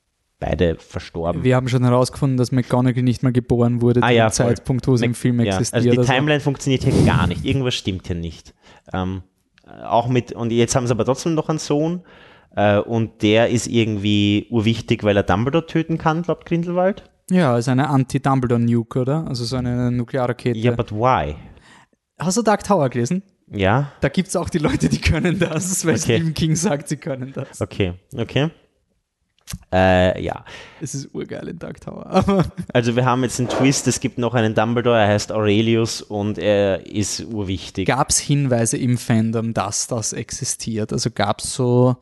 beide 0.43 0.76
verstorben. 0.78 1.43
Wir 1.45 1.57
haben 1.57 1.68
schon 1.68 1.84
herausgefunden, 1.84 2.36
dass 2.36 2.53
McGonagall 2.53 3.03
nicht 3.03 3.22
mal 3.22 3.32
geboren 3.32 3.80
wurde 3.80 4.03
Ah 4.03 4.11
ja, 4.11 4.26
dem 4.28 4.32
voll. 4.32 4.47
Zeitpunkt, 4.47 4.86
wo 4.88 4.97
sie 4.97 5.05
im 5.07 5.14
Film 5.14 5.40
Ja, 5.40 5.55
existiert. 5.55 5.74
Also 5.74 5.90
die 5.90 5.99
Also- 5.99 6.12
Timeline 6.12 6.40
funktioniert 6.40 6.82
hier 6.84 7.05
gar 7.07 7.26
nicht. 7.26 7.45
Irgendwas 7.45 7.74
stimmt 7.74 8.07
hier 8.07 8.16
nicht. 8.16 8.55
Ähm, 8.93 9.22
äh, 9.66 9.84
auch 9.84 10.09
mit, 10.09 10.32
und 10.32 10.51
jetzt 10.53 10.74
haben 10.76 10.86
sie 10.86 10.93
aber 10.93 11.05
trotzdem 11.05 11.34
noch 11.34 11.49
einen 11.49 11.59
Sohn. 11.59 12.03
Äh, 12.55 12.78
und 12.80 13.22
der 13.22 13.49
ist 13.49 13.66
irgendwie 13.66 14.47
urwichtig, 14.51 15.05
weil 15.05 15.16
er 15.16 15.22
Dumbledore 15.22 15.66
töten 15.66 15.97
kann, 15.99 16.22
glaubt 16.22 16.45
Grindelwald. 16.47 17.05
Ja, 17.30 17.57
ist 17.57 17.68
eine 17.68 17.88
Anti-Dumbledore-Nuke, 17.88 19.01
oder? 19.01 19.26
Also 19.26 19.45
so 19.45 19.57
eine 19.57 19.90
Nuklearrakete. 19.90 20.59
Ja, 20.59 20.72
but 20.72 20.93
why? 20.93 21.36
Hast 22.18 22.36
du 22.36 22.43
Dark 22.43 22.62
Tower 22.64 22.88
gelesen? 22.90 23.22
Ja, 23.55 23.93
Da 24.01 24.09
gibt 24.09 24.28
es 24.28 24.36
auch 24.36 24.49
die 24.51 24.59
Leute, 24.59 24.88
die 24.88 24.99
können 25.01 25.38
das, 25.38 25.84
weil 25.84 25.95
Okay. 25.95 26.16
Stephen 26.16 26.32
King 26.34 26.57
sagt, 26.57 26.88
sie 26.88 26.97
können 26.97 27.32
das. 27.34 27.61
okay, 27.61 27.95
okay. 28.16 28.49
Äh, 29.72 30.22
ja, 30.22 30.44
Es 30.80 30.94
ist 30.94 31.14
urgeil 31.14 31.48
in 31.48 31.59
Dark 31.59 31.80
Tower. 31.80 32.44
Also 32.72 32.94
wir 32.96 33.05
haben 33.05 33.22
jetzt 33.22 33.38
einen 33.38 33.48
Twist, 33.48 33.86
es 33.88 34.00
gibt 34.00 34.18
noch 34.18 34.34
einen 34.34 34.55
Dumbledore, 34.55 34.98
er 34.98 35.09
heißt 35.09 35.32
Aurelius 35.32 36.03
und 36.03 36.38
er 36.38 36.86
ist 36.86 37.24
urwichtig. 37.24 37.86
gab 37.86 38.11
es 38.11 38.18
Hinweise 38.18 38.76
im 38.76 38.98
Fandom, 38.98 39.55
dass 39.55 39.86
das 39.86 40.12
existiert? 40.12 40.92
Also 40.92 41.11
gab 41.11 41.40
es 41.40 41.55
so, 41.55 41.96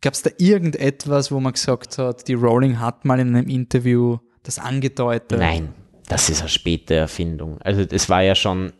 gab 0.00 0.14
es 0.14 0.22
da 0.22 0.30
irgendetwas, 0.38 1.32
wo 1.32 1.40
man 1.40 1.52
gesagt 1.52 1.98
hat, 1.98 2.28
die 2.28 2.34
Rowling 2.34 2.78
hat 2.78 3.04
mal 3.04 3.18
in 3.18 3.34
einem 3.34 3.48
Interview 3.48 4.18
das 4.42 4.58
angedeutet? 4.58 5.38
Nein, 5.38 5.74
das 6.08 6.30
ist 6.30 6.40
eine 6.40 6.48
späte 6.48 6.94
Erfindung. 6.94 7.60
Also 7.60 7.82
es 7.82 8.08
war 8.08 8.22
ja 8.22 8.34
schon, 8.34 8.72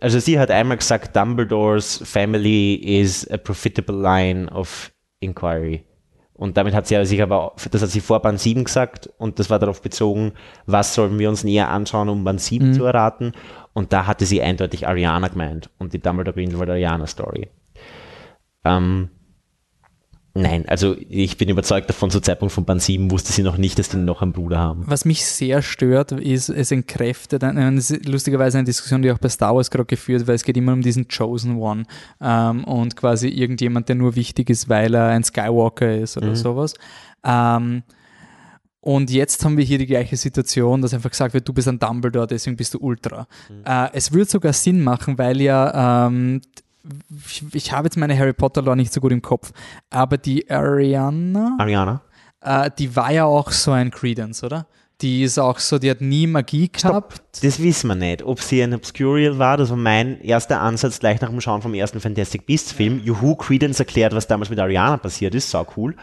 also 0.00 0.18
sie 0.18 0.38
hat 0.38 0.50
einmal 0.50 0.76
gesagt, 0.76 1.16
Dumbledores 1.16 2.02
family 2.04 2.74
is 2.74 3.28
a 3.30 3.36
profitable 3.36 3.96
line 4.00 4.50
of 4.50 4.92
inquiry. 5.20 5.84
Und 6.38 6.56
damit 6.56 6.72
hat 6.72 6.86
sie 6.86 6.94
ja 6.94 7.04
sich 7.04 7.20
aber, 7.20 7.52
das 7.70 7.82
hat 7.82 7.90
sie 7.90 8.00
vor 8.00 8.22
Band 8.22 8.38
7 8.38 8.62
gesagt 8.62 9.10
und 9.18 9.40
das 9.40 9.50
war 9.50 9.58
darauf 9.58 9.82
bezogen, 9.82 10.32
was 10.66 10.94
sollen 10.94 11.18
wir 11.18 11.28
uns 11.28 11.42
näher 11.42 11.68
anschauen, 11.68 12.08
um 12.08 12.22
Band 12.22 12.40
7 12.40 12.74
zu 12.74 12.84
erraten. 12.84 13.32
Und 13.72 13.92
da 13.92 14.06
hatte 14.06 14.24
sie 14.24 14.40
eindeutig 14.40 14.86
Ariana 14.86 15.26
gemeint 15.28 15.68
und 15.78 15.92
die 15.92 15.98
Dumbledore 15.98 16.34
Grindelwald 16.34 16.70
Ariana 16.70 17.08
Story. 17.08 17.48
Ähm, 18.64 19.10
nein, 20.34 20.64
also 20.68 20.96
ich 21.08 21.36
bin 21.36 21.48
überzeugt 21.48 21.88
davon, 21.88 22.10
zu 22.10 22.20
Zeitpunkt 22.20 22.52
von 22.52 22.64
Band 22.64 22.82
7 22.82 23.10
wusste 23.10 23.32
sie 23.32 23.42
noch 23.42 23.58
nicht, 23.58 23.78
dass 23.78 23.88
die 23.88 23.96
noch 23.96 24.22
einen 24.22 24.32
Bruder 24.32 24.58
haben. 24.58 24.84
Was 24.86 25.04
mich 25.04 25.24
sehr 25.24 25.62
stört, 25.62 26.12
ist, 26.12 26.48
es 26.48 26.70
entkräftet, 26.70 27.44
eine, 27.44 27.80
lustigerweise 28.04 28.58
eine 28.58 28.66
Diskussion, 28.66 29.02
die 29.02 29.10
auch 29.10 29.18
bei 29.18 29.28
Star 29.28 29.54
Wars 29.54 29.70
gerade 29.70 29.86
geführt, 29.86 30.26
weil 30.26 30.34
es 30.34 30.44
geht 30.44 30.56
immer 30.56 30.72
um 30.72 30.82
diesen 30.82 31.08
Chosen 31.08 31.56
One 31.56 31.84
ähm, 32.20 32.64
und 32.64 32.96
quasi 32.96 33.28
irgendjemand, 33.28 33.88
der 33.88 33.96
nur 33.96 34.16
wichtig 34.16 34.50
ist, 34.50 34.68
weil 34.68 34.94
er 34.94 35.08
ein 35.08 35.24
Skywalker 35.24 35.96
ist 35.96 36.16
oder 36.16 36.36
sowas. 36.36 36.74
Ähm, 37.24 37.82
und 38.80 39.10
jetzt 39.10 39.44
haben 39.44 39.56
wir 39.56 39.64
hier 39.64 39.78
die 39.78 39.86
gleiche 39.86 40.16
Situation, 40.16 40.80
dass 40.80 40.94
einfach 40.94 41.10
gesagt 41.10 41.34
wird, 41.34 41.46
du 41.48 41.52
bist 41.52 41.68
ein 41.68 41.78
Dumbledore, 41.78 42.26
deswegen 42.26 42.56
bist 42.56 42.74
du 42.74 42.78
Ultra. 42.78 43.26
Äh, 43.64 43.88
es 43.92 44.12
würde 44.12 44.30
sogar 44.30 44.52
Sinn 44.52 44.82
machen, 44.82 45.18
weil 45.18 45.40
ja, 45.40 46.06
ähm, 46.06 46.40
ich, 47.26 47.44
ich 47.52 47.72
habe 47.72 47.86
jetzt 47.86 47.96
meine 47.96 48.18
Harry 48.18 48.32
Potter 48.32 48.62
Lore 48.62 48.76
nicht 48.76 48.92
so 48.92 49.00
gut 49.00 49.12
im 49.12 49.22
Kopf, 49.22 49.52
aber 49.90 50.18
die 50.18 50.48
Ariana, 50.50 51.56
Ariana? 51.58 52.02
äh, 52.40 52.70
die 52.78 52.94
war 52.94 53.12
ja 53.12 53.24
auch 53.24 53.50
so 53.50 53.72
ein 53.72 53.90
Credence, 53.90 54.44
oder? 54.44 54.66
Die 55.00 55.22
ist 55.22 55.38
auch 55.38 55.60
so, 55.60 55.78
die 55.78 55.90
hat 55.90 56.00
nie 56.00 56.26
Magie 56.26 56.68
gehabt. 56.68 57.22
Das 57.44 57.62
wissen 57.62 57.86
wir 57.86 57.94
nicht. 57.94 58.24
Ob 58.24 58.40
sie 58.40 58.60
ein 58.60 58.74
Obscurial 58.74 59.38
war, 59.38 59.56
das 59.56 59.70
war 59.70 59.76
mein 59.76 60.20
erster 60.22 60.60
Ansatz 60.60 60.98
gleich 60.98 61.20
nach 61.20 61.28
dem 61.28 61.40
Schauen 61.40 61.62
vom 61.62 61.72
ersten 61.72 62.00
Fantastic 62.00 62.46
Beasts 62.46 62.72
Film. 62.72 63.00
Juhu, 63.04 63.36
Credence 63.36 63.78
erklärt, 63.78 64.12
was 64.12 64.26
damals 64.26 64.50
mit 64.50 64.58
Ariana 64.58 64.96
passiert 64.96 65.36
ist. 65.36 65.50
Sau 65.50 65.64
cool. 65.76 65.94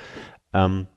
Ähm, 0.54 0.88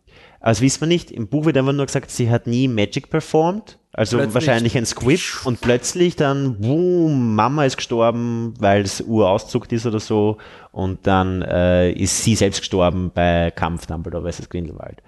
das 0.50 0.60
wissen 0.60 0.80
wir 0.82 0.88
nicht. 0.88 1.10
Im 1.10 1.28
Buch 1.28 1.44
wird 1.44 1.56
einfach 1.56 1.72
nur 1.72 1.86
gesagt, 1.86 2.10
sie 2.10 2.30
hat 2.30 2.46
nie 2.46 2.68
Magic 2.68 3.10
performt. 3.10 3.78
Also 3.92 4.16
Plötzlich- 4.18 4.34
wahrscheinlich 4.34 4.76
ein 4.76 4.86
Squib 4.86 5.20
und 5.44 5.60
plötzlich 5.60 6.14
dann, 6.14 6.60
boom, 6.60 7.34
Mama 7.34 7.64
ist 7.64 7.76
gestorben, 7.76 8.54
weil 8.58 8.82
es 8.82 9.00
urauszuckt 9.00 9.72
ist 9.72 9.86
oder 9.86 9.98
so. 9.98 10.36
Und 10.70 11.06
dann 11.06 11.42
äh, 11.42 11.90
ist 11.92 12.22
sie 12.22 12.36
selbst 12.36 12.60
gestorben 12.60 13.10
bei 13.12 13.50
Kampf 13.50 13.86
Dumbledore 13.86 14.30
vs. 14.30 14.48
Grindelwald. 14.48 15.02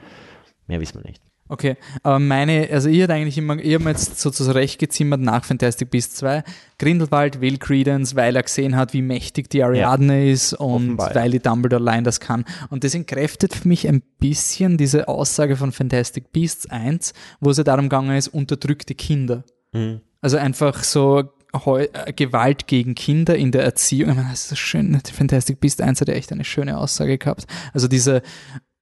Mehr 0.66 0.80
wissen 0.80 1.00
wir 1.02 1.08
nicht. 1.08 1.22
Okay, 1.50 1.76
aber 2.04 2.20
meine, 2.20 2.68
also 2.70 2.88
ich 2.88 3.00
hätte 3.00 3.12
eigentlich 3.12 3.36
immer, 3.36 3.58
ich 3.58 3.74
habe 3.74 3.82
mir 3.82 3.90
jetzt 3.90 4.20
so 4.20 4.30
zurechtgezimmert 4.30 5.20
nach 5.20 5.44
Fantastic 5.44 5.90
Beasts 5.90 6.14
2. 6.14 6.44
Grindelwald 6.78 7.40
will 7.40 7.58
Credence, 7.58 8.14
weil 8.14 8.36
er 8.36 8.44
gesehen 8.44 8.76
hat, 8.76 8.92
wie 8.92 9.02
mächtig 9.02 9.50
die 9.50 9.64
Ariadne 9.64 10.30
ist 10.30 10.52
und 10.52 10.74
Offenbar, 10.74 11.08
ja. 11.08 11.14
weil 11.16 11.32
die 11.32 11.40
Dumbledore 11.40 11.82
Line 11.82 12.04
das 12.04 12.20
kann. 12.20 12.44
Und 12.68 12.84
das 12.84 12.94
entkräftet 12.94 13.52
für 13.52 13.66
mich 13.66 13.88
ein 13.88 14.00
bisschen 14.20 14.76
diese 14.76 15.08
Aussage 15.08 15.56
von 15.56 15.72
Fantastic 15.72 16.30
Beasts 16.30 16.70
1, 16.70 17.14
wo 17.40 17.50
es 17.50 17.56
ja 17.56 17.64
darum 17.64 17.86
gegangen 17.86 18.16
ist, 18.16 18.28
unterdrückte 18.28 18.94
Kinder. 18.94 19.42
Mhm. 19.72 20.02
Also 20.20 20.36
einfach 20.36 20.84
so 20.84 21.32
äh, 21.52 22.12
Gewalt 22.12 22.68
gegen 22.68 22.94
Kinder 22.94 23.34
in 23.34 23.50
der 23.50 23.64
Erziehung. 23.64 24.10
Ich 24.10 24.16
meine, 24.16 24.28
Das 24.30 24.42
ist 24.42 24.48
so 24.50 24.54
schön. 24.54 24.96
Fantastic 25.04 25.58
Beasts 25.58 25.80
1 25.80 26.00
hat 26.00 26.06
ja 26.06 26.14
echt 26.14 26.30
eine 26.30 26.44
schöne 26.44 26.78
Aussage 26.78 27.18
gehabt. 27.18 27.48
Also 27.74 27.88
diese 27.88 28.22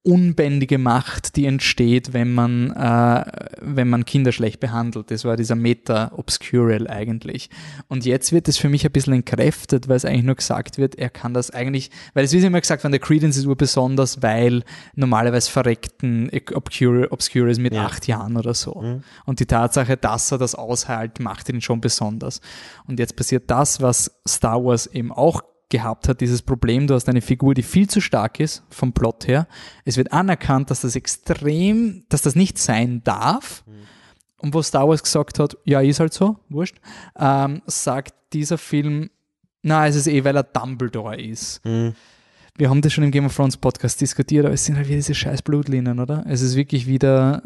unbändige 0.05 0.79
Macht, 0.79 1.37
die 1.37 1.45
entsteht, 1.47 2.13
wenn 2.13 2.33
man, 2.33 2.71
äh, 2.71 3.25
wenn 3.61 3.89
man 3.89 4.05
Kinder 4.05 4.33
schlecht 4.33 4.61
behandelt. 4.61 5.11
Das 5.11 5.25
war 5.25 5.37
dieser 5.37 5.55
Meta-Obscurial 5.57 6.89
eigentlich. 6.89 7.51
Und 7.89 8.07
jetzt 8.07 8.33
wird 8.33 8.49
es 8.49 8.57
für 8.57 8.69
mich 8.69 8.87
ein 8.87 8.93
bisschen 8.93 9.13
entkräftet, 9.15 9.89
weil 9.89 9.97
es 9.97 10.05
eigentlich 10.05 10.25
nur 10.25 10.37
gesagt 10.37 10.79
wird, 10.79 10.95
er 10.95 11.11
kann 11.11 11.35
das 11.35 11.51
eigentlich, 11.51 11.91
weil 12.15 12.25
es 12.25 12.33
wird 12.33 12.45
immer 12.45 12.61
gesagt, 12.61 12.83
von 12.83 12.93
der 12.93 13.01
Credence 13.01 13.37
ist 13.37 13.49
besonders, 13.59 14.23
weil 14.23 14.63
normalerweise 14.95 15.51
verreckten 15.51 16.31
Obscure, 16.55 17.11
Obscures 17.13 17.59
mit 17.59 17.75
Ja. 17.75 17.85
acht 17.87 18.07
Jahren 18.07 18.37
oder 18.37 18.55
so. 18.55 19.01
Und 19.27 19.41
die 19.41 19.47
Tatsache, 19.47 19.97
dass 19.97 20.31
er 20.33 20.39
das 20.39 20.55
aushält, 20.55 21.21
macht 21.21 21.49
ihn 21.49 21.61
schon 21.61 21.81
besonders. 21.81 22.41
Und 22.87 22.99
jetzt 22.99 23.17
passiert 23.17 23.51
das, 23.51 23.81
was 23.83 24.13
Star 24.27 24.65
Wars 24.65 24.87
eben 24.87 25.13
auch 25.13 25.43
gehabt 25.69 26.09
hat, 26.09 26.21
dieses 26.21 26.43
Problem, 26.43 26.87
du 26.87 26.95
hast 26.95 27.09
eine 27.09 27.21
Figur, 27.21 27.55
die 27.55 27.63
viel 27.63 27.89
zu 27.89 28.01
stark 28.01 28.41
ist 28.41 28.63
vom 28.71 28.93
Plot 28.93 29.29
her. 29.29 29.47
Es 29.85 29.97
wird 29.97 30.13
anerkannt, 30.13 30.71
dass 30.71 30.81
das 30.81 30.97
extrem, 30.97 32.05
dass 32.09 32.23
das 32.23 32.35
nicht 32.35 32.59
sein 32.59 33.03
darf. 33.05 33.65
Und 34.39 34.55
wo 34.55 34.63
Star 34.63 34.89
Wars 34.89 35.03
gesagt 35.03 35.39
hat, 35.39 35.57
ja, 35.65 35.81
ist 35.81 36.01
halt 36.01 36.15
so, 36.15 36.37
wurscht, 36.49 36.77
ähm, 37.19 37.61
sagt 37.67 38.15
dieser 38.33 38.57
Film, 38.57 39.11
na, 39.63 39.87
es 39.87 39.97
ist 39.97 40.07
eh, 40.07 40.25
weil 40.25 40.37
er 40.37 40.45
Dumbledore 40.45 41.21
ist. 41.21 41.65
Mhm. 41.65 41.95
Wir 42.57 42.71
haben 42.71 42.81
das 42.81 42.93
schon 42.93 43.05
im 43.05 43.11
Game 43.11 43.27
of 43.27 43.35
Thrones 43.35 43.57
Podcast 43.57 44.01
diskutiert, 44.01 44.45
aber 44.45 44.55
es 44.55 44.65
sind 44.65 44.77
halt 44.77 44.89
wieder 44.89 44.97
diese 44.97 45.15
scheiß 45.15 45.43
Blutlinien, 45.43 46.01
oder? 46.01 46.25
Es 46.29 46.41
ist 46.41 46.57
wirklich 46.57 46.87
wieder, 46.87 47.43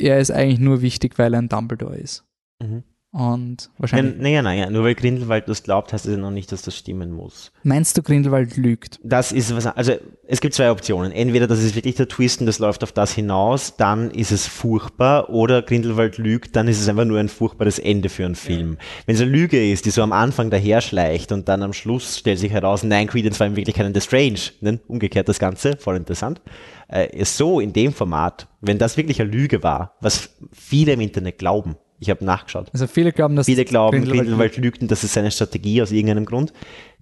er 0.00 0.18
ist 0.18 0.30
eigentlich 0.30 0.58
nur 0.58 0.82
wichtig, 0.82 1.18
weil 1.18 1.34
er 1.34 1.40
ein 1.40 1.48
Dumbledore 1.48 1.96
ist. 1.96 2.24
Mhm. 2.60 2.84
Und 3.12 3.70
wahrscheinlich. 3.78 4.18
Naja, 4.18 4.40
naja, 4.40 4.70
nur 4.70 4.84
weil 4.84 4.94
Grindelwald 4.94 5.48
das 5.48 5.64
glaubt, 5.64 5.92
heißt 5.92 6.06
es 6.06 6.12
ja 6.12 6.18
noch 6.18 6.30
nicht, 6.30 6.52
dass 6.52 6.62
das 6.62 6.76
stimmen 6.76 7.10
muss. 7.10 7.50
Meinst 7.64 7.98
du, 7.98 8.02
Grindelwald 8.02 8.56
lügt? 8.56 9.00
Das 9.02 9.32
ist 9.32 9.54
was, 9.54 9.66
also 9.66 9.94
es 10.28 10.40
gibt 10.40 10.54
zwei 10.54 10.70
Optionen. 10.70 11.10
Entweder 11.10 11.48
das 11.48 11.60
ist 11.60 11.74
wirklich 11.74 11.96
der 11.96 12.06
Twist 12.06 12.38
und 12.38 12.46
das 12.46 12.60
läuft 12.60 12.84
auf 12.84 12.92
das 12.92 13.12
hinaus, 13.12 13.76
dann 13.76 14.12
ist 14.12 14.30
es 14.30 14.46
furchtbar, 14.46 15.28
oder 15.30 15.60
Grindelwald 15.62 16.18
lügt, 16.18 16.54
dann 16.54 16.68
ist 16.68 16.80
es 16.80 16.88
einfach 16.88 17.04
nur 17.04 17.18
ein 17.18 17.28
furchtbares 17.28 17.80
Ende 17.80 18.10
für 18.10 18.24
einen 18.24 18.36
Film. 18.36 18.78
Wenn 19.06 19.16
es 19.16 19.20
eine 19.20 19.30
Lüge 19.30 19.72
ist, 19.72 19.86
die 19.86 19.90
so 19.90 20.02
am 20.02 20.12
Anfang 20.12 20.50
daher 20.50 20.80
schleicht 20.80 21.32
und 21.32 21.48
dann 21.48 21.64
am 21.64 21.72
Schluss 21.72 22.18
stellt 22.18 22.38
sich 22.38 22.52
heraus, 22.52 22.84
nein, 22.84 23.08
Credence 23.08 23.40
war 23.40 23.48
in 23.48 23.56
Wirklichkeit 23.56 23.86
ein 23.86 23.94
The 23.94 24.00
Strange, 24.02 24.40
ne? 24.60 24.78
umgekehrt 24.86 25.28
das 25.28 25.40
Ganze, 25.40 25.76
voll 25.76 25.96
interessant. 25.96 26.40
Äh, 26.86 27.24
so 27.24 27.58
in 27.58 27.72
dem 27.72 27.92
Format, 27.92 28.46
wenn 28.60 28.78
das 28.78 28.96
wirklich 28.96 29.20
eine 29.20 29.32
Lüge 29.32 29.64
war, 29.64 29.96
was 30.00 30.30
viele 30.52 30.92
im 30.92 31.00
Internet 31.00 31.38
glauben, 31.38 31.74
ich 32.00 32.10
habe 32.10 32.24
nachgeschaut, 32.24 32.68
Also 32.72 32.86
viele 32.86 33.12
glauben, 33.12 33.36
dass 33.36 33.46
viele 33.46 33.64
glauben, 33.64 33.98
Grindelwald 33.98 34.24
Grindelwald 34.26 34.56
lügt 34.56 34.82
und 34.82 34.90
das 34.90 35.04
ist 35.04 35.12
seine 35.12 35.30
Strategie 35.30 35.82
aus 35.82 35.92
irgendeinem 35.92 36.24
Grund, 36.24 36.52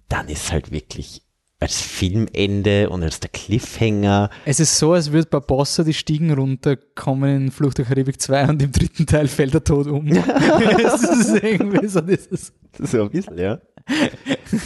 dann 0.09 0.27
ist 0.27 0.45
es 0.45 0.51
halt 0.51 0.71
wirklich 0.71 1.23
als 1.61 1.81
Filmende 1.81 2.89
und 2.89 3.03
als 3.03 3.19
der 3.19 3.29
Cliffhanger. 3.29 4.29
Es 4.45 4.59
ist 4.59 4.77
so, 4.77 4.93
als 4.93 5.11
würde 5.11 5.29
Barbossa 5.29 5.83
die 5.83 5.93
Stiegen 5.93 6.31
runterkommen 6.31 7.47
in 7.47 7.51
Flucht 7.51 7.77
der 7.79 7.85
Karibik 7.85 8.21
2 8.21 8.49
und 8.49 8.61
im 8.61 8.71
dritten 8.71 9.05
Teil 9.05 9.27
fällt 9.27 9.53
er 9.53 9.63
tot 9.63 9.87
um. 9.87 10.07
es 10.07 11.03
ist 11.03 11.43
irgendwie 11.43 11.87
so 11.87 12.01
dieses. 12.01 12.53
So 12.77 13.03
ein 13.03 13.09
bisschen, 13.09 13.37
ja. 13.37 13.59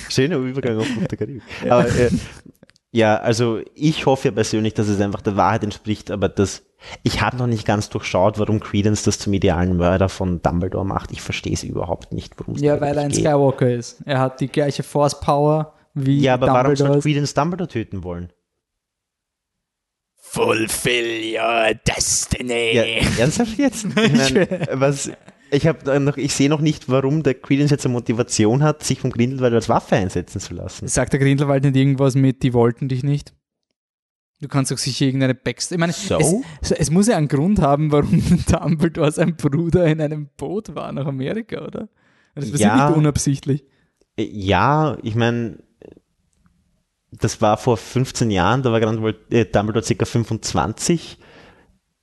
Schöner 0.10 0.38
Übergang 0.38 0.78
auf 0.78 0.86
Flucht 0.86 1.12
der 1.12 1.18
Karibik. 1.18 1.42
Aber, 1.68 1.88
äh, 1.88 2.12
ja, 2.96 3.18
also 3.18 3.60
ich 3.74 4.06
hoffe 4.06 4.28
ja 4.28 4.32
persönlich, 4.32 4.76
dass 4.76 4.88
es 4.88 5.02
einfach 5.02 5.22
der 5.22 5.36
Wahrheit 5.36 5.64
entspricht, 5.64 6.12
aber 6.12 6.30
das, 6.30 6.62
ich 7.02 7.22
habe 7.22 7.38
noch 7.38 7.48
nicht 7.48 7.66
ganz 7.66 7.90
durchschaut, 7.90 8.38
warum 8.38 8.60
Credence 8.60 9.02
das 9.02 9.18
zum 9.18 9.34
idealen 9.34 9.78
Mörder 9.78 10.10
von 10.10 10.44
Dumbledore 10.44 10.86
macht. 10.86 11.12
Ich 11.12 11.20
verstehe 11.22 11.54
es 11.54 11.64
überhaupt 11.64 12.14
nicht, 12.14 12.40
worum 12.40 12.54
es 12.54 12.62
Ja, 12.62 12.80
weil 12.80 12.96
er 12.96 13.04
ein 13.06 13.10
geht. 13.10 13.22
Skywalker 13.22 13.68
ist. 13.74 14.02
Er 14.06 14.20
hat 14.20 14.40
die 14.40 14.48
gleiche 14.48 14.84
Force 14.84 15.20
Power 15.20 15.74
wie 15.96 16.22
Ja, 16.22 16.36
aber 16.36 16.46
warum 16.48 16.76
soll 16.76 16.88
Dumbledore. 16.88 17.02
Credence 17.02 17.34
Dumbledore 17.34 17.68
töten 17.68 18.04
wollen? 18.04 18.32
Fulfill 20.16 21.36
your 21.36 21.74
destiny. 21.88 22.76
Ja, 22.76 22.84
ernsthaft 23.20 23.58
jetzt? 23.58 23.86
Ich 23.96 24.34
mein, 24.34 24.68
was, 24.74 25.12
ich 25.54 25.68
habe 25.68 26.00
noch, 26.00 26.18
ich 26.18 26.34
sehe 26.34 26.50
noch 26.50 26.62
nicht, 26.62 26.90
warum 26.90 27.24
der 27.24 27.34
Credence 27.36 27.72
jetzt 27.72 27.86
eine 27.86 27.94
Motivation 27.94 28.64
hat, 28.64 28.84
sich 28.84 29.00
vom 29.00 29.12
Grindelwald 29.12 29.54
als 29.54 29.70
Waffe 29.70 29.96
einsetzen 29.96 30.40
zu 30.40 30.54
lassen. 30.54 30.88
Sagt 30.88 31.14
der 31.14 31.20
Grindelwald 31.20 31.64
nicht 31.64 31.76
irgendwas 31.76 32.16
mit, 32.16 32.44
die 32.44 32.54
wollten 32.54 32.88
dich 32.90 33.04
nicht? 33.04 33.34
Du 34.42 34.48
kannst 34.50 34.72
doch 34.72 34.78
sicher 34.78 35.06
irgendeine 35.06 35.36
Backstory. 35.36 35.76
Ich 35.78 35.80
meine, 35.80 35.94
So? 35.94 36.44
es, 36.62 36.72
es 36.72 36.92
muss 36.92 37.08
ja 37.08 37.16
einen 37.16 37.30
Grund 37.30 37.60
haben, 37.60 37.92
warum 37.92 38.22
Dumbledore 38.52 39.12
sein 39.12 39.36
Bruder 39.38 39.86
in 39.86 40.02
einem 40.02 40.28
Boot 40.36 40.76
war 40.76 40.92
nach 40.92 41.06
Amerika, 41.06 41.66
oder? 41.66 41.88
Das 42.36 42.50
ist 42.50 42.60
Ja. 42.60 42.90
nicht 42.90 42.98
unabsichtlich. 42.98 43.64
Äh, 44.18 44.24
Ja, 44.32 44.98
ich 45.02 45.16
meine, 45.16 45.60
das 47.12 47.42
war 47.42 47.58
vor 47.58 47.78
15 47.78 48.32
Jahren, 48.32 48.64
da 48.64 48.72
war 48.72 48.80
Grindelwald, 48.82 49.32
äh, 49.32 49.46
Dumbledore 49.46 49.86
ca. 49.96 50.06
25. 50.06 51.18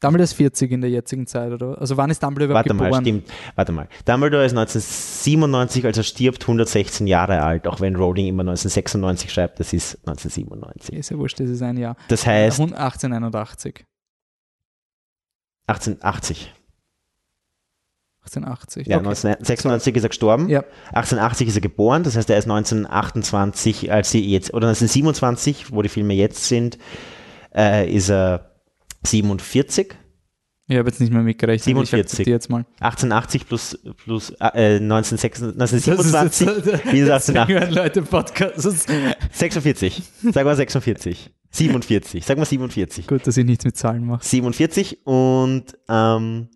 Dumbledore 0.01 0.24
ist 0.24 0.32
40 0.32 0.72
in 0.72 0.80
der 0.80 0.90
jetzigen 0.90 1.26
Zeit, 1.26 1.53
oder? 1.53 1.78
Also 1.78 1.96
wann 1.98 2.11
ist 2.11 2.22
Dumbledore 2.22 2.51
überhaupt 2.51 2.68
Warte 2.68 2.74
mal, 2.74 2.84
geboren? 2.84 3.05
stimmt. 3.05 3.30
Warte 3.55 3.72
mal. 3.72 3.88
Dumbledore 4.07 4.44
ist 4.46 4.53
1997, 4.53 5.84
als 5.84 5.98
er 5.98 6.03
stirbt, 6.05 6.42
116 6.42 7.07
Jahre 7.07 7.42
alt, 7.42 7.66
auch 7.66 7.80
wenn 7.80 7.96
Rowling 7.96 8.26
immer 8.26 8.42
1996 8.42 9.30
schreibt, 9.30 9.61
das 9.61 9.74
ist 9.74 9.98
1997. 10.07 10.94
Ist 10.94 11.11
ja 11.11 11.18
wurscht, 11.18 11.38
das 11.38 11.51
ist 11.51 11.61
ein 11.62 11.76
Jahr. 11.76 11.96
Das 12.09 12.26
heißt 12.26 12.61
1881. 12.61 13.84
1880. 15.66 16.55
1880. 18.22 18.86
Ja, 18.86 18.96
okay. 18.98 19.07
1996 19.09 19.96
ist 19.96 20.03
er 20.03 20.09
gestorben. 20.09 20.48
Ja. 20.48 20.61
1880 20.92 21.48
ist 21.48 21.55
er 21.57 21.61
geboren, 21.61 22.05
das 22.05 22.16
heißt, 22.16 22.30
er 22.30 22.38
ist 22.38 22.44
1928, 22.44 23.92
als 23.92 24.11
sie 24.11 24.26
jetzt, 24.26 24.55
oder 24.55 24.68
1927, 24.68 25.72
wo 25.72 25.82
die 25.82 25.88
Filme 25.88 26.14
jetzt 26.14 26.46
sind, 26.46 26.78
äh, 27.55 27.90
ist 27.90 28.11
er 28.11 28.49
47. 29.05 29.94
Ich 30.66 30.76
habe 30.76 30.88
jetzt 30.88 31.01
nicht 31.01 31.12
mehr 31.12 31.22
mitgerechnet. 31.22 31.64
47. 31.64 32.20
Ich 32.20 32.26
jetzt 32.26 32.48
mal. 32.48 32.64
1880 32.78 33.48
plus, 33.48 33.76
plus 34.05 34.30
äh, 34.38 34.76
1926, 34.76 35.61
1927 35.61 36.92
wie 36.92 37.01
ist 37.01 37.09
das 37.09 37.28
1880? 37.28 37.48
hören 37.48 37.74
Leute 37.74 38.03
Podcast. 38.03 38.57
Das 38.57 38.64
ist 38.66 38.88
46. 39.32 40.03
Sag 40.32 40.44
mal 40.44 40.55
46. 40.55 41.32
47. 41.51 42.24
Sag 42.24 42.38
mal 42.38 42.44
47. 42.44 43.09
gut, 43.09 43.26
dass 43.26 43.36
ich 43.36 43.44
nichts 43.44 43.64
mit 43.64 43.76
Zahlen 43.76 44.05
mache. 44.07 44.24
47 44.24 45.05
und 45.07 45.64
ähm, 45.88 46.48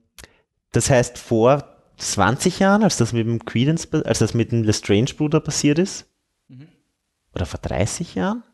das 0.71 0.91
heißt 0.91 1.19
vor 1.19 1.65
20 1.97 2.61
Jahren, 2.61 2.85
als 2.85 2.97
das 2.97 3.13
mit 3.13 3.27
dem 3.27 3.45
Credence, 3.45 3.93
als 3.93 4.21
das 4.21 4.35
mit 4.35 4.53
dem 4.53 4.63
Lestrange-Bruder 4.63 5.41
passiert 5.41 5.79
ist, 5.79 6.07
oder 7.35 7.47
vor 7.47 7.61
30 7.61 8.15
Jahren? 8.15 8.45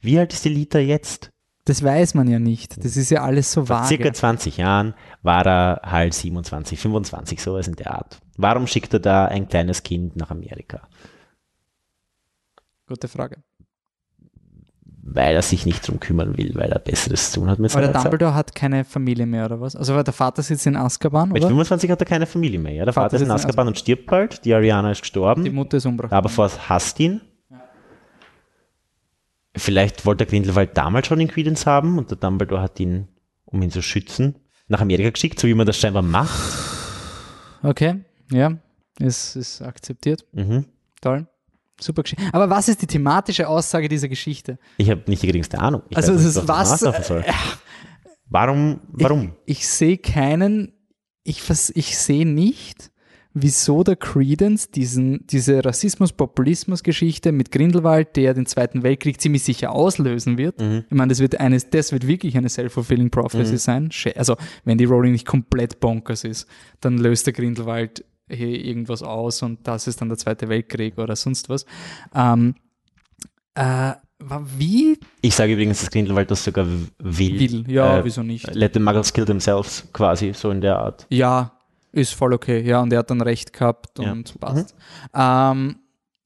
Wie 0.00 0.18
alt 0.18 0.32
ist 0.32 0.44
die 0.44 0.50
Lita 0.50 0.78
jetzt? 0.78 1.30
Das 1.66 1.82
weiß 1.82 2.14
man 2.14 2.28
ja 2.28 2.38
nicht. 2.38 2.82
Das 2.84 2.96
ist 2.96 3.10
ja 3.10 3.22
alles 3.22 3.50
so 3.52 3.66
Vor 3.66 3.84
circa 3.84 4.04
vage. 4.04 4.12
20 4.12 4.56
Jahren 4.56 4.94
war 5.22 5.44
er 5.44 5.80
halt 5.84 6.14
27, 6.14 6.78
25, 6.78 7.42
sowas 7.42 7.66
in 7.66 7.74
der 7.74 7.92
Art. 7.92 8.20
Warum 8.36 8.66
schickt 8.68 8.94
er 8.94 9.00
da 9.00 9.24
ein 9.26 9.48
kleines 9.48 9.82
Kind 9.82 10.14
nach 10.16 10.30
Amerika? 10.30 10.82
Gute 12.86 13.08
Frage. 13.08 13.38
Weil 15.08 15.34
er 15.34 15.42
sich 15.42 15.66
nicht 15.66 15.86
drum 15.86 15.98
kümmern 15.98 16.36
will, 16.36 16.54
weil 16.54 16.70
er 16.70 16.78
Besseres 16.78 17.32
zu 17.32 17.40
tun 17.40 17.50
hat 17.50 17.58
mit 17.58 17.72
Aber 17.72 17.80
der 17.80 17.88
seiner 17.88 18.02
Zeit. 18.02 18.12
Dumbledore 18.12 18.34
hat 18.34 18.54
keine 18.54 18.84
Familie 18.84 19.26
mehr, 19.26 19.46
oder 19.46 19.60
was? 19.60 19.74
Also 19.74 20.00
der 20.00 20.12
Vater 20.12 20.42
sitzt 20.42 20.66
in 20.66 20.76
Azkaban, 20.76 21.30
Mit 21.30 21.42
oder? 21.42 21.48
25 21.48 21.90
hat 21.90 22.00
er 22.00 22.06
keine 22.06 22.26
Familie 22.26 22.60
mehr. 22.60 22.72
Ja? 22.74 22.84
Der 22.84 22.92
Vater 22.92 23.06
Vater 23.10 23.16
ist 23.16 23.22
in 23.22 23.28
sitzt 23.28 23.44
in 23.44 23.48
Azkaban 23.50 23.66
und 23.68 23.78
stirbt 23.78 24.06
bald. 24.06 24.44
Die 24.44 24.54
Ariana 24.54 24.92
ist 24.92 25.00
gestorben. 25.00 25.42
Die 25.42 25.50
Mutter 25.50 25.78
ist 25.78 25.86
umgebracht. 25.86 26.12
aber 26.12 26.28
Force 26.28 26.68
hasst 26.68 27.00
ihn. 27.00 27.20
Vielleicht 29.56 30.04
wollte 30.06 30.24
der 30.24 30.26
Grindelwald 30.30 30.76
damals 30.76 31.06
schon 31.06 31.18
den 31.18 31.28
Credence 31.28 31.66
haben 31.66 31.98
und 31.98 32.10
der 32.10 32.18
Dumbledore 32.18 32.60
hat 32.62 32.78
ihn, 32.80 33.08
um 33.44 33.62
ihn 33.62 33.70
zu 33.70 33.82
schützen, 33.82 34.36
nach 34.68 34.80
Amerika 34.80 35.10
geschickt, 35.10 35.38
so 35.40 35.48
wie 35.48 35.54
man 35.54 35.66
das 35.66 35.78
scheinbar 35.78 36.02
macht. 36.02 36.36
Okay, 37.62 38.00
ja, 38.30 38.58
ist, 38.98 39.36
ist 39.36 39.62
akzeptiert. 39.62 40.24
Mhm. 40.32 40.66
Toll. 41.00 41.26
Super 41.80 42.02
Geschichte. 42.02 42.24
Aber 42.32 42.48
was 42.48 42.68
ist 42.68 42.80
die 42.80 42.86
thematische 42.86 43.48
Aussage 43.48 43.88
dieser 43.88 44.08
Geschichte? 44.08 44.58
Ich 44.78 44.90
habe 44.90 45.02
nicht 45.06 45.22
die 45.22 45.26
geringste 45.26 45.58
Ahnung. 45.58 45.82
Ich 45.90 45.96
Also 45.96 46.14
weiß 46.14 46.22
das 46.22 46.34
nicht, 46.34 46.42
ist 46.42 46.48
was 46.48 46.82
was, 46.82 47.06
soll. 47.06 47.24
Warum? 48.28 48.80
Warum? 48.88 49.32
Ich 49.44 49.68
sehe 49.68 49.98
keinen, 49.98 50.72
ich, 51.22 51.42
ich 51.74 51.98
sehe 51.98 52.26
nicht, 52.26 52.90
wieso 53.38 53.84
der 53.84 53.96
Credence 53.96 54.70
diesen, 54.70 55.26
diese 55.26 55.62
Rassismus-Populismus-Geschichte 55.62 57.32
mit 57.32 57.50
Grindelwald, 57.52 58.16
der 58.16 58.32
den 58.32 58.46
Zweiten 58.46 58.82
Weltkrieg 58.82 59.20
ziemlich 59.20 59.42
sicher 59.44 59.72
auslösen 59.72 60.38
wird. 60.38 60.60
Mhm. 60.60 60.84
Ich 60.88 60.96
meine, 60.96 61.10
das 61.10 61.20
wird 61.20 61.38
eines, 61.38 61.68
das 61.68 61.92
wird 61.92 62.06
wirklich 62.06 62.36
eine 62.36 62.48
self-fulfilling 62.48 63.10
prophecy 63.10 63.58
sein. 63.58 63.90
Sch- 63.90 64.16
Also, 64.16 64.36
wenn 64.64 64.78
die 64.78 64.84
Rowling 64.86 65.12
nicht 65.12 65.26
komplett 65.26 65.80
bonkers 65.80 66.24
ist, 66.24 66.48
dann 66.80 66.96
löst 66.98 67.26
der 67.26 67.34
Grindelwald 67.34 68.04
hier 68.28 68.48
irgendwas 68.64 69.02
aus 69.02 69.42
und 69.42 69.66
das 69.68 69.86
ist 69.86 70.00
dann 70.00 70.08
der 70.08 70.18
Zweite 70.18 70.48
Weltkrieg 70.48 70.96
oder 70.98 71.14
sonst 71.14 71.48
was. 71.48 71.66
Ähm, 72.14 72.54
äh, 73.54 73.92
wie 74.56 74.98
Ich 75.20 75.34
sage 75.34 75.52
übrigens, 75.52 75.80
dass 75.80 75.90
Grindelwald 75.90 76.30
das 76.30 76.42
sogar 76.42 76.66
will. 76.98 77.38
will? 77.38 77.64
Ja, 77.70 77.98
Äh, 77.98 78.04
wieso 78.04 78.22
nicht? 78.22 78.52
Let 78.54 78.72
the 78.74 78.80
muggles 78.80 79.12
kill 79.12 79.26
themselves, 79.26 79.86
quasi, 79.92 80.32
so 80.32 80.50
in 80.50 80.62
der 80.62 80.78
Art. 80.78 81.06
Ja, 81.10 81.52
ist 81.96 82.14
voll 82.14 82.32
okay. 82.32 82.60
Ja, 82.62 82.80
und 82.80 82.92
er 82.92 83.00
hat 83.00 83.10
dann 83.10 83.20
recht 83.20 83.52
gehabt 83.52 83.98
Ja. 83.98 84.12
und 84.12 84.38
passt. 84.40 84.74
Ähm, 85.14 85.76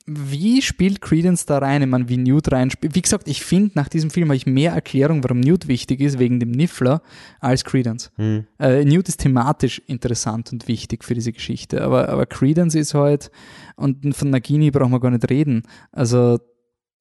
wie 0.07 0.61
spielt 0.61 1.01
Credence 1.01 1.47
da 1.47 1.59
rein? 1.59 1.83
Ich 1.83 1.89
meine, 1.89 2.09
wie 2.09 2.17
Newt 2.17 2.51
reinspielt. 2.51 2.97
Wie 2.97 3.03
gesagt, 3.03 3.29
ich 3.29 3.45
finde, 3.45 3.73
nach 3.75 3.89
diesem 3.89 4.11
Film 4.11 4.29
habe 4.29 4.37
ich 4.37 4.47
mehr 4.47 4.73
Erklärung, 4.73 5.23
warum 5.23 5.39
Newt 5.39 5.69
wichtig 5.69 6.01
ist, 6.01 6.19
wegen 6.19 6.41
dem 6.41 6.51
Niffler, 6.51 7.01
als 7.39 7.65
Credence. 7.65 8.11
Hm. 8.17 8.45
Äh, 8.59 8.85
Newt 8.85 9.09
ist 9.09 9.21
thematisch 9.21 9.81
interessant 9.87 10.53
und 10.53 10.67
wichtig 10.67 11.05
für 11.05 11.15
diese 11.15 11.33
Geschichte, 11.33 11.83
aber, 11.83 12.09
aber 12.09 12.27
Credence 12.27 12.75
ist 12.75 12.95
halt, 12.95 13.31
und 13.77 14.17
von 14.17 14.31
Nagini 14.31 14.73
brauchen 14.73 14.91
wir 14.91 15.01
gar 15.01 15.11
nicht 15.13 15.31
reden. 15.31 15.63
Also, 15.93 16.39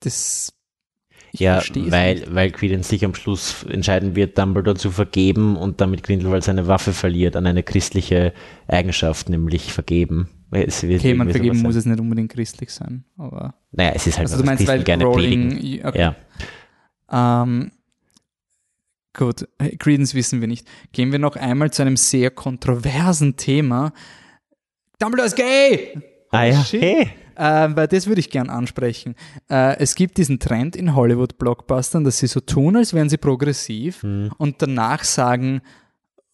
das. 0.02 0.54
Ich 1.32 1.40
Ja, 1.42 1.62
weil, 1.76 2.16
nicht. 2.16 2.34
weil 2.36 2.52
Credence 2.52 2.90
sich 2.90 3.06
am 3.06 3.14
Schluss 3.16 3.64
entscheiden 3.64 4.16
wird, 4.16 4.38
Dumbledore 4.38 4.76
zu 4.78 4.92
vergeben 4.92 5.56
und 5.58 5.80
damit 5.82 6.04
Grindelwald 6.04 6.44
seine 6.44 6.68
Waffe 6.68 6.94
verliert 6.94 7.36
an 7.36 7.46
eine 7.46 7.64
christliche 7.64 8.34
Eigenschaft, 8.68 9.30
nämlich 9.30 9.72
vergeben. 9.74 10.30
Es 10.52 10.82
wird 10.84 11.02
Okay, 11.02 11.14
man 11.14 11.30
vergeben 11.30 11.62
muss 11.62 11.76
es 11.76 11.86
nicht 11.86 12.00
unbedingt 12.00 12.32
christlich 12.32 12.72
sein, 12.72 13.04
aber. 13.18 13.54
Naja, 13.72 13.92
es 13.94 14.08
ist 14.08 14.18
halt 14.18 14.26
Also, 14.26 14.38
was 14.38 14.42
du 14.42 14.46
meinst, 14.48 14.68
weil 14.68 14.78
Christen 14.78 14.86
gerne 14.86 15.04
Rowling. 15.06 15.50
predigen. 15.50 15.86
Okay. 15.88 16.00
Ja. 17.12 17.44
Ähm, 17.44 17.72
gut, 19.16 19.48
Credence 19.78 20.16
wissen 20.16 20.42
wir 20.42 20.48
nicht. 20.48 20.68
Gehen 20.92 21.12
wir 21.12 21.20
noch 21.20 21.36
einmal 21.36 21.70
zu 21.72 21.84
einem 21.84 21.98
sehr 21.98 22.32
kontroversen 22.32 23.38
Thema. 23.38 23.94
Dumbledore 24.98 25.28
ist 25.28 25.36
gay! 25.36 26.00
Ah 26.32 26.44
ja, 26.46 26.64
Shit. 26.64 26.82
hey. 26.82 27.10
Äh, 27.40 27.70
weil 27.76 27.88
das 27.88 28.08
würde 28.08 28.20
ich 28.20 28.30
gern 28.30 28.50
ansprechen. 28.50 29.16
Äh, 29.50 29.78
es 29.80 29.96
gibt 29.96 30.18
diesen 30.18 30.40
Trend 30.40 30.76
in 30.76 30.94
Hollywood-Blockbustern, 30.96 32.04
dass 32.04 32.18
sie 32.18 32.28
so 32.28 32.42
tun, 32.42 32.76
als 32.76 32.94
wären 32.94 33.08
sie 33.10 33.18
progressiv 33.18 34.04
Hm. 34.04 34.32
und 34.38 34.62
danach 34.62 35.06
sagen, 35.06 35.62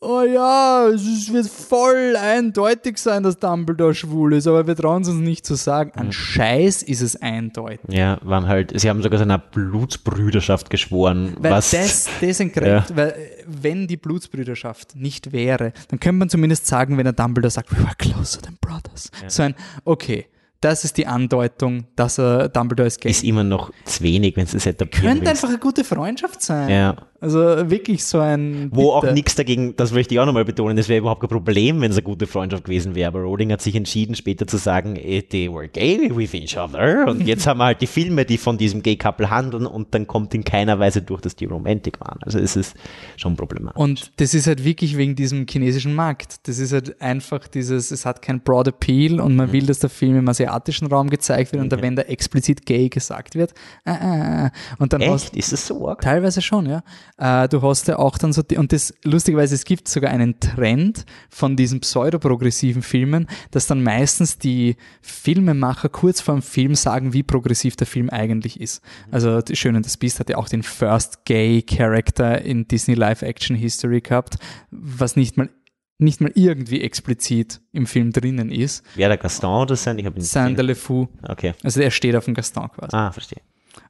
oh 0.02 0.22
ja, 0.23 0.88
es 0.88 1.32
wird 1.32 1.48
voll 1.48 2.15
eindeutig 2.15 2.98
sein, 2.98 3.23
dass 3.23 3.38
Dumbledore 3.40 3.94
schwul 3.95 4.34
ist, 4.34 4.48
aber 4.48 4.68
wir 4.68 4.76
trauen 4.76 5.02
es 5.03 5.07
uns 5.10 5.19
nicht 5.19 5.45
zu 5.45 5.56
sagen. 5.56 5.91
An 5.95 6.11
Scheiß 6.11 6.84
ist 6.84 7.02
es 7.02 7.15
eindeutig. 7.22 7.80
Ja, 7.90 8.19
waren 8.22 8.48
halt, 8.48 8.80
sie 8.80 8.90
haben 8.90 9.02
sogar 9.02 9.19
seiner 9.19 9.38
Blutsbrüderschaft 9.40 10.69
geschworen. 10.69 11.36
Weil 11.40 11.52
was, 11.52 11.72
das, 11.72 12.10
das 12.22 12.40
entkräftet, 12.40 12.95
weil 12.95 13.10
äh, 13.10 13.44
wenn 13.48 13.88
die 13.88 13.98
Blutsbrüderschaft 13.98 14.95
nicht 14.95 15.32
wäre, 15.32 15.73
dann 15.90 15.99
könnte 15.99 16.18
man 16.18 16.30
zumindest 16.30 16.68
sagen, 16.68 16.98
wenn 16.98 17.06
er 17.06 17.14
Dumbledore 17.14 17.52
sagt, 17.52 17.72
we 17.72 17.84
were 17.84 17.95
closer 17.98 18.41
than 18.41 18.57
brothers. 18.60 19.11
So 19.27 19.44
ein, 19.44 19.56
okay, 19.86 20.26
das 20.61 20.84
ist 20.84 20.98
die 20.98 21.07
Andeutung, 21.07 21.86
dass 21.95 22.18
er 22.18 22.49
Dumbledore 22.49 22.88
ist 22.88 23.02
gay. 23.02 23.11
ist 23.11 23.23
immer 23.23 23.44
noch 23.44 23.72
zu 23.84 24.03
wenig, 24.03 24.36
wenn 24.36 24.45
es 24.45 24.52
das 24.52 24.65
etablieren 24.65 25.15
Könnte 25.18 25.30
einfach 25.30 25.49
eine 25.49 25.60
gute 25.60 25.84
Freundschaft 25.84 26.41
sein. 26.41 26.69
Ja. 26.69 26.95
Also 27.26 27.69
wirklich 27.72 28.03
so 28.03 28.19
ein. 28.19 28.69
Wo 28.72 28.91
auch 28.91 29.11
nichts 29.11 29.35
dagegen, 29.35 29.76
das 29.76 29.91
möchte 29.91 30.14
ich 30.14 30.19
auch 30.19 30.27
nochmal 30.27 30.45
betonen, 30.45 30.77
es 30.77 30.89
wäre 30.89 30.99
überhaupt 30.99 31.22
kein 31.22 31.30
Problem, 31.30 31.81
wenn 31.81 31.89
es 31.89 31.97
eine 31.97 32.03
gute 32.03 32.27
Freundschaft 32.27 32.65
gewesen 32.65 32.93
wäre. 32.93 33.07
Aber 33.07 33.22
Rowling 33.22 33.52
hat 33.52 33.61
sich 33.61 33.76
entschieden, 33.76 34.15
später 34.15 34.45
zu 34.45 34.57
sagen, 34.57 34.95
eh, 34.95 35.22
they 35.23 35.52
were 35.52 35.68
gay 35.68 36.11
with 36.15 36.34
each 36.34 36.56
other. 36.57 37.07
Und 37.07 37.22
jetzt 37.27 37.47
haben 37.47 37.57
wir 37.57 37.65
halt 37.65 37.81
die 37.81 37.88
Filme, 37.88 38.26
die 38.26 38.38
von 38.38 38.57
diesem 38.57 38.84
Gay-Couple 38.84 39.30
handeln 39.30 39.65
und 39.65 39.93
dann 39.95 40.06
kommt 40.06 40.35
in 40.35 40.43
keiner 40.43 40.77
Weise 40.80 41.02
durch, 41.02 41.22
dass 41.22 41.35
die 41.35 41.45
Romantik 41.45 41.99
waren. 41.99 42.19
Also 42.22 42.38
es 42.38 42.56
ist 42.56 42.76
schon 43.18 43.35
problematisch. 43.35 43.81
Und 43.81 44.11
das 44.18 44.34
ist 44.34 44.45
halt 44.45 44.64
wirklich 44.64 44.95
wegen 44.95 45.15
diesem 45.15 45.47
chinesischen 45.49 45.95
Markt. 45.95 46.47
Das 46.47 46.60
ist 46.60 46.73
halt 46.73 47.02
einfach 47.02 47.47
dieses, 47.47 47.89
es 47.89 48.06
hat 48.06 48.22
kein 48.22 48.41
Broad 48.41 48.68
Appeal 48.68 49.19
und 49.19 49.31
Mhm. 49.31 49.38
man 49.38 49.52
will, 49.52 49.65
dass 49.65 49.80
der 49.80 49.89
Film 49.89 50.18
im 50.18 50.30
asiatischen 50.30 50.88
Raum 50.88 51.10
gezeigt 51.10 51.53
wird 51.53 51.64
und 51.64 51.72
da, 51.72 51.81
wenn 51.81 51.95
da 51.95 52.03
explizit 52.03 52.65
gay 52.65 52.88
gesagt 52.89 53.34
wird, 53.35 53.53
äh, 53.85 53.91
äh, 53.91 54.45
äh. 54.45 54.49
und 54.77 54.93
dann 54.93 55.02
hast 55.02 55.26
Echt? 55.26 55.35
Ist 55.35 55.53
das 55.53 55.68
so 55.68 55.88
arg? 55.89 56.02
Teilweise 56.02 56.41
schon, 56.41 56.65
ja. 56.68 56.84
Äh, 57.18 57.48
du 57.48 57.62
hast 57.62 57.88
ja 57.88 57.98
auch 57.98 58.18
dann 58.18 58.34
so, 58.34 58.42
die, 58.42 58.58
und 58.58 58.74
das 58.74 58.94
lustigerweise, 59.04 59.56
es 59.56 59.64
gibt 59.64 59.88
sogar 59.88 60.12
einen 60.12 60.40
Trend 60.42 61.06
von 61.30 61.56
diesen 61.56 61.80
pseudoprogressiven 61.80 62.82
Filmen, 62.82 63.28
dass 63.52 63.68
dann 63.68 63.84
meistens 63.84 64.38
die 64.38 64.76
Filmemacher 65.02 65.88
kurz 65.90 66.20
vor 66.20 66.36
dem 66.36 66.42
Film 66.42 66.76
sagen, 66.76 67.14
wie 67.14 67.24
progressiv 67.24 67.76
der 67.78 67.88
Film 67.88 68.10
eigentlich 68.10 68.60
ist. 68.60 68.82
Also 69.12 69.42
die 69.42 69.56
Schön 69.56 69.76
und 69.78 69.86
das 69.86 69.96
Biest 69.98 70.20
hat 70.20 70.30
ja 70.30 70.38
auch 70.38 70.50
den 70.50 70.62
First 70.64 71.24
Gay 71.26 71.62
Character 71.62 72.42
in 72.42 72.68
Disney 72.68 72.96
Live-Action 72.96 73.56
History 73.56 74.02
gehabt, 74.02 74.36
was 74.72 75.16
nicht 75.16 75.38
mal 75.38 75.50
nicht 75.98 76.20
mal 76.20 76.30
irgendwie 76.36 76.82
explizit 76.82 77.62
im 77.72 77.88
Film 77.88 78.12
drinnen 78.12 78.52
ist. 78.52 78.84
Wäre 78.98 79.12
der 79.12 79.18
Gaston 79.18 79.62
oder 79.62 79.78
sein? 79.78 79.98
Ich 79.98 80.06
habe 80.06 80.18
ihn 80.18 80.20
nicht 80.24 80.30
Saint 80.30 80.58
gesehen. 80.58 80.68
Le 80.68 80.76
Fou, 80.76 81.08
Okay. 81.26 81.54
also 81.64 81.80
der 81.80 81.90
steht 81.90 82.18
auf 82.18 82.26
dem 82.26 82.34
Gaston 82.34 82.70
quasi. 82.70 82.94
Ah, 82.94 83.14
verstehe. 83.14 83.40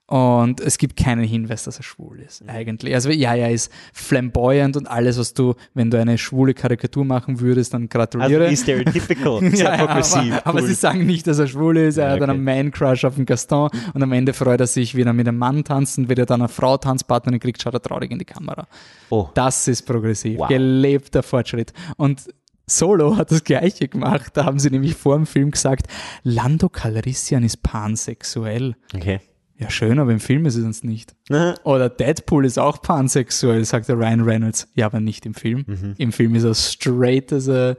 Und 0.08 0.62
es 0.62 0.78
gibt 0.78 0.98
keinen 0.98 1.24
Hinweis, 1.24 1.64
dass 1.64 1.78
er 1.78 1.84
schwul 1.84 2.20
ist, 2.20 2.44
eigentlich. 2.48 2.94
Also 2.94 3.10
ja, 3.10 3.34
er 3.34 3.50
ist 3.52 3.72
flamboyant 3.92 4.78
und 4.78 4.86
alles, 4.88 5.18
was 5.18 5.34
du, 5.34 5.56
wenn 5.74 5.90
du 5.90 6.00
eine 6.00 6.20
schwule 6.20 6.54
Karikatur 6.54 7.04
machen 7.04 7.40
würdest, 7.40 7.74
dann 7.74 7.84
Also 7.84 7.98
gratuliere. 7.98 8.52
wie 8.52 8.56
stereotypical, 8.56 9.40
sehr 9.52 9.52
ja, 9.66 9.76
ja, 9.78 9.86
progressiv. 9.88 10.32
aber, 10.34 10.48
aber 10.48 10.62
cool. 10.62 10.68
sie 10.68 10.74
sagen 10.76 11.08
nicht, 11.08 11.26
dass 11.26 11.40
er 11.40 11.48
schwul 11.48 11.78
ist. 11.78 11.98
Er 11.98 12.06
Ja, 12.10 12.14
hat 12.14 12.22
okay. 12.22 12.32
einen 12.32 12.44
Man-Crush 12.44 13.04
auf 13.04 13.16
den 13.16 13.26
Gaston 13.26 13.72
und 13.96 14.04
am 14.04 14.12
Ende 14.12 14.34
freut 14.34 14.60
er 14.60 14.68
sich, 14.68 14.94
wie 14.96 15.02
er 15.02 15.14
mit 15.14 15.28
einem 15.28 15.40
Mann 15.40 15.64
tanzt 15.64 15.98
und 15.98 16.08
wenn 16.08 16.18
er 16.18 16.28
dann 16.28 16.42
eine 16.42 16.50
Frau 16.50 16.78
Tanzpartnerin 16.78 17.40
kriegt, 17.40 17.62
schaut 17.64 17.74
er 17.74 17.82
traurig 17.82 18.12
in 18.12 18.20
die 18.20 18.26
Kamera. 18.26 18.68
oh, 19.10 19.30
Das 19.34 19.68
ist 19.68 19.88
progressiv. 19.88 20.38
Wow. 20.38 20.50
Gelebter 20.50 21.24
Fortschritt. 21.24 21.74
Und 21.98 22.28
Solo 22.68 23.18
hat 23.18 23.32
das 23.32 23.44
Gleiche 23.44 23.88
gemacht. 23.88 24.32
Da 24.36 24.46
haben 24.46 24.60
sie 24.60 24.70
nämlich 24.70 24.96
vor 24.96 25.16
dem 25.16 25.26
Film 25.26 25.50
gesagt, 25.52 25.88
Lando 26.24 26.70
Calrissian 26.70 27.44
ist 27.44 27.64
pansexuell. 27.64 28.76
okay. 28.96 29.20
Ja, 29.58 29.70
schön, 29.70 30.00
aber 30.00 30.12
im 30.12 30.20
Film 30.20 30.46
ist 30.46 30.56
es 30.56 30.66
uns 30.66 30.84
nicht. 30.84 31.16
Aha. 31.30 31.56
Oder 31.64 31.90
Deadpool 31.90 32.46
ist 32.46 32.60
auch 32.60 32.82
pansexuell, 32.82 33.64
sagt 33.64 33.88
der 33.88 33.98
Ryan 33.98 34.22
Reynolds. 34.22 34.68
Ja, 34.76 34.88
aber 34.88 35.00
nicht 35.00 35.26
im 35.26 35.34
Film. 35.34 35.64
Mhm. 35.66 35.94
Im 35.98 36.12
Film 36.12 36.36
ist 36.36 36.44
er 36.44 36.56
straight 36.56 37.32
as 37.32 37.48
a 37.48 37.76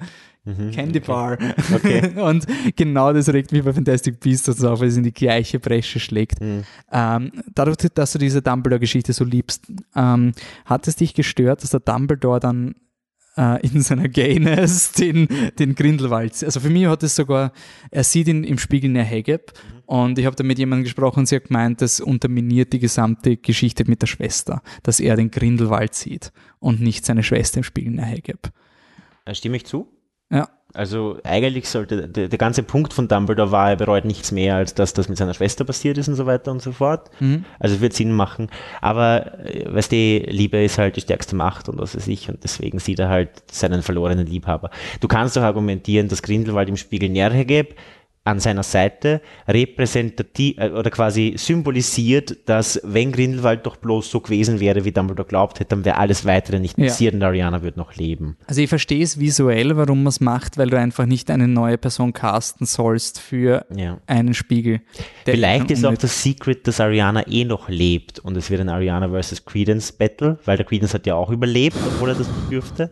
Candy 0.72 1.00
Bar. 1.00 1.38
und 2.16 2.46
genau 2.76 3.12
das 3.12 3.32
regt 3.32 3.52
mich 3.52 3.64
bei 3.64 3.72
Fantastic 3.72 4.20
Beasts 4.20 4.64
auf, 4.64 4.80
weil 4.80 4.88
es 4.88 4.96
in 4.96 5.02
die 5.02 5.12
gleiche 5.12 5.58
Bresche 5.58 5.98
schlägt. 5.98 6.40
Mhm. 6.40 6.62
Ähm, 6.92 7.32
dadurch, 7.54 7.76
dass 7.94 8.12
du 8.12 8.18
diese 8.18 8.42
Dumbledore-Geschichte 8.42 9.12
so 9.12 9.24
liebst, 9.24 9.66
ähm, 9.94 10.32
hat 10.64 10.86
es 10.86 10.96
dich 10.96 11.14
gestört, 11.14 11.62
dass 11.62 11.70
der 11.70 11.80
Dumbledore 11.80 12.40
dann 12.40 12.76
äh, 13.36 13.66
in 13.66 13.82
seiner 13.82 14.08
Gayness 14.08 14.92
den, 14.98 15.28
den 15.58 15.74
Grindelwald. 15.74 16.42
Also 16.42 16.60
für 16.60 16.70
mich 16.70 16.86
hat 16.86 17.02
es 17.02 17.16
sogar, 17.16 17.52
er 17.90 18.04
sieht 18.04 18.28
ihn 18.28 18.44
im 18.44 18.58
Spiegel 18.58 18.90
näher 18.90 19.08
Hageb 19.08 19.52
und 19.86 20.18
ich 20.18 20.26
habe 20.26 20.36
da 20.36 20.44
mit 20.44 20.58
jemandem 20.58 20.84
gesprochen 20.84 21.20
und 21.20 21.26
sie 21.26 21.36
hat 21.36 21.44
gemeint, 21.44 21.82
das 21.82 22.00
unterminiert 22.00 22.72
die 22.72 22.78
gesamte 22.78 23.36
Geschichte 23.36 23.84
mit 23.88 24.02
der 24.02 24.06
Schwester, 24.06 24.62
dass 24.82 25.00
er 25.00 25.16
den 25.16 25.30
Grindelwald 25.30 25.94
sieht 25.94 26.32
und 26.58 26.80
nicht 26.80 27.04
seine 27.04 27.22
Schwester 27.22 27.58
im 27.58 27.64
Spiegel 27.64 27.92
näher 27.92 28.06
Hageb. 28.10 28.50
Äh, 29.24 29.34
Stimme 29.34 29.56
ich 29.56 29.66
zu? 29.66 29.88
Ja. 30.30 30.48
Also 30.74 31.16
eigentlich 31.24 31.70
sollte 31.70 32.06
der, 32.06 32.28
der 32.28 32.38
ganze 32.38 32.62
Punkt 32.62 32.92
von 32.92 33.08
Dumbledore 33.08 33.50
war, 33.50 33.70
er 33.70 33.76
bereut 33.76 34.04
nichts 34.04 34.30
mehr, 34.30 34.56
als 34.56 34.74
dass 34.74 34.92
das 34.92 35.08
mit 35.08 35.16
seiner 35.16 35.32
Schwester 35.32 35.64
passiert 35.64 35.96
ist 35.96 36.08
und 36.08 36.16
so 36.16 36.26
weiter 36.26 36.50
und 36.50 36.60
so 36.60 36.72
fort. 36.72 37.10
Also 37.58 37.80
wird 37.80 37.94
Sinn 37.94 38.12
machen. 38.12 38.50
Aber 38.82 39.38
äh, 39.46 39.72
weißt 39.72 39.92
du, 39.92 39.96
Liebe 39.96 40.62
ist 40.62 40.76
halt 40.76 40.96
die 40.96 41.00
stärkste 41.00 41.34
Macht 41.34 41.70
und 41.70 41.78
was 41.78 41.96
weiß 41.96 42.06
ich 42.08 42.28
und 42.28 42.44
deswegen 42.44 42.78
sieht 42.78 42.98
er 42.98 43.08
halt 43.08 43.30
seinen 43.50 43.82
verlorenen 43.82 44.26
Liebhaber. 44.26 44.70
Du 45.00 45.08
kannst 45.08 45.36
doch 45.36 45.42
argumentieren, 45.42 46.08
dass 46.08 46.22
Grindelwald 46.22 46.68
im 46.68 46.76
Spiegel 46.76 47.08
Nerhegeb 47.08 47.74
an 48.26 48.40
seiner 48.40 48.62
Seite 48.62 49.20
repräsentativ 49.48 50.58
äh, 50.58 50.70
oder 50.70 50.90
quasi 50.90 51.34
symbolisiert, 51.36 52.36
dass 52.46 52.80
wenn 52.84 53.12
Grindelwald 53.12 53.66
doch 53.66 53.76
bloß 53.76 54.10
so 54.10 54.20
gewesen 54.20 54.60
wäre, 54.60 54.84
wie 54.84 54.92
Dumbledore 54.92 55.28
glaubt 55.28 55.60
hätte, 55.60 55.70
dann 55.70 55.84
wäre 55.84 55.98
alles 55.98 56.24
weitere 56.24 56.58
nicht 56.58 56.78
Ja. 56.78 56.86
passiert 56.86 57.14
und 57.14 57.22
Ariana 57.22 57.62
würde 57.62 57.78
noch 57.78 57.94
leben. 57.94 58.36
Also 58.46 58.60
ich 58.60 58.68
verstehe 58.68 59.02
es 59.02 59.18
visuell, 59.20 59.76
warum 59.76 60.02
man 60.02 60.08
es 60.08 60.20
macht, 60.20 60.58
weil 60.58 60.70
du 60.70 60.78
einfach 60.78 61.06
nicht 61.06 61.30
eine 61.30 61.48
neue 61.48 61.78
Person 61.78 62.12
casten 62.12 62.66
sollst 62.66 63.20
für 63.20 63.64
Ja. 63.74 63.98
einen 64.06 64.34
Spiegel. 64.34 64.80
Vielleicht 65.24 65.70
ist 65.70 65.84
auch 65.84 65.96
das 65.96 66.22
Secret, 66.22 66.66
dass 66.66 66.80
Ariana 66.80 67.26
eh 67.26 67.44
noch 67.44 67.68
lebt 67.68 68.18
und 68.20 68.36
es 68.36 68.50
wird 68.50 68.60
ein 68.60 68.68
Ariana 68.68 69.08
versus 69.08 69.44
Credence 69.44 69.92
Battle, 69.92 70.38
weil 70.44 70.56
der 70.56 70.66
Credence 70.66 70.94
hat 70.94 71.06
ja 71.06 71.14
auch 71.14 71.30
überlebt, 71.30 71.76
obwohl 71.86 72.10
er 72.10 72.14
das 72.14 72.28
nicht 72.28 72.50
dürfte. 72.50 72.90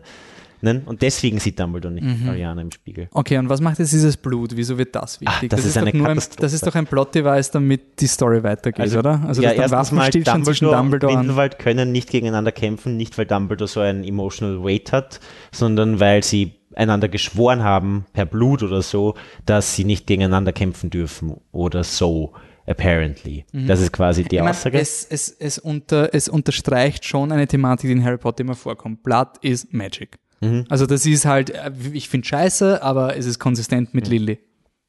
Ne? 0.65 0.81
Und 0.87 1.03
deswegen 1.03 1.37
sieht 1.39 1.59
Dumbledore 1.59 1.93
nicht 1.93 2.03
Mhm. 2.23 2.27
Ariana 2.27 2.59
im 2.63 2.71
Spiegel. 2.71 3.07
Okay, 3.11 3.37
und 3.37 3.49
was 3.49 3.61
macht 3.61 3.77
jetzt 3.77 3.93
dieses 3.93 4.17
Blut? 4.17 4.57
Wieso 4.57 4.79
wird 4.79 4.95
das 4.95 5.21
wichtig? 5.21 5.37
Ach, 5.43 5.47
das 5.47 5.63
ist 5.63 5.77
eine 5.77 5.91
doch 5.91 5.97
nur 5.99 6.07
ein, 6.07 6.15
Katastrophe. 6.15 6.41
das 6.41 6.53
ist 6.53 6.65
doch 6.65 6.73
ein 6.73 6.87
Plot-Device, 6.87 7.51
damit 7.51 8.01
die 8.01 8.07
Story 8.07 8.41
weitergeht, 8.41 8.95
oder? 8.97 9.21
Also 9.27 9.43
ja, 9.43 9.53
mal 9.55 9.69
Waffenstillstand 9.69 10.43
zwischen 10.43 10.65
Dumbledore 10.71 11.13
und 11.13 11.19
Grindelwald 11.19 11.59
können 11.59 11.91
nicht 11.91 12.09
gegeneinander 12.09 12.51
kämpfen, 12.51 12.97
nicht 12.97 13.15
weil 13.19 13.27
Dumbledore 13.27 13.67
so 13.67 13.79
einen 13.81 14.03
emotional 14.03 14.63
weight 14.63 14.91
hat, 14.91 15.19
sondern 15.51 15.99
weil 15.99 16.23
sie 16.23 16.53
einander 16.75 17.09
geschworen 17.09 17.63
haben, 17.63 18.05
per 18.13 18.25
Blut 18.25 18.63
oder 18.63 18.81
so, 18.81 19.13
dass 19.45 19.75
sie 19.75 19.83
nicht 19.85 20.07
gegeneinander 20.07 20.51
kämpfen 20.51 20.89
dürfen 20.89 21.35
oder 21.51 21.83
so, 21.83 22.33
apparently. 22.67 23.45
Das 23.53 23.79
ist 23.79 23.93
quasi 23.93 24.23
die 24.23 24.35
Mhm. 24.35 24.39
ich 24.39 24.43
mein, 24.43 24.49
Aussage. 24.49 24.79
es, 24.79 25.05
es, 25.09 25.29
es, 25.29 25.59
unter, 25.59 26.13
es 26.13 26.27
unterstreicht 26.27 27.05
schon 27.05 27.31
eine 27.31 27.47
Thematik, 27.47 27.87
die 27.87 27.93
in 27.93 28.03
Harry 28.03 28.17
Potter 28.17 28.41
immer 28.41 28.55
vorkommt. 28.55 29.03
Blood 29.03 29.27
is 29.41 29.67
Magic. 29.71 30.17
Mhm. 30.45 30.65
Also 30.69 30.85
das 30.85 31.05
ist 31.05 31.25
halt, 31.25 31.49
äh, 31.49 31.71
ich 31.93 32.09
finde 32.09 32.27
scheiße, 32.27 32.81
aber 32.81 33.17
es 33.17 33.25
ist 33.25 33.39
konsistent 33.39 33.93
mit 33.93 34.07
Lilly. 34.07 34.39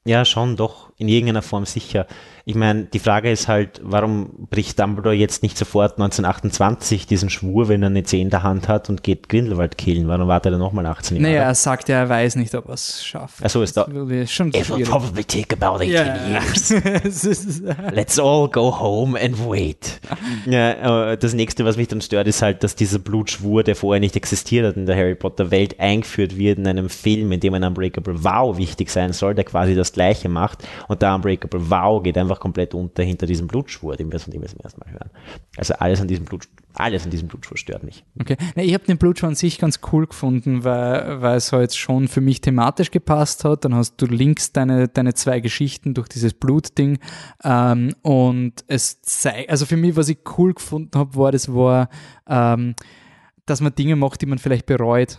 Ja, 0.07 0.25
schon, 0.25 0.57
doch, 0.57 0.91
in 0.97 1.09
irgendeiner 1.09 1.43
Form 1.43 1.67
sicher. 1.67 2.07
Ich 2.49 2.55
meine, 2.55 2.85
die 2.85 3.01
Frage 3.01 3.29
ist 3.33 3.49
halt, 3.49 3.81
warum 3.83 4.47
bricht 4.49 4.79
Dumbledore 4.79 5.17
jetzt 5.17 5.43
nicht 5.43 5.59
sofort 5.59 5.99
1928 5.99 7.07
diesen 7.09 7.29
Schwur, 7.29 7.69
wenn 7.69 7.83
er 7.83 7.89
eine 7.89 8.05
10 8.05 8.21
in 8.23 8.31
der 8.31 8.45
Hand 8.45 8.69
hat 8.69 8.89
und 8.89 9.03
geht 9.03 9.29
Grindelwald 9.29 9.77
killen? 9.77 10.07
Warum 10.07 10.29
wartet 10.29 10.53
er 10.53 10.59
nochmal 10.59 10.87
18 10.87 11.17
Jahre? 11.17 11.29
Naja, 11.29 11.43
er 11.43 11.55
sagt 11.57 11.89
ja, 11.89 11.97
er 11.97 12.09
weiß 12.09 12.37
nicht, 12.37 12.55
ob 12.55 12.69
er 12.69 12.75
es 12.75 13.05
schafft. 13.05 13.41
Ach 13.43 13.51
so, 13.51 13.63
ist 13.63 13.77
da- 13.77 13.87
schon 14.29 14.49
It 14.51 14.71
will 14.71 14.85
probably 14.85 15.25
take 15.25 15.57
about 15.61 15.83
18 15.83 15.91
Ja. 15.91 16.17
years. 16.29 16.71
Let's 17.93 18.19
all 18.19 18.49
go 18.49 18.79
home 18.79 19.19
and 19.21 19.39
wait. 19.49 20.01
Ja, 20.47 21.11
äh, 21.13 21.19
das 21.19 21.35
nächste, 21.35 21.65
was 21.65 21.77
mich 21.77 21.89
dann 21.89 22.01
stört, 22.01 22.29
ist 22.29 22.43
halt, 22.43 22.63
dass 22.63 22.77
dieser 22.77 23.01
Blutschwur, 23.01 23.65
der 23.65 23.75
vorher 23.75 24.01
nicht 24.01 24.15
existiert 24.15 24.67
hat 24.67 24.77
in 24.77 24.87
der 24.87 24.97
Harry 24.97 25.17
Potter 25.17 25.51
Welt, 25.51 25.81
eingeführt 25.81 26.37
wird 26.39 26.59
in 26.59 26.67
einem 26.69 26.89
Film, 26.91 27.33
in 27.33 27.41
dem 27.41 27.55
ein 27.55 27.65
Unbreakable 27.65 28.23
Vow 28.23 28.57
wichtig 28.57 28.89
sein 28.91 29.13
soll, 29.13 29.35
der 29.35 29.45
quasi 29.45 29.75
das 29.75 29.91
Gleiche 29.97 30.29
macht. 30.29 30.67
Und 30.89 31.03
der 31.03 31.15
Unbreakable 31.15 31.71
Vow 31.71 32.03
geht 32.03 32.17
einfach 32.19 32.39
komplett 32.39 32.75
unter 32.75 33.03
hinter 33.03 33.27
diesem 33.27 33.49
Blutschwur, 33.49 33.97
den 33.97 34.13
wir 34.13 34.21
von 34.21 34.31
dem 34.31 34.43
wir 34.43 34.49
zum 34.49 34.61
ersten 34.61 34.81
Mal 34.81 34.93
hören. 34.93 35.11
Also 35.57 35.75
alles 35.75 36.01
an 36.01 36.07
diesem 36.07 36.27
Blut, 36.27 36.49
alles 36.75 37.05
an 37.05 37.11
diesem 37.11 37.29
Blutschwur 37.29 37.57
stört 37.57 37.83
mich. 37.83 38.05
Okay. 38.21 38.37
Na, 38.55 38.63
ich 38.63 38.75
habe 38.75 38.85
den 38.85 38.99
Blutschau 38.99 39.27
an 39.27 39.35
sich 39.35 39.59
ganz 39.59 39.81
cool 39.91 40.07
gefunden, 40.07 40.65
weil, 40.65 41.23
weil 41.23 41.37
es 41.37 41.51
halt 41.53 41.75
schon 41.75 42.09
für 42.09 42.21
mich 42.21 42.43
thematisch 42.43 42.91
gepasst 42.91 43.45
hat. 43.45 43.65
Dann 43.65 43.75
hast 43.75 43.97
du 43.97 44.07
links 44.07 44.53
deine, 44.53 44.87
deine 44.89 45.15
zwei 45.15 45.41
Geschichten 45.41 45.95
durch 45.95 46.09
dieses 46.09 46.35
Blutding. 46.35 46.99
Ähm, 47.43 47.95
und 48.03 48.65
es 48.69 49.01
zeigt, 49.01 49.49
also 49.49 49.65
für 49.65 49.79
mich, 49.79 49.97
was 49.97 50.11
ich 50.11 50.19
cool 50.37 50.53
gefunden 50.53 50.99
habe, 50.99 51.17
war, 51.17 51.33
das 51.33 51.53
war, 51.53 51.89
ähm, 52.29 52.75
dass 53.47 53.63
man 53.63 53.75
Dinge 53.75 53.97
macht, 53.97 54.21
die 54.21 54.27
man 54.27 54.39
vielleicht 54.39 54.67
bereut. 54.67 55.19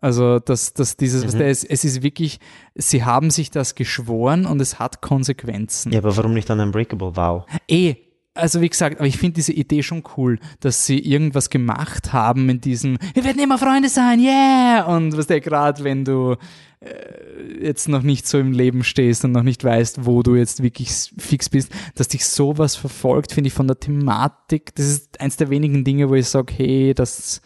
Also, 0.00 0.38
dass, 0.38 0.74
dass 0.74 0.96
dieses, 0.96 1.34
der 1.34 1.50
ist, 1.50 1.64
es 1.64 1.84
ist 1.84 2.02
wirklich, 2.02 2.38
sie 2.76 3.04
haben 3.04 3.30
sich 3.30 3.50
das 3.50 3.74
geschworen 3.74 4.46
und 4.46 4.60
es 4.60 4.78
hat 4.78 5.00
Konsequenzen. 5.02 5.92
Ja, 5.92 5.98
aber 5.98 6.16
warum 6.16 6.34
nicht 6.34 6.50
ein 6.50 6.60
Unbreakable 6.60 7.16
Vow? 7.16 7.44
Eh, 7.66 7.96
also 8.34 8.60
wie 8.60 8.68
gesagt, 8.68 8.98
aber 8.98 9.08
ich 9.08 9.18
finde 9.18 9.34
diese 9.34 9.52
Idee 9.52 9.82
schon 9.82 10.04
cool, 10.16 10.38
dass 10.60 10.86
sie 10.86 11.00
irgendwas 11.00 11.50
gemacht 11.50 12.12
haben 12.12 12.48
in 12.48 12.60
diesem, 12.60 12.96
wir 13.14 13.24
werden 13.24 13.42
immer 13.42 13.58
Freunde 13.58 13.88
sein, 13.88 14.20
yeah! 14.20 14.84
Und 14.84 15.16
was 15.16 15.26
der 15.26 15.40
gerade, 15.40 15.82
wenn 15.82 16.04
du 16.04 16.36
äh, 16.78 17.64
jetzt 17.64 17.88
noch 17.88 18.02
nicht 18.02 18.28
so 18.28 18.38
im 18.38 18.52
Leben 18.52 18.84
stehst 18.84 19.24
und 19.24 19.32
noch 19.32 19.42
nicht 19.42 19.64
weißt, 19.64 20.06
wo 20.06 20.22
du 20.22 20.36
jetzt 20.36 20.62
wirklich 20.62 20.92
fix 21.18 21.48
bist, 21.48 21.72
dass 21.96 22.06
dich 22.06 22.24
sowas 22.24 22.76
verfolgt, 22.76 23.32
finde 23.32 23.48
ich 23.48 23.54
von 23.54 23.66
der 23.66 23.80
Thematik, 23.80 24.74
das 24.76 24.86
ist 24.86 25.20
eins 25.20 25.36
der 25.36 25.50
wenigen 25.50 25.82
Dinge, 25.82 26.08
wo 26.08 26.14
ich 26.14 26.28
sage, 26.28 26.54
hey, 26.56 26.94
das 26.94 27.42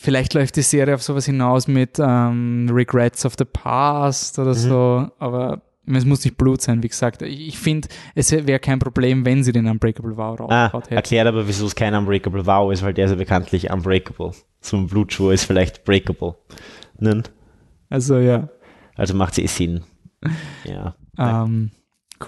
vielleicht 0.00 0.34
läuft 0.34 0.56
die 0.56 0.62
Serie 0.62 0.94
auf 0.94 1.02
sowas 1.02 1.26
hinaus 1.26 1.68
mit 1.68 1.98
ähm, 1.98 2.68
Regrets 2.72 3.24
of 3.26 3.34
the 3.38 3.44
Past 3.44 4.38
oder 4.38 4.50
Mhm. 4.50 4.54
so, 4.54 5.08
aber 5.18 5.62
es 5.86 6.04
muss 6.04 6.24
nicht 6.24 6.36
Blut 6.36 6.60
sein, 6.62 6.82
wie 6.82 6.88
gesagt. 6.88 7.22
Ich, 7.22 7.58
finde, 7.58 7.88
es 8.14 8.30
wäre 8.32 8.60
kein 8.60 8.78
Problem, 8.78 9.24
wenn 9.24 9.42
sie 9.42 9.52
den 9.52 9.66
Unbreakable 9.66 10.16
Vow 10.16 10.38
Ah, 10.40 10.66
rausgehaut 10.66 10.84
hätten. 10.84 10.94
erklärt 10.94 11.26
aber, 11.26 11.48
wieso 11.48 11.66
es 11.66 11.74
kein 11.74 11.94
Unbreakable 11.94 12.46
Vow 12.46 12.72
ist, 12.72 12.82
weil 12.82 12.94
der 12.94 13.06
ist 13.06 13.10
ja 13.10 13.16
bekanntlich 13.16 13.70
unbreakable. 13.72 14.32
So 14.60 14.76
ein 14.76 14.86
Blutschwur 14.86 15.32
ist 15.32 15.44
vielleicht 15.44 15.84
breakable. 15.84 16.36
Ne? 16.98 17.22
Also 17.88 18.18
ja, 18.18 18.48
Also 18.96 19.14
macht 19.14 19.34
sie 19.34 19.42
eh 19.42 19.46
Sinn. 19.48 19.82
Ja. 20.64 20.94
ähm, 21.18 21.70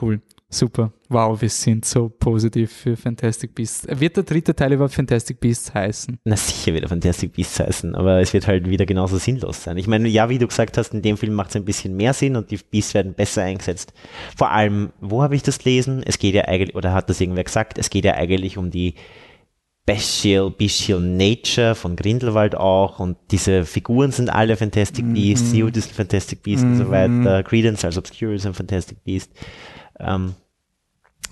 cool, 0.00 0.22
super. 0.54 0.92
Wow, 1.08 1.40
wir 1.40 1.48
sind 1.48 1.84
so 1.84 2.08
positiv 2.08 2.72
für 2.72 2.96
Fantastic 2.96 3.54
Beasts. 3.54 3.86
Wird 3.88 4.16
der 4.16 4.24
dritte 4.24 4.54
Teil 4.54 4.72
überhaupt 4.72 4.94
Fantastic 4.94 5.40
Beasts 5.40 5.72
heißen? 5.74 6.18
Na 6.24 6.36
sicher 6.36 6.72
wird 6.72 6.84
er 6.84 6.88
Fantastic 6.88 7.32
Beasts 7.32 7.60
heißen, 7.60 7.94
aber 7.94 8.20
es 8.20 8.32
wird 8.32 8.46
halt 8.46 8.68
wieder 8.68 8.86
genauso 8.86 9.18
sinnlos 9.18 9.62
sein. 9.62 9.76
Ich 9.76 9.86
meine, 9.86 10.08
ja, 10.08 10.28
wie 10.28 10.38
du 10.38 10.46
gesagt 10.46 10.78
hast, 10.78 10.94
in 10.94 11.02
dem 11.02 11.16
Film 11.16 11.34
macht 11.34 11.50
es 11.50 11.56
ein 11.56 11.64
bisschen 11.64 11.96
mehr 11.96 12.14
Sinn 12.14 12.36
und 12.36 12.50
die 12.50 12.58
Beasts 12.58 12.94
werden 12.94 13.14
besser 13.14 13.42
eingesetzt. 13.42 13.92
Vor 14.36 14.50
allem, 14.50 14.92
wo 15.00 15.22
habe 15.22 15.36
ich 15.36 15.42
das 15.42 15.58
gelesen? 15.58 16.02
Es 16.04 16.18
geht 16.18 16.34
ja 16.34 16.44
eigentlich, 16.46 16.74
oder 16.74 16.92
hat 16.92 17.10
das 17.10 17.20
irgendwer 17.20 17.44
gesagt, 17.44 17.78
es 17.78 17.90
geht 17.90 18.04
ja 18.04 18.14
eigentlich 18.14 18.56
um 18.56 18.70
die 18.70 18.94
Bestial, 19.84 20.50
Bestial 20.50 21.00
Nature 21.00 21.74
von 21.74 21.96
Grindelwald 21.96 22.54
auch 22.54 23.00
und 23.00 23.16
diese 23.32 23.64
Figuren 23.64 24.12
sind 24.12 24.30
alle 24.30 24.56
Fantastic 24.56 25.12
Beasts, 25.12 25.50
Theod 25.50 25.76
ist 25.76 25.90
ein 25.90 25.94
Fantastic 25.94 26.42
Beast 26.44 26.62
und 26.62 26.76
so 26.76 26.88
weiter, 26.88 27.42
Credence 27.42 27.84
als 27.84 27.98
Obscure 27.98 28.34
ist 28.34 28.46
ein 28.46 28.54
Fantastic 28.54 29.02
Beast. 29.02 29.32
Ähm, 29.98 30.34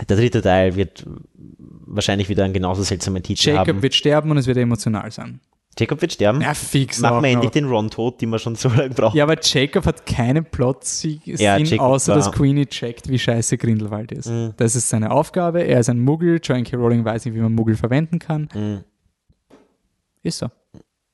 der 0.08 0.16
dritte 0.16 0.42
Teil 0.42 0.76
wird 0.76 1.06
wahrscheinlich 1.86 2.28
wieder 2.28 2.44
einen 2.44 2.54
genauso 2.54 2.82
seltsamen 2.82 3.22
Titel 3.22 3.48
Jacob 3.50 3.68
haben. 3.68 3.82
wird 3.82 3.94
sterben 3.94 4.30
und 4.30 4.38
es 4.38 4.46
wird 4.46 4.56
emotional 4.56 5.10
sein. 5.10 5.40
Jacob 5.78 6.00
wird 6.00 6.12
sterben. 6.12 6.40
Ja, 6.40 6.52
fix. 6.52 7.00
Machen 7.00 7.22
wir 7.22 7.30
endlich 7.30 7.52
den 7.52 7.66
Ron 7.66 7.90
tot, 7.90 8.20
den 8.20 8.30
wir 8.30 8.38
schon 8.38 8.56
so 8.56 8.68
lange 8.68 8.90
brauchen. 8.90 9.16
Ja, 9.16 9.24
aber 9.24 9.36
Jacob 9.40 9.86
hat 9.86 10.04
keinen 10.04 10.44
Plot-Sinn, 10.44 11.20
Ja, 11.24 11.56
Jacob 11.56 11.86
außer 11.86 12.14
dass 12.14 12.32
Queenie 12.32 12.66
checkt, 12.66 13.08
wie 13.08 13.18
scheiße 13.18 13.56
Grindelwald 13.56 14.12
ist. 14.12 14.28
Mhm. 14.28 14.52
Das 14.56 14.74
ist 14.74 14.88
seine 14.88 15.10
Aufgabe. 15.10 15.62
Er 15.62 15.80
ist 15.80 15.88
ein 15.88 16.00
Muggel. 16.00 16.40
Joan 16.42 16.64
K. 16.64 16.76
Rowling 16.76 17.04
weiß 17.04 17.24
nicht, 17.24 17.34
wie 17.34 17.40
man 17.40 17.54
Muggel 17.54 17.76
verwenden 17.76 18.18
kann. 18.18 18.48
Mhm. 18.54 18.84
Ist 20.22 20.38
so. 20.38 20.48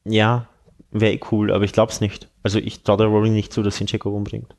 Ja, 0.05 0.49
wäre 0.91 1.13
eh 1.13 1.21
cool, 1.31 1.53
aber 1.53 1.65
ich 1.65 1.73
glaube 1.73 1.93
es 1.93 2.01
nicht. 2.01 2.29
Also 2.43 2.59
ich 2.59 2.83
traue 2.83 2.97
der 2.97 3.07
Rowling 3.07 3.35
nicht 3.35 3.53
zu, 3.53 3.63
dass 3.63 3.77
sie 3.77 3.85
Jacob 3.87 4.15
umbringt. 4.15 4.57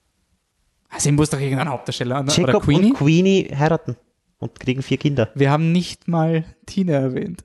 Also, 0.89 1.11
muss 1.11 1.29
doch 1.29 1.39
irgendein 1.39 1.67
Hauptdarsteller 1.69 2.21
oder 2.21 2.31
Jacob 2.31 2.63
Queenie. 2.63 2.91
und 2.91 2.93
Queenie 2.93 3.49
heiraten 3.53 3.97
und 4.39 4.59
kriegen 4.59 4.81
vier 4.81 4.97
Kinder. 4.97 5.29
Wir 5.35 5.51
haben 5.51 5.71
nicht 5.71 6.07
mal 6.07 6.43
Tina 6.65 6.93
erwähnt. 6.93 7.43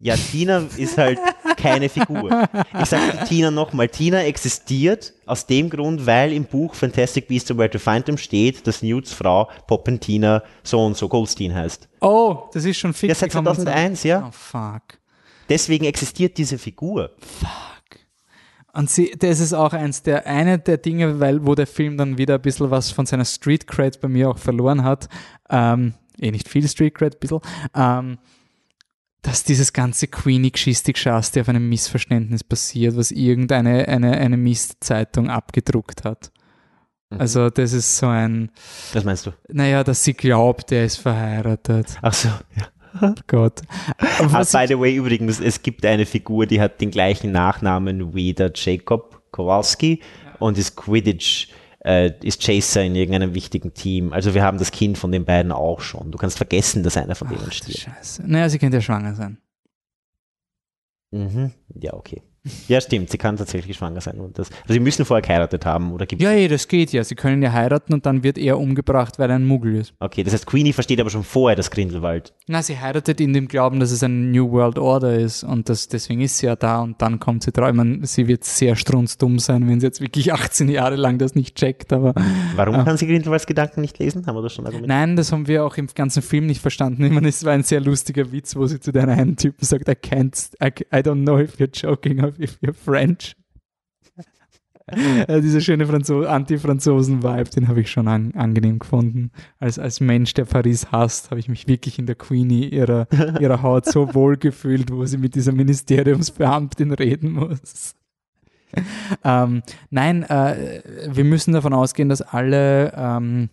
Ja, 0.00 0.16
Tina 0.16 0.66
ist 0.76 0.98
halt 0.98 1.18
keine 1.56 1.88
Figur. 1.88 2.46
Ich 2.78 2.86
sage 2.88 3.24
Tina 3.26 3.50
nochmal, 3.50 3.88
Tina 3.88 4.22
existiert 4.24 5.14
aus 5.24 5.46
dem 5.46 5.70
Grund, 5.70 6.04
weil 6.04 6.32
im 6.34 6.44
Buch 6.44 6.74
Fantastic 6.74 7.28
Beasts 7.28 7.50
and 7.50 7.58
Where 7.58 7.70
to 7.70 7.78
Find 7.78 8.04
Them 8.04 8.18
steht, 8.18 8.66
dass 8.66 8.82
Newts 8.82 9.14
Frau 9.14 9.48
Poppentina 9.66 10.42
so 10.62 10.84
und 10.84 10.96
so 10.96 11.08
Goldstein 11.08 11.54
heißt. 11.54 11.88
Oh, 12.00 12.50
das 12.52 12.64
ist 12.66 12.76
schon 12.76 12.92
fix. 12.92 13.08
Ja, 13.08 13.14
seit 13.14 13.30
Wie 13.30 13.34
kann 13.34 13.44
man 13.44 13.54
2001, 13.54 14.02
sagen? 14.02 14.08
ja. 14.08 14.28
Oh, 14.28 14.32
fuck. 14.32 14.98
Deswegen 15.48 15.84
existiert 15.86 16.36
diese 16.36 16.58
Figur. 16.58 17.10
Und 18.74 18.90
sie, 18.90 19.14
das 19.18 19.40
ist 19.40 19.52
auch 19.52 19.72
eins 19.72 20.02
der, 20.02 20.26
eine 20.26 20.58
der 20.58 20.78
Dinge, 20.78 21.20
weil, 21.20 21.46
wo 21.46 21.54
der 21.54 21.66
Film 21.66 21.96
dann 21.96 22.18
wieder 22.18 22.34
ein 22.34 22.42
bisschen 22.42 22.70
was 22.70 22.90
von 22.90 23.06
seiner 23.06 23.24
Street 23.24 23.66
Cred 23.66 24.00
bei 24.00 24.08
mir 24.08 24.30
auch 24.30 24.38
verloren 24.38 24.82
hat. 24.82 25.08
Ähm, 25.48 25.94
eh 26.18 26.30
nicht 26.30 26.48
viel 26.48 26.66
Street 26.66 26.94
Cred, 26.94 27.14
ein 27.14 27.20
bisschen. 27.20 27.40
Ähm, 27.74 28.18
dass 29.22 29.42
dieses 29.42 29.72
ganze 29.72 30.06
Queenie-Geschichte-Geschaste 30.06 31.40
auf 31.40 31.48
einem 31.48 31.68
Missverständnis 31.68 32.44
basiert, 32.44 32.96
was 32.96 33.10
irgendeine 33.10 33.88
eine, 33.88 34.18
eine 34.18 34.36
Mistzeitung 34.36 35.30
abgedruckt 35.30 36.04
hat. 36.04 36.30
Mhm. 37.10 37.20
Also 37.20 37.50
das 37.50 37.72
ist 37.72 37.96
so 37.96 38.08
ein, 38.08 38.50
Was 38.92 39.04
meinst 39.04 39.26
du? 39.26 39.30
naja, 39.48 39.82
dass 39.82 40.04
sie 40.04 40.14
glaubt, 40.14 40.72
er 40.72 40.84
ist 40.84 40.96
verheiratet. 40.96 41.96
Ach 42.02 42.12
so, 42.12 42.28
ja. 42.28 42.66
Oh 43.00 43.14
Gott. 43.26 43.62
Ah, 43.98 44.44
by 44.52 44.66
the 44.68 44.78
way, 44.78 44.94
übrigens, 44.94 45.40
es 45.40 45.62
gibt 45.62 45.84
eine 45.84 46.06
Figur, 46.06 46.46
die 46.46 46.60
hat 46.60 46.80
den 46.80 46.90
gleichen 46.90 47.32
Nachnamen 47.32 48.14
wie 48.14 48.32
der 48.32 48.52
Jacob 48.54 49.22
Kowalski 49.32 50.00
und 50.38 50.58
ist 50.58 50.76
Quidditch, 50.76 51.48
äh, 51.84 52.12
ist 52.22 52.42
Chaser 52.42 52.84
in 52.84 52.94
irgendeinem 52.94 53.34
wichtigen 53.34 53.74
Team. 53.74 54.12
Also 54.12 54.34
wir 54.34 54.44
haben 54.44 54.58
das 54.58 54.70
Kind 54.70 54.96
von 54.96 55.10
den 55.10 55.24
beiden 55.24 55.50
auch 55.50 55.80
schon. 55.80 56.12
Du 56.12 56.18
kannst 56.18 56.36
vergessen, 56.36 56.82
dass 56.82 56.96
einer 56.96 57.14
von 57.14 57.28
denen 57.28 57.44
Ach, 57.48 57.52
stirbt. 57.52 57.78
Scheiße. 57.78 58.22
Naja, 58.26 58.48
sie 58.48 58.58
könnte 58.58 58.76
ja 58.76 58.80
schwanger 58.80 59.14
sein. 59.14 59.38
Mhm. 61.10 61.52
Ja, 61.74 61.94
okay. 61.94 62.22
Ja, 62.68 62.80
stimmt, 62.80 63.08
sie 63.10 63.16
kann 63.16 63.36
tatsächlich 63.36 63.76
schwanger 63.76 64.00
sein. 64.02 64.20
Und 64.20 64.38
das, 64.38 64.50
also 64.62 64.74
sie 64.74 64.80
müssen 64.80 65.04
vorher 65.06 65.22
geheiratet 65.22 65.64
haben, 65.64 65.92
oder 65.92 66.04
gibt 66.04 66.20
Ja, 66.20 66.32
ja, 66.32 66.46
das 66.46 66.68
geht 66.68 66.92
ja. 66.92 67.02
Sie 67.02 67.14
können 67.14 67.42
ja 67.42 67.52
heiraten 67.52 67.94
und 67.94 68.04
dann 68.04 68.22
wird 68.22 68.36
er 68.36 68.58
umgebracht, 68.58 69.18
weil 69.18 69.30
er 69.30 69.36
ein 69.36 69.46
Muggel 69.46 69.76
ist. 69.76 69.94
Okay, 69.98 70.22
das 70.22 70.34
heißt, 70.34 70.46
Queenie 70.46 70.74
versteht 70.74 71.00
aber 71.00 71.08
schon 71.08 71.24
vorher 71.24 71.56
das 71.56 71.70
Grindelwald. 71.70 72.34
Na, 72.46 72.62
sie 72.62 72.78
heiratet 72.78 73.20
in 73.20 73.32
dem 73.32 73.48
Glauben, 73.48 73.80
dass 73.80 73.90
es 73.90 74.02
ein 74.02 74.30
New 74.30 74.50
World 74.50 74.78
Order 74.78 75.18
ist 75.18 75.42
und 75.42 75.68
das, 75.70 75.88
deswegen 75.88 76.20
ist 76.20 76.36
sie 76.38 76.46
ja 76.46 76.54
da 76.56 76.80
und 76.82 77.00
dann 77.00 77.18
kommt 77.18 77.42
sie 77.44 77.50
drauf. 77.52 77.70
Ich 77.70 77.74
meine, 77.74 78.06
sie 78.06 78.28
wird 78.28 78.44
sehr 78.44 78.76
strunzdumm 78.76 79.38
sein, 79.38 79.66
wenn 79.66 79.80
sie 79.80 79.86
jetzt 79.86 80.02
wirklich 80.02 80.32
18 80.34 80.68
Jahre 80.68 80.96
lang 80.96 81.16
das 81.18 81.34
nicht 81.34 81.56
checkt, 81.56 81.92
aber 81.94 82.12
Warum 82.56 82.74
Ah. 82.74 82.84
kann 82.84 82.98
sie 82.98 83.06
Grindelwalds 83.06 83.46
Gedanken 83.46 83.80
nicht 83.80 83.98
lesen? 83.98 84.26
Haben 84.26 84.36
wir 84.36 84.42
das 84.42 84.52
schon 84.52 84.66
argumentiert? 84.66 84.88
nein, 84.88 85.16
das 85.16 85.32
haben 85.32 85.48
wir 85.48 85.64
auch 85.64 85.76
im 85.78 85.86
ganzen 85.94 86.20
Film 86.22 86.44
nicht 86.46 86.60
verstanden. 86.60 87.04
Ich 87.04 87.12
meine, 87.12 87.28
es 87.28 87.42
war 87.44 87.52
ein 87.52 87.62
sehr 87.62 87.80
lustiger 87.80 88.30
Witz, 88.32 88.54
wo 88.54 88.66
sie 88.66 88.80
zu 88.80 88.92
den 88.92 89.08
einen 89.08 89.36
Typen 89.36 89.64
sagt, 89.64 89.88
I 89.88 89.92
can't, 89.92 90.50
I, 90.62 90.66
I 90.94 91.00
don't 91.00 91.22
know 91.22 91.38
if 91.38 91.56
you're 91.58 91.70
joking 91.74 92.22
or 92.22 92.33
if 92.38 92.58
you're 92.60 92.74
French. 92.74 93.36
Äh, 94.86 95.40
Dieser 95.40 95.60
schöne 95.60 95.86
Franzo 95.86 96.24
Anti-Franzosen-Vibe, 96.24 97.50
den 97.50 97.68
habe 97.68 97.80
ich 97.80 97.90
schon 97.90 98.06
an 98.06 98.32
angenehm 98.34 98.78
gefunden. 98.78 99.30
Als, 99.58 99.78
als 99.78 100.00
Mensch, 100.00 100.34
der 100.34 100.44
Paris 100.44 100.92
hasst, 100.92 101.30
habe 101.30 101.40
ich 101.40 101.48
mich 101.48 101.66
wirklich 101.66 101.98
in 101.98 102.06
der 102.06 102.16
Queenie 102.16 102.68
ihrer, 102.68 103.06
ihrer 103.40 103.62
Haut 103.62 103.86
so 103.86 104.14
wohl 104.14 104.36
gefühlt, 104.36 104.90
wo 104.92 105.04
sie 105.06 105.16
mit 105.16 105.34
dieser 105.34 105.52
Ministeriumsbeamtin 105.52 106.92
reden 106.92 107.32
muss. 107.32 107.94
ähm, 109.24 109.62
nein, 109.90 110.24
äh, 110.24 110.82
wir 111.08 111.24
müssen 111.24 111.54
davon 111.54 111.72
ausgehen, 111.72 112.08
dass 112.08 112.20
alle, 112.20 112.92
ähm, 112.94 113.48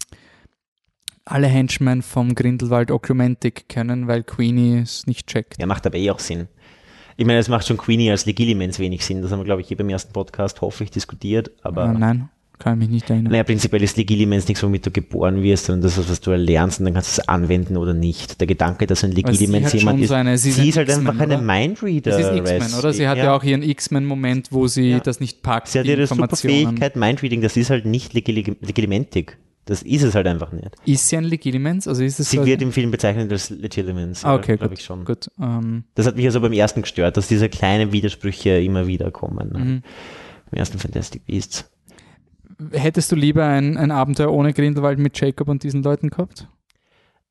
alle 1.23 1.47
Henchmen 1.47 2.01
vom 2.01 2.35
Grindelwald 2.35 2.91
Occlumentic 2.91 3.69
können, 3.69 4.07
weil 4.07 4.23
Queenie 4.23 4.79
es 4.79 5.07
nicht 5.07 5.27
checkt. 5.27 5.59
Ja, 5.59 5.67
macht 5.67 5.85
aber 5.85 5.97
eh 5.97 6.11
auch 6.11 6.19
Sinn. 6.19 6.47
Ich 7.17 7.25
meine, 7.25 7.39
es 7.39 7.49
macht 7.49 7.67
schon 7.67 7.77
Queenie 7.77 8.09
als 8.11 8.25
Legilimens 8.25 8.79
wenig 8.79 9.05
Sinn. 9.05 9.21
Das 9.21 9.31
haben 9.31 9.39
wir, 9.39 9.45
glaube 9.45 9.61
ich, 9.61 9.71
eh 9.71 9.75
beim 9.75 9.89
ersten 9.89 10.13
Podcast 10.13 10.61
hoffentlich 10.61 10.91
diskutiert. 10.91 11.51
Aber 11.61 11.85
Äh, 11.85 11.93
nein, 11.97 12.29
kann 12.57 12.73
ich 12.73 12.79
mich 12.88 12.89
nicht 12.89 13.09
erinnern. 13.09 13.31
naja, 13.31 13.43
prinzipiell 13.43 13.81
ist 13.83 13.97
Legilimens 13.97 14.47
nichts, 14.47 14.61
womit 14.63 14.85
du 14.85 14.91
geboren 14.91 15.41
wirst, 15.43 15.65
sondern 15.65 15.81
das 15.83 15.97
ist, 15.97 16.09
was 16.09 16.21
du 16.21 16.31
erlernst 16.31 16.79
und 16.79 16.85
dann 16.85 16.93
kannst 16.93 17.17
du 17.17 17.21
es 17.21 17.27
anwenden 17.27 17.75
oder 17.77 17.93
nicht. 17.93 18.39
Der 18.39 18.47
Gedanke, 18.47 18.85
dass 18.88 19.03
ein 19.03 19.11
sie 19.11 19.17
Legilimens 19.21 19.73
jemand 19.73 19.99
ist, 20.01 20.09
so 20.09 20.13
eine- 20.15 20.38
sie 20.38 20.51
sie, 20.51 20.69
ist 20.69 20.77
halt 20.77 20.89
einfach 20.89 21.13
X-Men, 21.13 21.31
eine 21.31 21.35
oder? 21.35 21.43
Mindreader. 21.43 22.11
Das 22.11 22.19
ist 22.21 22.35
X-Men, 22.38 22.79
oder? 22.79 22.93
Sie 22.93 23.07
hat 23.07 23.17
ja, 23.17 23.35
auch 23.35 23.43
ihren 23.43 23.63
X-Men-Moment, 23.63 24.47
wo 24.51 24.67
sie 24.67 24.91
Ja. 24.91 24.99
das 24.99 25.19
nicht 25.19 25.41
packt. 25.43 25.67
Sie 25.69 25.79
hat 25.79 25.85
ihre. 25.88 26.05
Superfähigkeit 26.07 26.95
Mindreading, 26.95 27.41
das 27.41 27.57
ist 27.57 27.69
halt 27.69 27.85
nicht 27.85 28.13
Legili- 28.13 28.55
Legilimentic. 28.61 29.38
Das 29.65 29.83
ist 29.83 30.01
es 30.03 30.15
halt 30.15 30.25
einfach 30.27 30.51
nicht. 30.51 30.75
Ist 30.85 31.07
sie 31.07 31.17
ein 31.17 31.23
Legilimens? 31.23 31.88
Also 31.88 32.03
ist 32.03 32.19
es 32.19 32.31
Sie 32.31 32.38
so 32.38 32.45
wird 32.45 32.61
im 32.63 32.71
Film 32.71 32.89
bezeichnet 32.91 33.31
als 33.31 33.49
Legilimens, 33.51 34.25
Ah, 34.25 34.33
okay, 34.35 34.57
glaube 34.57 34.69
gut. 34.69 34.79
ich 34.79 34.85
schon. 34.85 35.05
gut. 35.05 35.29
Ähm, 35.39 35.83
Das 35.95 36.07
hat 36.07 36.15
mich 36.15 36.25
also 36.25 36.41
beim 36.41 36.53
ersten 36.53 36.81
gestört, 36.81 37.15
dass 37.17 37.27
diese 37.27 37.47
kleinen 37.47 37.91
Widersprüche 37.91 38.59
immer 38.61 38.88
wieder 38.88 39.11
kommen. 39.11 39.49
mhm. 39.53 39.83
Im 40.51 40.57
ersten 40.57 40.79
Fantastic 40.79 41.25
Beasts. 41.25 41.69
Hättest 42.71 43.11
du 43.11 43.15
lieber 43.15 43.45
ein, 43.45 43.77
ein 43.77 43.91
Abenteuer 43.91 44.31
ohne 44.31 44.51
Grindelwald 44.53 44.99
mit 44.99 45.19
Jacob 45.19 45.47
und 45.47 45.63
diesen 45.63 45.81
Leuten 45.83 46.09
gehabt? 46.09 46.47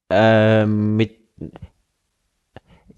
Ähm, 0.09 0.97
mit 0.97 1.19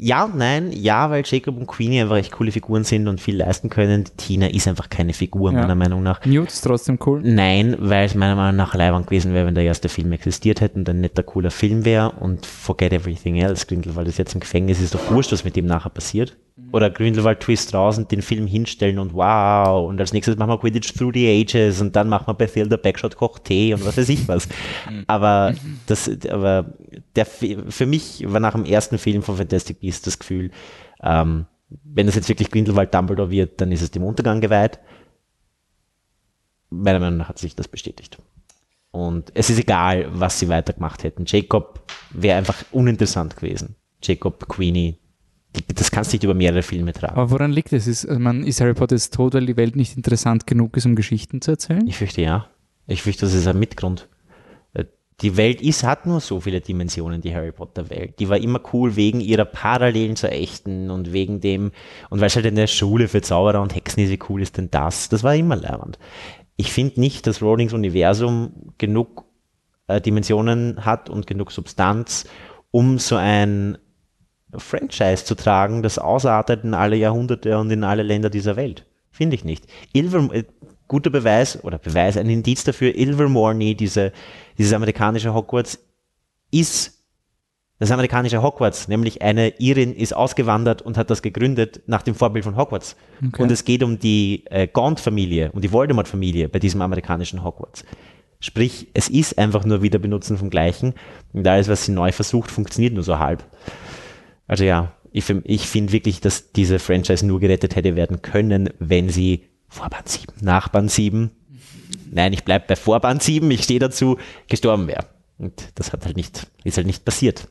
ja 0.03 0.25
und 0.25 0.37
nein, 0.37 0.71
ja, 0.73 1.09
weil 1.11 1.23
Jacob 1.25 1.57
und 1.57 1.67
Queenie 1.67 2.01
einfach 2.03 2.17
echt 2.17 2.33
coole 2.33 2.51
Figuren 2.53 2.85
sind 2.85 3.09
und 3.09 3.21
viel 3.21 3.37
leisten 3.37 3.69
können. 3.71 4.05
Tina 4.17 4.49
ist 4.49 4.67
einfach 4.69 4.91
keine 4.91 5.13
Figur, 5.13 5.53
Ja. 5.53 5.61
meiner 5.61 5.75
Meinung 5.75 6.03
nach. 6.03 6.25
Newt 6.25 6.49
ist 6.49 6.63
trotzdem 6.63 6.99
cool. 7.07 7.21
Nein, 7.25 7.77
weil 7.79 8.07
es 8.07 8.15
meiner 8.15 8.35
Meinung 8.37 8.57
nach 8.57 8.75
leibend 8.75 9.07
gewesen 9.07 9.33
wäre, 9.33 9.47
wenn 9.47 9.55
der 9.55 9.65
erste 9.65 9.89
Film 9.89 10.13
existiert 10.13 10.61
hätte 10.61 10.79
und 10.79 10.89
ein 10.89 11.01
netter, 11.01 11.23
cooler 11.23 11.51
Film 11.51 11.85
wäre 11.85 12.11
und 12.11 12.45
forget 12.47 12.93
everything 12.93 13.37
else. 13.37 13.67
Grindelwald 13.67 14.09
ist 14.09 14.19
jetzt 14.19 14.35
im 14.35 14.41
Gefängnis, 14.41 14.81
ist 14.81 14.95
doch 14.95 15.11
wurscht, 15.11 15.33
was 15.33 15.45
mit 15.45 15.57
dem 15.57 15.67
nachher 15.67 15.91
passiert. 15.91 16.37
Oder 16.71 16.91
Grindelwald 16.91 17.41
Twist 17.41 17.75
raus 17.75 17.99
und 17.99 18.11
den 18.13 18.23
Film 18.23 18.47
hinstellen 18.47 18.99
und 18.99 19.15
wow, 19.15 19.89
und 19.89 19.99
als 20.01 20.13
nächstes 20.13 20.37
machen 20.37 20.51
wir 20.51 20.59
Quidditch 20.59 20.93
Through 20.95 21.13
the 21.15 21.29
Ages 21.29 21.81
und 21.81 21.97
dann 21.97 22.09
machen 22.09 22.27
wir 22.27 22.35
Bethilda 22.35 22.77
Backshot 22.77 23.17
kocht 23.17 23.45
Tee 23.45 23.73
und 23.73 23.85
was 23.85 23.97
weiß 23.97 24.09
ich 24.09 24.29
was. 24.29 24.49
aber 25.07 25.55
das, 25.87 26.11
aber 26.29 26.75
der, 27.17 27.27
für 27.27 27.87
mich 27.87 28.25
war 28.31 28.41
nach 28.41 28.53
dem 28.53 28.65
ersten 28.65 28.99
Film 28.99 29.23
von 29.23 29.37
Fantastic 29.37 29.81
Beasts 29.81 30.03
das 30.03 30.19
Gefühl, 30.19 30.51
ähm, 31.03 31.47
wenn 31.85 32.07
das 32.07 32.17
jetzt 32.17 32.29
wirklich 32.29 32.51
Grindelwald 32.51 32.93
Dumbledore 32.93 33.31
wird, 33.31 33.61
dann 33.61 33.73
ist 33.73 33.83
es 33.83 33.91
dem 33.91 34.05
Untergang 34.05 34.41
geweiht. 34.41 34.79
Meiner 36.69 37.01
Meinung 37.01 37.19
nach 37.19 37.29
hat 37.31 37.39
sich 37.39 37.57
das 37.57 37.69
bestätigt. 37.69 38.19
Und 38.91 39.33
es 39.35 39.49
ist 39.49 39.59
egal, 39.59 40.09
was 40.13 40.39
sie 40.39 40.51
weitergemacht 40.51 41.03
hätten. 41.03 41.25
Jacob 41.27 41.81
wäre 42.11 42.37
einfach 42.37 42.63
uninteressant 42.73 43.37
gewesen. 43.37 43.77
Jacob, 44.03 44.49
Queenie, 44.49 44.99
das 45.75 45.91
kannst 45.91 46.13
du 46.13 46.17
nicht 46.17 46.25
über 46.25 46.35
mehrere 46.35 46.63
Filme 46.63 46.93
tragen. 46.93 47.17
Aber 47.17 47.31
woran 47.31 47.53
liegt 47.53 47.73
es? 47.73 47.87
Ist, 47.87 48.09
man, 48.09 48.45
ist 48.45 48.61
Harry 48.61 48.75
Potter 48.75 48.97
jetzt 48.97 49.15
tot, 49.15 49.35
weil 49.35 49.47
die 49.47 49.57
Welt 49.57 49.77
nicht 49.77 49.97
interessant 49.97 50.47
genug 50.47 50.77
ist, 50.77 50.87
um 50.87 50.95
Geschichten 50.97 51.41
zu 51.41 51.53
erzählen? 51.53 51.87
Ich 51.87 51.97
fürchte 51.99 52.23
ja. 52.23 52.47
Ich 52.87 53.03
fürchte, 53.03 53.27
das 53.27 53.35
ist 53.35 53.47
ein 53.47 53.59
Mitgrund. 53.59 54.09
Äh, 54.73 54.85
Die 55.21 55.37
Welt 55.37 55.61
ist, 55.61 55.85
hat 55.85 56.07
nur 56.07 56.21
so 56.21 56.41
viele 56.41 56.61
Dimensionen, 56.61 57.21
die 57.21 57.35
Harry 57.35 57.53
Potter 57.53 57.91
Welt. 57.91 58.19
Die 58.19 58.29
war 58.29 58.39
immer 58.39 58.61
cool 58.73 58.97
wegen 58.97 59.21
ihrer 59.21 59.45
Parallelen 59.45 60.17
zur 60.17 60.33
echten 60.33 60.91
und 60.91 61.13
wegen 61.13 61.41
dem, 61.41 61.71
und 62.11 62.21
weil 62.21 62.29
es 62.29 62.37
halt 62.37 62.47
in 62.47 62.57
der 62.57 62.67
Schule 62.67 63.07
für 63.09 63.21
Zauberer 63.21 63.61
und 63.61 63.75
Hexen 63.75 64.03
ist, 64.03 64.11
wie 64.11 64.19
cool 64.29 64.43
ist 64.43 64.57
denn 64.57 64.71
das? 64.71 65.09
Das 65.11 65.23
war 65.23 65.35
immer 65.35 65.57
leibend. 65.57 65.99
Ich 66.57 66.73
finde 66.73 67.01
nicht, 67.01 67.27
dass 67.27 67.43
Rowlings 67.43 67.73
Universum 67.73 68.73
genug 68.79 69.25
äh, 69.87 70.01
Dimensionen 70.01 70.85
hat 70.85 71.11
und 71.11 71.27
genug 71.27 71.53
Substanz, 71.53 72.27
um 72.71 72.99
so 72.99 73.17
ein 73.17 73.79
Franchise 74.57 75.25
zu 75.25 75.35
tragen, 75.35 75.83
das 75.83 75.99
ausartet 75.99 76.65
in 76.65 76.75
alle 76.75 76.97
Jahrhunderte 76.97 77.59
und 77.59 77.71
in 77.71 77.85
alle 77.85 78.03
Länder 78.03 78.31
dieser 78.31 78.57
Welt. 78.57 78.87
Finde 79.11 79.37
ich 79.37 79.45
nicht. 79.45 79.67
Ilver, 79.93 80.35
äh, 80.35 80.45
guter 80.89 81.11
Beweis 81.11 81.63
oder 81.65 81.79
Beweis, 81.79 82.17
ein 82.17 82.29
Indiz 82.29 82.65
dafür, 82.65 82.95
Ilvermorny, 82.95 83.75
diese, 83.75 84.13
dieses 84.59 84.73
amerikanische 84.73 85.33
Hogwarts, 85.35 85.79
ist 86.51 87.03
das 87.79 87.91
amerikanische 87.91 88.43
Hogwarts, 88.43 88.87
nämlich 88.87 89.23
eine 89.23 89.59
Irin 89.59 89.93
ist 89.95 90.15
ausgewandert 90.15 90.83
und 90.83 90.97
hat 90.97 91.11
das 91.11 91.21
gegründet 91.21 91.83
nach 91.87 92.03
dem 92.03 92.15
Vorbild 92.15 92.45
von 92.45 92.57
Hogwarts. 92.57 92.95
Okay. 93.27 93.43
Und 93.43 93.51
es 93.51 93.65
geht 93.65 93.83
um 93.83 93.99
die 93.99 94.45
äh, 94.51 94.69
Gaunt-Familie, 94.69 95.51
um 95.53 95.61
die 95.61 95.73
Voldemort-Familie 95.73 96.49
bei 96.49 96.61
diesem 96.61 96.81
amerikanischen 96.81 97.43
Hogwarts. 97.43 97.85
Sprich, 98.39 98.89
es 98.95 99.09
ist 99.09 99.39
einfach 99.39 99.65
nur 99.65 99.83
wieder 99.83 99.99
Benutzen 99.99 100.37
vom 100.37 100.51
Gleichen. 100.51 100.95
Und 101.33 101.47
alles, 101.47 101.69
was 101.69 101.87
sie 101.87 101.93
neu 101.93 102.13
versucht, 102.13 102.51
funktioniert 102.51 102.93
nur 102.93 103.03
so 103.03 103.19
halb. 103.19 103.45
Also 104.53 104.65
ja, 104.65 104.93
ich, 105.13 105.31
ich 105.45 105.67
finde 105.67 105.95
wirklich, 105.95 106.21
dass 106.21 106.53
diese 106.53 106.79
Franchise 106.79 107.25
nur 107.25 107.41
gerettet 107.41 107.75
hätte 107.75 107.97
werden 107.97 108.21
können, 108.21 108.69
wenn 108.79 109.09
sie 109.09 109.45
Vorband 109.67 110.07
7, 110.07 110.35
Nachband 110.43 110.91
7, 110.91 111.31
nein, 112.11 112.35
ich 112.35 112.45
bleibe 112.45 112.67
bei 112.69 112.77
Vorband 112.77 113.23
7, 113.23 113.51
ich 113.51 113.63
stehe 113.63 113.81
dazu, 113.81 114.19
gestorben 114.49 114.89
wäre. 114.89 115.07
Und 115.39 115.71
das 115.77 115.95
hat 115.95 116.05
halt 116.05 116.19
nicht, 116.19 116.49
ist 116.65 116.77
halt 116.77 116.87
nicht 116.87 117.07
passiert. 117.07 117.49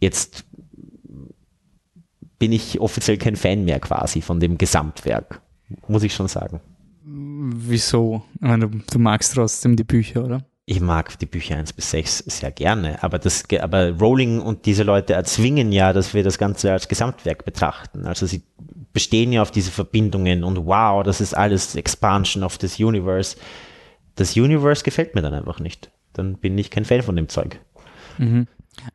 Jetzt 0.00 0.46
bin 2.40 2.50
ich 2.50 2.80
offiziell 2.80 3.16
kein 3.16 3.36
Fan 3.36 3.64
mehr 3.64 3.78
quasi 3.78 4.22
von 4.22 4.40
dem 4.40 4.58
Gesamtwerk, 4.58 5.42
muss 5.86 6.02
ich 6.02 6.12
schon 6.12 6.26
sagen. 6.26 6.60
Wieso? 7.04 8.24
Ich 8.34 8.40
meine, 8.40 8.68
du 8.68 8.98
magst 8.98 9.34
trotzdem 9.34 9.76
die 9.76 9.84
Bücher, 9.84 10.24
oder? 10.24 10.44
Ich 10.68 10.80
mag 10.80 11.16
die 11.20 11.26
Bücher 11.26 11.56
1 11.56 11.72
bis 11.74 11.92
6 11.92 12.18
sehr 12.26 12.50
gerne, 12.50 13.00
aber, 13.00 13.20
das, 13.20 13.44
aber 13.60 13.92
Rowling 13.92 14.40
und 14.40 14.66
diese 14.66 14.82
Leute 14.82 15.12
erzwingen 15.12 15.70
ja, 15.70 15.92
dass 15.92 16.12
wir 16.12 16.24
das 16.24 16.38
Ganze 16.38 16.72
als 16.72 16.88
Gesamtwerk 16.88 17.44
betrachten. 17.44 18.04
Also 18.04 18.26
sie 18.26 18.42
bestehen 18.92 19.30
ja 19.30 19.42
auf 19.42 19.52
diese 19.52 19.70
Verbindungen 19.70 20.42
und 20.42 20.66
wow, 20.66 21.04
das 21.04 21.20
ist 21.20 21.36
alles 21.36 21.76
Expansion 21.76 22.42
of 22.42 22.58
this 22.58 22.80
Universe. 22.80 23.36
Das 24.16 24.36
Universe 24.36 24.82
gefällt 24.82 25.14
mir 25.14 25.22
dann 25.22 25.34
einfach 25.34 25.60
nicht. 25.60 25.92
Dann 26.14 26.36
bin 26.36 26.58
ich 26.58 26.70
kein 26.72 26.84
Fan 26.84 27.02
von 27.02 27.14
dem 27.14 27.28
Zeug. 27.28 27.60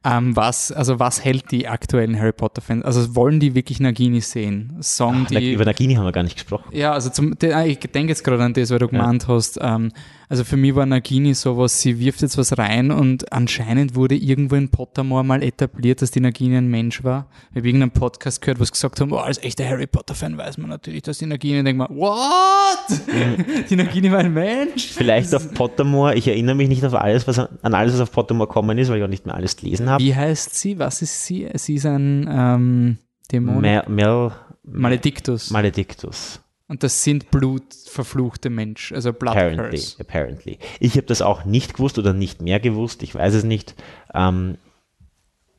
Ähm, 0.04 0.36
was, 0.36 0.72
also 0.72 1.00
was 1.00 1.24
hält 1.24 1.52
die 1.52 1.68
aktuellen 1.68 2.20
Harry 2.20 2.32
Potter-Fans? 2.32 2.84
Also 2.84 3.16
wollen 3.16 3.40
die 3.40 3.56
wirklich 3.56 3.80
Nagini 3.80 4.22
sehen? 4.22 4.78
Song, 4.82 5.28
Na, 5.30 5.40
die. 5.40 5.54
Über 5.54 5.66
Nagini 5.66 5.96
haben 5.96 6.06
wir 6.06 6.12
gar 6.12 6.24
nicht 6.24 6.36
gesprochen. 6.36 6.70
Ja, 6.72 6.94
also 6.94 7.10
zum, 7.10 7.34
ah, 7.44 7.66
ich 7.66 7.80
denke 7.80 8.10
jetzt 8.10 8.24
gerade 8.24 8.44
an 8.44 8.54
das, 8.54 8.70
weil 8.72 8.80
du 8.80 8.88
gemeint 8.88 9.28
hast, 9.28 9.60
ähm, 9.62 9.92
also 10.32 10.46
für 10.46 10.56
mich 10.56 10.74
war 10.76 10.86
Nagini 10.86 11.34
sowas, 11.34 11.82
sie 11.82 12.00
wirft 12.00 12.22
jetzt 12.22 12.38
was 12.38 12.58
rein 12.58 12.90
und 12.90 13.34
anscheinend 13.34 13.96
wurde 13.96 14.16
irgendwo 14.16 14.56
in 14.56 14.70
Pottermore 14.70 15.26
mal 15.26 15.44
etabliert, 15.44 16.02
dass 16.02 16.12
die 16.12 16.22
Nagini 16.22 16.56
ein 16.56 16.70
Mensch 16.70 17.04
war. 17.04 17.28
Ich 17.50 17.58
habe 17.58 17.68
irgendeinen 17.68 17.92
Podcast 17.92 18.40
gehört, 18.40 18.62
was 18.62 18.72
gesagt 18.72 19.02
haben, 19.02 19.12
oh, 19.12 19.18
als 19.18 19.44
echter 19.44 19.68
Harry 19.68 19.88
Potter-Fan 19.88 20.38
weiß 20.38 20.58
man 20.58 20.70
natürlich, 20.70 21.02
dass 21.02 21.18
die 21.18 21.26
Nagini, 21.26 21.62
denkt 21.66 21.80
man, 21.80 21.90
what? 21.90 23.68
die 23.70 23.76
Nagini 23.76 24.10
war 24.10 24.20
ein 24.20 24.34
Mensch? 24.34 24.88
Vielleicht 24.94 25.36
auf 25.36 25.52
Pottermore, 25.54 26.16
ich 26.16 26.30
erinnere 26.30 26.56
mich 26.56 26.70
nicht 26.70 26.86
auf 26.86 26.94
alles, 26.94 27.28
was 27.28 27.38
an 27.38 27.74
alles, 27.74 27.96
was 27.96 28.00
auf 28.00 28.14
Pottermore 28.14 28.48
kommen 28.48 28.78
ist, 28.78 28.88
weil 28.88 29.00
ich 29.00 29.04
auch 29.04 29.10
nicht 29.10 29.26
mehr 29.26 29.36
alles 29.36 29.58
gelesen 29.58 29.90
habe. 29.90 30.02
Wie 30.02 30.16
heißt 30.16 30.56
sie? 30.56 30.80
Was 30.80 31.02
ist 31.02 31.26
sie? 31.26 31.50
Sie 31.56 31.76
ist 31.76 31.86
ein 31.86 32.30
ähm, 32.32 32.98
Dämon. 33.30 33.60
Mel, 33.60 33.84
Mel, 33.90 34.32
Maledictus. 34.64 35.52
Maledictus. 35.52 36.41
Und 36.72 36.84
das 36.84 37.04
sind 37.04 37.32
blutverfluchte 37.32 38.50
Menschen, 38.50 38.96
also 38.96 39.12
Blood 39.12 39.36
Apparently, 39.36 39.78
Curse. 39.78 40.00
apparently. 40.00 40.58
Ich 40.80 40.94
habe 40.94 41.06
das 41.06 41.22
auch 41.22 41.44
nicht 41.44 41.74
gewusst 41.74 42.00
oder 42.00 42.14
nicht 42.14 42.42
mehr 42.42 42.62
gewusst, 42.62 43.04
ich 43.04 43.14
weiß 43.14 43.34
es 43.34 43.44
nicht. 43.44 43.76
Ähm, 44.14 44.58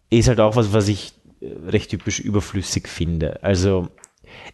ist 0.08 0.28
halt 0.28 0.40
auch 0.40 0.56
was, 0.56 0.72
was 0.72 0.88
ich 0.88 1.12
äh, 1.42 1.48
recht 1.68 1.90
typisch 1.90 2.18
überflüssig 2.18 2.88
finde. 2.88 3.42
Also, 3.42 3.88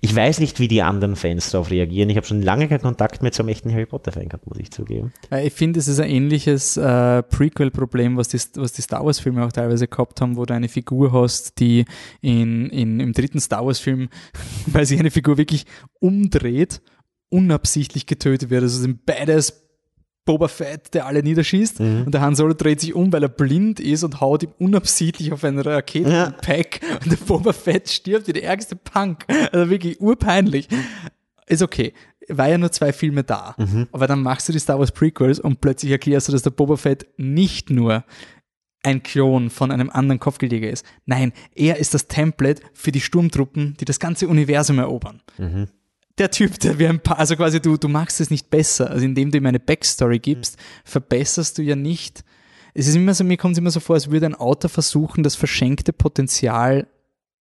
ich 0.01 0.15
weiß 0.15 0.41
nicht, 0.41 0.61
wie 0.61 0.69
die 0.69 0.83
anderen 0.83 1.17
Fans 1.17 1.51
darauf 1.51 1.71
reagieren. 1.71 2.09
Ich 2.11 2.17
habe 2.17 2.27
schon 2.27 2.43
lange 2.43 2.69
keinen 2.69 2.83
Kontakt 2.83 3.23
mehr 3.23 3.33
zum 3.33 3.49
echten 3.49 3.73
Harry 3.73 3.87
Potter-Fan 3.87 4.29
gehabt, 4.29 4.47
muss 4.47 4.59
ich 4.59 4.71
zugeben. 4.71 5.13
Äh, 5.31 5.47
Ich 5.47 5.53
finde, 5.53 5.81
es 5.81 5.89
ist 5.89 5.99
ein 6.01 6.09
ähnliches 6.11 6.77
äh, 6.77 7.23
Prequel-Problem, 7.23 8.17
was 8.17 8.29
die, 8.29 8.39
was 8.57 8.73
die 8.73 8.83
Star 8.83 9.05
Wars-Filme 9.05 9.45
auch 9.45 9.53
teilweise 9.53 9.89
gehabt 9.89 10.21
haben, 10.21 10.37
wo 10.37 10.45
du 10.45 10.55
eine 10.55 10.69
Figur 10.69 11.13
hast, 11.13 11.59
die 11.61 11.85
in, 12.21 12.71
in, 12.71 13.01
im 13.01 13.13
dritten 13.13 13.41
Star 13.41 13.65
Wars-Film, 13.67 14.09
weil 14.67 14.87
sich 14.87 14.99
eine 14.99 15.11
Figur 15.11 15.37
wirklich 15.39 15.65
umdreht, 16.01 16.81
unabsichtlich 17.31 18.07
getötet 18.07 18.51
wird. 18.51 18.63
Also 18.63 18.87
ein 18.87 19.01
Badass 19.05 19.68
Boba 20.29 20.49
Fett, 20.49 20.93
der 20.93 21.07
alle 21.07 21.23
niederschießt 21.23 21.81
und 21.81 22.13
der 22.13 22.21
Han 22.21 22.35
Solo 22.37 22.53
dreht 22.53 22.81
sich 22.83 22.95
um, 22.95 23.11
weil 23.15 23.23
er 23.23 23.31
blind 23.31 23.81
ist 23.81 24.05
und 24.05 24.21
haut 24.21 24.43
ihm 24.43 24.53
unabsichtlich 24.59 25.33
auf 25.33 25.43
einen 25.43 25.59
Raketenpack 25.59 26.81
und 27.03 27.13
der 27.13 27.17
Boba 27.17 27.55
Fett 27.55 27.89
stirbt 27.89 28.29
wie 28.29 28.35
der 28.35 28.45
ärgste 28.45 28.77
Punk. 28.77 29.25
Also 29.53 29.71
wirklich 29.71 29.99
urpeinlich. 30.03 30.69
Ist 31.47 31.63
okay. 31.63 31.95
War 32.29 32.47
ja 32.51 32.59
nur 32.59 32.71
zwei 32.71 32.93
Filme 32.93 33.25
da. 33.25 33.57
Aber 33.91 34.07
dann 34.07 34.21
machst 34.23 34.47
du 34.51 34.53
die 34.53 34.59
Star 34.59 34.79
Wars 34.79 34.93
Prequels 34.93 35.41
und 35.41 35.63
plötzlich 35.63 35.91
erklärst 35.93 36.29
du, 36.29 36.33
dass 36.33 36.43
der 36.43 36.51
Boba 36.51 36.77
Fett 36.77 37.07
nicht 37.17 37.71
nur 37.71 38.05
ein 38.83 39.03
Klon 39.03 39.49
von 39.49 39.71
einem 39.71 39.89
anderen 39.89 40.21
Kopfgeldjäger 40.21 40.69
ist. 40.69 40.85
Nein, 41.07 41.33
er 41.55 41.79
ist 41.79 41.95
das 41.95 42.07
Template 42.07 42.61
für 42.75 42.93
die 42.93 43.01
Sturmtruppen, 43.01 43.79
die 43.81 43.87
das 43.87 43.99
ganze 43.99 44.29
Universum 44.29 44.79
erobern. 44.79 45.23
Der 46.19 46.31
Typ, 46.31 46.59
der 46.59 46.79
wie 46.79 46.87
ein 46.87 47.01
paar, 47.01 47.19
also 47.19 47.37
quasi 47.37 47.61
du, 47.61 47.77
du 47.77 47.89
machst 47.89 48.21
es 48.21 48.31
nicht 48.31 48.51
besser. 48.51 48.91
Also 48.91 49.05
indem 49.05 49.31
du 49.31 49.39
ihm 49.39 49.47
eine 49.47 49.61
Backstory 49.61 50.19
gibst, 50.19 50.57
verbesserst 50.85 51.59
du 51.59 51.63
ja 51.63 51.77
nicht. 51.77 52.25
Es 52.75 52.87
ist 52.87 52.97
immer 52.97 53.15
so, 53.15 53.25
mir 53.25 53.37
kommt 53.37 53.53
es 53.53 53.59
immer 53.59 53.71
so 53.71 53.81
vor, 53.81 53.95
als 53.95 54.11
würde 54.11 54.27
ein 54.27 54.35
Autor 54.35 54.69
versuchen, 54.69 55.23
das 55.23 55.35
verschenkte 55.35 55.93
Potenzial 55.93 56.87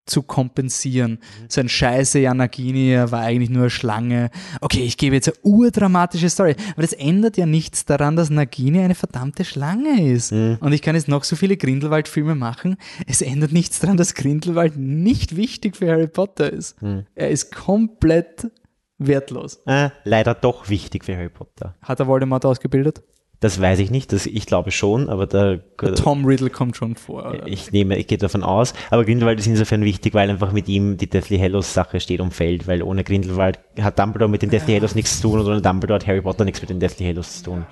zu 0.08 0.24
kompensieren. 0.24 1.20
So 1.50 1.60
ein 1.60 1.70
Scheiße, 1.70 2.20
ja, 2.20 2.34
Nagini 2.34 2.92
er 2.92 3.12
war 3.12 3.22
eigentlich 3.22 3.50
nur 3.50 3.64
eine 3.64 3.70
Schlange. 3.70 4.30
Okay, 4.62 4.80
ich 4.80 4.98
gebe 4.98 5.16
jetzt 5.16 5.28
eine 5.28 5.38
urdramatische 5.44 6.30
Story. 6.30 6.56
Aber 6.72 6.82
das 6.82 6.94
ändert 6.94 7.38
ja 7.38 7.46
nichts 7.46 7.86
daran, 7.86 8.16
dass 8.16 8.30
Nagini 8.30 8.80
eine 8.80 8.96
verdammte 8.96 9.44
Schlange 9.44 10.10
ist. 10.12 10.32
Und 10.32 10.72
ich 10.72 10.82
kann 10.82 10.96
jetzt 10.96 11.08
noch 11.08 11.24
so 11.24 11.36
viele 11.36 11.58
Grindelwald-Filme 11.58 12.36
machen. 12.36 12.78
Es 13.06 13.22
ändert 13.22 13.52
nichts 13.52 13.80
daran, 13.80 13.98
dass 13.98 14.14
Grindelwald 14.14 14.78
nicht 14.78 15.36
wichtig 15.36 15.76
für 15.76 15.92
Harry 15.92 16.08
Potter 16.08 16.52
ist. 16.52 16.78
Er 17.16 17.30
ist 17.30 17.54
komplett 17.54 18.50
wertlos. 18.98 19.62
Äh, 19.66 19.90
leider 20.04 20.34
doch 20.34 20.70
wichtig 20.70 21.06
für 21.06 21.16
Harry 21.16 21.30
Potter. 21.30 21.76
Hat 21.82 22.00
er 22.00 22.08
Voldemort 22.08 22.46
ausgebildet? 22.46 23.04
Das 23.40 23.62
weiß 23.62 23.78
ich 23.80 23.92
nicht, 23.92 24.14
das, 24.14 24.26
ich 24.26 24.48
glaube 24.48 24.72
schon, 24.72 25.10
aber 25.10 25.28
da, 25.28 25.58
Tom 25.96 26.26
Riddle 26.26 26.50
kommt 26.50 26.76
schon 26.76 26.96
vor. 26.96 27.30
Oder? 27.30 27.46
ich 27.46 27.72
nehme, 27.72 27.96
ich 27.96 28.08
gehe 28.08 28.18
davon 28.18 28.42
aus, 28.42 28.74
aber 28.90 29.06
Grindelwald 29.06 29.40
ist 29.40 29.46
insofern 29.46 29.84
wichtig, 29.84 30.16
weil 30.16 30.28
einfach 30.32 30.52
mit 30.52 30.68
ihm 30.68 30.98
die 30.98 31.08
Deathly 31.08 31.38
Hallows 31.38 31.72
Sache 31.72 32.00
steht 32.00 32.20
und 32.20 32.34
fällt, 32.34 32.66
weil 32.66 32.82
ohne 32.82 33.04
Grindelwald 33.04 33.60
hat 33.80 34.00
Dumbledore 34.00 34.32
mit 34.32 34.42
den 34.42 34.50
Deathly 34.50 34.74
Hallows 34.74 34.96
nichts 34.96 35.18
zu 35.18 35.30
tun 35.30 35.40
und 35.42 35.46
ohne 35.46 35.62
Dumbledore 35.62 36.00
hat 36.00 36.08
Harry 36.08 36.22
Potter 36.22 36.46
nichts 36.46 36.62
mit 36.62 36.72
den 36.72 36.80
Deathly 36.80 37.06
Hallows 37.06 37.38
zu 37.38 37.44
tun. 37.44 37.66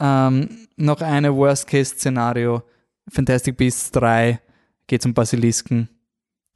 Ähm, 0.00 0.66
noch 0.76 1.00
eine 1.00 1.32
Worst-Case-Szenario. 1.36 2.64
Fantastic 3.08 3.56
Beasts 3.56 3.92
3 3.92 4.40
geht 4.88 5.02
zum 5.02 5.14
Basilisken 5.14 5.88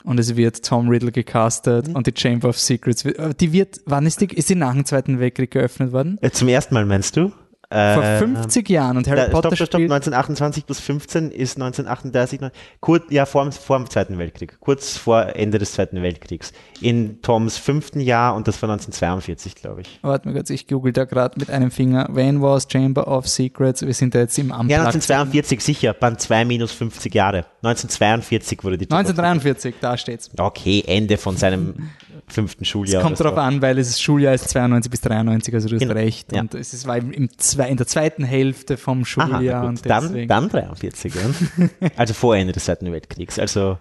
und 0.04 0.20
es 0.20 0.36
wird 0.36 0.64
Tom 0.64 0.88
Riddle 0.88 1.10
gecastet 1.10 1.88
und 1.92 2.06
die 2.06 2.12
Chamber 2.16 2.48
of 2.50 2.58
Secrets. 2.60 3.04
wird- 3.04 3.18
äh, 3.18 3.34
Die 3.34 3.52
wird, 3.52 3.80
wann 3.86 4.06
ist 4.06 4.20
die, 4.20 4.26
ist 4.26 4.48
die 4.50 4.54
nach 4.54 4.72
dem 4.74 4.84
Zweiten 4.84 5.18
Weltkrieg 5.18 5.50
geöffnet 5.50 5.90
worden? 5.92 6.18
Äh, 6.20 6.30
Zum 6.30 6.46
ersten 6.48 6.74
Mal 6.74 6.86
meinst 6.86 7.16
du? 7.16 7.32
Vor 7.70 8.02
Äh, 8.04 8.18
50 8.18 8.68
Jahren 8.68 8.96
und 8.98 9.08
Harry 9.08 9.18
Ja, 9.20 9.24
Potter 9.28 9.48
stopp, 9.48 9.56
stopp, 9.56 9.66
stopp, 9.68 9.80
spielt 9.80 9.90
1928 9.92 10.66
plus 10.66 10.80
15 10.80 11.30
ist 11.30 11.56
1938, 11.56 12.40
neun- 12.40 12.50
kurz, 12.80 13.04
ja, 13.10 13.26
vor, 13.26 13.42
dem- 13.44 13.52
vor 13.52 13.78
dem 13.78 13.88
Zweiten 13.90 14.18
Weltkrieg, 14.18 14.58
kurz 14.60 14.96
vor 14.96 15.34
Ende 15.34 15.58
des 15.58 15.72
Zweiten 15.72 16.02
Weltkriegs. 16.02 16.52
In 16.80 17.20
Toms 17.22 17.58
fünften 17.58 18.00
Jahr 18.00 18.34
und 18.36 18.46
das 18.48 18.60
war 18.62 18.68
1942, 18.68 19.54
glaube 19.54 19.80
ich. 19.82 19.98
Warte 20.02 20.28
mal 20.28 20.34
kurz, 20.34 20.50
ich 20.50 20.66
google 20.66 20.92
da 20.92 21.04
gerade 21.04 21.38
mit 21.38 21.50
einem 21.50 21.70
Finger. 21.70 22.08
When 22.12 22.40
was 22.42 22.66
Chamber 22.70 23.08
of 23.08 23.26
Secrets? 23.28 23.84
Wir 23.84 23.94
sind 23.94 24.14
da 24.14 24.20
jetzt 24.20 24.38
im 24.38 24.48
Ja, 24.48 24.54
Unplugged. 24.60 24.78
1942, 24.86 25.60
sicher, 25.60 25.92
Band 25.94 26.20
2 26.20 26.44
minus 26.44 26.72
50 26.72 27.14
Jahre. 27.14 27.46
1942 27.62 28.62
wurde 28.62 28.78
die 28.78 28.84
1943, 28.90 29.74
da 29.80 29.96
steht's. 29.96 30.30
Okay, 30.38 30.84
Ende 30.86 31.16
von 31.16 31.36
seinem 31.36 31.90
fünften 32.28 32.64
Schuljahr. 32.64 33.02
Kommt 33.02 33.20
oder 33.20 33.30
darauf 33.30 33.44
an, 33.46 33.60
weil 33.62 33.78
es 33.78 33.88
ist 33.88 34.02
Schuljahr 34.02 34.34
ist 34.34 34.48
92 34.48 34.90
bis 34.90 35.00
93, 35.02 35.54
also 35.54 35.68
du 35.68 35.74
hast 35.76 35.80
Genau, 35.82 35.94
recht. 35.94 36.32
ja. 36.32 36.40
Und 36.40 36.54
es 36.54 36.72
ist, 36.74 36.86
war 36.86 36.96
im, 36.96 37.28
zwei, 37.38 37.68
in 37.68 37.76
der 37.76 37.86
zweiten 37.86 38.24
Hälfte 38.24 38.76
vom 38.76 38.98
Aha, 39.00 39.04
Schuljahr 39.04 39.62
na 39.62 39.68
und. 39.68 39.88
Dann, 39.88 40.26
dann 40.28 40.48
43, 40.48 41.14
ja. 41.14 41.20
also 41.96 42.14
vor 42.14 42.36
Ende 42.36 42.52
des 42.52 42.64
Zweiten 42.64 42.90
Weltkriegs. 42.92 43.38
Also 43.38 43.78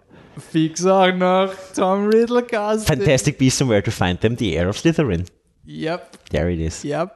Fix 0.51 0.85
auch 0.85 1.13
noch 1.13 1.51
Tom 1.75 2.07
Riddle 2.07 2.43
Cast. 2.43 2.87
Fantastic 2.87 3.37
Beasts 3.37 3.61
and 3.61 3.69
Where 3.69 3.83
to 3.83 3.91
Find 3.91 4.19
Them, 4.21 4.35
The 4.37 4.57
Heir 4.57 4.69
of 4.69 4.77
Slytherin. 4.77 5.25
Yep, 5.65 6.29
There 6.31 6.51
it 6.51 6.59
is. 6.59 6.83
yep. 6.83 7.11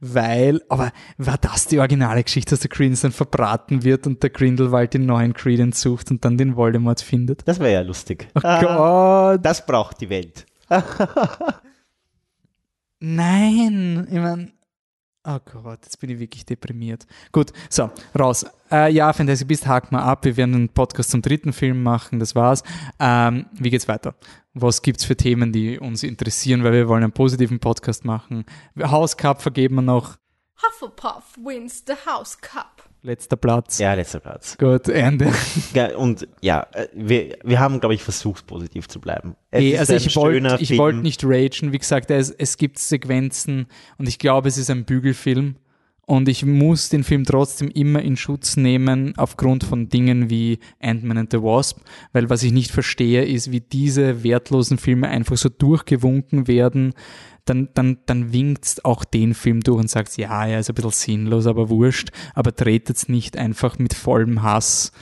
Weil, 0.00 0.60
aber 0.68 0.90
war 1.18 1.38
das 1.38 1.68
die 1.68 1.78
originale 1.78 2.24
Geschichte, 2.24 2.50
dass 2.50 2.60
der 2.60 2.68
Credence 2.70 3.02
dann 3.02 3.12
verbraten 3.12 3.84
wird 3.84 4.06
und 4.08 4.22
der 4.24 4.30
Grindelwald 4.30 4.94
den 4.94 5.06
neuen 5.06 5.34
Credence 5.34 5.80
sucht 5.82 6.10
und 6.10 6.24
dann 6.24 6.36
den 6.36 6.56
Voldemort 6.56 7.00
findet? 7.00 7.46
Das 7.46 7.60
wäre 7.60 7.72
ja 7.72 7.80
lustig. 7.82 8.26
Oh 8.34 8.40
Ah, 8.42 9.32
Gott. 9.34 9.44
Das 9.46 9.64
braucht 9.64 10.00
die 10.00 10.10
Welt. 10.10 10.46
Nein, 13.00 14.06
ich 14.08 14.18
meine, 14.18 14.52
oh 15.26 15.38
Gott, 15.44 15.80
jetzt 15.82 15.98
bin 15.98 16.10
ich 16.10 16.18
wirklich 16.18 16.46
deprimiert. 16.46 17.06
Gut, 17.32 17.52
so, 17.68 17.90
raus. 18.18 18.46
Äh, 18.70 18.92
ja, 18.92 19.12
Fantasy 19.12 19.44
Beast, 19.44 19.66
haken 19.66 19.94
wir 19.94 20.02
ab. 20.02 20.24
Wir 20.24 20.36
werden 20.36 20.54
einen 20.54 20.68
Podcast 20.68 21.10
zum 21.10 21.22
dritten 21.22 21.52
Film 21.52 21.82
machen, 21.82 22.18
das 22.18 22.34
war's. 22.34 22.62
Ähm, 22.98 23.46
wie 23.52 23.70
geht's 23.70 23.88
weiter? 23.88 24.14
Was 24.54 24.82
gibt's 24.82 25.04
für 25.04 25.16
Themen, 25.16 25.52
die 25.52 25.78
uns 25.78 26.02
interessieren, 26.02 26.62
weil 26.64 26.72
wir 26.72 26.88
wollen 26.88 27.02
einen 27.02 27.12
positiven 27.12 27.58
Podcast 27.58 28.04
machen. 28.04 28.44
House 28.78 29.16
Cup 29.16 29.42
vergeben 29.42 29.76
wir 29.76 29.82
noch. 29.82 30.16
Hufflepuff 30.62 31.36
wins 31.42 31.84
the 31.86 31.94
House 32.06 32.38
Cup. 32.40 32.81
Letzter 33.04 33.36
Platz. 33.36 33.78
Ja, 33.80 33.94
letzter 33.94 34.20
Platz. 34.20 34.56
Gut, 34.58 34.88
Ende. 34.88 35.32
Ja, 35.74 35.96
und 35.96 36.28
ja, 36.40 36.66
äh, 36.72 36.86
wir, 36.94 37.36
wir 37.42 37.58
haben, 37.58 37.80
glaube 37.80 37.94
ich, 37.94 38.02
versucht, 38.02 38.46
positiv 38.46 38.88
zu 38.88 39.00
bleiben. 39.00 39.34
Es 39.50 39.64
ist 39.64 39.78
also 39.80 39.94
ich 39.94 40.16
wollte 40.16 40.58
ich 40.60 40.68
Film. 40.68 40.78
wollt 40.78 41.02
nicht 41.02 41.24
ragen. 41.24 41.72
Wie 41.72 41.78
gesagt, 41.78 42.10
es, 42.10 42.30
es 42.30 42.56
gibt 42.56 42.78
Sequenzen 42.78 43.66
und 43.98 44.08
ich 44.08 44.18
glaube, 44.18 44.48
es 44.48 44.56
ist 44.56 44.70
ein 44.70 44.84
Bügelfilm. 44.84 45.56
Und 46.04 46.28
ich 46.28 46.44
muss 46.44 46.88
den 46.88 47.04
Film 47.04 47.24
trotzdem 47.24 47.68
immer 47.68 48.02
in 48.02 48.16
Schutz 48.16 48.56
nehmen 48.56 49.14
aufgrund 49.16 49.64
von 49.64 49.88
Dingen 49.88 50.30
wie 50.30 50.58
Ant-Man 50.80 51.16
and 51.16 51.32
the 51.32 51.40
Wasp, 51.40 51.78
weil 52.12 52.28
was 52.28 52.42
ich 52.42 52.52
nicht 52.52 52.72
verstehe, 52.72 53.24
ist, 53.24 53.52
wie 53.52 53.60
diese 53.60 54.24
wertlosen 54.24 54.78
Filme 54.78 55.08
einfach 55.08 55.36
so 55.36 55.48
durchgewunken 55.48 56.48
werden. 56.48 56.92
Dann, 57.44 57.70
dann, 57.74 57.98
dann 58.06 58.32
winkt 58.32 58.84
auch 58.84 59.04
den 59.04 59.34
Film 59.34 59.62
durch 59.62 59.80
und 59.80 59.90
sagt, 59.90 60.16
ja, 60.16 60.46
er 60.46 60.60
ist 60.60 60.68
ein 60.68 60.74
bisschen 60.74 60.90
sinnlos, 60.90 61.46
aber 61.46 61.68
wurscht, 61.68 62.10
aber 62.34 62.54
tretet 62.54 63.08
nicht 63.08 63.36
einfach 63.36 63.78
mit 63.78 63.94
vollem 63.94 64.42
Hass. 64.42 64.92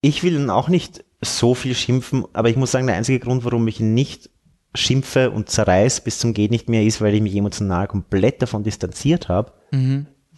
Ich 0.00 0.22
will 0.22 0.34
ihn 0.34 0.50
auch 0.50 0.68
nicht 0.68 1.04
so 1.20 1.54
viel 1.54 1.74
schimpfen, 1.74 2.24
aber 2.32 2.48
ich 2.48 2.56
muss 2.56 2.70
sagen, 2.70 2.86
der 2.86 2.96
einzige 2.96 3.18
Grund, 3.18 3.44
warum 3.44 3.66
ich 3.68 3.80
nicht 3.80 4.30
schimpfe 4.74 5.30
und 5.30 5.50
zerreiß 5.50 6.02
bis 6.02 6.18
zum 6.18 6.34
Geht 6.34 6.50
nicht 6.50 6.68
mehr, 6.68 6.84
ist, 6.84 7.00
weil 7.00 7.14
ich 7.14 7.22
mich 7.22 7.34
emotional 7.34 7.88
komplett 7.88 8.40
davon 8.42 8.62
distanziert 8.62 9.28
habe. 9.28 9.52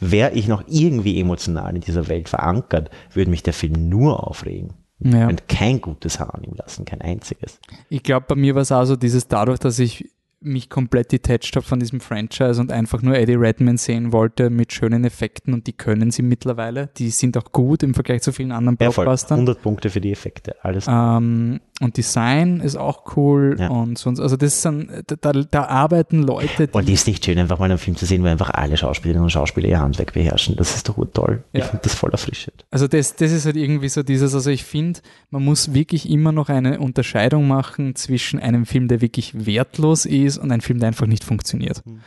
Wäre 0.01 0.33
ich 0.33 0.49
noch 0.49 0.65
irgendwie 0.67 1.21
emotional 1.21 1.75
in 1.75 1.83
dieser 1.83 2.09
Welt 2.09 2.29
verankert, 2.29 2.91
würde 3.13 3.31
mich 3.31 3.43
der 3.43 3.53
Film 3.53 3.89
nur 3.89 4.27
aufregen. 4.27 4.75
Ja. 4.99 5.29
Und 5.29 5.49
kein 5.49 5.81
gutes 5.81 6.21
Haar 6.21 6.35
an 6.35 6.45
ihm 6.45 6.55
lassen, 6.55 6.85
kein 6.85 7.01
einziges. 7.01 7.59
Ich 7.89 8.03
glaube, 8.03 8.27
bei 8.29 8.35
mir 8.35 8.55
war 8.55 8.63
es 8.63 8.73
auch 8.73 8.85
so 8.85 8.97
dieses 8.97 9.29
dadurch, 9.29 9.59
dass 9.59 9.79
ich 9.79 10.11
mich 10.43 10.71
komplett 10.71 11.13
detached 11.13 11.55
habe 11.57 11.67
von 11.67 11.81
diesem 11.81 12.01
Franchise 12.01 12.61
und 12.61 12.73
einfach 12.73 13.03
nur 13.03 13.15
Eddie 13.17 13.35
Redmayne 13.35 13.77
sehen 13.79 14.13
wollte 14.13 14.49
mit 14.49 14.73
schönen 14.73 15.05
Effekten 15.05 15.53
und 15.53 15.67
die 15.67 15.73
können 15.75 16.11
sie 16.11 16.23
mittlerweile. 16.23 16.89
Die 16.97 17.11
sind 17.11 17.37
auch 17.37 17.53
gut 17.53 17.83
im 17.83 17.93
Vergleich 17.95 18.23
zu 18.23 18.33
vielen 18.33 18.53
anderen 18.53 18.79
Ja. 18.81 18.89
Blockbustern. 18.91 19.39
100 19.41 19.61
Punkte 19.63 19.91
für 19.91 20.01
die 20.01 20.13
Effekte, 20.13 20.57
alles. 20.65 20.87
Ähm, 20.89 21.61
und 21.83 21.97
Design 21.97 22.61
ist 22.61 22.77
auch 22.77 23.17
cool 23.17 23.57
Ja. 23.59 23.69
und 23.69 23.99
sonst, 23.99 24.21
also 24.21 24.37
das 24.37 24.63
sind, 24.63 24.89
da, 25.21 25.33
da, 25.33 25.65
arbeiten 25.65 26.23
Leute, 26.23 26.67
die 26.69 26.73
Und 26.77 26.89
ist 26.89 27.07
nicht 27.07 27.25
schön, 27.25 27.39
einfach 27.39 27.59
mal 27.59 27.67
einen 27.67 27.79
Film 27.79 27.97
zu 27.97 28.07
sehen, 28.07 28.23
wo 28.23 28.27
einfach 28.27 28.51
alle 28.51 28.77
Schauspielerinnen 28.77 29.25
und 29.25 29.31
Schauspieler 29.31 29.69
ihr 29.69 29.81
Handwerk 29.81 30.13
beherrschen. 30.13 30.57
Das 30.57 30.75
ist 30.75 30.89
doch 30.89 30.97
gut 30.97 31.15
toll. 31.15 31.43
Ich 31.53 31.61
Ja. 31.61 31.67
finde 31.67 31.83
das 31.85 31.95
voll 31.95 32.11
erfrischend. 32.13 32.65
Also 32.71 32.87
das, 32.89 33.17
das 33.17 33.33
ist 33.33 33.45
halt 33.47 33.57
irgendwie 33.57 33.89
so 33.89 34.03
dieses, 34.03 34.35
also 34.35 34.51
ich 34.51 34.65
finde, 34.65 35.01
man 35.31 35.45
muss 35.45 35.75
wirklich 35.75 36.09
immer 36.11 36.33
noch 36.33 36.49
eine 36.49 36.81
Unterscheidung 36.81 37.47
machen 37.49 37.95
zwischen 37.95 38.41
einem 38.41 38.67
Film, 38.67 38.89
der 38.89 39.01
wirklich 39.01 39.47
wertlos 39.47 40.07
ist 40.07 40.30
und 40.39 40.51
einem 40.51 40.61
Film, 40.61 40.79
der 40.79 40.89
einfach 40.89 41.07
nicht 41.07 41.25
funktioniert. 41.25 41.85
Mhm. 41.87 42.01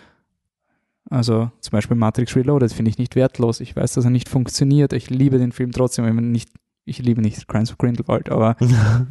Also 1.10 1.52
zum 1.60 1.72
Beispiel 1.72 1.98
Matrix 1.98 2.36
Reloaded 2.36 2.72
finde 2.72 2.90
ich 2.90 2.98
nicht 2.98 3.16
wertlos. 3.16 3.60
Ich 3.60 3.76
weiß, 3.76 3.94
dass 3.94 4.06
er 4.06 4.12
nicht 4.12 4.30
funktioniert. 4.30 4.94
Ich 4.94 5.10
liebe 5.10 5.38
den 5.38 5.52
Film 5.52 5.72
trotzdem, 5.72 6.06
wenn 6.06 6.16
man 6.16 6.32
nicht, 6.32 6.50
ich 6.86 7.00
liebe 7.00 7.22
nicht 7.22 7.48
Crimes 7.48 7.72
of 7.72 7.78
Grindelwald, 7.78 8.30
aber 8.30 8.56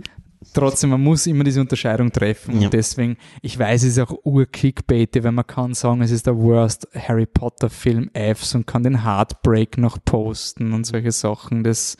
trotzdem, 0.54 0.90
man 0.90 1.02
muss 1.02 1.26
immer 1.26 1.44
diese 1.44 1.60
Unterscheidung 1.60 2.10
treffen. 2.10 2.58
Ja. 2.58 2.66
Und 2.66 2.72
deswegen, 2.72 3.16
ich 3.42 3.58
weiß, 3.58 3.82
es 3.82 3.90
ist 3.90 3.98
auch 3.98 4.18
ur-Clickbaity, 4.24 5.22
wenn 5.22 5.34
man 5.34 5.46
kann 5.46 5.74
sagen, 5.74 6.02
es 6.02 6.10
ist 6.10 6.26
der 6.26 6.36
worst 6.36 6.88
Harry 6.94 7.26
Potter 7.26 7.70
Film 7.70 8.10
Fs 8.14 8.54
und 8.54 8.66
kann 8.66 8.82
den 8.82 9.04
Heartbreak 9.04 9.78
noch 9.78 9.98
posten 10.04 10.72
und 10.72 10.84
solche 10.84 11.12
Sachen. 11.12 11.62
Das, 11.62 11.96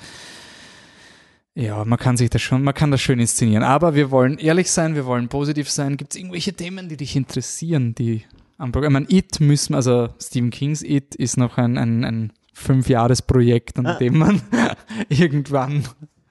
ja, 1.55 1.85
man 1.85 1.99
kann 1.99 2.17
sich 2.17 2.31
das 2.31 2.41
schon, 2.43 2.63
man 2.63 2.75
kann 2.75 2.91
das 2.91 3.01
schön 3.01 3.19
inszenieren. 3.21 3.63
Aber 3.63 3.95
wir 3.95 4.11
wollen 4.11 4.39
ehrlich 4.39 4.71
sein, 4.71 4.95
wir 4.95 5.05
wollen 5.07 5.29
positiv 5.29 5.69
sein. 5.71 5.97
Gibt 5.97 6.15
es 6.15 6.19
irgendwelche 6.21 6.53
Themen, 6.55 6.89
die 6.89 6.97
dich 6.97 7.15
interessieren, 7.17 7.95
die 7.95 8.23
am 8.59 8.73
Programm, 8.73 8.95
ich 8.97 9.01
meine, 9.09 9.11
It 9.19 9.41
müssen, 9.41 9.75
also 9.75 10.09
Stephen 10.21 10.51
Kings 10.51 10.83
It 10.83 11.15
ist 11.15 11.37
noch 11.37 11.59
ein, 11.59 11.77
ein, 11.79 12.05
ein 12.05 12.33
Fünfjahresprojekt, 12.55 13.79
an 13.79 13.87
Ah. 13.87 13.95
dem 13.99 14.19
man 14.19 14.41
irgendwann 15.09 15.85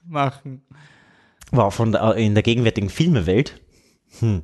machen. 0.07 0.61
Wow, 1.51 1.73
von 1.73 1.91
der, 1.91 2.15
in 2.15 2.33
der 2.33 2.43
gegenwärtigen 2.43 2.89
Filmewelt. 2.89 3.59
Hm. 4.19 4.43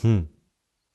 Hm. 0.00 0.28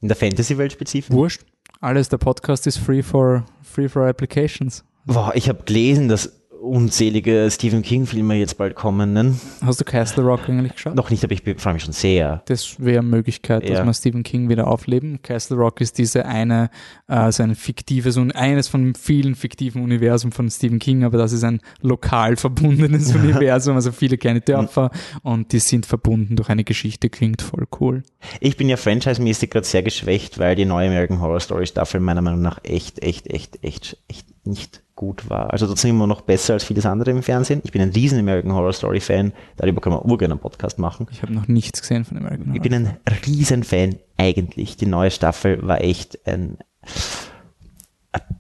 In 0.02 0.08
der 0.08 0.18
Fantasy-Welt 0.18 0.72
spezifisch. 0.74 1.14
Wurscht. 1.16 1.42
Alles, 1.82 2.10
der 2.10 2.18
Podcast 2.18 2.66
ist 2.68 2.78
free 2.78 3.04
for, 3.04 3.46
free 3.62 3.88
for 3.88 4.08
applications. 4.08 4.84
Wow, 5.06 5.32
ich 5.36 5.50
habe 5.50 5.64
gelesen, 5.64 6.08
dass 6.08 6.42
unzählige 6.66 7.48
Stephen 7.52 7.82
King-Filme 7.82 8.36
jetzt 8.36 8.58
bald 8.58 8.76
kommen. 8.76 9.14
Ne? 9.14 9.36
Hast 9.62 9.80
du 9.80 9.86
Castle 9.86 10.24
Rock 10.24 10.50
eigentlich 10.50 10.74
geschaut? 10.74 10.96
Noch 10.96 11.10
nicht, 11.10 11.24
aber 11.24 11.34
ich 11.34 11.42
freue 11.58 11.74
mich 11.74 11.84
schon 11.84 11.94
sehr. 11.94 12.42
Das 12.46 12.80
wäre 12.80 13.00
eine 13.00 13.08
Möglichkeit, 13.08 13.64
dass 13.64 13.78
Ja. 13.78 13.86
wir 13.86 13.94
Stephen 13.94 14.24
King 14.24 14.50
wieder 14.50 14.68
aufleben. 14.68 15.22
Castle 15.22 15.58
Rock 15.58 15.82
ist 15.82 15.98
diese 15.98 16.26
eine, 16.26 16.70
äh, 17.08 17.32
so 17.32 17.44
ein 17.44 17.56
fiktives 17.56 18.18
und 18.18 18.32
eines 18.36 18.68
von 18.68 18.96
vielen 18.96 19.36
fiktiven 19.36 19.84
Universum 19.84 20.32
von 20.32 20.50
Stephen 20.50 20.80
King, 20.80 21.04
aber 21.04 21.18
das 21.18 21.32
ist 21.32 21.44
ein 21.44 21.62
lokal 21.82 22.36
verbundenes 22.36 23.14
Universum, 23.16 23.76
also 23.76 23.92
viele 23.92 24.18
kleine 24.18 24.42
Dörfer 24.42 24.92
und 25.24 25.52
die 25.52 25.60
sind 25.60 25.86
verbunden 25.86 26.36
durch 26.36 26.50
eine 26.50 26.64
Geschichte, 26.64 27.10
klingt 27.10 27.42
voll 27.42 27.66
cool. 27.80 28.04
Ich 28.40 28.58
bin 28.58 28.70
ja 28.70 28.78
franchise-mäßig 28.78 29.50
gerade 29.50 29.66
sehr 29.66 29.84
geschwächt, 29.84 30.40
weil 30.40 30.56
die 30.56 30.66
neue 30.66 30.88
American 30.88 31.22
Horror 31.22 31.40
Story 31.40 31.68
Staffel 31.68 32.00
meiner 32.00 32.22
Meinung 32.22 32.42
nach 32.42 32.60
echt, 32.64 33.02
echt, 33.04 33.28
echt, 33.28 33.64
echt, 33.64 33.98
echt 34.08 34.28
nicht 34.46 34.82
gut 34.96 35.30
war. 35.30 35.52
Also 35.52 35.68
trotzdem 35.68 35.92
immer 35.92 36.08
noch 36.08 36.22
besser 36.22 36.54
als 36.54 36.64
vieles 36.64 36.86
andere 36.86 37.12
im 37.12 37.22
Fernsehen. 37.22 37.62
Ich 37.64 37.72
bin 37.72 37.82
ein 37.82 37.90
riesen 37.90 38.20
American 38.20 38.54
Horror 38.54 38.74
Story 38.74 39.00
Fan. 39.02 39.34
Darüber 39.58 39.82
können 39.82 39.96
wir 39.96 40.06
urgerne 40.06 40.34
einen 40.36 40.40
Podcast 40.42 40.80
machen. 40.80 41.08
Ich 41.12 41.22
habe 41.22 41.34
noch 41.34 41.48
nichts 41.48 41.82
gesehen 41.82 42.06
von 42.06 42.18
American 42.18 42.48
Ich 42.54 42.60
Horror. 42.60 42.62
bin 42.62 42.74
ein 42.74 42.98
riesen 43.26 43.64
Fan 43.64 43.96
eigentlich. 44.18 44.78
Die 44.78 44.86
neue 44.86 45.12
Staffel 45.12 45.66
war 45.68 45.82
echt 45.82 46.26
ein 46.28 46.58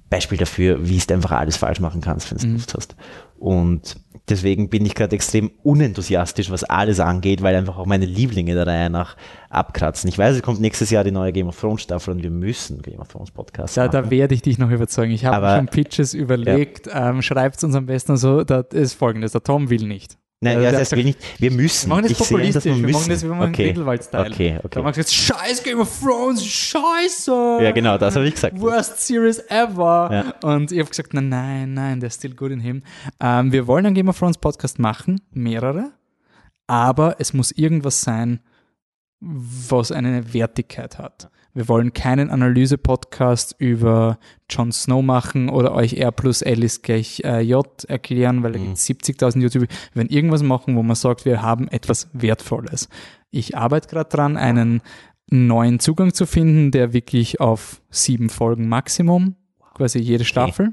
Beispiel 0.09 0.37
dafür, 0.37 0.87
wie 0.87 0.97
du 0.97 1.13
einfach 1.13 1.31
alles 1.31 1.57
falsch 1.57 1.79
machen 1.79 2.01
kannst, 2.01 2.31
wenn 2.31 2.37
du 2.37 2.47
Mhm. 2.47 2.53
Lust 2.53 2.73
hast. 2.75 2.95
Und 3.37 3.97
deswegen 4.29 4.69
bin 4.69 4.85
ich 4.85 4.95
gerade 4.95 5.15
extrem 5.15 5.51
unenthusiastisch, 5.63 6.49
was 6.49 6.63
alles 6.63 6.99
angeht, 6.99 7.41
weil 7.41 7.55
einfach 7.55 7.77
auch 7.77 7.85
meine 7.85 8.05
Lieblinge 8.05 8.53
der 8.55 8.65
Reihe 8.65 8.89
nach 8.89 9.17
abkratzen. 9.49 10.07
Ich 10.07 10.17
weiß, 10.17 10.35
es 10.37 10.41
kommt 10.41 10.61
nächstes 10.61 10.89
Jahr 10.89 11.03
die 11.03 11.11
neue 11.11 11.31
Game 11.33 11.47
of 11.47 11.59
Thrones 11.59 11.81
Staffel 11.81 12.13
und 12.13 12.23
wir 12.23 12.29
müssen 12.31 12.81
Game 12.81 12.99
of 12.99 13.07
Thrones 13.09 13.31
Podcast 13.31 13.75
Da, 13.77 13.85
machen. 13.87 13.91
da 14.03 14.09
werde 14.09 14.33
ich 14.35 14.41
dich 14.41 14.57
noch 14.57 14.69
überzeugen. 14.71 15.11
Ich 15.11 15.25
habe 15.25 15.57
schon 15.57 15.67
Pitches 15.67 16.13
überlegt. 16.13 16.87
Ähm, 16.91 17.21
Schreibt 17.21 17.63
uns 17.63 17.75
am 17.75 17.85
besten 17.85 18.15
so, 18.17 18.43
das 18.43 18.67
ist 18.73 18.93
folgendes, 18.93 19.33
der 19.33 19.43
Tom 19.43 19.69
will 19.69 19.85
nicht. 19.87 20.17
Nein, 20.41 20.57
Also 20.57 20.65
ja, 20.65 20.71
das 20.79 20.91
will 20.91 21.03
nicht. 21.05 21.19
Wir 21.39 21.49
müssen. 21.51 21.87
Wir 21.89 21.95
machen 21.95 22.03
das 22.03 22.11
ich 22.11 22.17
sehe, 22.17 22.27
populistisch, 22.27 22.53
dass 22.55 22.65
wir 22.65 22.75
wir 22.75 22.81
müssen. 22.81 22.93
machen 22.93 23.09
das, 23.09 23.23
wir 23.23 23.29
machen 23.29 23.49
okay. 23.49 23.63
Grindelwald-Style. 23.65 24.31
Okay, 24.31 24.51
Da 24.53 24.65
okay. 24.65 24.81
magst 24.81 24.97
du 24.97 25.01
jetzt 25.01 25.15
scheiß 25.15 25.63
Game 25.63 25.79
of 25.79 25.99
Thrones, 25.99 26.45
scheiße. 26.45 27.59
Ja, 27.61 27.71
genau, 27.71 27.97
das 27.97 28.15
habe 28.15 28.27
ich 28.27 28.33
gesagt. 28.35 28.59
Worst 28.59 29.05
Series 29.07 29.39
ever. 29.49 30.09
Ja. 30.43 30.49
Und 30.49 30.71
ich 30.71 30.79
habe 30.79 30.89
gesagt, 30.89 31.13
nein, 31.13 31.29
nein, 31.29 31.73
nein, 31.73 31.99
der 31.99 32.07
ist 32.07 32.15
still 32.15 32.35
good 32.35 32.51
in 32.51 32.59
him. 32.59 32.83
Ähm, 33.19 33.51
wir 33.51 33.65
wollen 33.65 33.85
einen 33.85 33.95
Game 33.95 34.09
of 34.09 34.19
Thrones 34.19 34.37
Podcast 34.37 34.77
machen, 34.77 35.21
mehrere, 35.31 35.91
aber 36.67 37.15
es 37.19 37.33
muss 37.33 37.51
irgendwas 37.51 38.01
sein, 38.01 38.41
was 39.21 39.91
eine 39.91 40.33
Wertigkeit 40.33 40.97
hat. 40.97 41.29
Wir 41.55 41.69
wollen 41.69 41.93
keinen 41.93 42.29
Analyse-Podcast 42.29 43.55
über 43.59 44.19
Jon 44.49 44.73
Snow 44.73 45.01
machen 45.01 45.47
oder 45.47 45.73
euch 45.73 45.93
R 45.93 46.11
plus 46.11 46.41
L 46.41 46.61
ist 46.65 46.83
gleich 46.83 47.21
äh, 47.23 47.39
J 47.39 47.65
erklären, 47.85 48.43
weil 48.43 48.51
da 48.51 48.59
gibt 48.59 48.73
es 48.73 48.85
70.000 48.85 49.41
YouTube. 49.41 49.61
Wir 49.61 49.69
werden 50.01 50.09
irgendwas 50.09 50.43
machen, 50.43 50.75
wo 50.75 50.83
man 50.83 50.97
sagt, 50.97 51.23
wir 51.23 51.41
haben 51.41 51.69
etwas 51.69 52.09
Wertvolles. 52.11 52.89
Ich 53.31 53.57
arbeite 53.57 53.87
gerade 53.87 54.09
dran, 54.09 54.35
einen 54.35 54.81
neuen 55.29 55.79
Zugang 55.79 56.13
zu 56.13 56.25
finden, 56.25 56.71
der 56.71 56.91
wirklich 56.91 57.39
auf 57.39 57.81
sieben 57.89 58.27
Folgen 58.27 58.67
Maximum, 58.67 59.35
quasi 59.75 59.99
jede 59.99 60.25
Staffel. 60.25 60.71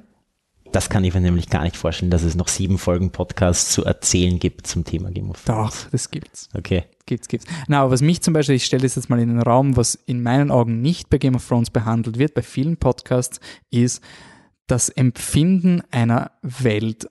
Das 0.73 0.91
kann 0.91 1.05
ich 1.05 1.15
mir 1.15 1.21
nämlich 1.21 1.49
gar 1.49 1.63
nicht 1.63 1.77
vorstellen, 1.77 2.11
dass 2.11 2.25
es 2.25 2.35
noch 2.35 2.49
sieben 2.49 2.79
Folgen 2.79 3.13
Podcasts 3.13 3.73
zu 3.73 3.85
erzählen 3.85 4.41
gibt 4.41 4.67
zum 4.67 4.85
Thema 4.85 5.13
Game 5.13 5.31
of 5.31 5.45
Thrones. 5.45 5.85
Doch, 5.85 5.91
das 5.91 6.11
gibt's. 6.11 6.49
Okay. 6.55 6.87
Gibt's, 7.07 7.29
gibt's. 7.29 7.47
Na, 7.67 7.83
aber 7.83 7.91
was 7.91 8.03
mich 8.03 8.23
zum 8.23 8.33
Beispiel, 8.33 8.55
ich 8.55 8.65
stelle 8.65 8.83
das 8.83 8.95
jetzt 8.95 9.11
mal 9.11 9.19
in 9.19 9.29
den 9.29 9.43
Raum, 9.43 9.77
was 9.77 9.95
in 9.95 10.23
meinen 10.23 10.51
Augen 10.51 10.81
nicht 10.81 11.11
bei 11.11 11.19
Game 11.19 11.35
of 11.35 11.47
Thrones 11.47 11.71
behandelt 11.71 12.19
wird, 12.19 12.35
bei 12.35 12.43
vielen 12.43 12.77
Podcasts, 12.77 13.41
ist 13.71 14.03
das 14.69 14.89
Empfinden 14.89 15.83
einer 15.91 16.31
Welt, 16.43 17.09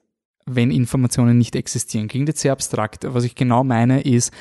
wenn 0.55 0.71
Informationen 0.71 1.37
nicht 1.37 1.55
existieren. 1.55 2.07
Klingt 2.07 2.27
jetzt 2.27 2.41
sehr 2.41 2.53
abstrakt. 2.53 3.05
Was 3.07 3.23
ich 3.23 3.35
genau 3.35 3.63
meine 3.63 4.01
ist, 4.01 4.31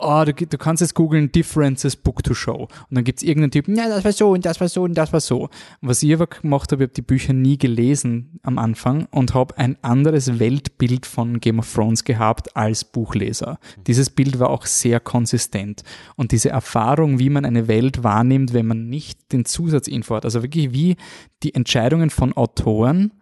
oh, 0.00 0.22
du, 0.24 0.32
du 0.32 0.58
kannst 0.58 0.80
jetzt 0.80 0.94
googeln 0.94 1.30
Differences 1.30 1.96
Book 1.96 2.22
to 2.22 2.34
Show. 2.34 2.62
Und 2.62 2.70
dann 2.90 3.04
gibt 3.04 3.20
es 3.20 3.22
irgendeinen 3.22 3.50
Typen, 3.50 3.76
ja, 3.76 3.88
das 3.88 4.04
war 4.04 4.12
so 4.12 4.30
und 4.30 4.44
das 4.44 4.60
war 4.60 4.68
so 4.68 4.82
und 4.82 4.94
das 4.94 5.12
war 5.12 5.20
so. 5.20 5.48
Was 5.80 6.02
ich 6.02 6.12
aber 6.12 6.26
gemacht 6.26 6.72
habe, 6.72 6.84
ich 6.84 6.88
habe 6.88 6.94
die 6.94 7.02
Bücher 7.02 7.32
nie 7.32 7.58
gelesen 7.58 8.40
am 8.42 8.58
Anfang 8.58 9.06
und 9.10 9.34
habe 9.34 9.56
ein 9.58 9.76
anderes 9.82 10.38
Weltbild 10.38 11.06
von 11.06 11.40
Game 11.40 11.58
of 11.58 11.72
Thrones 11.72 12.04
gehabt 12.04 12.56
als 12.56 12.84
Buchleser. 12.84 13.58
Dieses 13.86 14.10
Bild 14.10 14.38
war 14.38 14.50
auch 14.50 14.66
sehr 14.66 15.00
konsistent. 15.00 15.82
Und 16.16 16.32
diese 16.32 16.50
Erfahrung, 16.50 17.18
wie 17.18 17.30
man 17.30 17.44
eine 17.44 17.68
Welt 17.68 18.02
wahrnimmt, 18.02 18.52
wenn 18.52 18.66
man 18.66 18.88
nicht 18.88 19.32
den 19.32 19.44
Zusatzinfo 19.44 20.16
hat, 20.16 20.24
also 20.24 20.42
wirklich 20.42 20.72
wie 20.72 20.96
die 21.42 21.54
Entscheidungen 21.54 22.10
von 22.10 22.32
Autoren, 22.32 23.12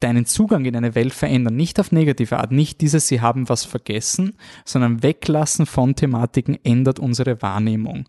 deinen 0.00 0.26
Zugang 0.26 0.64
in 0.64 0.76
eine 0.76 0.94
Welt 0.94 1.14
verändern. 1.14 1.56
Nicht 1.56 1.80
auf 1.80 1.92
negative 1.92 2.38
Art, 2.38 2.52
nicht 2.52 2.80
dieses, 2.80 3.08
sie 3.08 3.20
haben 3.20 3.48
was 3.48 3.64
vergessen, 3.64 4.34
sondern 4.64 5.02
weglassen 5.02 5.66
von 5.66 5.94
Thematiken 5.94 6.58
ändert 6.64 6.98
unsere 6.98 7.40
Wahrnehmung. 7.42 8.08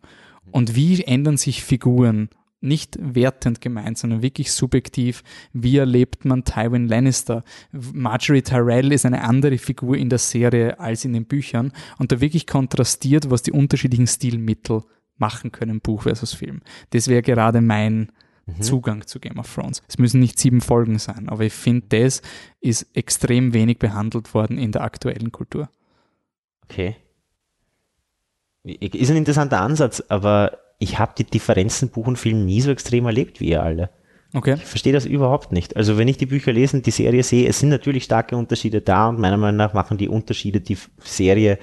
Und 0.52 0.76
wie 0.76 1.04
ändern 1.04 1.38
sich 1.38 1.64
Figuren? 1.64 2.30
Nicht 2.60 2.98
wertend 3.00 3.62
gemeint, 3.62 4.00
sondern 4.00 4.24
wirklich 4.24 4.52
subjektiv. 4.52 5.24
Wie 5.54 5.78
erlebt 5.78 6.26
man 6.26 6.44
Tywin 6.44 6.88
Lannister? 6.88 7.44
Marjorie 7.72 8.42
Tyrell 8.42 8.92
ist 8.92 9.06
eine 9.06 9.24
andere 9.24 9.60
Figur 9.60 9.96
in 9.96 10.10
der 10.10 10.18
Serie 10.18 10.80
als 10.80 11.06
in 11.06 11.14
den 11.14 11.26
Büchern 11.26 11.72
und 12.00 12.12
da 12.12 12.20
wirklich 12.20 12.48
kontrastiert, 12.48 13.30
was 13.30 13.44
die 13.44 13.52
unterschiedlichen 13.52 14.08
Stilmittel 14.08 14.82
machen 15.18 15.52
können, 15.52 15.82
Buch 15.82 16.04
versus 16.04 16.34
Film. 16.34 16.62
Das 16.92 17.08
wäre 17.08 17.22
gerade 17.22 17.62
mein, 17.62 18.12
Zugang 18.62 19.06
zu 19.06 19.20
Game 19.20 19.40
of 19.40 19.54
Thrones. 19.54 19.82
Es 19.88 19.98
müssen 19.98 20.20
nicht 20.20 20.40
sieben 20.40 20.62
Folgen 20.62 21.00
sein, 21.00 21.30
aber 21.30 21.44
ich 21.44 21.54
finde, 21.54 21.88
das 21.90 22.22
ist 22.60 22.88
extrem 22.96 23.54
wenig 23.54 23.80
behandelt 23.80 24.34
worden 24.34 24.58
in 24.58 24.72
der 24.72 24.82
aktuellen 24.82 25.32
Kultur. 25.32 25.70
Okay. 26.64 26.96
Ist 28.64 29.12
ein 29.12 29.18
interessanter 29.18 29.62
Ansatz, 29.62 30.04
aber 30.10 30.58
ich 30.80 31.00
habe 31.00 31.14
die 31.18 31.24
Differenzen 31.24 31.90
Buch 31.90 32.08
und 32.08 32.18
Film 32.18 32.46
nie 32.46 32.62
so 32.62 32.72
extrem 32.72 33.06
erlebt 33.06 33.40
wie 33.40 33.50
ihr 33.50 33.64
alle. 33.64 33.90
Okay. 34.34 34.56
Ich 34.56 34.66
verstehe 34.66 34.94
das 34.94 35.06
überhaupt 35.06 35.52
nicht. 35.54 35.78
Also 35.78 35.98
wenn 35.98 36.10
ich 36.10 36.18
die 36.18 36.26
Bücher 36.26 36.52
lese 36.52 36.78
und 36.78 36.86
die 36.86 36.92
Serie 36.92 37.24
sehe, 37.24 37.48
es 37.48 37.60
sind 37.60 37.70
natürlich 37.70 38.04
starke 38.04 38.36
Unterschiede 38.36 38.82
da 38.82 39.08
und 39.08 39.20
meiner 39.20 39.38
Meinung 39.38 39.58
nach 39.58 39.74
machen 39.74 39.98
die 39.98 40.10
Unterschiede 40.10 40.60
die 40.60 40.78
Serie 41.00 41.60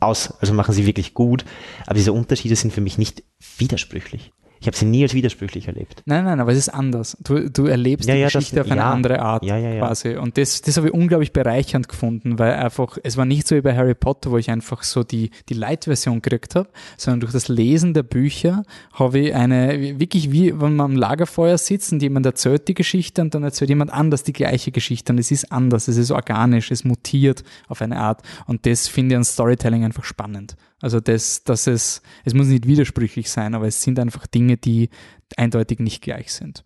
aus, 0.00 0.32
also 0.40 0.52
machen 0.54 0.74
sie 0.74 0.86
wirklich 0.86 1.14
gut, 1.14 1.44
aber 1.86 1.94
diese 1.94 2.12
Unterschiede 2.12 2.56
sind 2.56 2.72
für 2.72 2.80
mich 2.80 2.98
nicht 2.98 3.22
widersprüchlich. 3.56 4.32
Ich 4.60 4.66
habe 4.66 4.76
sie 4.76 4.86
nie 4.86 5.02
als 5.02 5.14
widersprüchlich 5.14 5.68
erlebt. 5.68 6.02
Nein, 6.06 6.24
nein, 6.24 6.40
aber 6.40 6.52
es 6.52 6.58
ist 6.58 6.68
anders. 6.70 7.16
Du, 7.22 7.48
du 7.50 7.66
erlebst 7.66 8.08
Ja, 8.08 8.14
die 8.14 8.20
ja, 8.22 8.26
das- 8.26 8.34
Geschichte 8.34 8.60
auf 8.62 8.70
eine 8.70 8.80
ja. 8.80 8.90
andere 8.90 9.20
Art 9.20 9.44
Ja, 9.44 9.56
ja, 9.56 9.70
ja. 9.72 9.78
quasi. 9.86 10.16
Und 10.16 10.36
das, 10.36 10.62
das 10.62 10.76
habe 10.76 10.88
ich 10.88 10.92
unglaublich 10.94 11.32
bereichernd 11.32 11.88
gefunden, 11.88 12.38
weil 12.38 12.54
einfach, 12.54 12.98
es 13.02 13.16
war 13.16 13.24
nicht 13.24 13.46
so 13.46 13.54
wie 13.56 13.60
bei 13.60 13.76
Harry 13.76 13.94
Potter, 13.94 14.30
wo 14.30 14.38
ich 14.38 14.50
einfach 14.50 14.82
so 14.82 15.04
die, 15.04 15.30
die 15.48 15.54
Light-Version 15.54 16.20
gekriegt 16.22 16.54
habe, 16.56 16.68
sondern 16.96 17.20
durch 17.20 17.32
das 17.32 17.48
Lesen 17.48 17.94
der 17.94 18.02
Bücher 18.02 18.64
habe 18.92 19.18
ich 19.20 19.34
eine, 19.34 19.98
wirklich 20.00 20.32
wie 20.32 20.52
wenn 20.60 20.76
man 20.76 20.92
am 20.92 20.96
Lagerfeuer 20.96 21.58
sitzt 21.58 21.92
und 21.92 22.02
jemand 22.02 22.26
erzählt 22.26 22.68
die 22.68 22.74
Geschichte 22.74 23.22
und 23.22 23.34
dann 23.34 23.42
erzählt 23.44 23.68
jemand 23.70 23.92
anders 23.92 24.22
die 24.24 24.32
gleiche 24.32 24.72
Geschichte 24.72 25.12
und 25.12 25.18
es 25.18 25.30
ist 25.30 25.52
anders, 25.52 25.88
es 25.88 25.96
ist 25.96 26.10
organisch, 26.10 26.70
es 26.70 26.84
mutiert 26.84 27.44
auf 27.68 27.80
eine 27.82 27.98
Art 27.98 28.22
und 28.46 28.66
das 28.66 28.88
finde 28.88 29.14
ich 29.14 29.16
an 29.18 29.24
Storytelling 29.24 29.84
einfach 29.84 30.04
spannend. 30.04 30.56
Also 30.80 31.00
das, 31.00 31.42
dass 31.44 31.66
es, 31.66 32.02
es 32.24 32.34
muss 32.34 32.46
nicht 32.46 32.66
widersprüchlich 32.66 33.30
sein, 33.30 33.54
aber 33.54 33.66
es 33.66 33.82
sind 33.82 33.98
einfach 33.98 34.26
Dinge, 34.26 34.56
die 34.56 34.90
eindeutig 35.36 35.80
nicht 35.80 36.02
gleich 36.02 36.32
sind. 36.32 36.64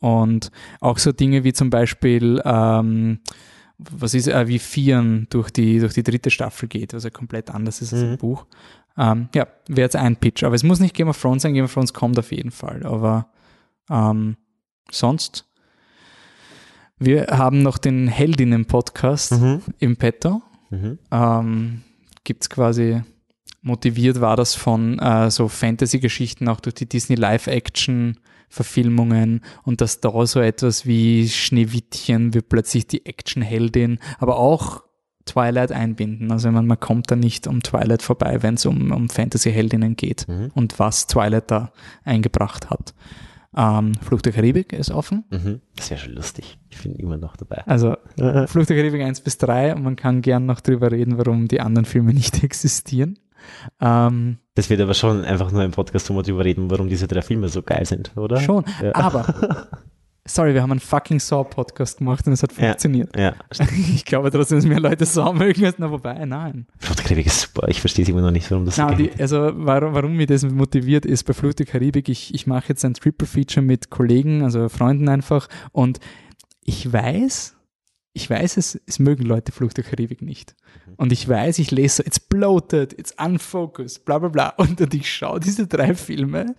Und 0.00 0.50
auch 0.80 0.96
so 0.98 1.12
Dinge 1.12 1.44
wie 1.44 1.52
zum 1.52 1.68
Beispiel, 1.68 2.40
ähm, 2.44 3.20
was 3.78 4.14
ist, 4.14 4.28
äh, 4.28 4.48
wie 4.48 4.58
Vieren 4.58 5.26
durch 5.30 5.50
die, 5.50 5.78
durch 5.78 5.92
die 5.94 6.02
dritte 6.02 6.30
Staffel 6.30 6.68
geht, 6.68 6.94
was 6.94 7.04
ja 7.04 7.10
komplett 7.10 7.50
anders 7.50 7.82
ist 7.82 7.92
als 7.92 8.02
im 8.02 8.10
Mhm. 8.12 8.16
Buch. 8.18 8.46
Ähm, 8.96 9.28
ja, 9.34 9.46
wäre 9.68 9.82
jetzt 9.86 9.96
ein 9.96 10.16
Pitch. 10.16 10.42
Aber 10.42 10.54
es 10.54 10.62
muss 10.62 10.80
nicht 10.80 10.94
Game 10.94 11.08
of 11.08 11.20
Thrones 11.20 11.42
sein, 11.42 11.54
Game 11.54 11.64
of 11.64 11.72
Thrones 11.72 11.92
kommt 11.94 12.18
auf 12.18 12.32
jeden 12.32 12.50
Fall. 12.50 12.84
Aber 12.86 13.28
sonst, 14.90 15.46
wir 16.98 17.26
haben 17.30 17.62
noch 17.62 17.78
den 17.78 18.06
Heldinnen-Podcast 18.08 19.32
Mhm. 19.32 19.62
im 19.78 19.96
Petto. 19.96 20.42
Mhm. 20.70 20.98
Ähm, 21.10 21.82
Gibt 22.24 22.42
es 22.44 22.50
quasi, 22.50 23.02
motiviert 23.62 24.20
war 24.20 24.36
das 24.36 24.54
von 24.54 24.98
äh, 24.98 25.30
so 25.30 25.48
Fantasy-Geschichten 25.48 26.48
auch 26.48 26.60
durch 26.60 26.74
die 26.74 26.88
Disney 26.88 27.16
Live-Action-Verfilmungen 27.16 29.42
und 29.64 29.80
dass 29.80 30.00
da 30.00 30.26
so 30.26 30.40
etwas 30.40 30.86
wie 30.86 31.28
Schneewittchen 31.28 32.34
wird 32.34 32.48
plötzlich 32.48 32.86
die 32.86 33.06
Action-Heldin, 33.06 33.98
aber 34.18 34.38
auch 34.38 34.82
Twilight 35.26 35.72
einbinden. 35.72 36.32
Also 36.32 36.50
man, 36.50 36.66
man 36.66 36.80
kommt 36.80 37.10
da 37.10 37.16
nicht 37.16 37.46
um 37.46 37.62
Twilight 37.62 38.02
vorbei, 38.02 38.42
wenn 38.42 38.54
es 38.54 38.66
um, 38.66 38.90
um 38.90 39.08
Fantasy-Heldinnen 39.08 39.96
geht 39.96 40.26
Mhm. 40.28 40.50
und 40.54 40.78
was 40.78 41.06
Twilight 41.06 41.50
da 41.50 41.72
eingebracht 42.04 42.70
hat. 42.70 42.94
Ähm, 43.56 43.92
Fluch 44.00 44.22
der 44.22 44.32
Karibik 44.32 44.72
ist 44.72 44.90
offen. 44.90 45.24
Mhm. 45.30 45.60
Das 45.76 45.90
wäre 45.90 46.00
schon 46.00 46.14
lustig. 46.14 46.58
Ich 46.70 46.82
bin 46.82 46.94
immer 46.94 47.16
noch 47.16 47.36
dabei. 47.36 47.62
Also 47.66 47.96
Fluch 48.46 48.66
der 48.66 48.76
Karibik 48.76 49.02
1 49.02 49.20
bis 49.22 49.38
3 49.38 49.74
und 49.74 49.82
man 49.82 49.96
kann 49.96 50.22
gern 50.22 50.46
noch 50.46 50.60
drüber 50.60 50.92
reden, 50.92 51.18
warum 51.18 51.48
die 51.48 51.60
anderen 51.60 51.84
Filme 51.84 52.14
nicht 52.14 52.34
existieren. 52.44 53.18
Ähm, 53.80 54.38
Das 54.54 54.70
wird 54.70 54.80
aber 54.80 54.94
schon 54.94 55.24
einfach 55.24 55.50
nur 55.52 55.62
ein 55.62 55.70
Podcast, 55.70 56.08
wo 56.10 56.14
wir 56.14 56.22
drüber 56.22 56.44
reden, 56.44 56.70
warum 56.70 56.88
diese 56.88 57.06
drei 57.08 57.22
Filme 57.22 57.48
so 57.48 57.62
geil 57.62 57.84
sind, 57.86 58.16
oder? 58.16 58.40
schon, 58.40 58.64
Ja. 58.82 58.94
aber 58.94 59.68
sorry, 60.26 60.54
wir 60.54 60.62
haben 60.62 60.70
einen 60.70 60.80
fucking 60.80 61.18
Saw-Podcast 61.18 61.98
gemacht 61.98 62.26
und 62.26 62.32
es 62.34 62.42
hat 62.42 62.52
Ja. 62.56 62.68
funktioniert. 62.68 63.16
Ja. 63.16 63.34
Ich 63.94 64.04
glaube 64.04 64.30
trotzdem, 64.30 64.58
dass 64.58 64.66
mehr 64.66 64.80
Leute 64.80 65.04
Saw 65.06 65.32
mögen 65.32 65.64
als 65.64 65.76
na 65.78 65.90
wobei, 65.90 66.24
nein. 66.24 66.66
Flucht 66.78 66.98
der 66.98 67.04
Karibik 67.06 67.26
ist 67.26 67.40
super. 67.40 67.68
Ich 67.68 67.80
verstehe 67.80 68.02
es 68.04 68.08
immer 68.08 68.20
noch 68.20 68.30
nicht, 68.30 68.50
warum 68.50 68.64
das 68.64 68.76
so 68.76 68.82
Na, 68.82 68.88
geil 68.92 69.10
die, 69.14 69.20
also 69.22 69.50
warum, 69.54 69.94
warum 69.94 70.16
mich 70.16 70.26
das 70.26 70.44
motiviert 70.44 71.04
ist 71.06 71.24
bei 71.24 71.32
der 71.32 71.66
Karibik, 71.66 72.08
ich, 72.08 72.34
ich 72.34 72.46
mache 72.46 72.68
jetzt 72.68 72.84
ein 72.84 72.94
Triple-Feature 72.94 73.64
mit 73.64 73.90
Kollegen, 73.90 74.42
also 74.44 74.68
Freunden 74.68 75.08
einfach 75.08 75.48
und 75.72 75.98
ich 76.64 76.92
weiß, 76.92 77.56
ich 78.12 78.28
weiß 78.28 78.56
es, 78.56 78.80
es 78.86 78.98
mögen 78.98 79.24
Leute 79.24 79.52
Fluch 79.52 79.72
der 79.72 79.84
Karibik 79.84 80.20
nicht. 80.20 80.56
Und 80.96 81.12
ich 81.12 81.28
weiß, 81.28 81.60
ich 81.60 81.70
lese 81.70 81.96
so, 81.96 82.02
it's 82.04 82.18
bloated, 82.18 82.92
it's 82.98 83.14
unfocused, 83.24 84.04
bla 84.04 84.18
bla 84.18 84.28
bla. 84.28 84.48
Und, 84.56 84.80
und 84.80 84.92
ich 84.92 85.10
schaue 85.10 85.38
diese 85.38 85.68
drei 85.68 85.94
Filme 85.94 86.56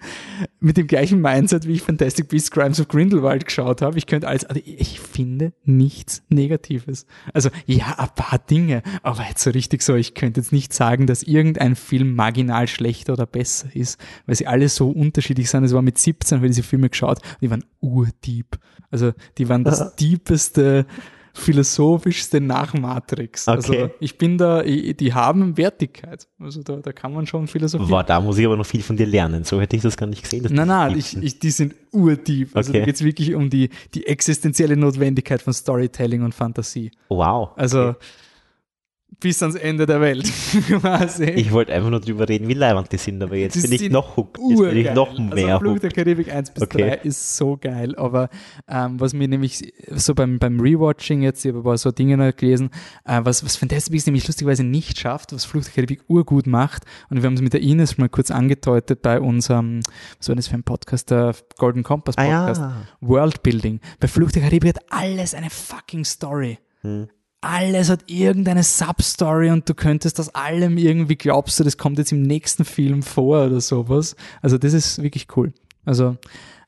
mit 0.60 0.78
dem 0.78 0.88
gleichen 0.88 1.22
Mindset, 1.22 1.68
wie 1.68 1.74
ich 1.74 1.82
Fantastic 1.82 2.30
Beasts 2.30 2.52
Crimes 2.52 2.80
of 2.80 2.88
Grindelwald 2.88 3.46
geschaut 3.46 3.82
habe. 3.82 3.98
Ich 3.98 4.08
könnte 4.08 4.30
alles, 4.30 4.46
also 4.46 4.62
ich 4.64 5.00
finde 5.00 5.54
nichts 5.66 6.24
Negatives. 6.30 7.06
Also 7.34 7.50
ja, 7.66 8.00
ein 8.00 8.10
paar 8.16 8.40
Dinge, 8.40 8.82
aber 9.04 9.28
jetzt 9.28 9.44
so 9.44 9.52
richtig 9.52 9.82
so, 9.82 9.96
ich 9.96 10.16
könnte 10.16 10.40
jetzt 10.40 10.54
nicht 10.54 10.74
sagen, 10.74 11.06
dass 11.06 11.22
irgendein 11.22 11.76
Film 11.76 12.16
marginal 12.16 12.68
schlechter 12.68 13.14
oder 13.14 13.26
besser 13.26 13.76
ist, 13.76 14.00
weil 14.26 14.36
sie 14.36 14.48
alle 14.48 14.70
so 14.70 14.90
unterschiedlich 14.90 15.50
sind. 15.50 15.66
Es 15.66 15.74
war 15.74 15.82
mit 15.82 15.98
17, 15.98 16.38
habe 16.38 16.48
ich 16.48 16.56
diese 16.56 16.68
Filme 16.68 16.90
geschaut, 16.90 17.20
und 17.24 17.42
die 17.42 17.52
waren 17.52 17.66
urdeep. 17.82 18.58
Also 18.90 19.12
die 19.38 19.50
waren 19.50 19.64
das 19.64 19.96
deepeste, 19.98 20.86
philosophischste 21.34 22.42
nach 22.42 22.74
Matrix. 22.74 23.48
Also 23.48 23.74
Okay. 23.74 23.90
ich 24.00 24.18
bin 24.18 24.38
da, 24.38 24.64
ich, 24.64 24.98
die 24.98 25.14
haben 25.14 25.58
Wertigkeit. 25.58 26.28
Also 26.40 26.62
da, 26.64 26.78
da 26.78 26.92
kann 26.92 27.14
man 27.14 27.28
schon 27.28 27.48
philosophieren. 27.48 27.90
Boah, 27.90 28.04
da 28.04 28.20
muss 28.20 28.38
ich 28.38 28.46
aber 28.46 28.58
noch 28.58 28.66
viel 28.66 28.82
von 28.84 28.98
dir 28.98 29.06
lernen. 29.06 29.44
So 29.44 29.62
hätte 29.62 29.76
ich 29.76 29.82
das 29.82 29.98
gar 29.98 30.08
nicht 30.08 30.24
gesehen. 30.24 30.48
Nein, 30.52 30.68
nein, 30.68 30.98
ich, 30.98 31.16
ich, 31.18 31.40
die 31.40 31.52
sind 31.52 31.76
urtief. 31.92 32.56
Also 32.56 32.72
Okay. 32.72 32.80
da 32.80 32.86
geht 32.86 32.96
es 32.96 33.04
wirklich 33.04 33.34
um 33.36 33.50
die, 33.50 33.70
die 33.94 34.08
existenzielle 34.08 34.76
Notwendigkeit 34.78 35.42
von 35.42 35.54
Storytelling 35.54 36.22
und 36.24 36.34
Fantasie. 36.34 36.92
wow. 37.10 37.50
Also 37.56 37.96
bis 39.22 39.42
ans 39.42 39.56
Ende 39.56 39.86
der 39.86 40.02
Welt. 40.02 40.30
Ich 41.36 41.52
wollte 41.52 41.74
einfach 41.74 41.90
nur 41.90 42.02
drüber 42.02 42.28
reden, 42.28 42.48
wie 42.48 42.54
leibend 42.54 42.92
die 42.92 42.98
sind, 42.98 43.22
aber 43.24 43.36
jetzt 43.36 43.56
Die 43.56 43.62
bin 43.62 43.72
ich 43.72 43.90
noch 43.90 44.18
hooked. 44.18 44.38
Jetzt 44.50 44.60
bin 44.60 44.78
ich 44.78 44.94
noch 44.94 45.18
mehr 45.18 45.46
also 45.48 45.60
Flug 45.60 45.72
hooked. 45.76 45.84
der 45.84 45.92
Karibik 45.92 46.34
1 46.34 46.52
bis 46.52 46.64
Okay. 46.64 46.90
3 46.90 46.96
ist 47.04 47.38
so 47.38 47.58
geil, 47.58 47.96
aber 47.96 48.30
ähm, 48.68 49.00
was 49.00 49.14
mir 49.14 49.28
nämlich 49.28 49.74
so 49.92 50.14
beim, 50.16 50.40
beim 50.40 50.60
Rewatching 50.60 51.22
jetzt, 51.22 51.46
ich 51.46 51.50
habe 51.50 51.60
ein 51.60 51.64
paar 51.64 51.78
so 51.78 51.92
Dinge 51.92 52.18
noch 52.18 52.36
gelesen, 52.36 52.70
äh, 53.06 53.22
was, 53.24 53.46
was 53.46 53.56
Fantastic 53.56 54.06
nämlich 54.06 54.28
lustigerweise 54.28 54.64
nicht 54.64 55.00
schafft, 55.00 55.34
was 55.34 55.46
Flug 55.46 55.64
der 55.64 55.74
Karibik 55.74 56.02
urgut 56.08 56.48
macht 56.48 56.84
und 57.10 57.18
wir 57.22 57.28
haben 57.28 57.36
es 57.36 57.42
mit 57.42 57.54
der 57.54 57.62
Ines 57.62 57.94
schon 57.94 58.04
mal 58.04 58.10
kurz 58.10 58.32
angedeutet 58.32 59.02
bei 59.02 59.20
unserem, 59.20 59.82
was 60.18 60.28
war 60.30 60.36
das 60.36 60.48
für 60.48 60.56
ein 60.56 60.64
Podcast, 60.64 61.12
der 61.12 61.36
Golden 61.58 61.84
Compass 61.84 62.18
Ah 62.18 62.24
Podcast, 62.24 62.62
ja. 62.62 62.82
Worldbuilding. 63.02 63.80
Bei 64.00 64.08
Fluch 64.08 64.32
der 64.32 64.42
Karibik 64.42 64.76
hat 64.76 64.84
alles 64.90 65.34
eine 65.36 65.50
fucking 65.50 66.06
Story. 66.06 66.58
Hm. 66.82 67.08
Alles 67.42 67.90
hat 67.90 68.04
irgendeine 68.06 68.62
Substory 68.62 69.50
und 69.50 69.68
du 69.68 69.74
könntest 69.74 70.20
aus 70.20 70.34
allem 70.36 70.78
irgendwie 70.78 71.16
glaubst 71.16 71.60
du, 71.60 71.64
das 71.64 71.78
kommt 71.78 71.98
jetzt 71.98 72.12
im 72.12 72.22
nächsten 72.22 72.66
Film 72.66 73.02
vor 73.02 73.48
oder 73.48 73.60
sowas. 73.62 74.16
Also 74.44 74.60
das 74.60 74.74
ist 74.74 75.02
wirklich 75.02 75.28
cool. 75.36 75.52
Also 75.84 76.18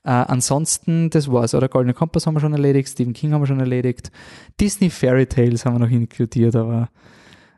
äh, 0.03 0.09
ansonsten, 0.09 1.11
das 1.11 1.31
war's. 1.31 1.53
Oder 1.53 1.69
Goldene 1.69 1.93
Kompass 1.93 2.25
haben 2.25 2.33
wir 2.33 2.41
schon 2.41 2.53
erledigt, 2.53 2.89
Stephen 2.89 3.13
King 3.13 3.33
haben 3.33 3.41
wir 3.41 3.47
schon 3.47 3.59
erledigt. 3.59 4.11
Disney 4.59 4.89
Fairy 4.89 5.27
Tales 5.27 5.65
haben 5.65 5.75
wir 5.75 5.85
noch 5.85 5.91
inkludiert, 5.91 6.55
aber 6.55 6.89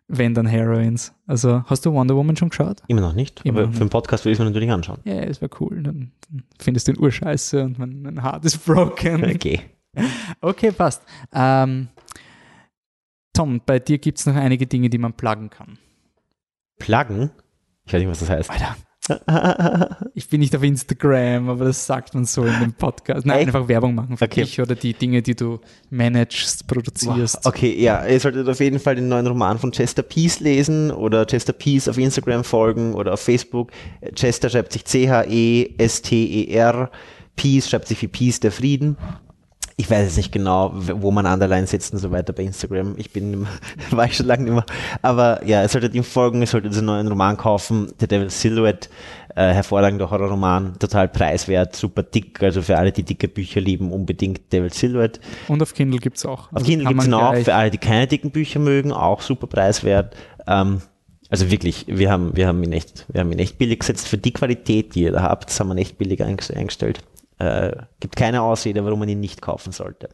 wenn 0.07 0.33
dann 0.33 0.45
Heroines. 0.45 1.13
Also 1.25 1.63
hast 1.67 1.85
du 1.85 1.93
Wonder 1.93 2.15
Woman 2.15 2.35
schon 2.35 2.49
geschaut? 2.49 2.83
Immer 2.87 3.01
noch 3.01 3.13
nicht, 3.13 3.41
Immer 3.43 3.59
aber 3.59 3.67
noch 3.67 3.73
für 3.73 3.79
den 3.79 3.89
Podcast 3.89 4.25
will 4.25 4.33
ich 4.33 4.37
es 4.37 4.39
mir 4.39 4.49
natürlich 4.49 4.69
anschauen. 4.69 4.99
Ja, 5.05 5.15
es 5.15 5.41
wäre 5.41 5.51
cool. 5.59 5.81
Dann, 5.81 6.11
findest 6.59 6.87
du 6.87 6.93
den 6.93 7.01
urscheiße 7.01 7.63
und 7.63 7.79
mein, 7.79 8.01
mein 8.01 8.23
Heart 8.23 8.45
ist 8.45 8.63
broken. 8.65 9.23
Okay. 9.23 9.61
Okay, 10.41 10.71
passt. 10.71 11.01
Ähm, 11.33 11.87
Tom, 13.35 13.61
bei 13.65 13.79
dir 13.79 13.97
gibt 13.99 14.17
es 14.19 14.25
noch 14.25 14.35
einige 14.35 14.65
Dinge, 14.65 14.89
die 14.89 14.97
man 14.97 15.13
pluggen 15.13 15.49
kann. 15.49 15.77
Pluggen? 16.79 17.29
Ich 17.85 17.93
weiß 17.93 17.99
nicht, 17.99 18.09
was 18.09 18.19
das 18.19 18.29
heißt. 18.29 18.49
Alter, 18.49 18.75
ich 20.15 20.27
bin 20.29 20.39
nicht 20.39 20.55
auf 20.55 20.63
Instagram, 20.63 21.47
aber 21.49 21.65
das 21.65 21.85
sagt 21.85 22.15
man 22.15 22.25
so 22.25 22.43
in 22.43 22.59
dem 22.59 22.73
Podcast. 22.73 23.23
Nein, 23.25 23.37
Echt? 23.39 23.47
einfach 23.49 23.67
Werbung 23.67 23.93
machen 23.93 24.17
für 24.17 24.25
Okay. 24.25 24.41
dich 24.41 24.59
oder 24.59 24.73
die 24.73 24.93
Dinge, 24.95 25.21
die 25.21 25.35
du 25.35 25.59
managst, 25.91 26.65
produzierst. 26.65 27.45
Okay, 27.45 27.79
ja, 27.79 28.03
ihr 28.07 28.19
solltet 28.19 28.49
auf 28.49 28.59
jeden 28.59 28.79
Fall 28.79 28.95
den 28.95 29.07
neuen 29.07 29.27
Roman 29.27 29.59
von 29.59 29.71
Chester 29.71 30.01
Peace 30.01 30.39
lesen 30.39 30.89
oder 30.89 31.27
Chester 31.27 31.53
Peace 31.53 31.87
auf 31.87 31.99
Instagram 31.99 32.43
folgen 32.43 32.95
oder 32.95 33.13
auf 33.13 33.19
Facebook. 33.21 33.69
Chester 34.15 34.49
schreibt 34.49 34.73
sich 34.73 34.85
C-H-E-S-T-E-R. 35.75 36.89
Peace 37.35 37.69
schreibt 37.69 37.87
sich 37.87 38.01
wie 38.01 38.07
Peace, 38.07 38.39
der 38.39 38.51
Frieden. 38.51 38.97
Ich 39.77 39.89
weiß 39.89 40.05
jetzt 40.05 40.15
nicht 40.17 40.31
genau, 40.31 40.71
wo 40.73 41.11
man 41.11 41.25
Underline 41.25 41.67
setzt 41.67 41.91
und 41.93 41.99
so 41.99 42.09
weiter 42.09 42.31
bei 42.31 42.43
Instagram. 42.43 42.93
Ich 42.97 43.11
bin, 43.11 43.45
war 43.91 44.05
ich 44.05 44.15
schon 44.15 44.25
lange 44.25 44.43
nicht 44.45 44.53
mehr. 44.53 44.65
Aber 45.01 45.45
ja, 45.45 45.61
ihr 45.63 45.67
solltet 45.67 45.93
ihm 45.95 46.03
folgen, 46.05 46.39
ihr 46.39 46.47
solltet 46.47 46.71
diesen 46.71 46.85
neuen 46.85 47.07
Roman 47.09 47.35
kaufen. 47.35 47.91
The 47.99 48.07
Devil's 48.07 48.39
Silhouette, 48.39 48.87
äh, 49.35 49.53
hervorragender 49.53 50.09
Horrorroman, 50.09 50.79
total 50.79 51.09
preiswert, 51.09 51.75
super 51.75 52.03
dick. 52.03 52.41
Also 52.41 52.61
für 52.61 52.77
alle, 52.77 52.93
die 52.93 53.03
dicke 53.03 53.27
Bücher 53.27 53.59
lieben, 53.59 53.91
unbedingt 53.91 54.53
Devil's 54.53 54.79
Silhouette. 54.79 55.19
Und 55.49 55.61
auf 55.61 55.73
Kindle 55.73 55.99
gibt 55.99 56.15
es 56.17 56.25
auch. 56.25 56.43
Auf 56.47 56.53
Also 56.53 56.65
Kindle 56.67 56.85
kann 56.85 56.93
gibt 56.93 57.01
es 57.01 57.07
ihn 57.09 57.13
auch, 57.13 57.35
für 57.35 57.53
alle, 57.55 57.69
die 57.71 57.77
keine 57.77 58.07
dicken 58.07 58.31
Bücher 58.31 58.59
mögen, 58.59 58.93
auch 58.93 59.19
super 59.21 59.47
preiswert. 59.47 60.15
Ähm, 60.47 60.81
also 61.29 61.51
wirklich, 61.51 61.85
wir 61.89 62.11
haben, 62.11 62.33
wir 62.37 62.47
haben 62.47 62.63
ihn 62.63 62.71
echt, 62.71 63.05
wir 63.11 63.19
haben 63.19 63.31
ihn 63.33 63.39
echt 63.39 63.57
billig 63.57 63.79
gesetzt 63.81 64.07
für 64.07 64.17
die 64.17 64.31
Qualität, 64.31 64.95
die 64.95 65.01
ihr 65.01 65.11
da 65.11 65.23
habt. 65.23 65.49
Das 65.49 65.59
haben 65.59 65.67
wir 65.67 65.75
echt 65.77 65.97
billig 65.97 66.23
einges- 66.23 66.53
eingestellt. 66.55 67.01
Äh, 67.37 67.71
gibt 67.99 68.15
keine 68.15 68.41
Ausrede, 68.41 68.85
warum 68.85 68.99
man 68.99 69.09
ihn 69.09 69.19
nicht 69.19 69.41
kaufen 69.41 69.71
sollte. 69.71 70.09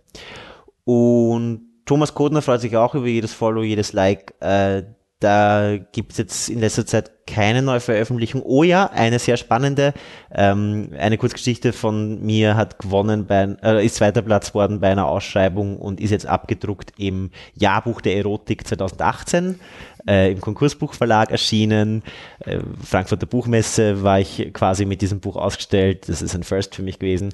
Und 0.86 1.68
Thomas 1.86 2.14
Kodner 2.14 2.42
freut 2.42 2.62
sich 2.62 2.76
auch 2.78 2.96
über 2.96 3.08
jedes 3.08 3.34
Follow, 3.34 3.62
jedes 3.64 3.94
Like. 3.94 4.34
Äh, 4.40 4.84
da 5.22 5.78
gibt 5.92 6.14
es 6.14 6.18
jetzt 6.18 6.50
in 6.50 6.60
letzter 6.60 6.86
Zeit 6.86 7.12
keine 7.28 7.62
neue 7.62 7.80
Veröffentlichung. 7.80 8.42
Oh 8.42 8.64
ja, 8.64 8.88
eine 8.88 9.20
sehr 9.20 9.38
spannende. 9.38 9.94
Ähm, 10.34 10.90
eine 10.98 11.20
Kurzgeschichte 11.20 11.74
von 11.74 12.26
mir 12.26 12.56
hat 12.56 12.80
gewonnen, 12.80 13.28
bei, 13.28 13.56
äh, 13.62 13.86
ist 13.86 13.96
zweiter 13.98 14.24
Platz 14.24 14.56
worden 14.56 14.80
bei 14.80 14.92
einer 14.92 15.06
Ausschreibung 15.06 15.78
und 15.78 16.02
ist 16.02 16.10
jetzt 16.10 16.26
abgedruckt 16.26 16.94
im 16.98 17.30
Jahrbuch 17.54 18.02
der 18.02 18.18
Erotik 18.18 18.68
2018, 18.68 19.60
äh, 20.08 20.32
im 20.32 20.42
Konkursbuchverlag 20.42 21.30
erschienen. 21.30 22.02
Äh, 22.40 22.60
Frankfurter 22.84 23.28
Buchmesse 23.28 24.02
war 24.02 24.20
ich 24.20 24.50
quasi 24.54 24.86
mit 24.86 25.04
diesem 25.04 25.20
Buch 25.20 25.36
ausgestellt. 25.36 26.10
Das 26.10 26.24
ist 26.24 26.34
ein 26.34 26.44
First 26.44 26.74
für 26.74 26.82
mich 26.82 26.98
gewesen. 26.98 27.30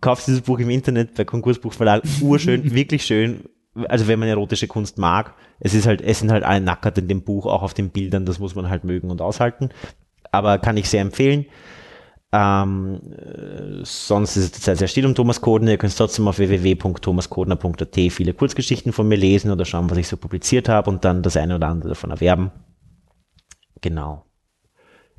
Kauft 0.00 0.28
dieses 0.28 0.42
Buch 0.42 0.60
im 0.60 0.70
Internet 0.70 1.16
bei 1.16 1.24
Konkursbuchverlag. 1.24 2.04
Urschön, 2.20 2.72
wirklich 2.74 3.04
schön 3.04 3.40
also 3.88 4.06
wenn 4.06 4.18
man 4.18 4.28
erotische 4.28 4.68
Kunst 4.68 4.98
mag, 4.98 5.34
es 5.60 5.74
ist 5.74 5.86
halt, 5.86 6.00
es 6.00 6.20
sind 6.20 6.30
halt 6.30 6.44
alle 6.44 6.60
nackert 6.60 6.98
in 6.98 7.08
dem 7.08 7.22
Buch, 7.22 7.46
auch 7.46 7.62
auf 7.62 7.74
den 7.74 7.90
Bildern, 7.90 8.26
das 8.26 8.38
muss 8.38 8.54
man 8.54 8.68
halt 8.68 8.84
mögen 8.84 9.10
und 9.10 9.20
aushalten. 9.20 9.70
Aber 10.30 10.58
kann 10.58 10.76
ich 10.76 10.88
sehr 10.88 11.00
empfehlen. 11.00 11.46
Ähm, 12.32 13.00
äh, 13.16 13.84
sonst 13.84 14.36
ist 14.36 14.44
es 14.44 14.52
zurzeit 14.52 14.78
sehr 14.78 14.88
still 14.88 15.06
um 15.06 15.14
Thomas 15.14 15.40
Kodner. 15.40 15.70
Ihr 15.70 15.78
könnt 15.78 15.96
trotzdem 15.96 16.26
auf 16.26 16.38
www.thomaskodner.at 16.38 17.94
viele 18.10 18.34
Kurzgeschichten 18.34 18.92
von 18.92 19.06
mir 19.06 19.16
lesen 19.16 19.52
oder 19.52 19.64
schauen, 19.64 19.88
was 19.88 19.98
ich 19.98 20.08
so 20.08 20.16
publiziert 20.16 20.68
habe 20.68 20.90
und 20.90 21.04
dann 21.04 21.22
das 21.22 21.36
eine 21.36 21.54
oder 21.54 21.68
andere 21.68 21.90
davon 21.90 22.10
erwerben. 22.10 22.50
Genau. 23.80 24.24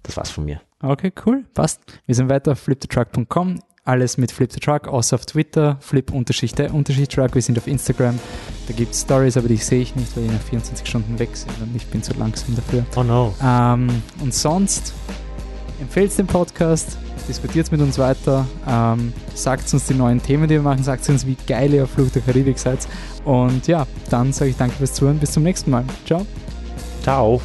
Das 0.03 0.17
war's 0.17 0.29
von 0.29 0.43
mir. 0.43 0.61
Okay, 0.81 1.13
cool, 1.25 1.45
passt. 1.53 1.81
Wir 2.05 2.15
sind 2.15 2.29
weiter 2.29 2.51
auf 2.51 2.59
flipthetruck.com. 2.59 3.59
Alles 3.87 4.17
mit 4.17 4.31
Flip 4.31 4.51
the 4.51 4.59
Truck, 4.59 4.87
außer 4.87 5.15
auf 5.15 5.27
Twitter, 5.27 5.77
Flip 5.79 6.11
Unterschicht, 6.11 6.57
der 6.57 6.73
Unterschicht 6.73 7.11
Truck. 7.11 7.35
Wir 7.35 7.41
sind 7.43 7.55
auf 7.59 7.67
Instagram. 7.67 8.19
Da 8.67 8.73
gibt 8.73 8.93
es 8.93 9.01
Stories, 9.01 9.37
aber 9.37 9.47
die 9.47 9.57
sehe 9.57 9.81
ich 9.81 9.95
nicht, 9.95 10.17
weil 10.17 10.23
die 10.23 10.33
nach 10.33 10.41
24 10.41 10.87
Stunden 10.87 11.19
weg 11.19 11.29
sind 11.33 11.53
und 11.61 11.75
ich 11.75 11.85
bin 11.85 12.01
zu 12.01 12.11
langsam 12.13 12.55
dafür. 12.55 12.83
Oh 12.95 13.03
no. 13.03 13.35
Ähm, 13.43 14.01
und 14.21 14.33
sonst 14.33 14.91
empfehlt 15.79 16.17
den 16.17 16.25
Podcast, 16.25 16.97
diskutiert 17.27 17.71
mit 17.71 17.79
uns 17.79 17.99
weiter, 17.99 18.47
ähm, 18.67 19.13
sagt 19.35 19.71
uns 19.71 19.85
die 19.85 19.93
neuen 19.93 20.19
Themen, 20.19 20.47
die 20.47 20.55
wir 20.55 20.63
machen, 20.63 20.83
sagt 20.83 21.07
uns, 21.09 21.27
wie 21.27 21.37
geil 21.47 21.71
ihr 21.71 21.83
auf 21.83 21.91
Flug 21.91 22.11
der 22.11 22.23
Karibik 22.23 22.57
seid. 22.57 22.79
Und 23.23 23.67
ja, 23.67 23.85
dann 24.09 24.33
sage 24.33 24.49
ich 24.49 24.57
danke 24.57 24.75
fürs 24.77 24.93
Zuhören, 24.93 25.19
bis 25.19 25.31
zum 25.31 25.43
nächsten 25.43 25.69
Mal. 25.69 25.83
Ciao. 26.07 26.25
Ciao. 27.03 27.39